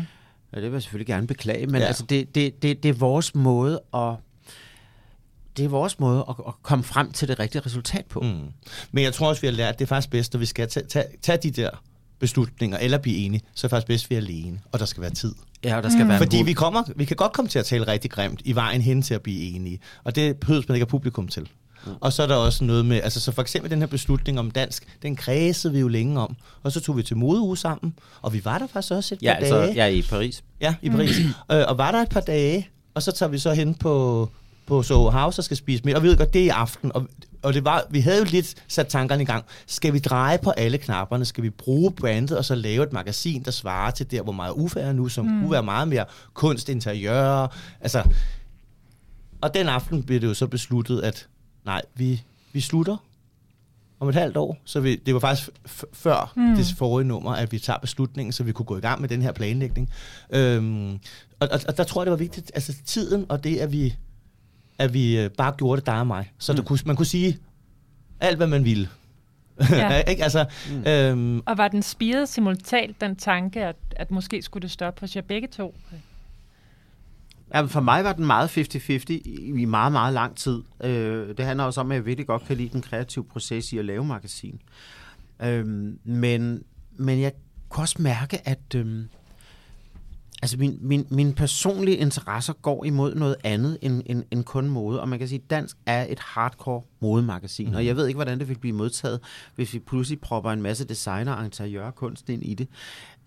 Ja, 0.53 0.61
det 0.61 0.63
vil 0.63 0.73
jeg 0.73 0.83
selvfølgelig 0.83 1.07
gerne 1.07 1.27
beklage, 1.27 1.67
men 1.67 1.81
ja. 1.81 1.87
altså, 1.87 2.05
det, 2.05 2.35
det, 2.35 2.63
det, 2.63 2.83
det 2.83 2.89
er 2.89 2.93
vores 2.93 3.35
måde 3.35 3.81
at 3.95 4.15
det 5.57 5.65
er 5.65 5.69
vores 5.69 5.99
måde 5.99 6.25
at, 6.29 6.35
at 6.47 6.55
komme 6.63 6.85
frem 6.85 7.13
til 7.13 7.29
det 7.29 7.39
rigtige 7.39 7.63
resultat 7.67 8.07
på. 8.07 8.21
Mm. 8.21 8.49
Men 8.93 9.05
jeg 9.05 9.15
tror 9.15 9.29
også, 9.29 9.41
vi 9.41 9.47
har 9.47 9.55
lært, 9.55 9.73
at 9.73 9.79
det 9.79 9.85
er 9.85 9.89
faktisk 9.89 10.11
bedst, 10.11 10.35
at 10.35 10.41
vi 10.41 10.47
skal 10.47 10.69
tage, 10.69 10.87
tage, 10.87 11.05
tage 11.23 11.39
de 11.43 11.51
der 11.51 11.71
beslutninger, 12.19 12.79
eller 12.79 12.99
blive 12.99 13.17
enige, 13.17 13.43
så 13.55 13.67
er 13.67 13.69
det 13.69 13.71
faktisk 13.71 13.87
bedst, 13.87 14.05
at 14.05 14.11
vi 14.11 14.15
er 14.15 14.21
alene, 14.21 14.61
og 14.73 14.79
der 14.79 14.85
skal 14.85 15.01
være 15.01 15.11
tid. 15.11 15.35
Ja, 15.65 15.77
og 15.77 15.83
der 15.83 15.89
skal 15.89 16.03
mm. 16.03 16.09
være 16.09 16.19
Fordi 16.19 16.43
vi, 16.45 16.53
kommer, 16.53 16.83
vi 16.97 17.05
kan 17.05 17.17
godt 17.17 17.33
komme 17.33 17.49
til 17.49 17.59
at 17.59 17.65
tale 17.65 17.87
rigtig 17.87 18.11
grimt 18.11 18.41
i 18.45 18.55
vejen 18.55 18.83
hen 18.83 19.03
til 19.03 19.15
at 19.15 19.23
blive 19.23 19.55
enige, 19.55 19.81
og 20.05 20.17
det 20.17 20.37
behøver 20.37 20.63
man 20.69 20.75
ikke 20.75 20.85
have 20.85 20.91
publikum 20.91 21.29
til. 21.29 21.49
Mm. 21.87 21.93
Og 22.01 22.13
så 22.13 22.23
er 22.23 22.27
der 22.27 22.35
også 22.35 22.65
noget 22.65 22.87
med, 22.87 23.01
altså 23.03 23.21
så 23.21 23.33
for 23.33 23.43
eksempel 23.43 23.71
den 23.71 23.79
her 23.79 23.87
beslutning 23.87 24.39
om 24.39 24.51
dansk, 24.51 24.85
den 25.03 25.17
kredsede 25.17 25.73
vi 25.73 25.81
jo 25.81 25.89
længe 25.89 26.21
om, 26.21 26.37
og 26.63 26.73
så 26.73 26.81
tog 26.81 26.97
vi 26.97 27.03
til 27.03 27.17
modeuge 27.17 27.57
sammen, 27.57 27.95
og 28.23 28.33
vi 28.33 28.45
var 28.45 28.59
der 28.59 28.67
faktisk 28.67 28.93
også 28.93 29.15
et 29.15 29.23
ja, 29.23 29.33
par 29.33 29.37
altså, 29.37 29.57
dage. 29.57 29.75
Ja, 29.75 29.87
i 29.87 30.03
Paris. 30.03 30.45
Ja, 30.61 30.75
i 30.83 30.91
Paris. 30.91 31.19
Mm. 31.19 31.57
Øh, 31.57 31.65
og 31.69 31.79
var 31.79 31.93
der 31.93 31.99
et 32.03 32.09
par 32.09 32.21
dage, 32.21 32.69
og 32.95 33.03
så 33.03 33.13
tager 33.13 33.31
vi 33.31 33.39
så 33.39 33.53
hen 33.53 33.75
på, 33.75 34.31
på 34.69 34.83
Soho 34.83 35.11
House 35.11 35.41
og 35.41 35.45
skal 35.45 35.57
spise 35.57 35.85
med, 35.85 35.95
og 35.95 36.03
vi 36.03 36.09
ved 36.09 36.17
godt, 36.17 36.33
det 36.33 36.41
er 36.41 36.47
i 36.47 36.49
aften, 36.49 36.93
og, 36.95 37.09
og 37.43 37.55
det 37.55 37.65
var, 37.65 37.85
vi 37.91 38.01
havde 38.01 38.19
jo 38.19 38.25
lidt 38.25 38.55
sat 38.69 38.87
tankerne 38.87 39.23
i 39.23 39.27
gang. 39.27 39.45
Skal 39.67 39.93
vi 39.93 39.99
dreje 39.99 40.39
på 40.39 40.51
alle 40.51 40.79
knapperne? 40.79 41.25
Skal 41.25 41.45
vi 41.45 41.51
bruge 41.51 41.93
brandet 41.93 42.39
og 42.39 42.45
så 42.45 42.55
lave 42.55 42.85
et 42.85 42.93
magasin, 42.93 43.43
der 43.43 43.51
svarer 43.51 43.91
til 43.91 44.11
der, 44.11 44.23
hvor 44.23 44.33
meget 44.33 44.53
UFA 44.53 44.81
er 44.81 44.93
nu, 44.93 45.09
som 45.09 45.27
mm. 45.27 45.41
kunne 45.41 45.51
være 45.51 45.63
meget 45.63 45.89
mere 45.89 46.05
kunst, 46.35 46.69
interiør, 46.69 47.47
altså... 47.81 48.03
Og 49.41 49.55
den 49.55 49.69
aften 49.69 50.03
blev 50.03 50.21
det 50.21 50.27
jo 50.27 50.35
så 50.35 50.47
besluttet, 50.47 51.01
at 51.01 51.29
nej, 51.65 51.83
vi, 51.95 52.23
vi 52.53 52.61
slutter 52.61 52.97
om 54.01 54.09
et 54.09 54.15
halvt 54.15 54.37
år. 54.37 54.59
Så 54.65 54.81
vi, 54.81 54.97
det 54.97 55.15
var 55.15 55.21
faktisk 55.21 55.51
før 55.93 56.33
mm. 56.37 56.57
det 56.57 56.75
forrige 56.79 57.09
nummer, 57.09 57.31
at 57.31 57.53
vi 57.53 57.59
tager 57.59 57.79
beslutningen, 57.79 58.33
så 58.33 58.45
vi 58.45 58.53
kunne 58.53 58.67
gå 58.67 58.77
i 58.77 58.81
gang 58.81 59.01
med 59.01 59.09
den 59.09 59.23
her 59.23 59.33
planlægning. 59.33 59.91
Øhm, 60.31 60.93
og, 61.41 61.49
og, 61.51 61.61
og 61.69 61.77
der 61.77 61.85
tror 61.85 62.01
jeg, 62.01 62.07
det 62.07 62.11
var 62.11 62.17
vigtigt, 62.17 62.51
altså 62.55 62.75
tiden 62.87 63.27
og 63.29 63.45
det, 63.45 63.57
at 63.59 63.73
vi, 63.73 63.97
at 64.79 64.95
vi 64.95 65.21
øh, 65.21 65.31
bare 65.31 65.53
gjorde 65.59 65.81
det 65.81 65.87
dig 65.87 66.01
og 66.01 66.07
mig. 66.07 66.33
Så 66.39 66.53
mm. 66.53 66.65
kunne, 66.65 66.79
man 66.87 66.97
kunne 66.97 67.07
sige 67.07 67.39
alt, 68.21 68.37
hvad 68.37 68.47
man 68.47 68.65
ville. 68.65 68.89
Ja. 69.71 70.03
ikke? 70.11 70.23
Altså, 70.23 70.47
mm. 70.71 70.87
øhm, 70.87 71.43
og 71.47 71.59
var 71.59 71.69
den 71.69 71.83
spiret 71.83 72.29
simultant, 72.29 73.01
den 73.01 73.17
tanke, 73.17 73.65
at, 73.65 73.77
at 73.91 74.11
måske 74.11 74.43
skulle 74.43 74.63
det 74.63 74.71
stoppe 74.71 75.01
hos 75.01 75.17
jer 75.17 75.23
begge 75.23 75.49
to? 75.49 75.75
Ja, 77.55 77.61
for 77.61 77.81
mig 77.81 78.05
var 78.05 78.13
den 78.13 78.27
meget 78.27 78.59
50-50 78.59 79.13
i 79.59 79.65
meget, 79.65 79.93
meget 79.93 80.15
lang 80.15 80.37
tid. 80.37 80.63
Øh, 80.85 81.37
det 81.37 81.45
handler 81.45 81.65
også 81.65 81.81
om, 81.81 81.91
at 81.91 81.95
jeg 81.95 82.07
virkelig 82.07 82.27
godt 82.27 82.45
kan 82.45 82.57
lide 82.57 82.69
den 82.69 82.83
kreative 82.83 83.25
proces 83.25 83.73
i 83.73 83.79
at 83.79 83.85
lave 83.85 84.05
magasin. 84.05 84.61
Øh, 85.43 85.67
men, 86.05 86.63
men 86.97 87.21
jeg 87.21 87.33
kunne 87.69 87.83
også 87.83 88.03
mærke, 88.03 88.49
at 88.49 88.75
øh, 88.75 89.05
altså 90.43 90.57
min, 90.57 90.79
min, 90.81 91.07
min 91.11 91.33
personlige 91.33 91.97
interesser 91.97 92.53
går 92.53 92.85
imod 92.85 93.15
noget 93.15 93.37
andet 93.45 93.79
end, 93.83 94.03
end, 94.07 94.25
end 94.31 94.45
kun 94.45 94.69
mode. 94.69 95.01
Og 95.01 95.09
man 95.09 95.19
kan 95.19 95.29
sige, 95.29 95.41
at 95.45 95.51
Dansk 95.51 95.77
er 95.87 96.07
et 96.09 96.19
hardcore 96.19 96.83
modemagasin. 97.01 97.69
Mm. 97.69 97.75
Og 97.75 97.87
jeg 97.87 97.97
ved 97.97 98.07
ikke, 98.07 98.17
hvordan 98.17 98.39
det 98.39 98.49
vil 98.49 98.59
blive 98.59 98.75
modtaget, 98.75 99.21
hvis 99.55 99.75
vi 99.75 99.79
pludselig 99.79 100.21
propper 100.21 100.51
en 100.51 100.63
masse 100.63 100.85
designer 100.85 101.33
og 101.33 101.45
interiørkunst 101.45 102.29
ind 102.29 102.43
i 102.43 102.55
det. 102.55 102.69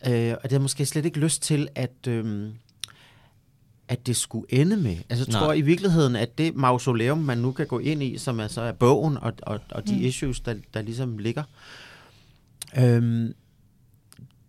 Øh, 0.08 0.34
og 0.34 0.44
det 0.44 0.52
har 0.52 0.60
måske 0.60 0.86
slet 0.86 1.06
ikke 1.06 1.20
lyst 1.20 1.42
til, 1.42 1.68
at... 1.76 2.08
Øh, 2.08 2.50
at 3.88 4.08
det 4.08 4.16
skulle 4.16 4.46
ende 4.50 4.78
med. 4.78 4.98
Altså 5.10 5.26
jeg 5.28 5.34
tror 5.34 5.48
Nej. 5.48 5.56
i 5.56 5.62
virkeligheden, 5.62 6.16
at 6.16 6.38
det 6.38 6.56
mausoleum, 6.56 7.18
man 7.18 7.38
nu 7.38 7.52
kan 7.52 7.68
gå 7.68 7.80
ind 7.80 8.04
i, 8.04 8.18
som 8.18 8.40
altså 8.40 8.62
er 8.62 8.72
bogen 8.72 9.18
og, 9.18 9.34
og, 9.42 9.60
og 9.72 9.88
de 9.88 9.96
mm. 9.96 10.02
issues, 10.02 10.40
der, 10.40 10.56
der 10.74 10.82
ligesom 10.82 11.18
ligger, 11.18 11.44
øhm, 12.78 13.34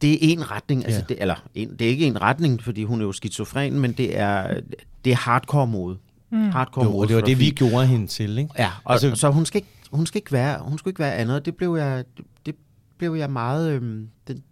det 0.03 0.13
er 0.13 0.19
en 0.21 0.51
retning, 0.51 0.85
altså 0.85 1.01
ja. 1.01 1.15
det, 1.15 1.17
eller 1.21 1.35
en, 1.55 1.71
det 1.79 1.83
er 1.83 1.89
ikke 1.89 2.07
en 2.07 2.23
retning, 2.23 2.63
fordi 2.63 2.85
hun 2.85 3.01
er 3.01 3.05
jo 3.05 3.13
skizofren, 3.13 3.81
men 3.81 3.93
det 3.93 4.19
er, 4.19 4.61
det 5.05 5.13
er 5.13 5.17
hardcore 5.17 5.67
mode. 5.67 5.99
Mm. 6.31 6.51
Hardcore 6.51 6.85
jo, 6.85 6.91
mode. 6.91 7.09
det 7.09 7.17
var 7.17 7.23
det, 7.23 7.39
vi 7.39 7.51
gjorde 7.51 7.87
hende 7.87 8.07
til, 8.07 8.39
ikke? 8.39 8.51
Ja, 8.59 8.71
og, 8.85 8.93
altså, 8.93 9.15
så 9.15 9.31
hun 9.31 9.47
skal, 9.47 9.59
ikke, 9.59 9.69
hun 9.93 10.07
skal 10.07 10.19
ikke 10.19 10.33
være, 10.33 10.59
hun 10.61 10.79
skal 10.79 10.91
ikke 10.91 10.99
være 10.99 11.15
andet. 11.15 11.45
Det 11.45 11.57
blev 11.57 11.77
jeg, 11.77 12.05
det 12.47 12.55
blev 12.99 13.15
jeg 13.15 13.31
meget, 13.31 13.71
øhm, 13.71 14.09
den, 14.29 14.43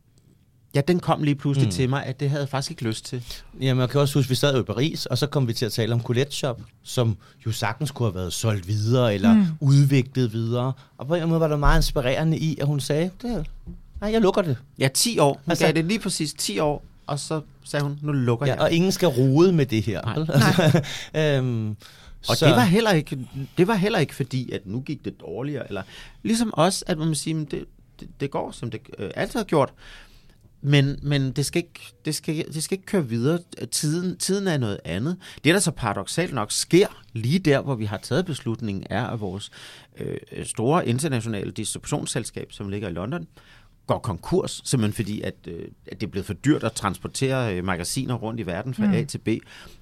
Ja, 0.75 0.81
den 0.81 1.01
kom 1.01 1.23
lige 1.23 1.35
pludselig 1.35 1.67
mm. 1.67 1.73
til 1.73 1.89
mig, 1.89 2.05
at 2.07 2.21
det 2.21 2.31
havde 2.31 2.43
jeg 2.43 2.49
faktisk 2.49 2.71
ikke 2.71 2.85
lyst 2.85 3.05
til. 3.05 3.25
Jamen, 3.61 3.81
jeg 3.81 3.91
kan 3.91 4.01
også 4.01 4.19
huske, 4.19 4.27
at 4.27 4.31
vi 4.31 4.35
sad 4.35 4.55
jo 4.55 4.61
i 4.61 4.65
Paris, 4.65 5.07
og 5.07 5.19
så 5.19 5.27
kom 5.27 5.49
vi 5.49 5.53
til 5.53 5.67
at 5.67 5.73
tale 5.73 5.95
om 5.95 6.03
Colette 6.03 6.33
Shop, 6.33 6.61
som 6.83 7.17
jo 7.47 7.53
sagtens 7.53 7.91
kunne 7.91 8.07
have 8.09 8.15
været 8.15 8.33
solgt 8.33 8.69
videre, 8.69 9.15
eller 9.15 9.35
mm. 9.35 9.47
udviklet 9.61 10.33
videre. 10.33 10.73
Og 10.99 11.07
på 11.07 11.15
en 11.15 11.29
måde 11.29 11.41
var 11.41 11.49
der 11.49 11.57
meget 11.57 11.79
inspirerende 11.79 12.39
i, 12.39 12.59
at 12.61 12.67
hun 12.67 12.81
sagde, 12.81 13.11
det, 13.23 13.47
nej, 14.01 14.13
jeg 14.13 14.21
lukker 14.21 14.43
det. 14.43 14.57
Ja, 14.79 14.89
10 14.95 15.19
år. 15.19 15.33
Hun 15.33 15.51
altså, 15.51 15.65
gav 15.65 15.75
det 15.75 15.85
lige 15.85 15.99
præcis 15.99 16.35
10 16.35 16.59
år, 16.59 16.85
og 17.07 17.19
så 17.19 17.41
sagde 17.65 17.83
hun, 17.83 17.99
nu 18.03 18.13
lukker 18.13 18.47
ja, 18.47 18.53
jeg. 18.53 18.61
Og 18.61 18.73
ingen 18.73 18.93
skal 18.93 19.09
rode 19.09 19.53
med 19.53 19.67
det 19.67 19.83
her. 19.83 20.03
Nej. 20.03 20.15
Altså, 20.19 20.83
øhm, 21.39 21.77
og 22.29 22.37
så. 22.37 22.47
det 22.47 22.55
var 22.55 22.65
heller 22.65 22.93
ikke, 22.93 23.19
det 23.59 23.67
var 23.67 23.75
heller 23.75 23.99
ikke 23.99 24.15
fordi, 24.15 24.53
at 24.53 24.67
nu 24.67 24.81
gik 24.81 25.05
det 25.05 25.21
dårligere, 25.21 25.69
eller 25.69 25.83
ligesom 26.23 26.55
også, 26.55 26.85
at 26.87 26.99
man 26.99 27.15
siger, 27.15 27.45
det, 27.45 27.65
det, 28.01 28.09
det 28.21 28.31
går, 28.31 28.51
som 28.51 28.71
det 28.71 28.81
øh, 28.99 29.11
altid 29.15 29.41
har 29.41 29.45
gjort. 29.45 29.73
Men, 30.63 30.99
men 31.03 31.33
det, 31.33 31.47
skal 31.47 31.63
ikke, 31.63 31.93
det, 32.05 32.15
skal, 32.15 32.45
det 32.55 32.63
skal 32.63 32.75
ikke 32.75 32.87
køre 32.87 33.09
videre. 33.09 33.39
Tiden, 33.71 34.17
tiden 34.17 34.49
er 34.49 34.59
noget 34.59 34.81
andet. 34.85 35.17
Det, 35.45 35.55
der 35.55 35.61
så 35.61 35.71
paradoxalt 35.71 36.35
nok 36.35 36.53
sker 36.53 36.87
lige 37.13 37.39
der, 37.39 37.61
hvor 37.61 37.75
vi 37.75 37.85
har 37.85 37.99
taget 37.99 38.27
beslutningen, 38.27 38.87
er, 38.91 39.07
at 39.07 39.21
vores 39.21 39.51
øh, 39.99 40.47
store 40.47 40.89
internationale 40.89 41.51
distributionsselskab, 41.51 42.53
som 42.53 42.69
ligger 42.69 42.89
i 42.89 42.93
London, 42.93 43.27
går 43.91 43.99
konkurs, 43.99 44.63
simpelthen 44.65 44.93
fordi, 44.93 45.21
at, 45.21 45.35
øh, 45.49 45.65
at 45.87 46.01
det 46.01 46.07
er 46.07 46.11
blevet 46.11 46.27
for 46.27 46.35
dyrt 46.35 46.65
at 46.65 46.73
transportere 46.73 47.57
øh, 47.57 47.65
magasiner 47.65 48.15
rundt 48.15 48.41
i 48.41 48.47
verden 48.47 48.75
fra 48.75 48.87
mm. 48.87 48.93
A 48.93 49.05
til 49.05 49.19
B. 49.19 49.29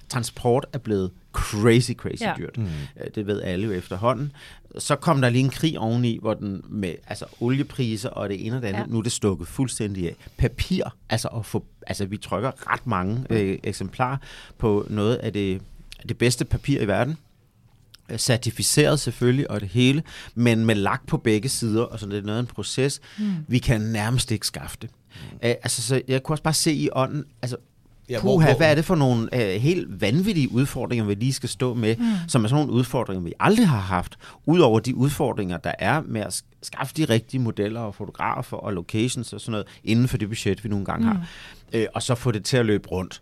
Transport 0.09 0.65
er 0.73 0.77
blevet 0.77 1.11
crazy, 1.33 1.91
crazy 1.91 2.21
ja. 2.21 2.33
dyrt. 2.37 2.57
Mm. 2.57 2.67
Det 3.15 3.27
ved 3.27 3.41
alle 3.41 3.65
jo 3.65 3.71
efterhånden. 3.71 4.31
Så 4.77 4.95
kom 4.95 5.21
der 5.21 5.29
lige 5.29 5.43
en 5.43 5.49
krig 5.49 5.79
oveni, 5.79 6.19
hvor 6.21 6.33
den 6.33 6.61
med 6.69 6.95
altså, 7.07 7.25
oliepriser 7.39 8.09
og 8.09 8.29
det 8.29 8.45
ene 8.45 8.55
og 8.55 8.61
det 8.61 8.67
andet, 8.67 8.79
ja. 8.79 8.85
nu 8.85 8.97
er 8.97 9.03
det 9.03 9.11
stukket 9.11 9.47
fuldstændig 9.47 10.07
af. 10.07 10.15
Papir, 10.37 10.83
altså, 11.09 11.27
at 11.27 11.45
få, 11.45 11.65
altså 11.87 12.05
vi 12.05 12.17
trykker 12.17 12.71
ret 12.73 12.87
mange 12.87 13.25
øh, 13.29 13.59
eksemplarer 13.63 14.17
på 14.57 14.85
noget 14.89 15.15
af 15.15 15.33
det, 15.33 15.61
det 16.09 16.17
bedste 16.17 16.45
papir 16.45 16.81
i 16.81 16.87
verden 16.87 17.17
certificeret 18.17 18.99
selvfølgelig 18.99 19.51
og 19.51 19.61
det 19.61 19.69
hele, 19.69 20.03
men 20.35 20.65
med 20.65 20.75
lagt 20.75 21.07
på 21.07 21.17
begge 21.17 21.49
sider, 21.49 21.83
og 21.83 21.99
så 21.99 22.05
det 22.05 22.17
er 22.17 22.21
noget 22.21 22.37
af 22.37 22.41
en 22.41 22.47
proces. 22.47 23.01
Mm. 23.17 23.33
Vi 23.47 23.59
kan 23.59 23.81
nærmest 23.81 24.31
ikke 24.31 24.47
skaffe 24.47 24.77
det. 24.81 24.89
Mm. 25.15 25.35
Uh, 25.35 25.39
altså, 25.41 25.81
så 25.81 26.01
jeg 26.07 26.23
kunne 26.23 26.33
også 26.33 26.43
bare 26.43 26.53
se 26.53 26.73
i 26.73 26.89
ånden, 26.91 27.25
altså, 27.41 27.57
Ja, 28.09 28.19
Puha, 28.19 28.47
hvor, 28.47 28.57
hvad 28.57 28.71
er 28.71 28.75
det 28.75 28.85
for 28.85 28.95
nogle 28.95 29.29
uh, 29.33 29.39
helt 29.39 30.01
vanvittige 30.01 30.51
udfordringer, 30.51 31.05
vi 31.05 31.13
lige 31.13 31.33
skal 31.33 31.49
stå 31.49 31.73
med, 31.73 31.95
mm. 31.95 32.05
som 32.27 32.43
er 32.43 32.47
sådan 32.47 32.65
nogle 32.65 32.79
udfordringer, 32.79 33.23
vi 33.23 33.33
aldrig 33.39 33.67
har 33.67 33.79
haft, 33.79 34.17
udover 34.45 34.79
de 34.79 34.95
udfordringer, 34.95 35.57
der 35.57 35.71
er 35.79 36.01
med 36.05 36.21
at 36.21 36.43
skaffe 36.61 36.93
de 36.97 37.05
rigtige 37.05 37.41
modeller 37.41 37.79
og 37.79 37.95
fotografer 37.95 38.57
og 38.57 38.73
locations 38.73 39.33
og 39.33 39.41
sådan 39.41 39.51
noget, 39.51 39.67
inden 39.83 40.07
for 40.07 40.17
det 40.17 40.27
budget, 40.27 40.63
vi 40.63 40.69
nogle 40.69 40.85
gange 40.85 41.05
mm. 41.05 41.11
har, 41.11 41.27
uh, 41.75 41.83
og 41.93 42.03
så 42.03 42.15
få 42.15 42.31
det 42.31 42.45
til 42.45 42.57
at 42.57 42.65
løbe 42.65 42.89
rundt 42.89 43.21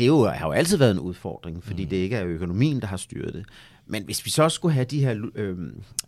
det 0.00 0.04
er 0.04 0.08
jo, 0.08 0.28
har 0.28 0.46
jo 0.46 0.52
altid 0.52 0.76
været 0.76 0.90
en 0.90 0.98
udfordring, 0.98 1.64
fordi 1.64 1.82
mm. 1.82 1.88
det 1.88 1.96
ikke 1.96 2.16
er 2.16 2.26
økonomien, 2.26 2.80
der 2.80 2.86
har 2.86 2.96
styret 2.96 3.34
det. 3.34 3.44
Men 3.86 4.04
hvis 4.04 4.24
vi 4.24 4.30
så 4.30 4.48
skulle 4.48 4.74
have 4.74 4.84
de 4.84 5.00
her 5.00 5.30
øh, 5.34 5.58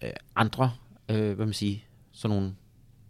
øh, 0.03 0.11
andre, 0.37 0.73
øh, 1.09 1.33
hvad 1.33 1.47
man 1.47 1.55
siger, 1.55 1.79
sådan 2.13 2.37
nogle 2.37 2.55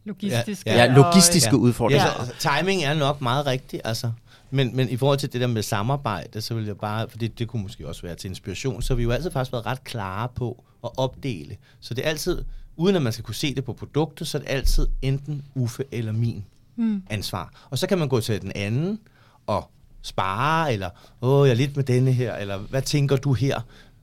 logistiske, 0.05 0.71
ja, 0.71 0.85
ja, 0.85 0.95
logistiske 0.95 1.57
og, 1.57 1.61
udfordringer. 1.61 2.05
Ja, 2.05 2.21
altså, 2.21 2.35
timing 2.39 2.85
er 2.85 2.95
nok 2.95 3.21
meget 3.21 3.47
rigtig, 3.47 3.81
altså. 3.85 4.13
Men, 4.51 4.77
men 4.77 4.89
i 4.89 4.97
forhold 4.97 5.19
til 5.19 5.33
det 5.33 5.41
der 5.41 5.47
med 5.47 5.63
samarbejde, 5.63 6.41
så 6.41 6.55
vil 6.55 6.65
jeg 6.65 6.77
bare, 6.77 7.09
for 7.09 7.19
det, 7.19 7.39
det 7.39 7.49
kunne 7.49 7.63
måske 7.63 7.89
også 7.89 8.03
være 8.03 8.15
til 8.15 8.29
inspiration, 8.29 8.83
så 8.83 8.95
har 8.95 8.97
vi 8.97 9.03
jo 9.03 9.11
altid 9.11 9.31
faktisk 9.31 9.53
været 9.53 9.67
ret 9.67 9.85
klare 9.85 10.29
på 10.35 10.65
at 10.85 10.91
opdele. 10.97 11.57
Så 11.81 11.95
det 11.95 12.05
er 12.05 12.09
altid, 12.09 12.45
uden 12.77 12.97
at 12.97 13.03
man 13.03 13.13
skal 13.13 13.25
kunne 13.25 13.35
se 13.35 13.55
det 13.55 13.65
på 13.65 13.73
produktet, 13.73 14.27
så 14.27 14.39
er 14.39 14.43
det 14.43 14.51
altid 14.51 14.87
enten 15.03 15.45
Uffe 15.55 15.85
eller 15.93 16.13
min 16.13 16.45
mm. 16.77 17.03
ansvar. 17.11 17.67
Og 17.71 17.79
så 17.79 17.87
kan 17.87 17.99
man 17.99 18.09
gå 18.09 18.21
til 18.21 18.43
den 18.43 18.53
anden 18.55 18.99
og 19.47 19.71
spare, 20.03 20.73
eller 20.73 20.91
åh, 21.23 21.49
jeg 21.49 21.53
er 21.53 21.57
lidt 21.57 21.77
med 21.77 21.85
denne 21.85 22.13
her, 22.13 22.37
eller 22.37 22.59
hvad 22.59 22.83
tænker 22.83 23.17
du 23.17 23.33
her? 23.33 23.61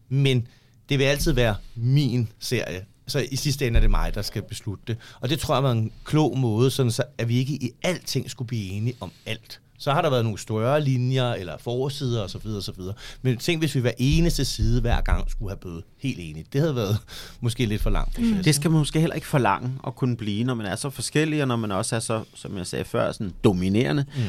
Men 0.09 0.47
det 0.89 0.99
vil 0.99 1.05
altid 1.05 1.31
være 1.31 1.55
min 1.75 2.29
serie. 2.39 2.85
Så 3.07 3.25
i 3.31 3.35
sidste 3.35 3.67
ende 3.67 3.77
er 3.77 3.81
det 3.81 3.89
mig, 3.89 4.15
der 4.15 4.21
skal 4.21 4.41
beslutte 4.41 4.83
det. 4.87 4.97
Og 5.19 5.29
det 5.29 5.39
tror 5.39 5.55
jeg 5.55 5.63
var 5.63 5.71
en 5.71 5.91
klog 6.05 6.37
måde, 6.37 6.71
sådan 6.71 6.91
så 6.91 7.03
at 7.17 7.29
vi 7.29 7.37
ikke 7.37 7.53
i 7.53 7.71
alting 7.83 8.29
skulle 8.29 8.47
blive 8.47 8.71
enige 8.71 8.95
om 8.99 9.11
alt. 9.25 9.59
Så 9.77 9.91
har 9.91 10.01
der 10.01 10.09
været 10.09 10.23
nogle 10.23 10.39
større 10.39 10.81
linjer, 10.81 11.33
eller 11.33 11.57
forsider 11.57 12.23
osv. 12.23 12.47
osv. 12.47 12.81
Men 13.21 13.37
tænk, 13.37 13.61
hvis 13.61 13.75
vi 13.75 13.79
hver 13.79 13.91
eneste 13.97 14.45
side 14.45 14.81
hver 14.81 15.01
gang 15.01 15.31
skulle 15.31 15.49
have 15.49 15.57
bøde 15.57 15.81
helt 15.97 16.19
enigt. 16.19 16.53
Det 16.53 16.61
havde 16.61 16.75
været 16.75 16.97
måske 17.41 17.65
lidt 17.65 17.81
for 17.81 17.89
langt. 17.89 18.19
Mm. 18.19 18.43
Det 18.43 18.55
skal 18.55 18.71
man 18.71 18.79
måske 18.79 18.99
heller 18.99 19.15
ikke 19.15 19.27
forlange 19.27 19.71
at 19.87 19.95
kunne 19.95 20.17
blive, 20.17 20.43
når 20.43 20.53
man 20.53 20.65
er 20.65 20.75
så 20.75 20.89
forskellig, 20.89 21.41
og 21.41 21.47
når 21.47 21.55
man 21.55 21.71
også 21.71 21.95
er 21.95 21.99
så, 21.99 22.23
som 22.35 22.57
jeg 22.57 22.67
sagde 22.67 22.85
før, 22.85 23.11
sådan 23.11 23.33
dominerende. 23.43 24.05
Mm 24.15 24.21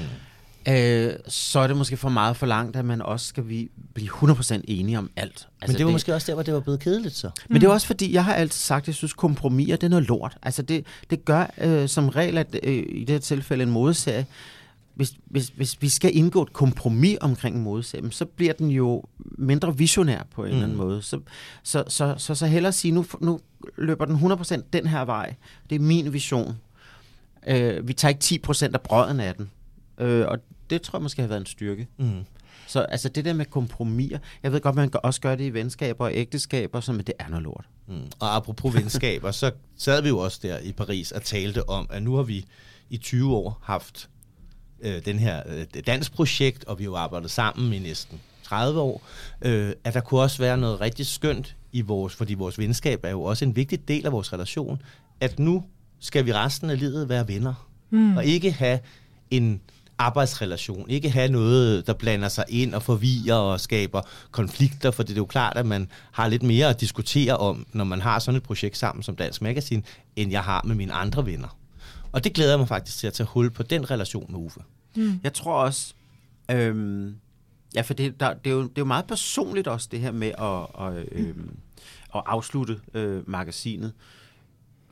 øh, 0.71 1.13
så 1.29 1.61
er 1.61 1.67
det 1.67 1.77
måske 1.77 1.97
for 1.97 2.09
meget 2.09 2.37
for 2.37 2.47
langt, 2.47 2.77
at 2.77 2.85
man 2.85 3.03
også 3.03 3.27
skal 3.27 3.49
vi 3.49 3.71
blive 3.95 4.09
100% 4.09 4.61
enige 4.65 4.99
om 4.99 5.11
alt. 5.17 5.33
Altså 5.33 5.49
men 5.61 5.69
det 5.69 5.85
var 5.85 5.89
det, 5.89 5.95
måske 5.95 6.15
også 6.15 6.27
der, 6.27 6.35
hvor 6.35 6.43
det 6.43 6.55
var 6.55 6.61
blevet 6.61 6.81
kedeligt 6.81 7.15
så. 7.15 7.31
Men 7.49 7.55
mm. 7.55 7.61
det 7.61 7.67
er 7.67 7.73
også 7.73 7.87
fordi, 7.87 8.13
jeg 8.13 8.25
har 8.25 8.35
altid 8.35 8.59
sagt, 8.59 8.85
at 8.85 8.87
jeg 8.87 8.95
synes, 8.95 9.13
kompromiser, 9.13 9.77
det 9.77 9.85
er 9.85 9.91
noget 9.91 10.09
lort. 10.09 10.37
Altså 10.43 10.63
det, 10.63 10.87
det 11.11 11.25
gør 11.25 11.55
øh, 11.59 11.89
som 11.89 12.09
regel, 12.09 12.39
at 12.39 12.57
øh, 12.63 12.85
i 12.89 13.01
det 13.01 13.11
her 13.11 13.19
tilfælde 13.19 13.63
en 13.63 13.71
modeserie, 13.71 14.27
hvis, 14.95 15.13
hvis, 15.25 15.49
hvis 15.49 15.83
vi 15.83 15.89
skal 15.89 16.17
indgå 16.17 16.43
et 16.43 16.53
kompromis 16.53 17.19
omkring 17.21 17.57
en 17.57 17.63
modeserie, 17.63 18.13
så 18.13 18.25
bliver 18.25 18.53
den 18.53 18.71
jo 18.71 19.05
mindre 19.19 19.77
visionær 19.77 20.23
på 20.35 20.45
en 20.45 20.49
mm. 20.49 20.53
eller 20.53 20.63
anden 20.63 20.79
mm. 20.79 20.85
måde. 20.85 21.03
Så, 21.03 21.21
så, 21.63 21.85
så, 21.89 22.15
så, 22.19 22.35
så 22.35 22.47
hellere 22.47 22.73
sige, 22.73 22.93
nu, 22.93 23.05
nu 23.21 23.41
løber 23.79 24.05
den 24.05 24.33
100% 24.33 24.61
den 24.73 24.87
her 24.87 25.05
vej. 25.05 25.35
Det 25.71 25.77
er 25.77 25.81
min 25.81 26.13
vision. 26.13 26.57
Øh, 27.47 27.89
vi 27.89 27.93
tager 27.93 28.15
ikke 28.31 28.45
10% 28.49 28.71
af 28.75 28.81
brøden 28.81 29.21
af 29.21 29.35
den. 29.35 29.51
Øh, 30.01 30.27
og 30.29 30.39
det 30.71 30.83
tror 30.83 30.99
jeg 30.99 31.03
måske 31.03 31.23
har 31.23 31.29
været 31.29 31.41
en 31.41 31.47
styrke. 31.47 31.89
Mm. 31.99 32.25
Så 32.67 32.81
altså 32.81 33.09
det 33.09 33.25
der 33.25 33.33
med 33.33 33.45
kompromiser, 33.45 34.19
jeg 34.43 34.53
ved 34.53 34.61
godt, 34.61 34.75
man 34.75 34.91
kan 34.91 35.01
også 35.03 35.21
gøre 35.21 35.37
det 35.37 35.45
i 35.45 35.51
venskaber 35.51 36.05
og 36.05 36.15
ægteskaber, 36.15 36.81
som 36.81 37.01
det 37.01 37.15
er 37.19 37.29
noget 37.29 37.43
lort. 37.43 37.65
Mm. 37.89 37.95
Og 38.19 38.37
apropos 38.37 38.75
venskaber, 38.75 39.31
så 39.31 39.51
sad 39.77 40.03
vi 40.03 40.09
jo 40.09 40.19
også 40.19 40.39
der 40.43 40.59
i 40.59 40.73
Paris 40.73 41.13
og 41.13 41.23
talte 41.23 41.69
om, 41.69 41.87
at 41.91 42.03
nu 42.03 42.15
har 42.15 42.23
vi 42.23 42.45
i 42.91 42.97
20 42.97 43.35
år 43.37 43.59
haft 43.63 44.09
øh, 44.81 45.05
den 45.05 45.19
her 45.19 45.43
øh, 45.47 45.83
dansk 45.87 46.13
projekt, 46.13 46.65
og 46.65 46.79
vi 46.79 46.85
har 46.85 46.91
jo 46.91 46.97
arbejdet 46.97 47.31
sammen 47.31 47.73
i 47.73 47.79
næsten 47.79 48.21
30 48.43 48.81
år, 48.81 49.03
øh, 49.43 49.73
at 49.85 49.95
der 49.95 50.01
kunne 50.01 50.21
også 50.21 50.39
være 50.39 50.59
noget 50.59 50.81
rigtig 50.81 51.07
skønt 51.07 51.57
i 51.73 51.81
vores, 51.81 52.15
fordi 52.15 52.35
vores 52.35 52.59
venskab 52.59 53.05
er 53.05 53.11
jo 53.11 53.23
også 53.23 53.45
en 53.45 53.57
vigtig 53.57 53.89
del 53.89 54.07
af 54.07 54.13
vores 54.13 54.33
relation, 54.33 54.83
at 55.21 55.39
nu 55.39 55.65
skal 56.01 56.27
vi 56.27 56.33
resten 56.33 56.71
af 56.71 56.79
livet 56.79 57.09
være 57.09 57.29
venner, 57.29 57.69
mm. 57.91 58.17
og 58.17 58.25
ikke 58.25 58.53
have 58.53 58.79
en 59.31 59.61
arbejdsrelation. 60.01 60.91
Ikke 60.91 61.11
have 61.11 61.29
noget, 61.29 61.87
der 61.87 61.93
blander 61.93 62.29
sig 62.29 62.45
ind 62.49 62.75
og 62.75 62.83
forvirrer 62.83 63.35
og 63.35 63.61
skaber 63.61 64.03
konflikter, 64.31 64.91
for 64.91 65.03
det 65.03 65.13
er 65.13 65.17
jo 65.17 65.25
klart, 65.25 65.57
at 65.57 65.67
man 65.67 65.89
har 66.13 66.29
lidt 66.29 66.43
mere 66.43 66.69
at 66.69 66.81
diskutere 66.81 67.37
om, 67.37 67.67
når 67.73 67.85
man 67.85 68.01
har 68.01 68.19
sådan 68.19 68.37
et 68.37 68.43
projekt 68.43 68.77
sammen 68.77 69.03
som 69.03 69.17
Dansk 69.17 69.43
Magasin, 69.43 69.85
end 70.17 70.31
jeg 70.31 70.43
har 70.43 70.63
med 70.65 70.75
mine 70.75 70.93
andre 70.93 71.27
venner. 71.27 71.57
Og 72.13 72.25
det 72.25 72.33
glæder 72.33 72.51
jeg 72.51 72.59
mig 72.59 72.69
faktisk 72.69 72.99
til 72.99 73.07
at 73.07 73.13
tage 73.13 73.27
hul 73.27 73.51
på 73.51 73.63
den 73.63 73.91
relation 73.91 74.27
med 74.33 74.39
Uffe. 74.39 74.61
Mm. 74.97 75.21
Jeg 75.23 75.33
tror 75.33 75.55
også, 75.55 75.95
øhm, 76.51 77.15
ja, 77.75 77.81
for 77.81 77.95
det, 77.95 78.21
der, 78.21 78.35
det, 78.35 78.51
er 78.51 78.55
jo, 78.55 78.63
det 78.63 78.69
er 78.69 78.73
jo 78.79 78.85
meget 78.85 79.07
personligt 79.07 79.69
også, 79.69 79.89
det 79.91 80.01
her 80.01 80.13
med 80.13 80.33
at, 80.39 80.87
at, 80.87 81.09
øhm, 81.13 81.57
at 82.15 82.23
afslutte 82.27 82.81
øh, 82.95 83.31
magasinet. 83.31 83.93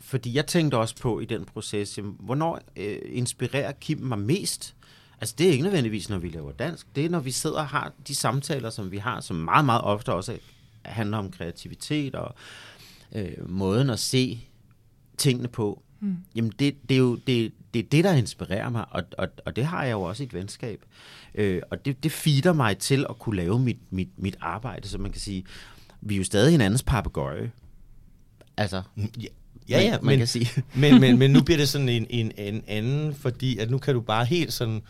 Fordi 0.00 0.34
jeg 0.34 0.46
tænkte 0.46 0.76
også 0.76 0.96
på 0.96 1.20
i 1.20 1.24
den 1.24 1.44
proces, 1.44 1.98
jamen, 1.98 2.16
hvornår 2.20 2.60
øh, 2.76 2.98
inspirerer 3.04 3.72
Kim 3.72 3.98
mig 3.98 4.18
mest? 4.18 4.74
Altså 5.20 5.34
det 5.38 5.46
er 5.46 5.50
ikke 5.50 5.64
nødvendigvis, 5.64 6.08
når 6.08 6.18
vi 6.18 6.28
laver 6.28 6.52
dansk. 6.52 6.86
Det 6.96 7.04
er, 7.04 7.08
når 7.08 7.20
vi 7.20 7.30
sidder 7.30 7.58
og 7.58 7.68
har 7.68 7.92
de 8.08 8.14
samtaler, 8.14 8.70
som 8.70 8.90
vi 8.90 8.98
har, 8.98 9.20
som 9.20 9.36
meget, 9.36 9.64
meget 9.64 9.82
ofte 9.82 10.12
også 10.12 10.38
handler 10.82 11.18
om 11.18 11.30
kreativitet 11.30 12.14
og 12.14 12.34
øh, 13.14 13.50
måden 13.50 13.90
at 13.90 13.98
se 13.98 14.40
tingene 15.16 15.48
på. 15.48 15.82
Mm. 16.00 16.16
Jamen 16.34 16.52
det, 16.58 16.76
det 16.88 16.94
er 16.94 16.98
jo 16.98 17.16
det, 17.16 17.52
det, 17.74 17.80
er 17.80 17.88
det, 17.88 18.04
der 18.04 18.12
inspirerer 18.12 18.68
mig, 18.68 18.84
og, 18.90 19.02
og, 19.18 19.28
og 19.46 19.56
det 19.56 19.64
har 19.64 19.84
jeg 19.84 19.92
jo 19.92 20.02
også 20.02 20.22
i 20.22 20.26
et 20.26 20.34
venskab. 20.34 20.84
Øh, 21.34 21.62
og 21.70 21.84
det, 21.84 22.02
det 22.02 22.12
feeder 22.12 22.52
mig 22.52 22.78
til 22.78 23.06
at 23.10 23.18
kunne 23.18 23.36
lave 23.36 23.58
mit, 23.58 23.78
mit, 23.90 24.08
mit 24.16 24.36
arbejde, 24.40 24.88
så 24.88 24.98
man 24.98 25.12
kan 25.12 25.20
sige, 25.20 25.44
vi 26.00 26.14
er 26.14 26.18
jo 26.18 26.24
stadig 26.24 26.50
hinandens 26.50 26.82
papegøje. 26.82 27.50
Altså, 28.56 28.82
mm, 28.94 29.08
ja. 29.20 29.26
Ja, 29.68 29.80
ja, 29.80 29.90
man, 29.90 30.00
men, 30.02 30.18
kan 30.18 30.26
sige. 30.26 30.62
men, 30.74 31.00
men, 31.00 31.18
men 31.18 31.30
nu 31.30 31.42
bliver 31.44 31.58
det 31.58 31.68
sådan 31.68 31.88
en, 31.88 32.06
en, 32.10 32.32
en 32.36 32.62
anden, 32.66 33.14
fordi 33.14 33.58
at 33.58 33.70
nu 33.70 33.78
kan 33.78 33.94
du 33.94 34.00
bare 34.00 34.24
helt 34.24 34.52
sådan 34.52 34.82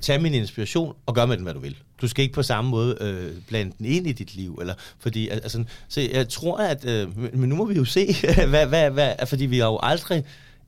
tag 0.00 0.22
min 0.22 0.34
inspiration 0.34 0.94
og 1.06 1.14
gør 1.14 1.26
med 1.26 1.36
den, 1.36 1.42
hvad 1.42 1.54
du 1.54 1.60
vil. 1.60 1.76
Du 2.00 2.08
skal 2.08 2.22
ikke 2.22 2.34
på 2.34 2.42
samme 2.42 2.70
måde 2.70 2.96
øh, 3.00 3.42
blande 3.48 3.72
den 3.78 3.86
ind 3.86 4.06
i 4.06 4.12
dit 4.12 4.34
liv. 4.34 4.58
Eller, 4.60 4.74
fordi, 4.98 5.28
altså, 5.28 5.64
så 5.88 6.00
jeg 6.12 6.28
tror, 6.28 6.58
at... 6.58 6.84
Øh, 6.84 7.34
men 7.36 7.48
nu 7.48 7.56
må 7.56 7.64
vi 7.64 7.74
jo 7.74 7.84
se, 7.84 8.06
hvad, 8.48 8.66
hvad, 8.66 8.90
hvad, 8.90 9.14
fordi 9.26 9.46
vi 9.46 9.58
har 9.58 9.66
jo 9.66 9.78
aldrig 9.82 10.24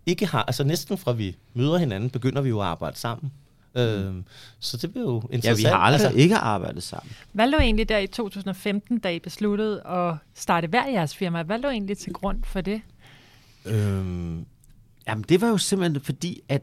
ikke 0.07 0.27
har... 0.27 0.43
Altså 0.43 0.65
næsten 0.65 0.99
fra 0.99 1.13
vi 1.13 1.37
møder 1.55 1.79
hinanden, 1.79 2.11
begynder 2.11 2.43
vi 2.43 2.49
jo 2.49 2.61
at 2.61 2.67
arbejde 2.67 2.99
sammen. 2.99 3.33
Mm. 3.75 3.81
Øh, 3.81 4.15
så 4.59 4.77
det 4.77 4.93
bliver 4.93 5.07
jo 5.07 5.23
interessant. 5.31 5.65
Ja, 5.65 5.69
vi 5.69 5.73
har 5.73 5.79
aldrig 5.79 6.07
altså, 6.07 6.23
ikke 6.23 6.37
arbejdet 6.37 6.83
sammen. 6.83 7.13
Hvad 7.33 7.49
lå 7.49 7.59
egentlig 7.59 7.89
der 7.89 7.99
i 7.99 8.07
2015, 8.07 8.99
da 8.99 9.09
I 9.09 9.19
besluttede 9.19 9.87
at 9.87 10.15
starte 10.35 10.69
hver 10.69 10.87
jeres 10.89 11.17
firma? 11.17 11.43
Hvad 11.43 11.59
lå 11.59 11.69
egentlig 11.69 11.99
til 11.99 12.13
grund 12.13 12.39
for 12.45 12.61
det? 12.61 12.81
Øhm, 13.67 14.47
Jamen, 15.09 15.25
det 15.29 15.41
var 15.41 15.49
jo 15.49 15.59
simpelthen 15.59 16.01
fordi, 16.01 16.41
at 16.49 16.63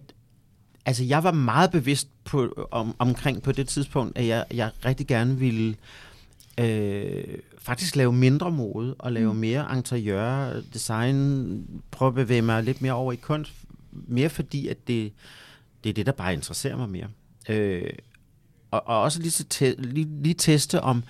altså 0.85 1.03
jeg 1.03 1.23
var 1.23 1.31
meget 1.31 1.71
bevidst 1.71 2.07
på, 2.23 2.67
om, 2.71 2.95
omkring 2.99 3.41
på 3.41 3.51
det 3.51 3.67
tidspunkt, 3.67 4.17
at 4.17 4.27
jeg, 4.27 4.45
jeg 4.53 4.71
rigtig 4.85 5.07
gerne 5.07 5.37
ville 5.37 5.75
øh, 6.57 7.23
faktisk 7.57 7.95
lave 7.95 8.13
mindre 8.13 8.51
mode 8.51 8.95
og 8.99 9.11
lave 9.11 9.33
mm. 9.33 9.39
mere 9.39 9.67
interiør, 9.77 10.61
design, 10.73 11.81
prøve 11.91 12.09
at 12.09 12.15
bevæge 12.15 12.41
mig 12.41 12.63
lidt 12.63 12.81
mere 12.81 12.93
over 12.93 13.13
i 13.13 13.15
kunst, 13.15 13.53
mere 13.91 14.29
fordi, 14.29 14.67
at 14.67 14.87
det, 14.87 15.13
det 15.83 15.89
er 15.89 15.93
det, 15.93 16.05
der 16.05 16.11
bare 16.11 16.33
interesserer 16.33 16.77
mig 16.77 16.89
mere. 16.89 17.07
Øh, 17.49 17.89
og, 18.71 18.87
og 18.87 19.01
også 19.01 19.19
lige, 19.19 19.45
te, 19.49 19.75
lige, 19.77 20.07
lige 20.21 20.33
teste 20.33 20.81
om, 20.81 21.03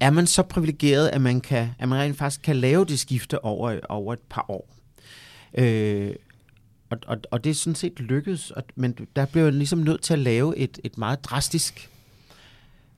er 0.00 0.10
man 0.10 0.26
så 0.26 0.42
privilegeret, 0.42 1.08
at 1.08 1.20
man, 1.20 1.40
kan, 1.40 1.68
at 1.78 1.88
man 1.88 2.00
rent 2.00 2.16
faktisk 2.16 2.42
kan 2.42 2.56
lave 2.56 2.84
det 2.84 3.00
skifte 3.00 3.44
over, 3.44 3.78
over 3.88 4.12
et 4.12 4.20
par 4.28 4.44
år. 4.48 4.68
Øh, 5.54 6.14
og, 6.90 6.98
og, 7.06 7.16
og 7.30 7.44
det 7.44 7.50
er 7.50 7.54
sådan 7.54 7.74
set 7.74 8.00
lykkedes, 8.00 8.50
og, 8.50 8.62
men 8.74 8.96
der 9.16 9.26
blev 9.26 9.44
jeg 9.44 9.52
ligesom 9.52 9.78
nødt 9.78 10.02
til 10.02 10.12
at 10.12 10.18
lave 10.18 10.56
et, 10.56 10.78
et 10.84 10.98
meget 10.98 11.24
drastisk 11.24 11.90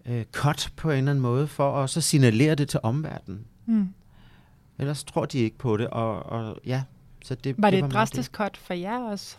øh, 0.07 0.25
cut 0.33 0.73
på 0.77 0.91
en 0.91 0.99
eller 0.99 1.11
anden 1.11 1.23
måde, 1.23 1.47
for 1.47 1.83
at 1.83 1.91
så 1.91 2.01
signalere 2.01 2.55
det 2.55 2.69
til 2.69 2.81
omverdenen. 2.83 3.45
Mm. 3.67 3.89
Ellers 4.79 5.05
tror 5.05 5.25
de 5.25 5.39
ikke 5.39 5.59
på 5.59 5.77
det, 5.77 5.87
og, 5.87 6.27
og 6.27 6.59
ja, 6.67 6.83
så 7.25 7.35
det, 7.35 7.55
Var 7.59 7.71
det, 7.71 7.81
var 7.81 7.87
et 7.87 7.93
drastisk 7.93 8.33
cut 8.33 8.57
for 8.57 8.75
jer 8.75 8.99
også? 8.99 9.37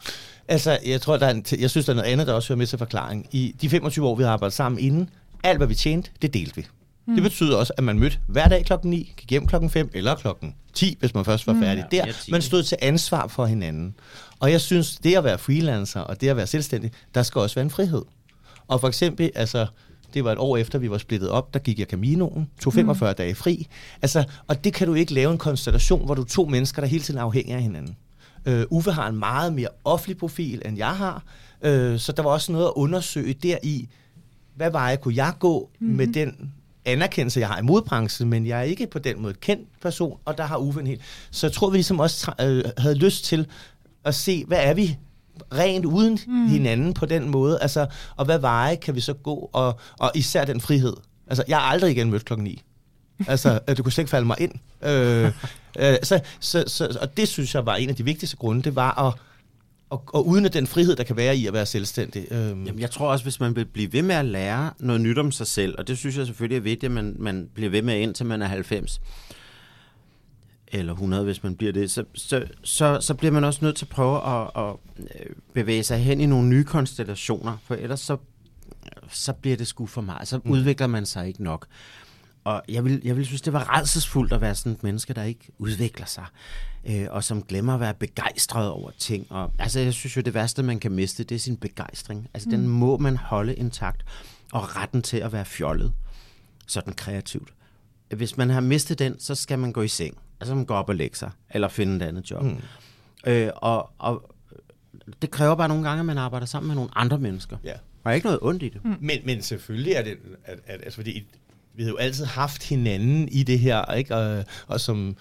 Altså, 0.48 0.80
jeg 0.86 1.02
tror, 1.02 1.18
der 1.18 1.26
er 1.26 1.32
en, 1.32 1.46
jeg 1.60 1.70
synes, 1.70 1.86
der 1.86 1.94
er 1.94 1.96
noget 1.96 2.12
andet, 2.12 2.28
der 2.28 2.34
også 2.34 2.50
hører 2.50 2.58
med 2.58 2.68
til 2.68 2.78
forklaring. 2.78 3.28
I 3.32 3.56
de 3.62 3.70
25 3.70 4.08
år, 4.08 4.16
vi 4.16 4.24
har 4.24 4.32
arbejdet 4.32 4.54
sammen 4.54 4.80
inden, 4.80 5.10
alt 5.44 5.58
hvad 5.58 5.68
vi 5.68 5.76
tjente, 5.76 6.12
det 6.22 6.34
delte 6.34 6.56
vi. 6.56 6.68
Mm. 7.10 7.16
Det 7.16 7.24
betyder 7.24 7.58
også, 7.58 7.74
at 7.78 7.84
man 7.84 8.00
mødte 8.00 8.18
hver 8.28 8.48
dag 8.48 8.66
klokken 8.66 8.92
9, 8.92 9.14
gik 9.18 9.30
hjem 9.30 9.48
klokken 9.48 9.70
5 9.70 9.90
eller 9.94 10.16
klokken 10.16 10.56
10, 10.74 10.98
hvis 11.00 11.14
man 11.14 11.26
først 11.26 11.48
var 11.48 11.54
færdig 11.54 11.86
Ja, 11.92 11.98
der. 11.98 12.06
ja, 12.06 12.12
10. 12.12 12.32
Man 12.32 12.42
stod 12.42 12.64
til 12.64 12.78
ansvar 12.82 13.28
for 13.28 13.46
hinanden. 13.46 13.96
Og 14.40 14.52
jeg 14.52 14.62
synes, 14.62 14.98
det 14.98 15.16
at 15.16 15.24
være 15.24 15.38
freelancer 15.38 16.00
og 16.00 16.22
det 16.22 16.30
at 16.30 16.38
være 16.38 16.48
selvstændig, 16.48 16.92
der 17.16 17.24
skal 17.24 17.42
også 17.42 17.56
være 17.56 17.64
en 17.64 17.70
frihed. 17.70 18.02
Og 18.68 18.82
for 18.82 18.88
eksempel, 18.88 19.32
altså, 19.36 19.68
det 20.14 20.24
var 20.24 20.32
et 20.32 20.38
år 20.38 20.58
efter, 20.58 20.80
vi 20.80 20.92
var 20.92 20.98
splittet 20.98 21.30
op, 21.30 21.54
der 21.54 21.60
gik 21.60 21.80
jeg 21.80 21.88
Caminoen, 21.88 22.50
tog 22.62 22.74
45 22.74 23.12
mm. 23.12 23.16
dage 23.16 23.36
fri. 23.36 23.68
Altså, 24.02 24.24
og 24.48 24.64
det 24.64 24.74
kan 24.74 24.88
du 24.88 24.94
ikke 24.94 25.14
lave 25.14 25.32
en 25.32 25.38
konstellation, 25.38 26.06
hvor 26.06 26.16
du 26.16 26.22
er 26.22 26.26
to 26.26 26.46
mennesker, 26.46 26.82
der 26.82 26.88
hele 26.88 27.04
tiden 27.04 27.20
er 27.20 27.24
afhængige 27.24 27.56
af 27.56 27.62
hinanden. 27.62 27.96
Øh, 28.46 28.66
Uffe 28.70 28.92
har 28.92 29.08
en 29.08 29.16
meget 29.16 29.54
mere 29.54 29.68
offentlig 29.84 30.18
profil, 30.18 30.62
end 30.66 30.78
jeg 30.78 30.96
har, 30.98 31.24
øh, 31.62 32.00
så 32.00 32.12
der 32.12 32.24
var 32.24 32.30
også 32.30 32.52
noget 32.52 32.66
at 32.66 32.72
undersøge 32.76 33.34
deri, 33.34 33.88
hvad 34.56 34.72
veje 34.72 34.96
kunne 34.96 35.16
jeg 35.16 35.34
gå 35.40 35.70
mm-hmm. 35.80 35.98
med 35.98 36.08
den 36.08 36.54
anerkendelse, 36.92 37.40
jeg 37.40 37.48
har 37.48 37.60
i 37.60 37.62
modbranchen, 37.62 38.30
men 38.30 38.46
jeg 38.46 38.60
er 38.60 38.64
ikke 38.64 38.88
på 38.88 39.00
den 39.00 39.22
måde 39.22 39.34
kendt 39.34 39.68
person, 39.82 40.20
og 40.26 40.38
der 40.38 40.44
har 40.44 40.58
Uffe 40.58 40.80
en 40.80 40.88
helt. 40.88 41.02
Så 41.32 41.48
jeg 41.48 41.54
tror, 41.54 41.70
vi 41.70 41.78
ligesom 41.78 42.00
også 42.00 42.32
øh, 42.42 42.64
havde 42.78 42.96
lyst 42.96 43.26
til 43.26 43.48
at 44.06 44.16
se, 44.16 44.46
hvad 44.46 44.60
er 44.62 44.74
vi 44.74 44.98
rent 45.54 45.86
uden 45.86 46.20
mm. 46.28 46.48
hinanden 46.48 46.94
på 46.94 47.06
den 47.06 47.30
måde, 47.30 47.60
altså, 47.62 47.88
og 48.16 48.26
hvad 48.26 48.40
veje 48.40 48.76
kan 48.76 48.96
vi 48.96 49.02
så 49.02 49.14
gå, 49.14 49.50
og, 49.54 49.80
og 50.00 50.12
især 50.16 50.46
den 50.46 50.62
frihed. 50.62 50.94
Altså, 51.28 51.44
jeg 51.48 51.58
har 51.58 51.64
aldrig 51.64 51.92
igen 51.92 52.12
mødt 52.12 52.26
klokken 52.26 52.44
9. 52.44 52.64
Altså, 53.28 53.60
øh, 53.68 53.78
du 53.78 53.84
kunne 53.84 53.92
slet 53.92 54.02
ikke 54.02 54.10
falde 54.10 54.28
mig 54.28 54.38
ind. 54.40 54.52
Øh, 54.82 55.32
øh, 55.80 55.98
så, 56.04 56.20
så, 56.40 56.64
så, 56.68 56.98
og 57.02 57.18
det 57.18 57.28
synes 57.28 57.56
jeg 57.56 57.66
var 57.66 57.76
en 57.76 57.90
af 57.90 57.96
de 57.96 58.04
vigtigste 58.04 58.38
grunde, 58.38 58.62
det 58.62 58.76
var 58.76 59.08
at, 59.08 59.14
at, 59.92 60.00
at 60.16 60.20
udnytte 60.20 60.60
den 60.60 60.68
frihed, 60.68 60.96
der 60.96 61.04
kan 61.04 61.18
være 61.18 61.38
i 61.38 61.48
at 61.48 61.54
være 61.54 61.66
selvstændig. 61.66 62.32
Øh, 62.32 62.38
Jamen, 62.38 62.80
jeg 62.80 62.92
tror 62.92 63.12
også, 63.12 63.26
hvis 63.26 63.40
man 63.40 63.56
vil 63.56 63.66
blive 63.66 63.94
ved 63.94 64.02
med 64.02 64.16
at 64.16 64.26
lære 64.26 64.72
noget 64.80 65.02
nyt 65.02 65.18
om 65.18 65.32
sig 65.32 65.48
selv, 65.48 65.76
og 65.78 65.88
det 65.88 65.98
synes 65.98 66.18
jeg 66.18 66.26
selvfølgelig 66.26 66.58
er 66.58 66.62
vigtigt, 66.62 66.90
at 66.90 66.92
man, 66.92 67.16
man 67.20 67.50
bliver 67.54 67.70
ved 67.70 67.82
med 67.82 68.00
indtil 68.00 68.26
man 68.26 68.42
er 68.42 68.48
90, 68.48 69.02
eller 70.68 70.94
100, 70.94 71.24
hvis 71.24 71.44
man 71.44 71.56
bliver 71.56 71.74
det, 71.74 71.92
så, 71.92 72.04
så, 72.14 72.46
så, 72.64 72.98
så 73.02 73.14
bliver 73.14 73.32
man 73.32 73.44
også 73.44 73.60
nødt 73.62 73.76
til 73.76 73.86
at 73.86 73.90
prøve 73.90 74.42
at, 74.42 74.52
at 74.56 74.76
øh, 75.00 75.36
bevæge 75.54 75.84
sig 75.84 75.98
hen 75.98 76.22
i 76.22 76.26
nogle 76.26 76.48
nye 76.48 76.64
konstellationer, 76.64 77.58
for 77.64 77.76
ellers 77.76 78.00
så, 78.00 78.18
så 79.10 79.34
bliver 79.34 79.58
det 79.58 79.68
sgu 79.68 79.86
for 79.86 80.02
meget. 80.02 80.28
Så 80.28 80.40
udvikler 80.46 80.88
man 80.88 81.06
sig 81.06 81.28
ikke 81.28 81.44
nok. 81.44 81.68
Og 82.44 82.62
jeg 82.70 82.86
vil, 82.86 83.02
jeg 83.04 83.18
vil 83.18 83.26
synes, 83.26 83.42
det 83.42 83.54
var 83.54 83.78
redselsfuldt 83.78 84.34
at 84.34 84.42
være 84.42 84.56
sådan 84.56 84.72
et 84.72 84.84
menneske, 84.84 85.14
der 85.14 85.24
ikke 85.24 85.52
udvikler 85.58 86.06
sig, 86.06 86.26
øh, 86.86 87.08
og 87.10 87.24
som 87.24 87.44
glemmer 87.44 87.74
at 87.74 87.80
være 87.80 87.94
begejstret 87.94 88.70
over 88.70 88.92
ting. 88.98 89.28
Og, 89.30 89.54
altså, 89.60 89.80
jeg 89.80 89.94
synes 89.94 90.18
jo, 90.18 90.22
det 90.22 90.34
værste, 90.34 90.64
man 90.64 90.80
kan 90.80 90.92
miste, 90.92 91.24
det 91.24 91.36
er 91.36 91.40
sin 91.40 91.58
begejstring. 91.58 92.30
Altså, 92.34 92.50
mm. 92.50 92.56
den 92.56 92.68
må 92.68 92.98
man 92.98 93.18
holde 93.18 93.56
intakt, 93.56 94.06
og 94.52 94.76
retten 94.76 95.02
til 95.02 95.18
at 95.18 95.34
være 95.34 95.46
fjollet, 95.46 95.94
sådan 96.68 96.94
kreativt. 96.94 97.50
Hvis 98.16 98.38
man 98.38 98.50
har 98.50 98.62
mistet 98.62 99.00
den, 99.00 99.20
så 99.20 99.36
skal 99.36 99.60
man 99.60 99.74
gå 99.74 99.82
i 99.82 99.88
seng. 99.88 100.18
Altså, 100.40 100.56
man 100.56 100.66
går 100.66 100.76
op 100.76 100.90
og 100.90 100.96
lægge 100.96 101.18
sig, 101.18 101.32
eller 101.50 101.68
finde 101.68 101.96
et 101.96 102.02
andet 102.02 102.32
job. 102.32 102.44
Mm. 102.44 102.58
Øh, 103.28 103.52
og, 103.56 103.92
og 103.98 104.36
det 105.22 105.32
kræver 105.32 105.56
bare 105.56 105.68
nogle 105.68 105.84
gange, 105.84 106.00
at 106.00 106.06
man 106.06 106.18
arbejder 106.18 106.46
sammen 106.46 106.68
med 106.68 106.76
nogle 106.76 106.90
andre 106.96 107.20
mennesker. 107.20 107.58
Ja. 107.64 107.74
Der 108.04 108.10
er 108.10 108.16
ikke 108.16 108.26
noget 108.26 108.40
ondt 108.42 108.64
i 108.64 108.70
det. 108.70 108.86
Mm. 108.86 108.96
Men, 109.00 109.20
men 109.26 109.42
selvfølgelig 109.42 109.94
er 109.94 110.04
det, 110.04 110.18
at, 110.46 110.60
at, 110.66 110.82
altså 110.84 110.96
fordi 110.96 111.24
vi 111.74 111.84
har 111.84 111.90
jo 111.90 111.98
altid 111.98 112.26
haft 112.26 112.64
hinanden 112.64 113.28
i 113.28 113.44
det 113.44 113.60
her, 113.60 113.94
ikke? 113.94 114.16
Og, 114.16 114.46
og 114.68 114.80
som, 114.80 115.16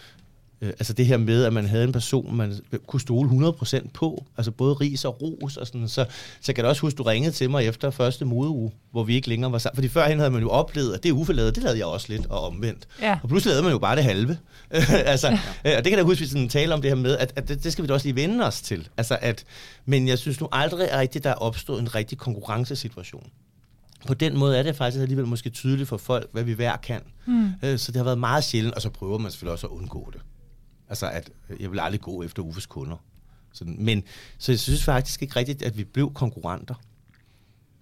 øh, 0.60 0.68
altså 0.68 0.92
det 0.92 1.06
her 1.06 1.16
med, 1.16 1.44
at 1.44 1.52
man 1.52 1.66
havde 1.66 1.84
en 1.84 1.92
person, 1.92 2.36
man 2.36 2.54
kunne 2.86 3.00
stole 3.00 3.48
100% 3.48 3.88
på, 3.94 4.24
altså 4.36 4.50
både 4.50 4.74
ris 4.74 5.04
og 5.04 5.22
ros 5.22 5.56
og 5.56 5.66
sådan, 5.66 5.88
så, 5.88 6.04
så 6.40 6.52
kan 6.52 6.62
jeg 6.62 6.68
også 6.68 6.82
huske, 6.82 6.96
du 6.96 7.02
ringede 7.02 7.32
til 7.32 7.50
mig 7.50 7.66
efter 7.66 7.90
første 7.90 8.24
modeuge, 8.24 8.72
hvor 8.90 9.04
vi 9.04 9.14
ikke 9.14 9.28
længere 9.28 9.52
var 9.52 9.58
sammen. 9.58 9.76
Fordi 9.76 9.88
førhen 9.88 10.18
havde 10.18 10.30
man 10.30 10.42
jo 10.42 10.48
oplevet, 10.48 10.94
at 10.94 11.02
det 11.02 11.10
Uffe 11.10 11.32
lavede, 11.32 11.52
det 11.52 11.62
lavede 11.62 11.78
jeg 11.78 11.86
også 11.86 12.06
lidt, 12.08 12.26
og 12.26 12.46
omvendt. 12.46 12.88
Ja. 13.02 13.18
Og 13.22 13.28
pludselig 13.28 13.50
lavede 13.50 13.62
man 13.62 13.72
jo 13.72 13.78
bare 13.78 13.96
det 13.96 14.04
halve. 14.04 14.38
altså, 15.12 15.28
øh, 15.30 15.36
og 15.64 15.84
det 15.84 15.84
kan 15.84 15.90
jeg 15.90 15.98
da 15.98 16.02
huske, 16.02 16.20
vi 16.20 16.26
sådan 16.26 16.48
tale 16.48 16.74
om 16.74 16.82
det 16.82 16.90
her 16.90 16.96
med, 16.96 17.18
at, 17.18 17.32
at 17.36 17.48
det, 17.48 17.64
det 17.64 17.72
skal 17.72 17.82
vi 17.82 17.88
da 17.88 17.94
også 17.94 18.06
lige 18.06 18.16
vende 18.16 18.46
os 18.46 18.60
til. 18.60 18.88
Altså 18.96 19.18
at, 19.20 19.44
men 19.86 20.08
jeg 20.08 20.18
synes 20.18 20.40
nu 20.40 20.48
aldrig 20.52 20.88
rigtigt, 20.92 21.24
der 21.24 21.30
er 21.30 21.34
opstået 21.34 21.80
en 21.80 21.94
rigtig 21.94 22.18
konkurrencesituation 22.18 23.30
på 24.06 24.14
den 24.14 24.38
måde 24.38 24.58
er 24.58 24.62
det 24.62 24.76
faktisk 24.76 25.02
alligevel 25.02 25.26
måske 25.26 25.50
tydeligt 25.50 25.88
for 25.88 25.96
folk, 25.96 26.28
hvad 26.32 26.42
vi 26.42 26.52
hver 26.52 26.76
kan. 26.76 27.00
Mm. 27.26 27.52
Øh, 27.62 27.78
så 27.78 27.92
det 27.92 27.96
har 27.96 28.04
været 28.04 28.18
meget 28.18 28.44
sjældent, 28.44 28.74
og 28.74 28.82
så 28.82 28.90
prøver 28.90 29.18
man 29.18 29.30
selvfølgelig 29.30 29.52
også 29.52 29.66
at 29.66 29.70
undgå 29.70 30.10
det. 30.12 30.20
Altså, 30.88 31.10
at 31.10 31.30
øh, 31.50 31.62
jeg 31.62 31.70
vil 31.70 31.80
aldrig 31.80 32.00
gå 32.00 32.22
efter 32.22 32.42
Uffes 32.42 32.66
kunder. 32.66 32.96
Sådan. 33.52 33.76
Men, 33.78 34.02
så 34.38 34.52
jeg 34.52 34.58
synes 34.58 34.84
faktisk 34.84 35.22
ikke 35.22 35.36
rigtigt, 35.36 35.62
at 35.62 35.78
vi 35.78 35.84
blev 35.84 36.14
konkurrenter. 36.14 36.74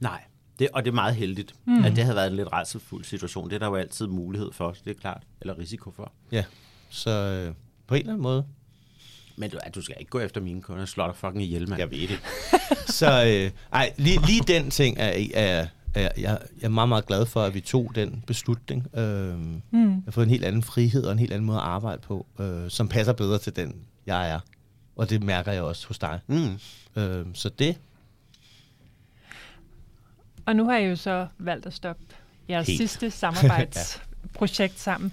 Nej, 0.01 0.21
det, 0.59 0.69
og 0.73 0.85
det 0.85 0.91
er 0.91 0.95
meget 0.95 1.15
heldigt, 1.15 1.55
mm. 1.65 1.85
at 1.85 1.97
det 1.97 2.05
havde 2.05 2.17
været 2.17 2.31
en 2.31 2.37
lidt 2.37 2.53
rædselfuld 2.53 3.05
situation. 3.05 3.49
Det 3.49 3.55
er 3.55 3.59
der 3.59 3.67
jo 3.67 3.75
altid 3.75 4.07
mulighed 4.07 4.53
for, 4.53 4.77
det 4.85 4.97
er 4.97 5.01
klart, 5.01 5.23
eller 5.41 5.59
risiko 5.59 5.91
for. 5.91 6.13
Ja, 6.33 6.45
så 6.91 7.11
øh, 7.11 7.55
på 7.87 7.95
en 7.95 8.01
eller 8.01 8.13
anden 8.13 8.23
måde. 8.23 8.47
Men 9.37 9.51
du, 9.51 9.59
at 9.63 9.75
du 9.75 9.83
skal 9.83 9.97
ikke 10.01 10.11
gå 10.11 10.21
efter 10.21 10.41
mine 10.41 10.63
kunder, 10.63 10.85
slå 10.85 11.07
dig 11.07 11.17
fucking 11.17 11.43
ihjel, 11.43 11.69
mand. 11.69 11.81
Jeg 11.81 11.91
ved 11.91 12.09
det. 12.09 12.21
så 13.01 13.25
øh, 13.27 13.51
ej, 13.73 13.93
lige, 13.97 14.27
lige 14.27 14.41
den 14.41 14.71
ting 14.71 14.99
er, 14.99 15.09
er, 15.09 15.27
er 15.35 15.67
jeg, 16.01 16.13
jeg 16.17 16.39
er 16.63 16.69
meget, 16.69 16.89
meget 16.89 17.07
glad 17.07 17.27
for, 17.27 17.43
at 17.43 17.55
vi 17.55 17.61
tog 17.61 17.93
den 17.95 18.25
beslutning. 18.27 18.97
Øh, 18.97 19.39
mm. 19.39 19.61
Jeg 19.71 20.03
har 20.05 20.13
fået 20.13 20.25
en 20.25 20.31
helt 20.31 20.45
anden 20.45 20.63
frihed 20.63 21.05
og 21.05 21.13
en 21.13 21.19
helt 21.19 21.33
anden 21.33 21.47
måde 21.47 21.59
at 21.59 21.65
arbejde 21.65 22.03
på, 22.03 22.27
øh, 22.41 22.71
som 22.71 22.89
passer 22.89 23.13
bedre 23.13 23.39
til 23.39 23.57
den, 23.57 23.75
jeg 24.07 24.31
er. 24.31 24.41
Og 24.97 25.11
det 25.11 25.23
mærker 25.23 25.53
jeg 25.53 25.63
også 25.63 25.87
hos 25.89 25.99
dig. 25.99 26.21
Mm. 26.27 26.59
Øh, 26.97 27.27
så 27.35 27.49
det 27.49 27.79
Og 30.47 30.57
nu 30.57 30.65
har 30.65 30.77
I 30.77 30.87
jo 30.87 30.97
så 30.97 31.27
valgt 31.39 31.67
at 31.67 31.73
stoppe 31.73 32.03
jeres 32.49 32.67
Helt. 32.67 32.79
sidste 32.79 33.11
samarbejdsprojekt 33.21 34.79
sammen. 34.79 35.13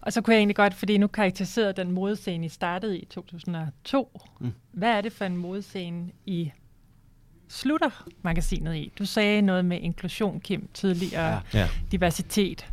Og 0.00 0.12
så 0.12 0.20
kunne 0.20 0.34
jeg 0.34 0.38
egentlig 0.38 0.56
godt, 0.56 0.74
fordi 0.74 0.98
nu 0.98 1.06
karakteriserede 1.06 1.72
den 1.72 1.90
modescene, 1.90 2.46
I 2.46 2.48
startede 2.48 2.98
i 2.98 3.04
2002. 3.04 4.20
Mm. 4.40 4.52
Hvad 4.72 4.88
er 4.88 5.00
det 5.00 5.12
for 5.12 5.24
en 5.24 5.36
modescene, 5.36 6.10
I 6.26 6.50
slutter 7.52 8.04
magasinet 8.22 8.76
i? 8.76 8.92
Du 8.98 9.06
sagde 9.06 9.42
noget 9.42 9.64
med 9.64 9.80
inklusion, 9.80 10.40
Kim, 10.40 10.68
tidligere, 10.74 11.40
Ja. 11.54 11.60
ja. 11.60 11.68
Diversitet. 11.92 12.66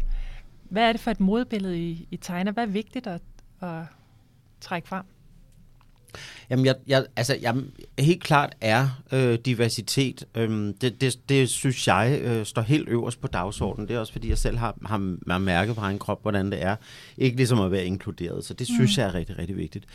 Hvad 0.69 0.83
er 0.83 0.91
det 0.91 1.01
for 1.01 1.11
et 1.11 1.19
modebillede, 1.19 1.79
I, 1.79 2.07
I 2.11 2.17
tegner? 2.17 2.51
Hvad 2.51 2.63
er 2.63 2.67
vigtigt 2.67 3.07
at, 3.07 3.21
at 3.61 3.83
trække 4.61 4.87
frem? 4.87 5.03
Jamen, 6.49 6.65
jeg, 6.65 6.75
jeg, 6.87 7.05
altså, 7.15 7.37
jeg, 7.41 7.55
helt 7.99 8.23
klart 8.23 8.55
er 8.61 9.01
øh, 9.11 9.39
diversitet. 9.45 10.25
Øhm, 10.35 10.73
det, 10.73 11.01
det, 11.01 11.29
det 11.29 11.49
synes 11.49 11.87
jeg 11.87 12.19
øh, 12.23 12.45
står 12.45 12.61
helt 12.61 12.89
øverst 12.89 13.21
på 13.21 13.27
dagsordenen. 13.27 13.87
Det 13.87 13.95
er 13.95 13.99
også 13.99 14.13
fordi, 14.13 14.29
jeg 14.29 14.37
selv 14.37 14.57
har, 14.57 14.75
har, 14.85 15.17
har 15.31 15.37
mærket 15.37 15.75
på 15.75 15.81
egen 15.81 15.99
krop, 15.99 16.21
hvordan 16.21 16.51
det 16.51 16.63
er. 16.63 16.75
Ikke 17.17 17.37
ligesom 17.37 17.61
at 17.61 17.71
være 17.71 17.85
inkluderet. 17.85 18.45
Så 18.45 18.53
det 18.53 18.67
synes 18.67 18.97
mm. 18.97 19.01
jeg 19.01 19.09
er 19.09 19.13
rigtig, 19.15 19.37
rigtig 19.37 19.57
vigtigt. 19.57 19.85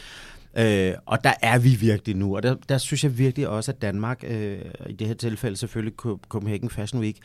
Øh, 0.57 0.95
og 1.07 1.25
der 1.25 1.33
er 1.43 1.59
vi 1.59 1.69
virkelig 1.69 2.17
nu, 2.17 2.37
og 2.37 2.43
der, 2.43 2.55
der 2.69 2.79
synes 2.79 3.05
jeg 3.05 3.19
virkelig 3.19 3.49
også, 3.49 3.73
at 3.73 3.83
Danmark, 3.83 4.25
øh, 4.27 4.59
i 4.89 4.93
det 4.93 5.07
her 5.07 5.15
tilfælde 5.15 5.57
selvfølgelig 5.57 5.95
Co- 6.07 6.19
Copenhagen 6.29 6.71
Fashion 6.71 7.03
Week, 7.03 7.17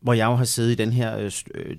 hvor 0.00 0.12
jeg 0.12 0.26
jo 0.26 0.34
har 0.34 0.44
siddet 0.44 0.72
i 0.72 0.74
den 0.74 0.92
her, 0.92 1.18
øh, 1.18 1.32
øh, 1.54 1.76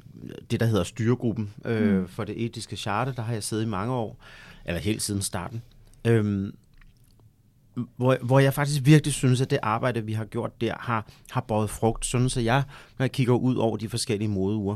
det 0.51 0.59
der 0.59 0.65
hedder 0.65 0.83
styregruppen 0.83 1.53
øh, 1.65 1.99
mm. 1.99 2.07
for 2.07 2.23
det 2.23 2.45
etiske 2.45 2.75
charter, 2.75 3.11
der 3.11 3.21
har 3.21 3.33
jeg 3.33 3.43
siddet 3.43 3.63
i 3.63 3.67
mange 3.67 3.93
år, 3.93 4.17
eller 4.65 4.81
helt 4.81 5.01
siden 5.01 5.21
starten. 5.21 5.61
Øhm, 6.05 6.53
hvor, 7.97 8.17
hvor 8.21 8.39
jeg 8.39 8.53
faktisk 8.53 8.85
virkelig 8.85 9.13
synes, 9.13 9.41
at 9.41 9.49
det 9.49 9.59
arbejde, 9.61 10.05
vi 10.05 10.13
har 10.13 10.25
gjort 10.25 10.61
der, 10.61 10.73
har, 10.79 11.07
har 11.31 11.41
båret 11.41 11.69
frugt. 11.69 12.05
Sådan 12.05 12.29
så 12.29 12.39
jeg, 12.39 12.63
når 12.97 13.03
jeg 13.03 13.11
kigger 13.11 13.33
ud 13.33 13.55
over 13.55 13.77
de 13.77 13.89
forskellige 13.89 14.27
modeuger, 14.27 14.75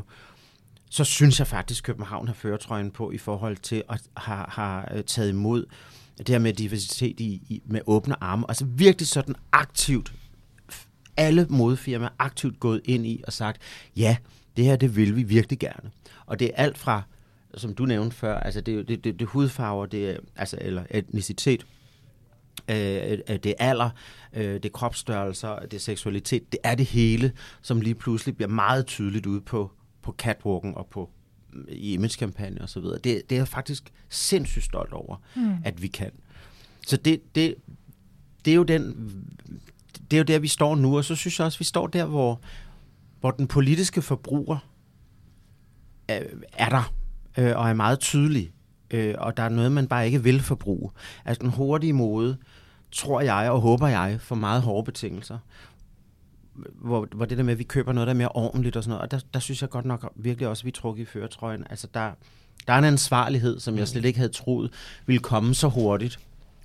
så 0.94 1.04
synes 1.04 1.38
jeg 1.38 1.46
faktisk, 1.46 1.84
at 1.84 1.86
København 1.86 2.26
har 2.26 2.34
føretrøjen 2.34 2.90
på 2.90 3.10
i 3.10 3.18
forhold 3.18 3.56
til 3.56 3.82
at 3.88 4.02
have, 4.16 4.44
have 4.48 4.96
øh, 4.96 5.04
taget 5.04 5.28
imod 5.28 5.66
det 6.18 6.28
her 6.28 6.38
med 6.38 6.52
diversitet 6.52 7.20
i, 7.20 7.42
i, 7.48 7.62
med 7.66 7.80
åbne 7.86 8.22
arme. 8.22 8.44
Altså 8.48 8.64
virkelig 8.64 9.08
sådan 9.08 9.34
aktivt, 9.52 10.12
alle 11.16 11.46
modefirmaer 11.50 12.10
aktivt 12.18 12.60
gået 12.60 12.80
ind 12.84 13.06
i 13.06 13.22
og 13.26 13.32
sagt, 13.32 13.62
ja, 13.96 14.16
det 14.56 14.64
her, 14.64 14.76
det 14.76 14.96
vil 14.96 15.16
vi 15.16 15.22
virkelig 15.22 15.58
gerne. 15.58 15.90
Og 16.26 16.38
det 16.38 16.50
er 16.54 16.62
alt 16.62 16.78
fra, 16.78 17.02
som 17.54 17.74
du 17.74 17.86
nævnte 17.86 18.16
før, 18.16 18.38
altså 18.38 18.60
det, 18.60 18.88
det, 18.88 19.04
det, 19.04 19.18
det 19.20 19.26
hudfarver, 19.26 19.86
det 19.86 20.10
er, 20.10 20.16
altså, 20.36 20.58
eller 20.60 20.84
etnicitet, 20.90 21.66
øh, 22.68 23.18
øh, 23.28 23.36
det 23.36 23.46
er 23.46 23.70
alder, 23.70 23.90
øh, 24.32 24.54
det 24.54 24.64
er 24.64 24.68
kropsstørrelser, 24.68 25.58
det 25.58 25.74
er 25.74 25.80
seksualitet, 25.80 26.52
det 26.52 26.60
er 26.64 26.74
det 26.74 26.86
hele, 26.86 27.32
som 27.62 27.80
lige 27.80 27.94
pludselig 27.94 28.36
bliver 28.36 28.48
meget 28.48 28.86
tydeligt 28.86 29.26
ude 29.26 29.40
på, 29.40 29.72
på 30.04 30.14
catwalken 30.18 30.74
og 30.74 30.86
på 30.86 31.10
i 31.68 31.92
imagekampagne 31.92 32.60
og 32.62 32.68
så 32.68 32.80
videre. 32.80 32.98
Det, 32.98 33.22
det 33.30 33.36
er 33.36 33.40
jeg 33.40 33.48
faktisk 33.48 33.92
sindssygt 34.08 34.64
stolt 34.64 34.92
over, 34.92 35.16
mm. 35.36 35.56
at 35.64 35.82
vi 35.82 35.86
kan. 35.86 36.10
Så 36.86 36.96
det, 36.96 37.34
det, 37.34 37.54
det 38.44 38.50
er 38.50 38.54
jo 38.54 38.62
den 38.62 39.10
det 40.10 40.16
er 40.16 40.18
jo 40.18 40.24
der, 40.24 40.38
vi 40.38 40.48
står 40.48 40.74
nu, 40.74 40.96
og 40.96 41.04
så 41.04 41.14
synes 41.14 41.38
jeg 41.38 41.46
også, 41.46 41.58
vi 41.58 41.64
står 41.64 41.86
der, 41.86 42.04
hvor, 42.04 42.40
hvor 43.20 43.30
den 43.30 43.46
politiske 43.46 44.02
forbruger 44.02 44.58
er, 46.08 46.22
er 46.52 46.68
der, 46.68 46.94
øh, 47.38 47.56
og 47.56 47.68
er 47.68 47.74
meget 47.74 47.98
tydelig. 47.98 48.52
øh, 48.90 49.14
og 49.18 49.36
der 49.36 49.42
er 49.42 49.48
noget, 49.48 49.72
man 49.72 49.86
bare 49.88 50.06
ikke 50.06 50.22
vil 50.22 50.40
forbruge. 50.40 50.90
Altså 51.24 51.42
den 51.42 51.50
hurtige 51.50 51.92
mode, 51.92 52.36
tror 52.92 53.20
jeg 53.20 53.50
og 53.50 53.60
håber 53.60 53.88
jeg, 53.88 54.20
for 54.20 54.34
meget 54.34 54.62
hårde 54.62 54.84
betingelser. 54.84 55.38
Hvor, 56.80 57.08
hvor 57.14 57.24
det 57.24 57.38
der 57.38 57.44
med, 57.44 57.52
at 57.52 57.58
vi 57.58 57.64
køber 57.64 57.92
noget, 57.92 58.06
der 58.06 58.12
er 58.12 58.16
mere 58.18 58.28
ordentligt 58.28 58.76
og 58.76 58.84
sådan 58.84 58.90
noget, 58.90 59.02
og 59.02 59.10
der, 59.10 59.20
der 59.34 59.40
synes 59.40 59.62
jeg 59.62 59.70
godt 59.70 59.84
nok 59.84 60.12
virkelig 60.16 60.48
også, 60.48 60.60
at 60.60 60.64
vi 60.64 60.70
trukket 60.70 61.02
i 61.02 61.06
føretrøjen. 61.06 61.64
Altså 61.70 61.86
der, 61.94 62.10
der 62.66 62.72
er 62.72 62.78
en 62.78 62.84
ansvarlighed, 62.84 63.60
som 63.60 63.78
jeg 63.78 63.88
slet 63.88 64.04
ikke 64.04 64.18
havde 64.18 64.32
troet 64.32 64.70
ville 65.06 65.20
komme 65.20 65.54
så 65.54 65.68
hurtigt. 65.68 66.18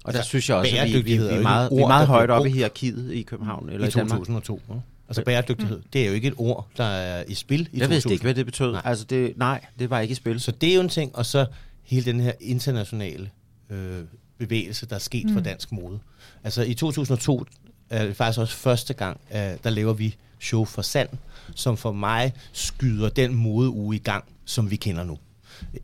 Og 0.03 0.13
der 0.13 0.19
Altså, 0.19 0.29
synes 0.29 0.49
jeg 0.49 0.57
også, 0.57 0.75
at 0.77 0.87
vi, 0.87 0.93
vi, 0.93 1.01
vi, 1.01 1.15
er 1.15 1.41
meget, 1.41 1.65
et 1.65 1.75
vi 1.75 1.81
er 1.81 1.83
ord, 1.83 1.89
meget 1.89 2.07
højt 2.07 2.29
oppe 2.29 2.49
i 2.49 2.51
hierarkiet 2.51 3.13
i 3.13 3.21
København 3.21 3.69
eller 3.69 3.85
i 3.85 3.89
i, 3.89 3.91
Danmark. 3.91 4.19
2002. 4.19 4.55
Ikke? 4.55 4.81
Altså 5.07 5.23
bæredygtighed, 5.23 5.81
det 5.93 6.03
er 6.03 6.07
jo 6.07 6.13
ikke 6.13 6.27
et 6.27 6.33
ord, 6.37 6.67
der 6.77 6.83
er 6.83 7.23
i 7.27 7.33
spil 7.33 7.59
i 7.59 7.63
Jeg 7.63 7.67
2000. 7.71 7.91
vidste 7.91 8.11
ikke, 8.11 8.23
hvad 8.23 8.33
det 8.33 8.45
betød. 8.45 8.71
Nej. 8.71 8.81
Nej. 8.81 8.89
Altså 8.89 9.05
det, 9.05 9.37
nej, 9.37 9.65
det 9.79 9.89
var 9.89 9.99
ikke 9.99 10.11
i 10.11 10.15
spil. 10.15 10.39
Så 10.39 10.51
det 10.51 10.69
er 10.71 10.75
jo 10.75 10.81
en 10.81 10.89
ting, 10.89 11.15
og 11.15 11.25
så 11.25 11.45
hele 11.83 12.05
den 12.05 12.19
her 12.19 12.31
internationale 12.41 13.29
øh, 13.69 13.99
bevægelse, 14.37 14.85
der 14.85 14.95
er 14.95 14.99
sket 14.99 15.25
mm. 15.25 15.33
for 15.33 15.39
dansk 15.39 15.71
mode. 15.71 15.99
Altså 16.43 16.63
i 16.63 16.73
2002 16.73 17.45
er 17.89 18.05
det 18.05 18.15
faktisk 18.15 18.39
også 18.39 18.55
første 18.55 18.93
gang, 18.93 19.19
øh, 19.31 19.51
der 19.63 19.69
laver 19.69 19.93
vi 19.93 20.15
show 20.39 20.65
for 20.65 20.81
sand, 20.81 21.09
som 21.55 21.77
for 21.77 21.91
mig 21.91 22.33
skyder 22.51 23.09
den 23.09 23.35
modeuge 23.35 23.95
i 23.95 23.99
gang, 23.99 24.23
som 24.45 24.71
vi 24.71 24.75
kender 24.75 25.03
nu. 25.03 25.17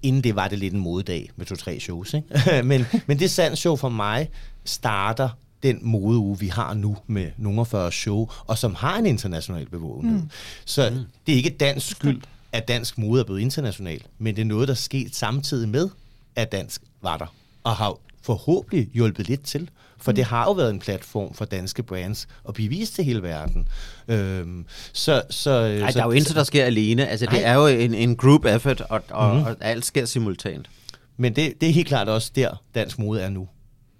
Inden 0.03 0.23
det 0.23 0.35
var 0.35 0.47
det 0.47 0.59
lidt 0.59 0.73
en 0.73 0.79
modedag 0.79 1.31
med 1.35 1.45
to-tre 1.45 1.79
shows. 1.79 2.13
Ikke? 2.13 2.63
men, 2.69 2.85
men 3.07 3.19
det 3.19 3.31
sand 3.31 3.55
show 3.55 3.75
for 3.75 3.89
mig 3.89 4.29
starter 4.65 5.29
den 5.63 5.79
modeuge, 5.81 6.39
vi 6.39 6.47
har 6.47 6.73
nu 6.73 6.97
med 7.07 7.31
nogle 7.37 7.65
40 7.65 7.91
show, 7.91 8.29
og 8.47 8.57
som 8.57 8.75
har 8.75 8.97
en 8.97 9.05
international 9.05 9.69
bevågenhed. 9.69 10.21
Mm. 10.21 10.29
Så 10.65 10.89
mm. 10.89 10.99
det 11.25 11.31
er 11.31 11.37
ikke 11.37 11.49
dansk 11.49 11.87
skyld, 11.91 12.21
at 12.51 12.67
dansk 12.67 12.97
mode 12.97 13.19
er 13.21 13.25
blevet 13.25 13.41
international, 13.41 14.01
men 14.17 14.35
det 14.35 14.41
er 14.41 14.45
noget, 14.45 14.67
der 14.67 14.73
er 14.73 14.75
sket 14.75 15.15
samtidig 15.15 15.69
med, 15.69 15.89
at 16.35 16.51
dansk 16.51 16.81
var 17.01 17.17
der, 17.17 17.33
og 17.63 17.75
har 17.75 17.97
forhåbentlig 18.21 18.89
hjulpet 18.93 19.27
lidt 19.27 19.43
til. 19.43 19.69
For 20.05 20.11
mm. 20.11 20.15
det 20.15 20.25
har 20.25 20.43
jo 20.43 20.51
været 20.51 20.69
en 20.69 20.79
platform 20.79 21.33
for 21.33 21.45
danske 21.45 21.83
brands 21.83 22.27
at 22.47 22.53
blive 22.53 22.69
vist 22.69 22.95
til 22.95 23.03
hele 23.03 23.23
verden. 23.23 23.67
Øhm, 24.07 24.65
så, 24.93 25.21
så, 25.29 25.77
Nej, 25.79 25.91
så, 25.91 25.97
der 25.97 26.03
er 26.03 26.07
jo 26.07 26.11
intet, 26.11 26.35
der 26.35 26.43
sker 26.43 26.65
alene. 26.65 27.07
Altså, 27.07 27.25
Nej. 27.25 27.35
det 27.35 27.45
er 27.45 27.53
jo 27.53 27.67
en, 27.67 27.93
en 27.93 28.15
group 28.15 28.45
effort, 28.45 28.81
og, 28.81 29.03
og, 29.09 29.35
mm. 29.35 29.43
og 29.43 29.55
alt 29.61 29.85
sker 29.85 30.05
simultant. 30.05 30.69
Men 31.17 31.35
det, 31.35 31.61
det 31.61 31.69
er 31.69 31.73
helt 31.73 31.87
klart 31.87 32.09
også 32.09 32.31
der, 32.35 32.63
dansk 32.75 32.99
mode 32.99 33.21
er 33.21 33.29
nu. 33.29 33.47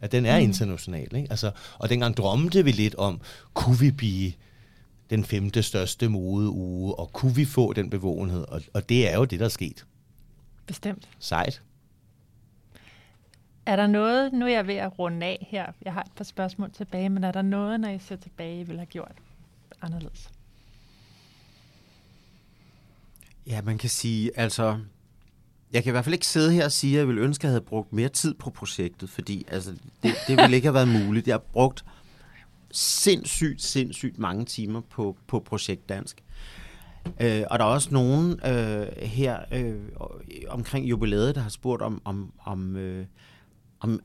At 0.02 0.12
den 0.12 0.26
er 0.26 0.38
mm. 0.40 0.44
international. 0.44 1.16
Ikke? 1.16 1.28
Altså, 1.30 1.52
og 1.78 1.90
dengang 1.90 2.18
drømte 2.18 2.64
vi 2.64 2.72
lidt 2.72 2.96
om, 2.96 3.22
kunne 3.54 3.80
vi 3.80 3.92
blive 3.92 4.32
den 5.10 5.26
femte 5.26 5.64
største 5.64 6.10
modeuge, 6.10 6.96
og 6.96 7.14
kunne 7.14 7.36
vi 7.36 7.46
få 7.46 7.74
den 7.74 7.90
bevågenhed? 7.90 8.46
Og, 8.48 8.62
og 8.74 8.90
det 8.90 9.12
er 9.12 9.16
jo 9.16 9.26
det, 9.26 9.40
der 9.40 9.46
er 9.46 9.50
sket. 9.50 9.86
Bestemt. 10.68 11.08
Sejt. 11.20 11.62
Er 13.66 13.76
der 13.76 13.88
noget, 13.88 14.34
nu 14.34 14.46
er 14.46 14.50
jeg 14.50 14.68
ved 14.68 14.76
at 14.76 15.00
runde 15.00 15.26
af 15.26 15.48
her, 15.52 15.66
jeg 15.86 15.94
har 15.94 16.02
et 16.02 16.12
par 16.16 16.24
spørgsmål 16.24 16.72
tilbage, 16.72 17.10
men 17.10 17.24
er 17.24 17.32
der 17.32 17.42
noget, 17.42 17.80
når 17.80 17.90
I 17.90 18.00
ser 18.00 18.16
tilbage, 18.16 18.60
I 18.60 18.64
ville 18.64 18.80
have 18.80 18.86
gjort 18.86 19.12
anderledes? 19.82 20.30
Ja, 23.48 23.62
man 23.62 23.78
kan 23.78 23.90
sige, 23.90 24.32
altså... 24.40 24.80
Jeg 25.74 25.84
kan 25.84 25.92
i 25.92 25.92
hvert 25.92 26.04
fald 26.06 26.14
ikke 26.14 26.28
sidde 26.28 26.54
her 26.54 26.66
og 26.66 26.72
sige, 26.72 26.94
at 26.94 27.00
jeg 27.00 27.08
ville 27.08 27.22
ønske, 27.22 27.42
at 27.42 27.44
jeg 27.44 27.52
havde 27.52 27.66
brugt 27.66 27.94
mere 27.94 28.10
tid 28.10 28.34
på 28.34 28.50
projektet, 28.50 29.10
fordi 29.10 29.46
altså, 29.48 29.72
det, 30.04 30.14
det 30.28 30.38
ville 30.38 30.56
ikke 30.56 30.68
have 30.68 30.74
været 30.74 31.06
muligt. 31.06 31.28
Jeg 31.28 31.34
har 31.34 31.44
brugt 31.54 31.86
sindssygt, 32.72 33.62
sindssygt 33.62 34.20
mange 34.20 34.46
timer 34.46 34.82
på, 34.82 35.18
på 35.28 35.40
projekt 35.40 35.90
Dansk. 35.90 36.24
Øh, 37.20 37.44
og 37.50 37.60
der 37.60 37.66
er 37.66 37.70
også 37.70 37.90
nogen 37.92 38.40
øh, 38.46 38.88
her 39.02 39.40
øh, 39.52 39.76
omkring 40.50 40.90
jubilæet, 40.90 41.36
der 41.36 41.42
har 41.42 41.50
spurgt 41.50 41.82
om, 41.82 42.02
om, 42.06 42.34
om, 42.40 42.76
øh, 42.76 43.06
om 43.80 44.00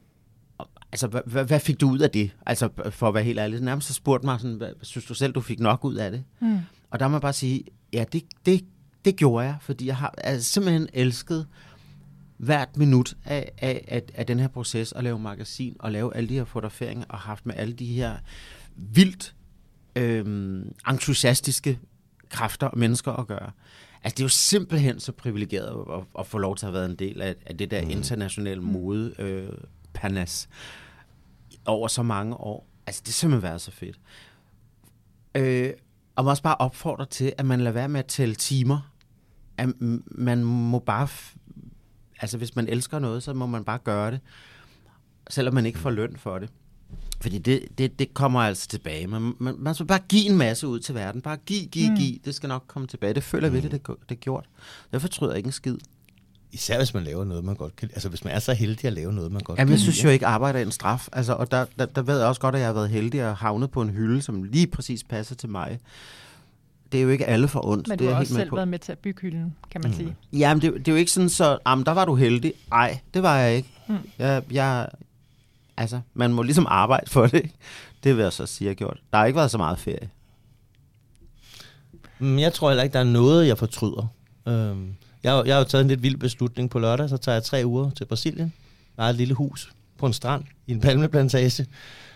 om- 0.58 0.68
altså, 0.92 1.06
hvad, 1.06 1.44
hvad, 1.44 1.60
fik 1.60 1.80
du 1.80 1.90
ud 1.90 1.98
af 1.98 2.10
det? 2.10 2.30
Altså, 2.46 2.68
for 2.90 3.08
at 3.08 3.14
være 3.14 3.24
helt 3.24 3.38
ærlig, 3.38 3.60
nærmest 3.60 3.88
har 3.88 3.94
spurgt 3.94 4.24
mig 4.24 4.40
sådan, 4.40 4.56
hvad, 4.56 4.72
synes 4.82 5.04
du 5.04 5.14
selv, 5.14 5.32
du 5.32 5.40
fik 5.40 5.60
nok 5.60 5.84
ud 5.84 5.94
af 5.94 6.10
det? 6.10 6.24
Mm. 6.40 6.58
Og 6.90 7.00
der 7.00 7.08
må 7.08 7.16
jeg 7.16 7.22
bare 7.22 7.32
sige, 7.32 7.64
ja, 7.92 8.04
det, 8.12 8.22
det, 8.46 8.64
det 9.04 9.16
gjorde 9.16 9.46
jeg, 9.46 9.56
fordi 9.60 9.86
jeg 9.86 9.96
har 9.96 10.14
altså, 10.18 10.52
simpelthen 10.52 10.88
elsket 10.92 11.46
hvert 12.36 12.76
minut 12.76 13.16
af, 13.24 13.52
af, 13.58 13.84
af, 13.88 14.02
af 14.14 14.26
den 14.26 14.40
her 14.40 14.48
proces 14.48 14.92
at 14.92 15.04
lave 15.04 15.18
magasin 15.18 15.76
og 15.78 15.92
lave 15.92 16.16
alle 16.16 16.28
de 16.28 16.34
her 16.34 16.44
fotograferinger 16.44 17.04
og 17.08 17.18
haft 17.18 17.46
med 17.46 17.54
alle 17.56 17.74
de 17.74 17.86
her 17.86 18.16
vildt 18.76 19.34
øhm, 19.96 20.72
entusiastiske 20.90 21.78
kræfter 22.28 22.66
og 22.66 22.78
mennesker 22.78 23.12
at 23.12 23.26
gøre. 23.26 23.50
Altså, 24.02 24.14
det 24.16 24.20
er 24.20 24.24
jo 24.24 24.28
simpelthen 24.28 25.00
så 25.00 25.12
privilegeret 25.12 25.86
at, 25.92 26.04
at 26.18 26.26
få 26.26 26.38
lov 26.38 26.56
til 26.56 26.66
at 26.66 26.72
have 26.72 26.80
været 26.80 26.90
en 26.90 26.96
del 26.96 27.22
af, 27.22 27.34
af 27.46 27.56
det 27.56 27.70
der 27.70 27.78
internationale 27.78 28.60
mode 28.60 29.14
øh, 29.18 29.52
panas 29.94 30.48
over 31.66 31.88
så 31.88 32.02
mange 32.02 32.34
år. 32.34 32.66
Altså, 32.86 33.00
det 33.00 33.08
har 33.08 33.12
simpelthen 33.12 33.42
været 33.42 33.60
så 33.60 33.70
fedt. 33.70 34.00
Øh, 35.34 35.72
og 36.16 36.24
må 36.24 36.30
også 36.30 36.42
bare 36.42 36.56
opfordre 36.56 37.06
til, 37.06 37.32
at 37.38 37.46
man 37.46 37.60
lader 37.60 37.72
være 37.72 37.88
med 37.88 38.00
at 38.00 38.06
tælle 38.06 38.34
timer. 38.34 38.92
At 39.56 39.68
man 40.06 40.44
må 40.44 40.78
bare... 40.78 41.08
Altså, 42.20 42.38
hvis 42.38 42.56
man 42.56 42.68
elsker 42.68 42.98
noget, 42.98 43.22
så 43.22 43.32
må 43.32 43.46
man 43.46 43.64
bare 43.64 43.78
gøre 43.78 44.10
det. 44.10 44.20
Selvom 45.30 45.54
man 45.54 45.66
ikke 45.66 45.78
får 45.78 45.90
løn 45.90 46.16
for 46.16 46.38
det. 46.38 46.50
Fordi 47.20 47.38
det, 47.38 47.62
det, 47.78 47.98
det 47.98 48.14
kommer 48.14 48.40
altså 48.40 48.68
tilbage. 48.68 49.06
Man, 49.06 49.32
man, 49.38 49.54
man 49.58 49.74
skal 49.74 49.86
bare 49.86 49.98
give 50.08 50.26
en 50.30 50.36
masse 50.36 50.66
ud 50.68 50.80
til 50.80 50.94
verden. 50.94 51.20
Bare 51.22 51.36
give, 51.46 51.66
give, 51.66 51.90
Mm. 51.90 51.96
give. 51.96 52.18
Det 52.24 52.34
skal 52.34 52.48
nok 52.48 52.64
komme 52.68 52.88
tilbage. 52.88 53.14
Det 53.14 53.22
føler 53.22 53.46
jeg 53.46 53.52
virkelig, 53.52 53.72
det, 53.72 53.86
det 54.08 54.14
er 54.14 54.20
gjort. 54.20 54.44
Derfor 54.92 55.00
fortryder 55.00 55.32
jeg 55.32 55.36
ikke 55.36 55.46
en 55.46 55.52
skid. 55.52 55.76
Især 56.52 56.78
hvis 56.78 56.94
man 56.94 57.02
laver 57.04 57.24
noget, 57.24 57.44
man 57.44 57.54
godt 57.54 57.76
kan 57.76 57.88
Altså 57.92 58.08
hvis 58.08 58.24
man 58.24 58.32
er 58.34 58.38
så 58.38 58.54
heldig 58.54 58.84
at 58.84 58.92
lave 58.92 59.12
noget, 59.12 59.32
man 59.32 59.40
godt 59.42 59.58
Jamen, 59.58 59.68
kan 59.68 59.72
jeg 59.72 59.80
synes 59.80 59.96
lide, 59.96 60.06
jo 60.06 60.12
ikke, 60.12 60.26
arbejde 60.26 60.58
er 60.58 60.62
en 60.62 60.70
straf. 60.72 61.08
Altså, 61.12 61.32
og 61.32 61.50
der, 61.50 61.64
der, 61.78 61.86
der 61.86 62.02
ved 62.02 62.18
jeg 62.18 62.26
også 62.26 62.40
godt, 62.40 62.54
at 62.54 62.60
jeg 62.60 62.68
har 62.68 62.74
været 62.74 62.90
heldig 62.90 63.28
og 63.28 63.36
havnet 63.36 63.70
på 63.70 63.82
en 63.82 63.90
hylde, 63.90 64.22
som 64.22 64.42
lige 64.42 64.66
præcis 64.66 65.04
passer 65.04 65.34
til 65.34 65.48
mig. 65.48 65.78
Det 66.92 66.98
er 66.98 67.02
jo 67.04 67.08
ikke 67.08 67.26
alle 67.26 67.48
for 67.48 67.66
ondt. 67.66 67.88
Men 67.88 67.98
det 67.98 67.98
du 67.98 68.04
har 68.04 68.10
jeg 68.10 68.20
også 68.20 68.32
helt 68.32 68.36
med 68.36 68.42
selv 68.42 68.50
på. 68.50 68.56
været 68.56 68.68
med 68.68 68.78
til 68.78 68.92
at 68.92 68.98
bygge 68.98 69.20
hylden, 69.20 69.54
kan 69.70 69.80
man 69.80 69.90
Mm. 69.90 69.96
sige. 69.96 70.16
Jamen, 70.32 70.62
det, 70.62 70.72
det 70.74 70.88
er 70.88 70.92
jo 70.92 70.98
ikke 70.98 71.10
sådan, 71.10 71.28
så... 71.28 71.58
Jamen, 71.66 71.86
der 71.86 71.92
var 71.92 72.04
du 72.04 72.14
heldig. 72.14 72.52
Nej, 72.70 72.98
det 73.14 73.22
var 73.22 73.36
jeg 73.38 73.56
ikke. 73.56 73.68
Mm. 73.88 73.96
Jeg, 74.18 74.42
jeg, 74.50 74.88
altså, 75.76 76.00
man 76.14 76.32
må 76.32 76.42
ligesom 76.42 76.66
arbejde 76.68 77.10
for 77.10 77.26
det. 77.26 77.34
ikke? 77.34 77.54
Det 78.04 78.16
vil 78.16 78.22
jeg 78.22 78.32
så 78.32 78.46
sige, 78.46 78.68
jeg 78.68 78.76
gjort. 78.76 78.98
Der 79.12 79.18
har 79.18 79.26
ikke 79.26 79.36
været 79.36 79.50
så 79.50 79.58
meget 79.58 79.78
ferie. 79.78 80.08
Mm, 82.18 82.38
Jeg 82.38 82.52
tror 82.52 82.68
heller 82.70 82.82
ikke, 82.82 82.92
der 82.92 83.00
er 83.00 83.04
noget, 83.04 83.46
jeg 83.46 83.58
fortryder. 83.58 84.06
Øhm, 84.48 84.94
jeg, 85.22 85.32
har- 85.32 85.44
jeg 85.44 85.54
har 85.54 85.58
jo 85.60 85.64
taget 85.68 85.82
en 85.82 85.88
lidt 85.88 86.02
vild 86.02 86.16
beslutning 86.16 86.70
på 86.70 86.78
lørdag, 86.78 87.08
så 87.08 87.16
tager 87.16 87.36
jeg 87.36 87.44
tre 87.44 87.62
uger 87.66 87.90
til 87.90 88.04
Brasilien. 88.04 88.52
Der 88.96 89.02
er 89.02 89.08
et 89.08 89.14
lille 89.16 89.34
hus 89.34 89.72
på 89.98 90.06
en 90.06 90.12
strand 90.12 90.44
i 90.66 90.72
en 90.72 90.80
palmeplantage. 90.80 91.66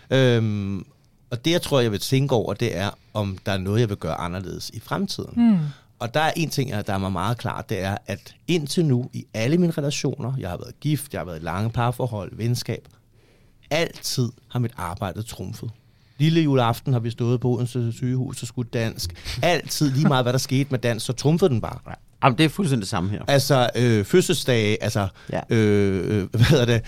Øhm, 0.09 0.85
og 1.29 1.45
det, 1.45 1.51
jeg 1.51 1.61
tror, 1.61 1.79
jeg 1.79 1.91
vil 1.91 1.99
tænke 1.99 2.35
over, 2.35 2.53
det 2.53 2.77
er, 2.77 2.89
om 3.13 3.37
der 3.45 3.51
er 3.51 3.57
noget, 3.57 3.79
jeg 3.79 3.89
vil 3.89 3.97
gøre 3.97 4.15
anderledes 4.15 4.69
i 4.73 4.79
fremtiden. 4.79 5.33
Mm. 5.51 5.59
Og 5.99 6.13
der 6.13 6.19
er 6.19 6.31
en 6.35 6.49
ting, 6.49 6.71
der 6.71 6.93
er 6.93 6.97
mig 6.97 7.11
meget 7.11 7.37
klart, 7.37 7.69
det 7.69 7.79
er, 7.81 7.97
at 8.05 8.35
indtil 8.47 8.85
nu, 8.85 9.09
i 9.13 9.25
alle 9.33 9.57
mine 9.57 9.71
relationer, 9.71 10.33
jeg 10.37 10.49
har 10.49 10.57
været 10.57 10.79
gift, 10.79 11.13
jeg 11.13 11.19
har 11.19 11.25
været 11.25 11.39
i 11.41 11.45
lange 11.45 11.69
parforhold, 11.69 12.35
venskab, 12.35 12.87
altid 13.69 14.29
har 14.49 14.59
mit 14.59 14.71
arbejde 14.77 15.23
trumfet. 15.23 15.69
Lille 16.17 16.41
juleaften 16.41 16.93
har 16.93 16.99
vi 16.99 17.09
stået 17.09 17.39
på 17.41 17.49
Odense 17.49 17.91
sygehus 17.93 18.41
og 18.41 18.47
skudt 18.47 18.73
dansk. 18.73 19.37
Altid, 19.43 19.91
lige 19.91 20.07
meget 20.07 20.25
hvad 20.25 20.33
der 20.33 20.39
skete 20.39 20.67
med 20.71 20.79
dans, 20.79 21.03
så 21.03 21.13
trumfede 21.13 21.49
den 21.49 21.61
bare. 21.61 21.79
Jamen, 22.23 22.37
det 22.37 22.43
er 22.43 22.49
fuldstændig 22.49 22.81
det 22.81 22.89
samme 22.89 23.09
her. 23.09 23.21
Altså 23.27 23.69
øh, 23.75 24.05
fødselsdage, 24.05 24.83
altså 24.83 25.07
Ja. 25.31 25.41
ja. 25.49 25.55
øh, 25.55 26.21
øh, 26.21 26.29
hvad 26.29 26.41
hedder 26.41 26.65
det, 26.65 26.81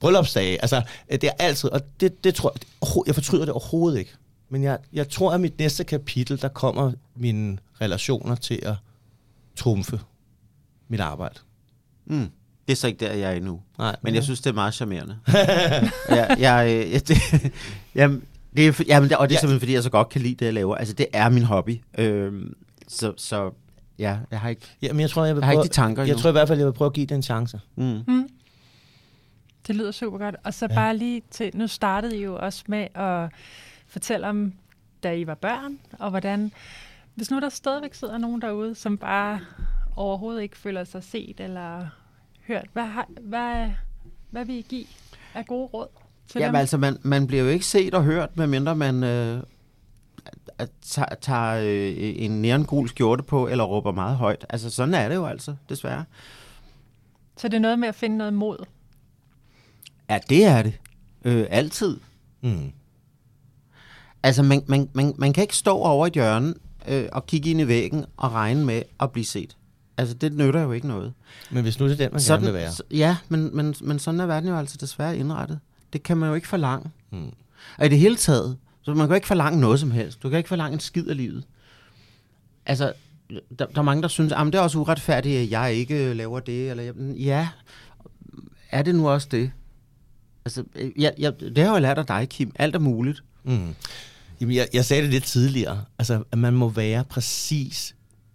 bryllupsdage, 0.00 0.62
altså 0.62 0.82
det 1.10 1.24
er 1.24 1.32
altid, 1.38 1.70
og 1.70 1.80
det, 2.00 2.24
det 2.24 2.34
tror 2.34 2.52
jeg, 2.54 3.06
jeg 3.06 3.14
fortryder 3.14 3.44
det 3.44 3.54
overhovedet 3.54 3.98
ikke. 3.98 4.12
Men 4.48 4.62
jeg, 4.62 4.78
jeg 4.92 5.08
tror, 5.08 5.32
at 5.32 5.40
mit 5.40 5.58
næste 5.58 5.84
kapitel, 5.84 6.42
der 6.42 6.48
kommer 6.48 6.92
mine 7.16 7.58
relationer 7.80 8.34
til 8.34 8.60
at 8.62 8.74
trumfe 9.56 10.00
mit 10.88 11.00
arbejde. 11.00 11.38
Mm. 12.06 12.28
Det 12.66 12.72
er 12.72 12.76
så 12.76 12.86
ikke 12.86 13.06
der, 13.06 13.12
jeg 13.12 13.32
er 13.32 13.36
endnu. 13.36 13.60
Nej, 13.78 13.96
Men 14.02 14.14
jeg 14.14 14.22
synes, 14.24 14.40
det 14.40 14.50
er 14.50 14.54
meget 14.54 14.74
charmerende. 14.74 15.18
jeg, 16.08 16.36
jeg, 16.38 16.66
øh, 16.86 16.92
jeg, 16.92 17.08
det, 17.08 17.16
jamen, 17.94 18.22
det 18.56 18.66
er, 18.66 18.84
jamen, 18.88 19.08
det, 19.10 19.16
og 19.18 19.28
det 19.28 19.34
er 19.34 19.36
Ja. 19.36 19.40
simpelthen, 19.40 19.60
fordi 19.60 19.74
jeg 19.74 19.82
så 19.82 19.90
godt 19.90 20.08
kan 20.08 20.20
lide 20.20 20.34
det, 20.34 20.44
jeg 20.46 20.54
laver. 20.54 20.74
Altså, 20.76 20.94
det 20.94 21.06
er 21.12 21.28
min 21.28 21.42
hobby. 21.42 21.80
Øhm, 21.98 22.54
så, 22.88 23.12
så 23.16 23.50
ja, 23.98 24.18
jeg 24.30 24.40
har 24.40 24.48
ikke... 24.48 24.66
Ja, 24.82 24.92
men 24.92 25.00
jeg 25.00 25.10
tror, 25.10 25.24
jeg 25.24 25.34
vil 25.36 25.40
Jeg 25.40 25.46
har 25.46 25.52
prøve, 25.54 25.64
ikke 25.64 25.72
de 25.72 25.74
tanker 25.76 26.02
jeg 26.02 26.08
endnu. 26.10 26.22
tror 26.22 26.28
i 26.28 26.32
hvert 26.32 26.48
fald, 26.48 26.58
jeg 26.58 26.66
vil 26.66 26.72
prøve 26.72 26.86
at 26.86 26.92
give 26.92 27.06
det 27.06 27.14
en 27.14 27.22
chance. 27.22 27.60
Mm. 27.76 28.00
Mm. 28.08 28.28
Det 29.66 29.76
lyder 29.76 29.90
super 29.90 30.18
godt. 30.18 30.36
Og 30.44 30.54
så 30.54 30.66
Ja. 30.70 30.74
ja. 30.74 30.80
bare 30.80 30.96
lige 30.96 31.22
til, 31.30 31.50
nu 31.54 31.66
startede 31.66 32.16
I 32.18 32.22
jo 32.22 32.36
også 32.36 32.64
med 32.66 32.86
at 32.94 33.28
fortælle 33.88 34.28
om, 34.28 34.52
da 35.02 35.12
I 35.14 35.26
var 35.26 35.34
børn, 35.34 35.78
og 35.98 36.10
hvordan, 36.10 36.52
hvis 37.14 37.30
nu 37.30 37.40
der 37.40 37.48
stadigvæk 37.48 37.94
sidder 37.94 38.18
nogen 38.18 38.40
derude, 38.42 38.74
som 38.74 38.98
bare 38.98 39.40
overhovedet 39.96 40.42
ikke 40.42 40.56
føler 40.58 40.84
sig 40.84 41.02
set 41.04 41.40
eller 41.40 41.86
hørt, 42.46 42.66
hvad, 42.72 42.84
har, 42.84 43.08
hvad, 43.20 43.70
hvad 44.30 44.44
vil 44.44 44.54
I 44.54 44.66
give 44.68 44.86
af 45.34 45.46
gode 45.46 45.66
råd 45.66 45.88
til 46.28 46.38
Jamen 46.38 46.54
dem? 46.54 46.60
altså, 46.60 46.76
man, 46.76 46.98
man 47.02 47.26
bliver 47.26 47.42
jo 47.42 47.48
ikke 47.48 47.66
set 47.66 47.94
og 47.94 48.04
hørt, 48.04 48.36
medmindre 48.36 48.76
man 48.76 49.04
øh, 49.04 49.42
tager, 50.82 51.14
tager 51.20 51.60
øh, 51.62 52.14
en 52.16 52.42
neongul 52.42 52.88
skjorte 52.88 53.22
på, 53.22 53.48
eller 53.48 53.64
råber 53.64 53.92
meget 53.92 54.16
højt. 54.16 54.46
Altså, 54.48 54.70
sådan 54.70 54.94
er 54.94 55.08
det 55.08 55.14
jo 55.14 55.26
altså, 55.26 55.56
desværre. 55.68 56.04
Så 57.36 57.48
det 57.48 57.54
er 57.54 57.60
noget 57.60 57.78
med 57.78 57.88
at 57.88 57.94
finde 57.94 58.16
noget 58.16 58.34
mod. 58.34 58.64
Ja, 60.10 60.18
det 60.28 60.44
er 60.44 60.62
det. 60.62 60.78
Øh, 61.24 61.46
altid. 61.50 62.00
Mm. 62.40 62.72
Altså, 64.22 64.42
man, 64.42 64.62
man, 64.66 64.88
man, 64.92 65.14
man 65.18 65.32
kan 65.32 65.42
ikke 65.42 65.56
stå 65.56 65.76
over 65.76 66.06
et 66.06 66.12
hjørne 66.12 66.54
øh, 66.88 67.08
og 67.12 67.26
kigge 67.26 67.50
ind 67.50 67.60
i 67.60 67.68
væggen 67.68 68.04
og 68.16 68.32
regne 68.32 68.64
med 68.64 68.82
at 69.00 69.12
blive 69.12 69.24
set. 69.24 69.56
Altså, 69.96 70.14
det 70.14 70.32
nytter 70.32 70.62
jo 70.62 70.72
ikke 70.72 70.88
noget. 70.88 71.12
Men 71.50 71.62
hvis 71.62 71.80
nu 71.80 71.86
det 71.86 71.92
er 71.92 71.96
den, 71.96 72.08
man 72.12 72.20
sådan, 72.20 72.44
gerne 72.44 72.52
vil 72.52 72.60
være. 72.60 72.72
Ja, 72.90 73.16
men, 73.28 73.56
men, 73.56 73.74
men 73.80 73.98
sådan 73.98 74.20
er 74.20 74.26
verden 74.26 74.48
jo 74.48 74.56
altså 74.56 74.76
desværre 74.80 75.16
indrettet. 75.16 75.58
Det 75.92 76.02
kan 76.02 76.16
man 76.16 76.28
jo 76.28 76.34
ikke 76.34 76.48
forlange. 76.48 76.90
Mm. 77.10 77.32
Og 77.78 77.86
i 77.86 77.88
det 77.88 77.98
hele 77.98 78.16
taget, 78.16 78.56
så 78.82 78.90
man 78.90 78.98
kan 78.98 79.08
jo 79.08 79.14
ikke 79.14 79.26
forlange 79.26 79.60
noget 79.60 79.80
som 79.80 79.90
helst. 79.90 80.22
Du 80.22 80.28
kan 80.28 80.38
ikke 80.38 80.48
forlange 80.48 80.74
en 80.74 80.80
skid 80.80 81.08
af 81.08 81.16
livet. 81.16 81.44
Altså, 82.66 82.92
der, 83.30 83.66
der 83.66 83.78
er 83.78 83.82
mange, 83.82 84.02
der 84.02 84.08
synes, 84.08 84.32
at 84.32 84.46
det 84.46 84.54
er 84.54 84.60
også 84.60 84.78
uretfærdigt, 84.78 85.38
at 85.38 85.50
jeg 85.50 85.74
ikke 85.74 86.14
laver 86.14 86.40
det. 86.40 86.70
Eller, 86.70 86.82
jeg, 86.82 86.94
ja, 87.16 87.48
er 88.70 88.82
det 88.82 88.94
nu 88.94 89.08
også 89.08 89.28
det? 89.30 89.50
Altså, 90.44 90.64
jeg, 90.96 91.14
jeg, 91.18 91.40
det 91.40 91.58
har 91.58 91.64
jeg 91.64 91.74
jo 91.74 91.78
lært 91.78 91.98
af 91.98 92.06
dig, 92.06 92.28
Kim. 92.28 92.52
Alt 92.54 92.74
er 92.74 92.78
muligt. 92.78 93.24
Mm. 93.44 93.74
Jamen, 94.40 94.56
jeg, 94.56 94.68
jeg 94.72 94.84
sagde 94.84 95.02
det 95.02 95.10
lidt 95.10 95.24
tidligere. 95.24 95.84
Altså, 95.98 96.24
at 96.32 96.38
man 96.38 96.54
må 96.54 96.68
være 96.68 97.04
præcis 97.04 97.94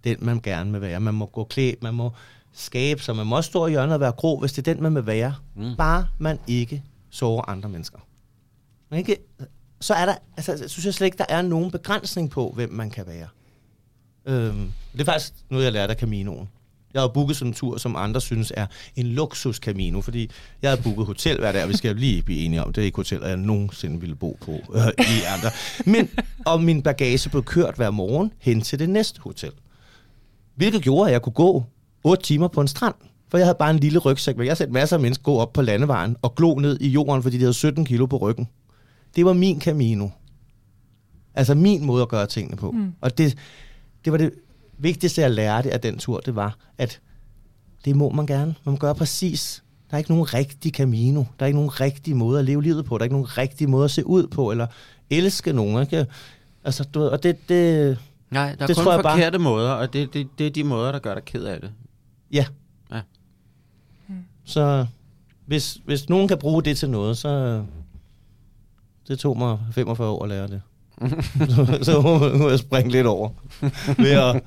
den, 0.09 0.25
man 0.25 0.39
gerne 0.41 0.71
vil 0.71 0.81
være. 0.81 0.99
Man 0.99 1.13
må 1.13 1.25
gå 1.25 1.43
klædt, 1.43 1.83
man 1.83 1.93
må 1.93 2.11
skabe 2.53 3.01
sig. 3.01 3.15
Man 3.15 3.27
må 3.27 3.35
også 3.35 3.47
stå 3.47 3.65
i 3.65 3.69
hjørnet 3.69 3.93
og 3.93 3.99
være 3.99 4.11
grå, 4.11 4.39
hvis 4.39 4.53
det 4.53 4.67
er 4.67 4.73
den, 4.73 4.83
man 4.83 4.95
vil 4.95 5.05
være. 5.05 5.35
Mm. 5.55 5.75
Bare 5.77 6.07
man 6.17 6.39
ikke 6.47 6.83
sårer 7.09 7.49
andre 7.49 7.69
mennesker. 7.69 7.99
Man 8.89 8.99
ikke, 8.99 9.17
så 9.81 9.93
er 9.93 10.05
der, 10.05 10.15
altså, 10.37 10.67
synes 10.67 10.85
jeg 10.85 10.93
slet 10.93 11.07
ikke, 11.07 11.17
der 11.17 11.25
er 11.29 11.41
nogen 11.41 11.71
begrænsning 11.71 12.29
på, 12.29 12.51
hvem 12.55 12.71
man 12.71 12.89
kan 12.89 13.07
være. 13.07 13.27
Øhm, 14.25 14.71
det 14.93 15.01
er 15.01 15.05
faktisk 15.05 15.33
noget, 15.49 15.65
jeg 15.65 15.73
lærte 15.73 15.93
af 15.93 15.99
Caminoen. 15.99 16.49
Jeg 16.93 17.01
har 17.01 17.07
booket 17.07 17.37
sådan 17.37 17.51
en 17.51 17.53
tur, 17.53 17.77
som 17.77 17.95
andre 17.95 18.21
synes 18.21 18.53
er 18.55 18.65
en 18.95 19.07
luksus 19.07 19.55
Camino, 19.55 20.01
fordi 20.01 20.31
jeg 20.61 20.69
har 20.71 20.77
booket 20.83 21.05
hotel 21.05 21.39
hver 21.39 21.51
dag, 21.51 21.63
og 21.63 21.69
vi 21.69 21.77
skal 21.77 21.95
lige 21.95 22.21
blive 22.21 22.39
enige 22.39 22.63
om, 22.63 22.73
det 22.73 22.81
er 22.81 22.85
ikke 22.85 22.95
hoteller, 22.95 23.27
jeg 23.27 23.37
nogensinde 23.37 23.99
ville 23.99 24.15
bo 24.15 24.37
på 24.41 24.51
øh, 24.51 24.87
i 24.99 25.23
andre. 25.27 25.51
Men, 25.85 26.09
og 26.45 26.61
min 26.63 26.81
bagage 26.81 27.29
blev 27.29 27.43
kørt 27.43 27.75
hver 27.75 27.89
morgen 27.89 28.33
hen 28.39 28.61
til 28.61 28.79
det 28.79 28.89
næste 28.89 29.21
hotel. 29.21 29.51
Hvilket 30.57 30.81
gjorde, 30.81 31.09
at 31.09 31.13
jeg 31.13 31.21
kunne 31.21 31.33
gå 31.33 31.63
8 32.03 32.23
timer 32.23 32.47
på 32.47 32.61
en 32.61 32.67
strand. 32.67 32.95
For 33.29 33.37
jeg 33.37 33.47
havde 33.47 33.57
bare 33.59 33.71
en 33.71 33.79
lille 33.79 33.99
rygsæk. 33.99 34.37
med. 34.37 34.45
Jeg 34.45 34.51
har 34.51 34.55
set 34.55 34.71
masser 34.71 34.95
af 34.95 35.01
mennesker 35.01 35.23
gå 35.23 35.37
op 35.37 35.53
på 35.53 35.61
landevejen 35.61 36.15
og 36.21 36.35
glo 36.35 36.55
ned 36.55 36.81
i 36.81 36.87
jorden, 36.87 37.23
fordi 37.23 37.37
de 37.37 37.41
havde 37.41 37.53
17 37.53 37.85
kilo 37.85 38.05
på 38.05 38.17
ryggen. 38.17 38.47
Det 39.15 39.25
var 39.25 39.33
min 39.33 39.61
Camino. 39.61 40.07
Altså 41.33 41.55
min 41.55 41.85
måde 41.85 42.01
at 42.01 42.09
gøre 42.09 42.27
tingene 42.27 42.57
på. 42.57 42.71
Mm. 42.71 42.93
Og 43.01 43.17
det, 43.17 43.37
det 44.05 44.11
var 44.11 44.17
det 44.17 44.31
vigtigste, 44.77 45.21
jeg 45.21 45.31
lærte 45.31 45.73
af 45.73 45.81
den 45.81 45.97
tur, 45.97 46.19
det 46.19 46.35
var, 46.35 46.57
at 46.77 46.99
det 47.85 47.95
må 47.95 48.09
man 48.09 48.25
gerne. 48.25 48.55
Man 48.65 48.71
må 48.71 48.77
gøre 48.77 48.95
præcis. 48.95 49.63
Der 49.89 49.93
er 49.93 49.97
ikke 49.97 50.11
nogen 50.11 50.33
rigtig 50.33 50.71
Camino. 50.71 51.23
Der 51.39 51.45
er 51.45 51.47
ikke 51.47 51.57
nogen 51.57 51.81
rigtig 51.81 52.15
måde 52.15 52.39
at 52.39 52.45
leve 52.45 52.63
livet 52.63 52.85
på. 52.85 52.97
Der 52.97 53.01
er 53.01 53.03
ikke 53.05 53.15
nogen 53.15 53.37
rigtig 53.37 53.69
måde 53.69 53.85
at 53.85 53.91
se 53.91 54.07
ud 54.07 54.27
på, 54.27 54.51
eller 54.51 54.67
elske 55.09 55.53
nogen. 55.53 55.81
Ikke? 55.81 56.05
Altså, 56.63 56.83
du 56.83 56.99
ved, 56.99 57.07
og 57.07 57.23
det, 57.23 57.49
det, 57.49 57.97
Nej, 58.29 58.55
der 58.55 58.63
er 58.63 58.67
Det 58.67 58.75
kun 58.75 58.83
tror 58.83 58.93
jeg 58.93 59.03
bare- 59.03 59.13
forkerte 59.17 59.37
måder, 59.39 59.71
og 59.71 59.93
det, 59.93 60.13
det, 60.13 60.27
det 60.37 60.47
er 60.47 60.51
de 60.51 60.63
måder, 60.63 60.91
der 60.91 60.99
gør 60.99 61.13
dig 61.13 61.25
ked 61.25 61.43
af 61.43 61.61
det. 61.61 61.71
Ja. 62.31 62.45
Ja. 62.91 63.01
Så 64.45 64.85
hvis, 65.45 65.77
hvis 65.85 66.09
nogen 66.09 66.27
kan 66.27 66.37
bruge 66.37 66.63
det 66.63 66.77
til 66.77 66.89
noget, 66.89 67.17
så... 67.17 67.63
Det 69.07 69.19
tog 69.19 69.37
mig 69.37 69.59
45 69.71 70.07
år 70.09 70.23
at 70.23 70.29
lære 70.29 70.47
det. 70.47 70.61
så, 71.55 71.79
så 71.81 72.01
må 72.37 72.49
jeg 72.49 72.59
springe 72.59 72.91
lidt 72.91 73.07
over. 73.07 73.29
Ved 73.97 74.11
at 74.11 74.43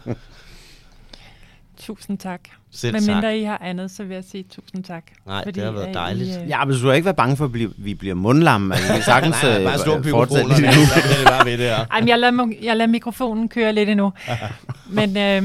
Tusind 1.81 2.19
tak. 2.19 2.40
selv 2.70 2.93
Men 2.93 3.02
tak. 3.02 3.15
mindre 3.15 3.39
I 3.39 3.43
har 3.44 3.59
andet, 3.65 3.90
så 3.90 4.05
vil 4.05 4.15
jeg 4.15 4.24
sige 4.31 4.44
tusind 4.51 4.85
tak. 4.85 5.05
Nej, 5.27 5.44
det 5.44 5.57
har 5.65 5.70
været 5.70 5.90
I, 5.90 5.93
dejligt. 5.93 6.39
øh, 6.43 6.48
Ja, 6.48 6.65
men 6.65 6.73
du 6.74 6.78
skal 6.78 6.94
ikke 6.94 7.05
være 7.05 7.15
bange 7.15 7.36
for, 7.36 7.44
at 7.44 7.52
blive- 7.52 7.73
vi 7.77 7.94
bliver 7.94 8.15
mundlamme. 8.15 8.74
Altså, 8.74 8.94
vi 8.97 9.02
sagtens 9.12 9.43
Nej, 9.43 9.52
nej, 9.52 9.65
bare 9.65 9.73
øh, 9.74 9.78
slå 9.81 9.93
fortsætte 9.93 10.05
mikrofonerne. 10.09 10.61
lidt 10.61 10.77
nu. 10.77 10.82
Det 10.82 11.27
er 11.27 11.31
bare 11.31 11.44
ved 11.47 11.52
det 11.59 11.66
her. 11.66 11.86
Ej, 11.93 12.01
men 12.01 12.09
jeg 12.09 12.19
lader, 12.19 12.52
jeg 12.62 12.77
lader 12.77 12.90
mikrofonen 12.90 13.48
køre 13.48 13.73
lidt 13.73 13.89
endnu. 13.89 14.12
Men 14.98 15.16
øh, 15.16 15.43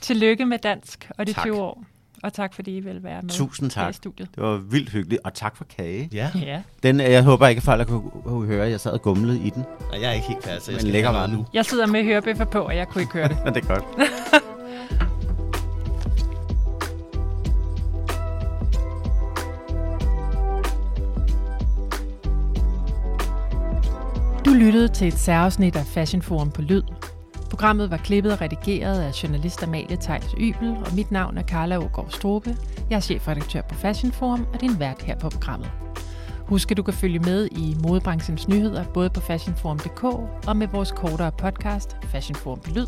tillykke 0.00 0.46
med 0.46 0.58
dansk 0.58 1.10
og 1.18 1.26
de 1.26 1.32
Tak. 1.32 1.44
20 1.44 1.62
år. 1.62 1.84
Og 2.22 2.32
tak 2.32 2.54
fordi 2.54 2.76
I 2.76 2.80
vil 2.80 3.02
være 3.02 3.22
med 3.22 3.30
Tusind 3.30 3.70
her 3.76 3.82
i 3.82 3.84
tak. 3.86 3.94
studiet. 3.94 4.28
Det 4.34 4.42
var 4.42 4.56
vildt 4.56 4.90
hyggeligt, 4.90 5.20
og 5.24 5.34
tak 5.34 5.56
for 5.56 5.64
kage. 5.76 6.08
Ja, 6.12 6.30
Ja. 6.42 6.60
Den, 6.82 7.00
øh, 7.00 7.10
jeg 7.10 7.22
håber 7.22 7.46
ikke, 7.48 7.58
at 7.58 7.62
folk 7.64 7.88
kunne, 7.88 8.02
kunne 8.24 8.46
høre, 8.46 8.64
at 8.64 8.70
jeg 8.70 8.80
sad 8.80 8.92
og 8.92 9.02
gumlede 9.02 9.40
i 9.40 9.50
den. 9.50 9.64
og 9.92 10.00
jeg 10.00 10.08
er 10.10 10.12
ikke 10.12 10.26
helt 10.28 10.44
færdig, 10.44 10.62
så 10.62 10.70
jeg 10.70 10.74
Men 10.76 10.80
skal 10.80 10.92
lækker 10.92 11.26
den. 11.26 11.34
nu. 11.36 11.46
Jeg 11.54 11.64
sidder 11.64 11.86
med 11.86 12.04
hørebøffer 12.04 12.44
på, 12.44 12.58
og 12.58 12.76
jeg 12.76 12.88
kunne 12.88 13.02
ikke 13.02 13.12
høre 13.14 13.28
det. 13.28 13.36
Ja, 13.44 13.50
det 13.50 13.56
er 13.64 13.74
godt. 13.74 13.84
Du 24.54 24.58
lyttede 24.58 24.88
til 24.88 25.08
et 25.08 25.14
særafsnit 25.14 25.76
af 25.76 25.86
Fashion 25.86 26.22
Forum 26.22 26.50
på 26.50 26.62
Lyd. 26.62 26.82
Programmet 27.50 27.90
var 27.90 27.96
klippet 27.96 28.32
og 28.32 28.40
redigeret 28.40 29.00
af 29.00 29.22
journalist 29.22 29.62
Amalie 29.62 29.96
Theis 30.00 30.34
Ybel, 30.38 30.70
og 30.70 30.94
mit 30.96 31.10
navn 31.10 31.38
er 31.38 31.42
Carla 31.42 31.78
Ågaard 31.78 32.10
Strobe. 32.10 32.56
Jeg 32.90 32.96
er 32.96 33.00
chefredaktør 33.00 33.62
på 33.62 33.74
Fashion 33.74 34.12
Forum 34.12 34.46
og 34.54 34.60
din 34.60 34.80
vært 34.80 35.02
her 35.02 35.18
på 35.18 35.28
programmet. 35.28 35.70
Husk, 36.38 36.70
at 36.70 36.76
du 36.76 36.82
kan 36.82 36.94
følge 36.94 37.18
med 37.18 37.48
i 37.52 37.76
modebranchens 37.82 38.48
nyheder 38.48 38.84
både 38.84 39.10
på 39.10 39.20
fashionforum.dk 39.20 40.04
og 40.48 40.56
med 40.56 40.66
vores 40.66 40.92
kortere 40.92 41.32
podcast, 41.32 41.96
Fashion 42.02 42.36
Forum 42.36 42.60
på 42.60 42.70
Lyd, 42.70 42.86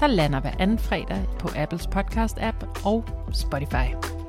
der 0.00 0.06
lander 0.06 0.40
hver 0.40 0.52
anden 0.58 0.78
fredag 0.78 1.24
på 1.38 1.48
Apples 1.56 1.86
podcast-app 1.86 2.84
og 2.84 3.04
Spotify. 3.32 4.21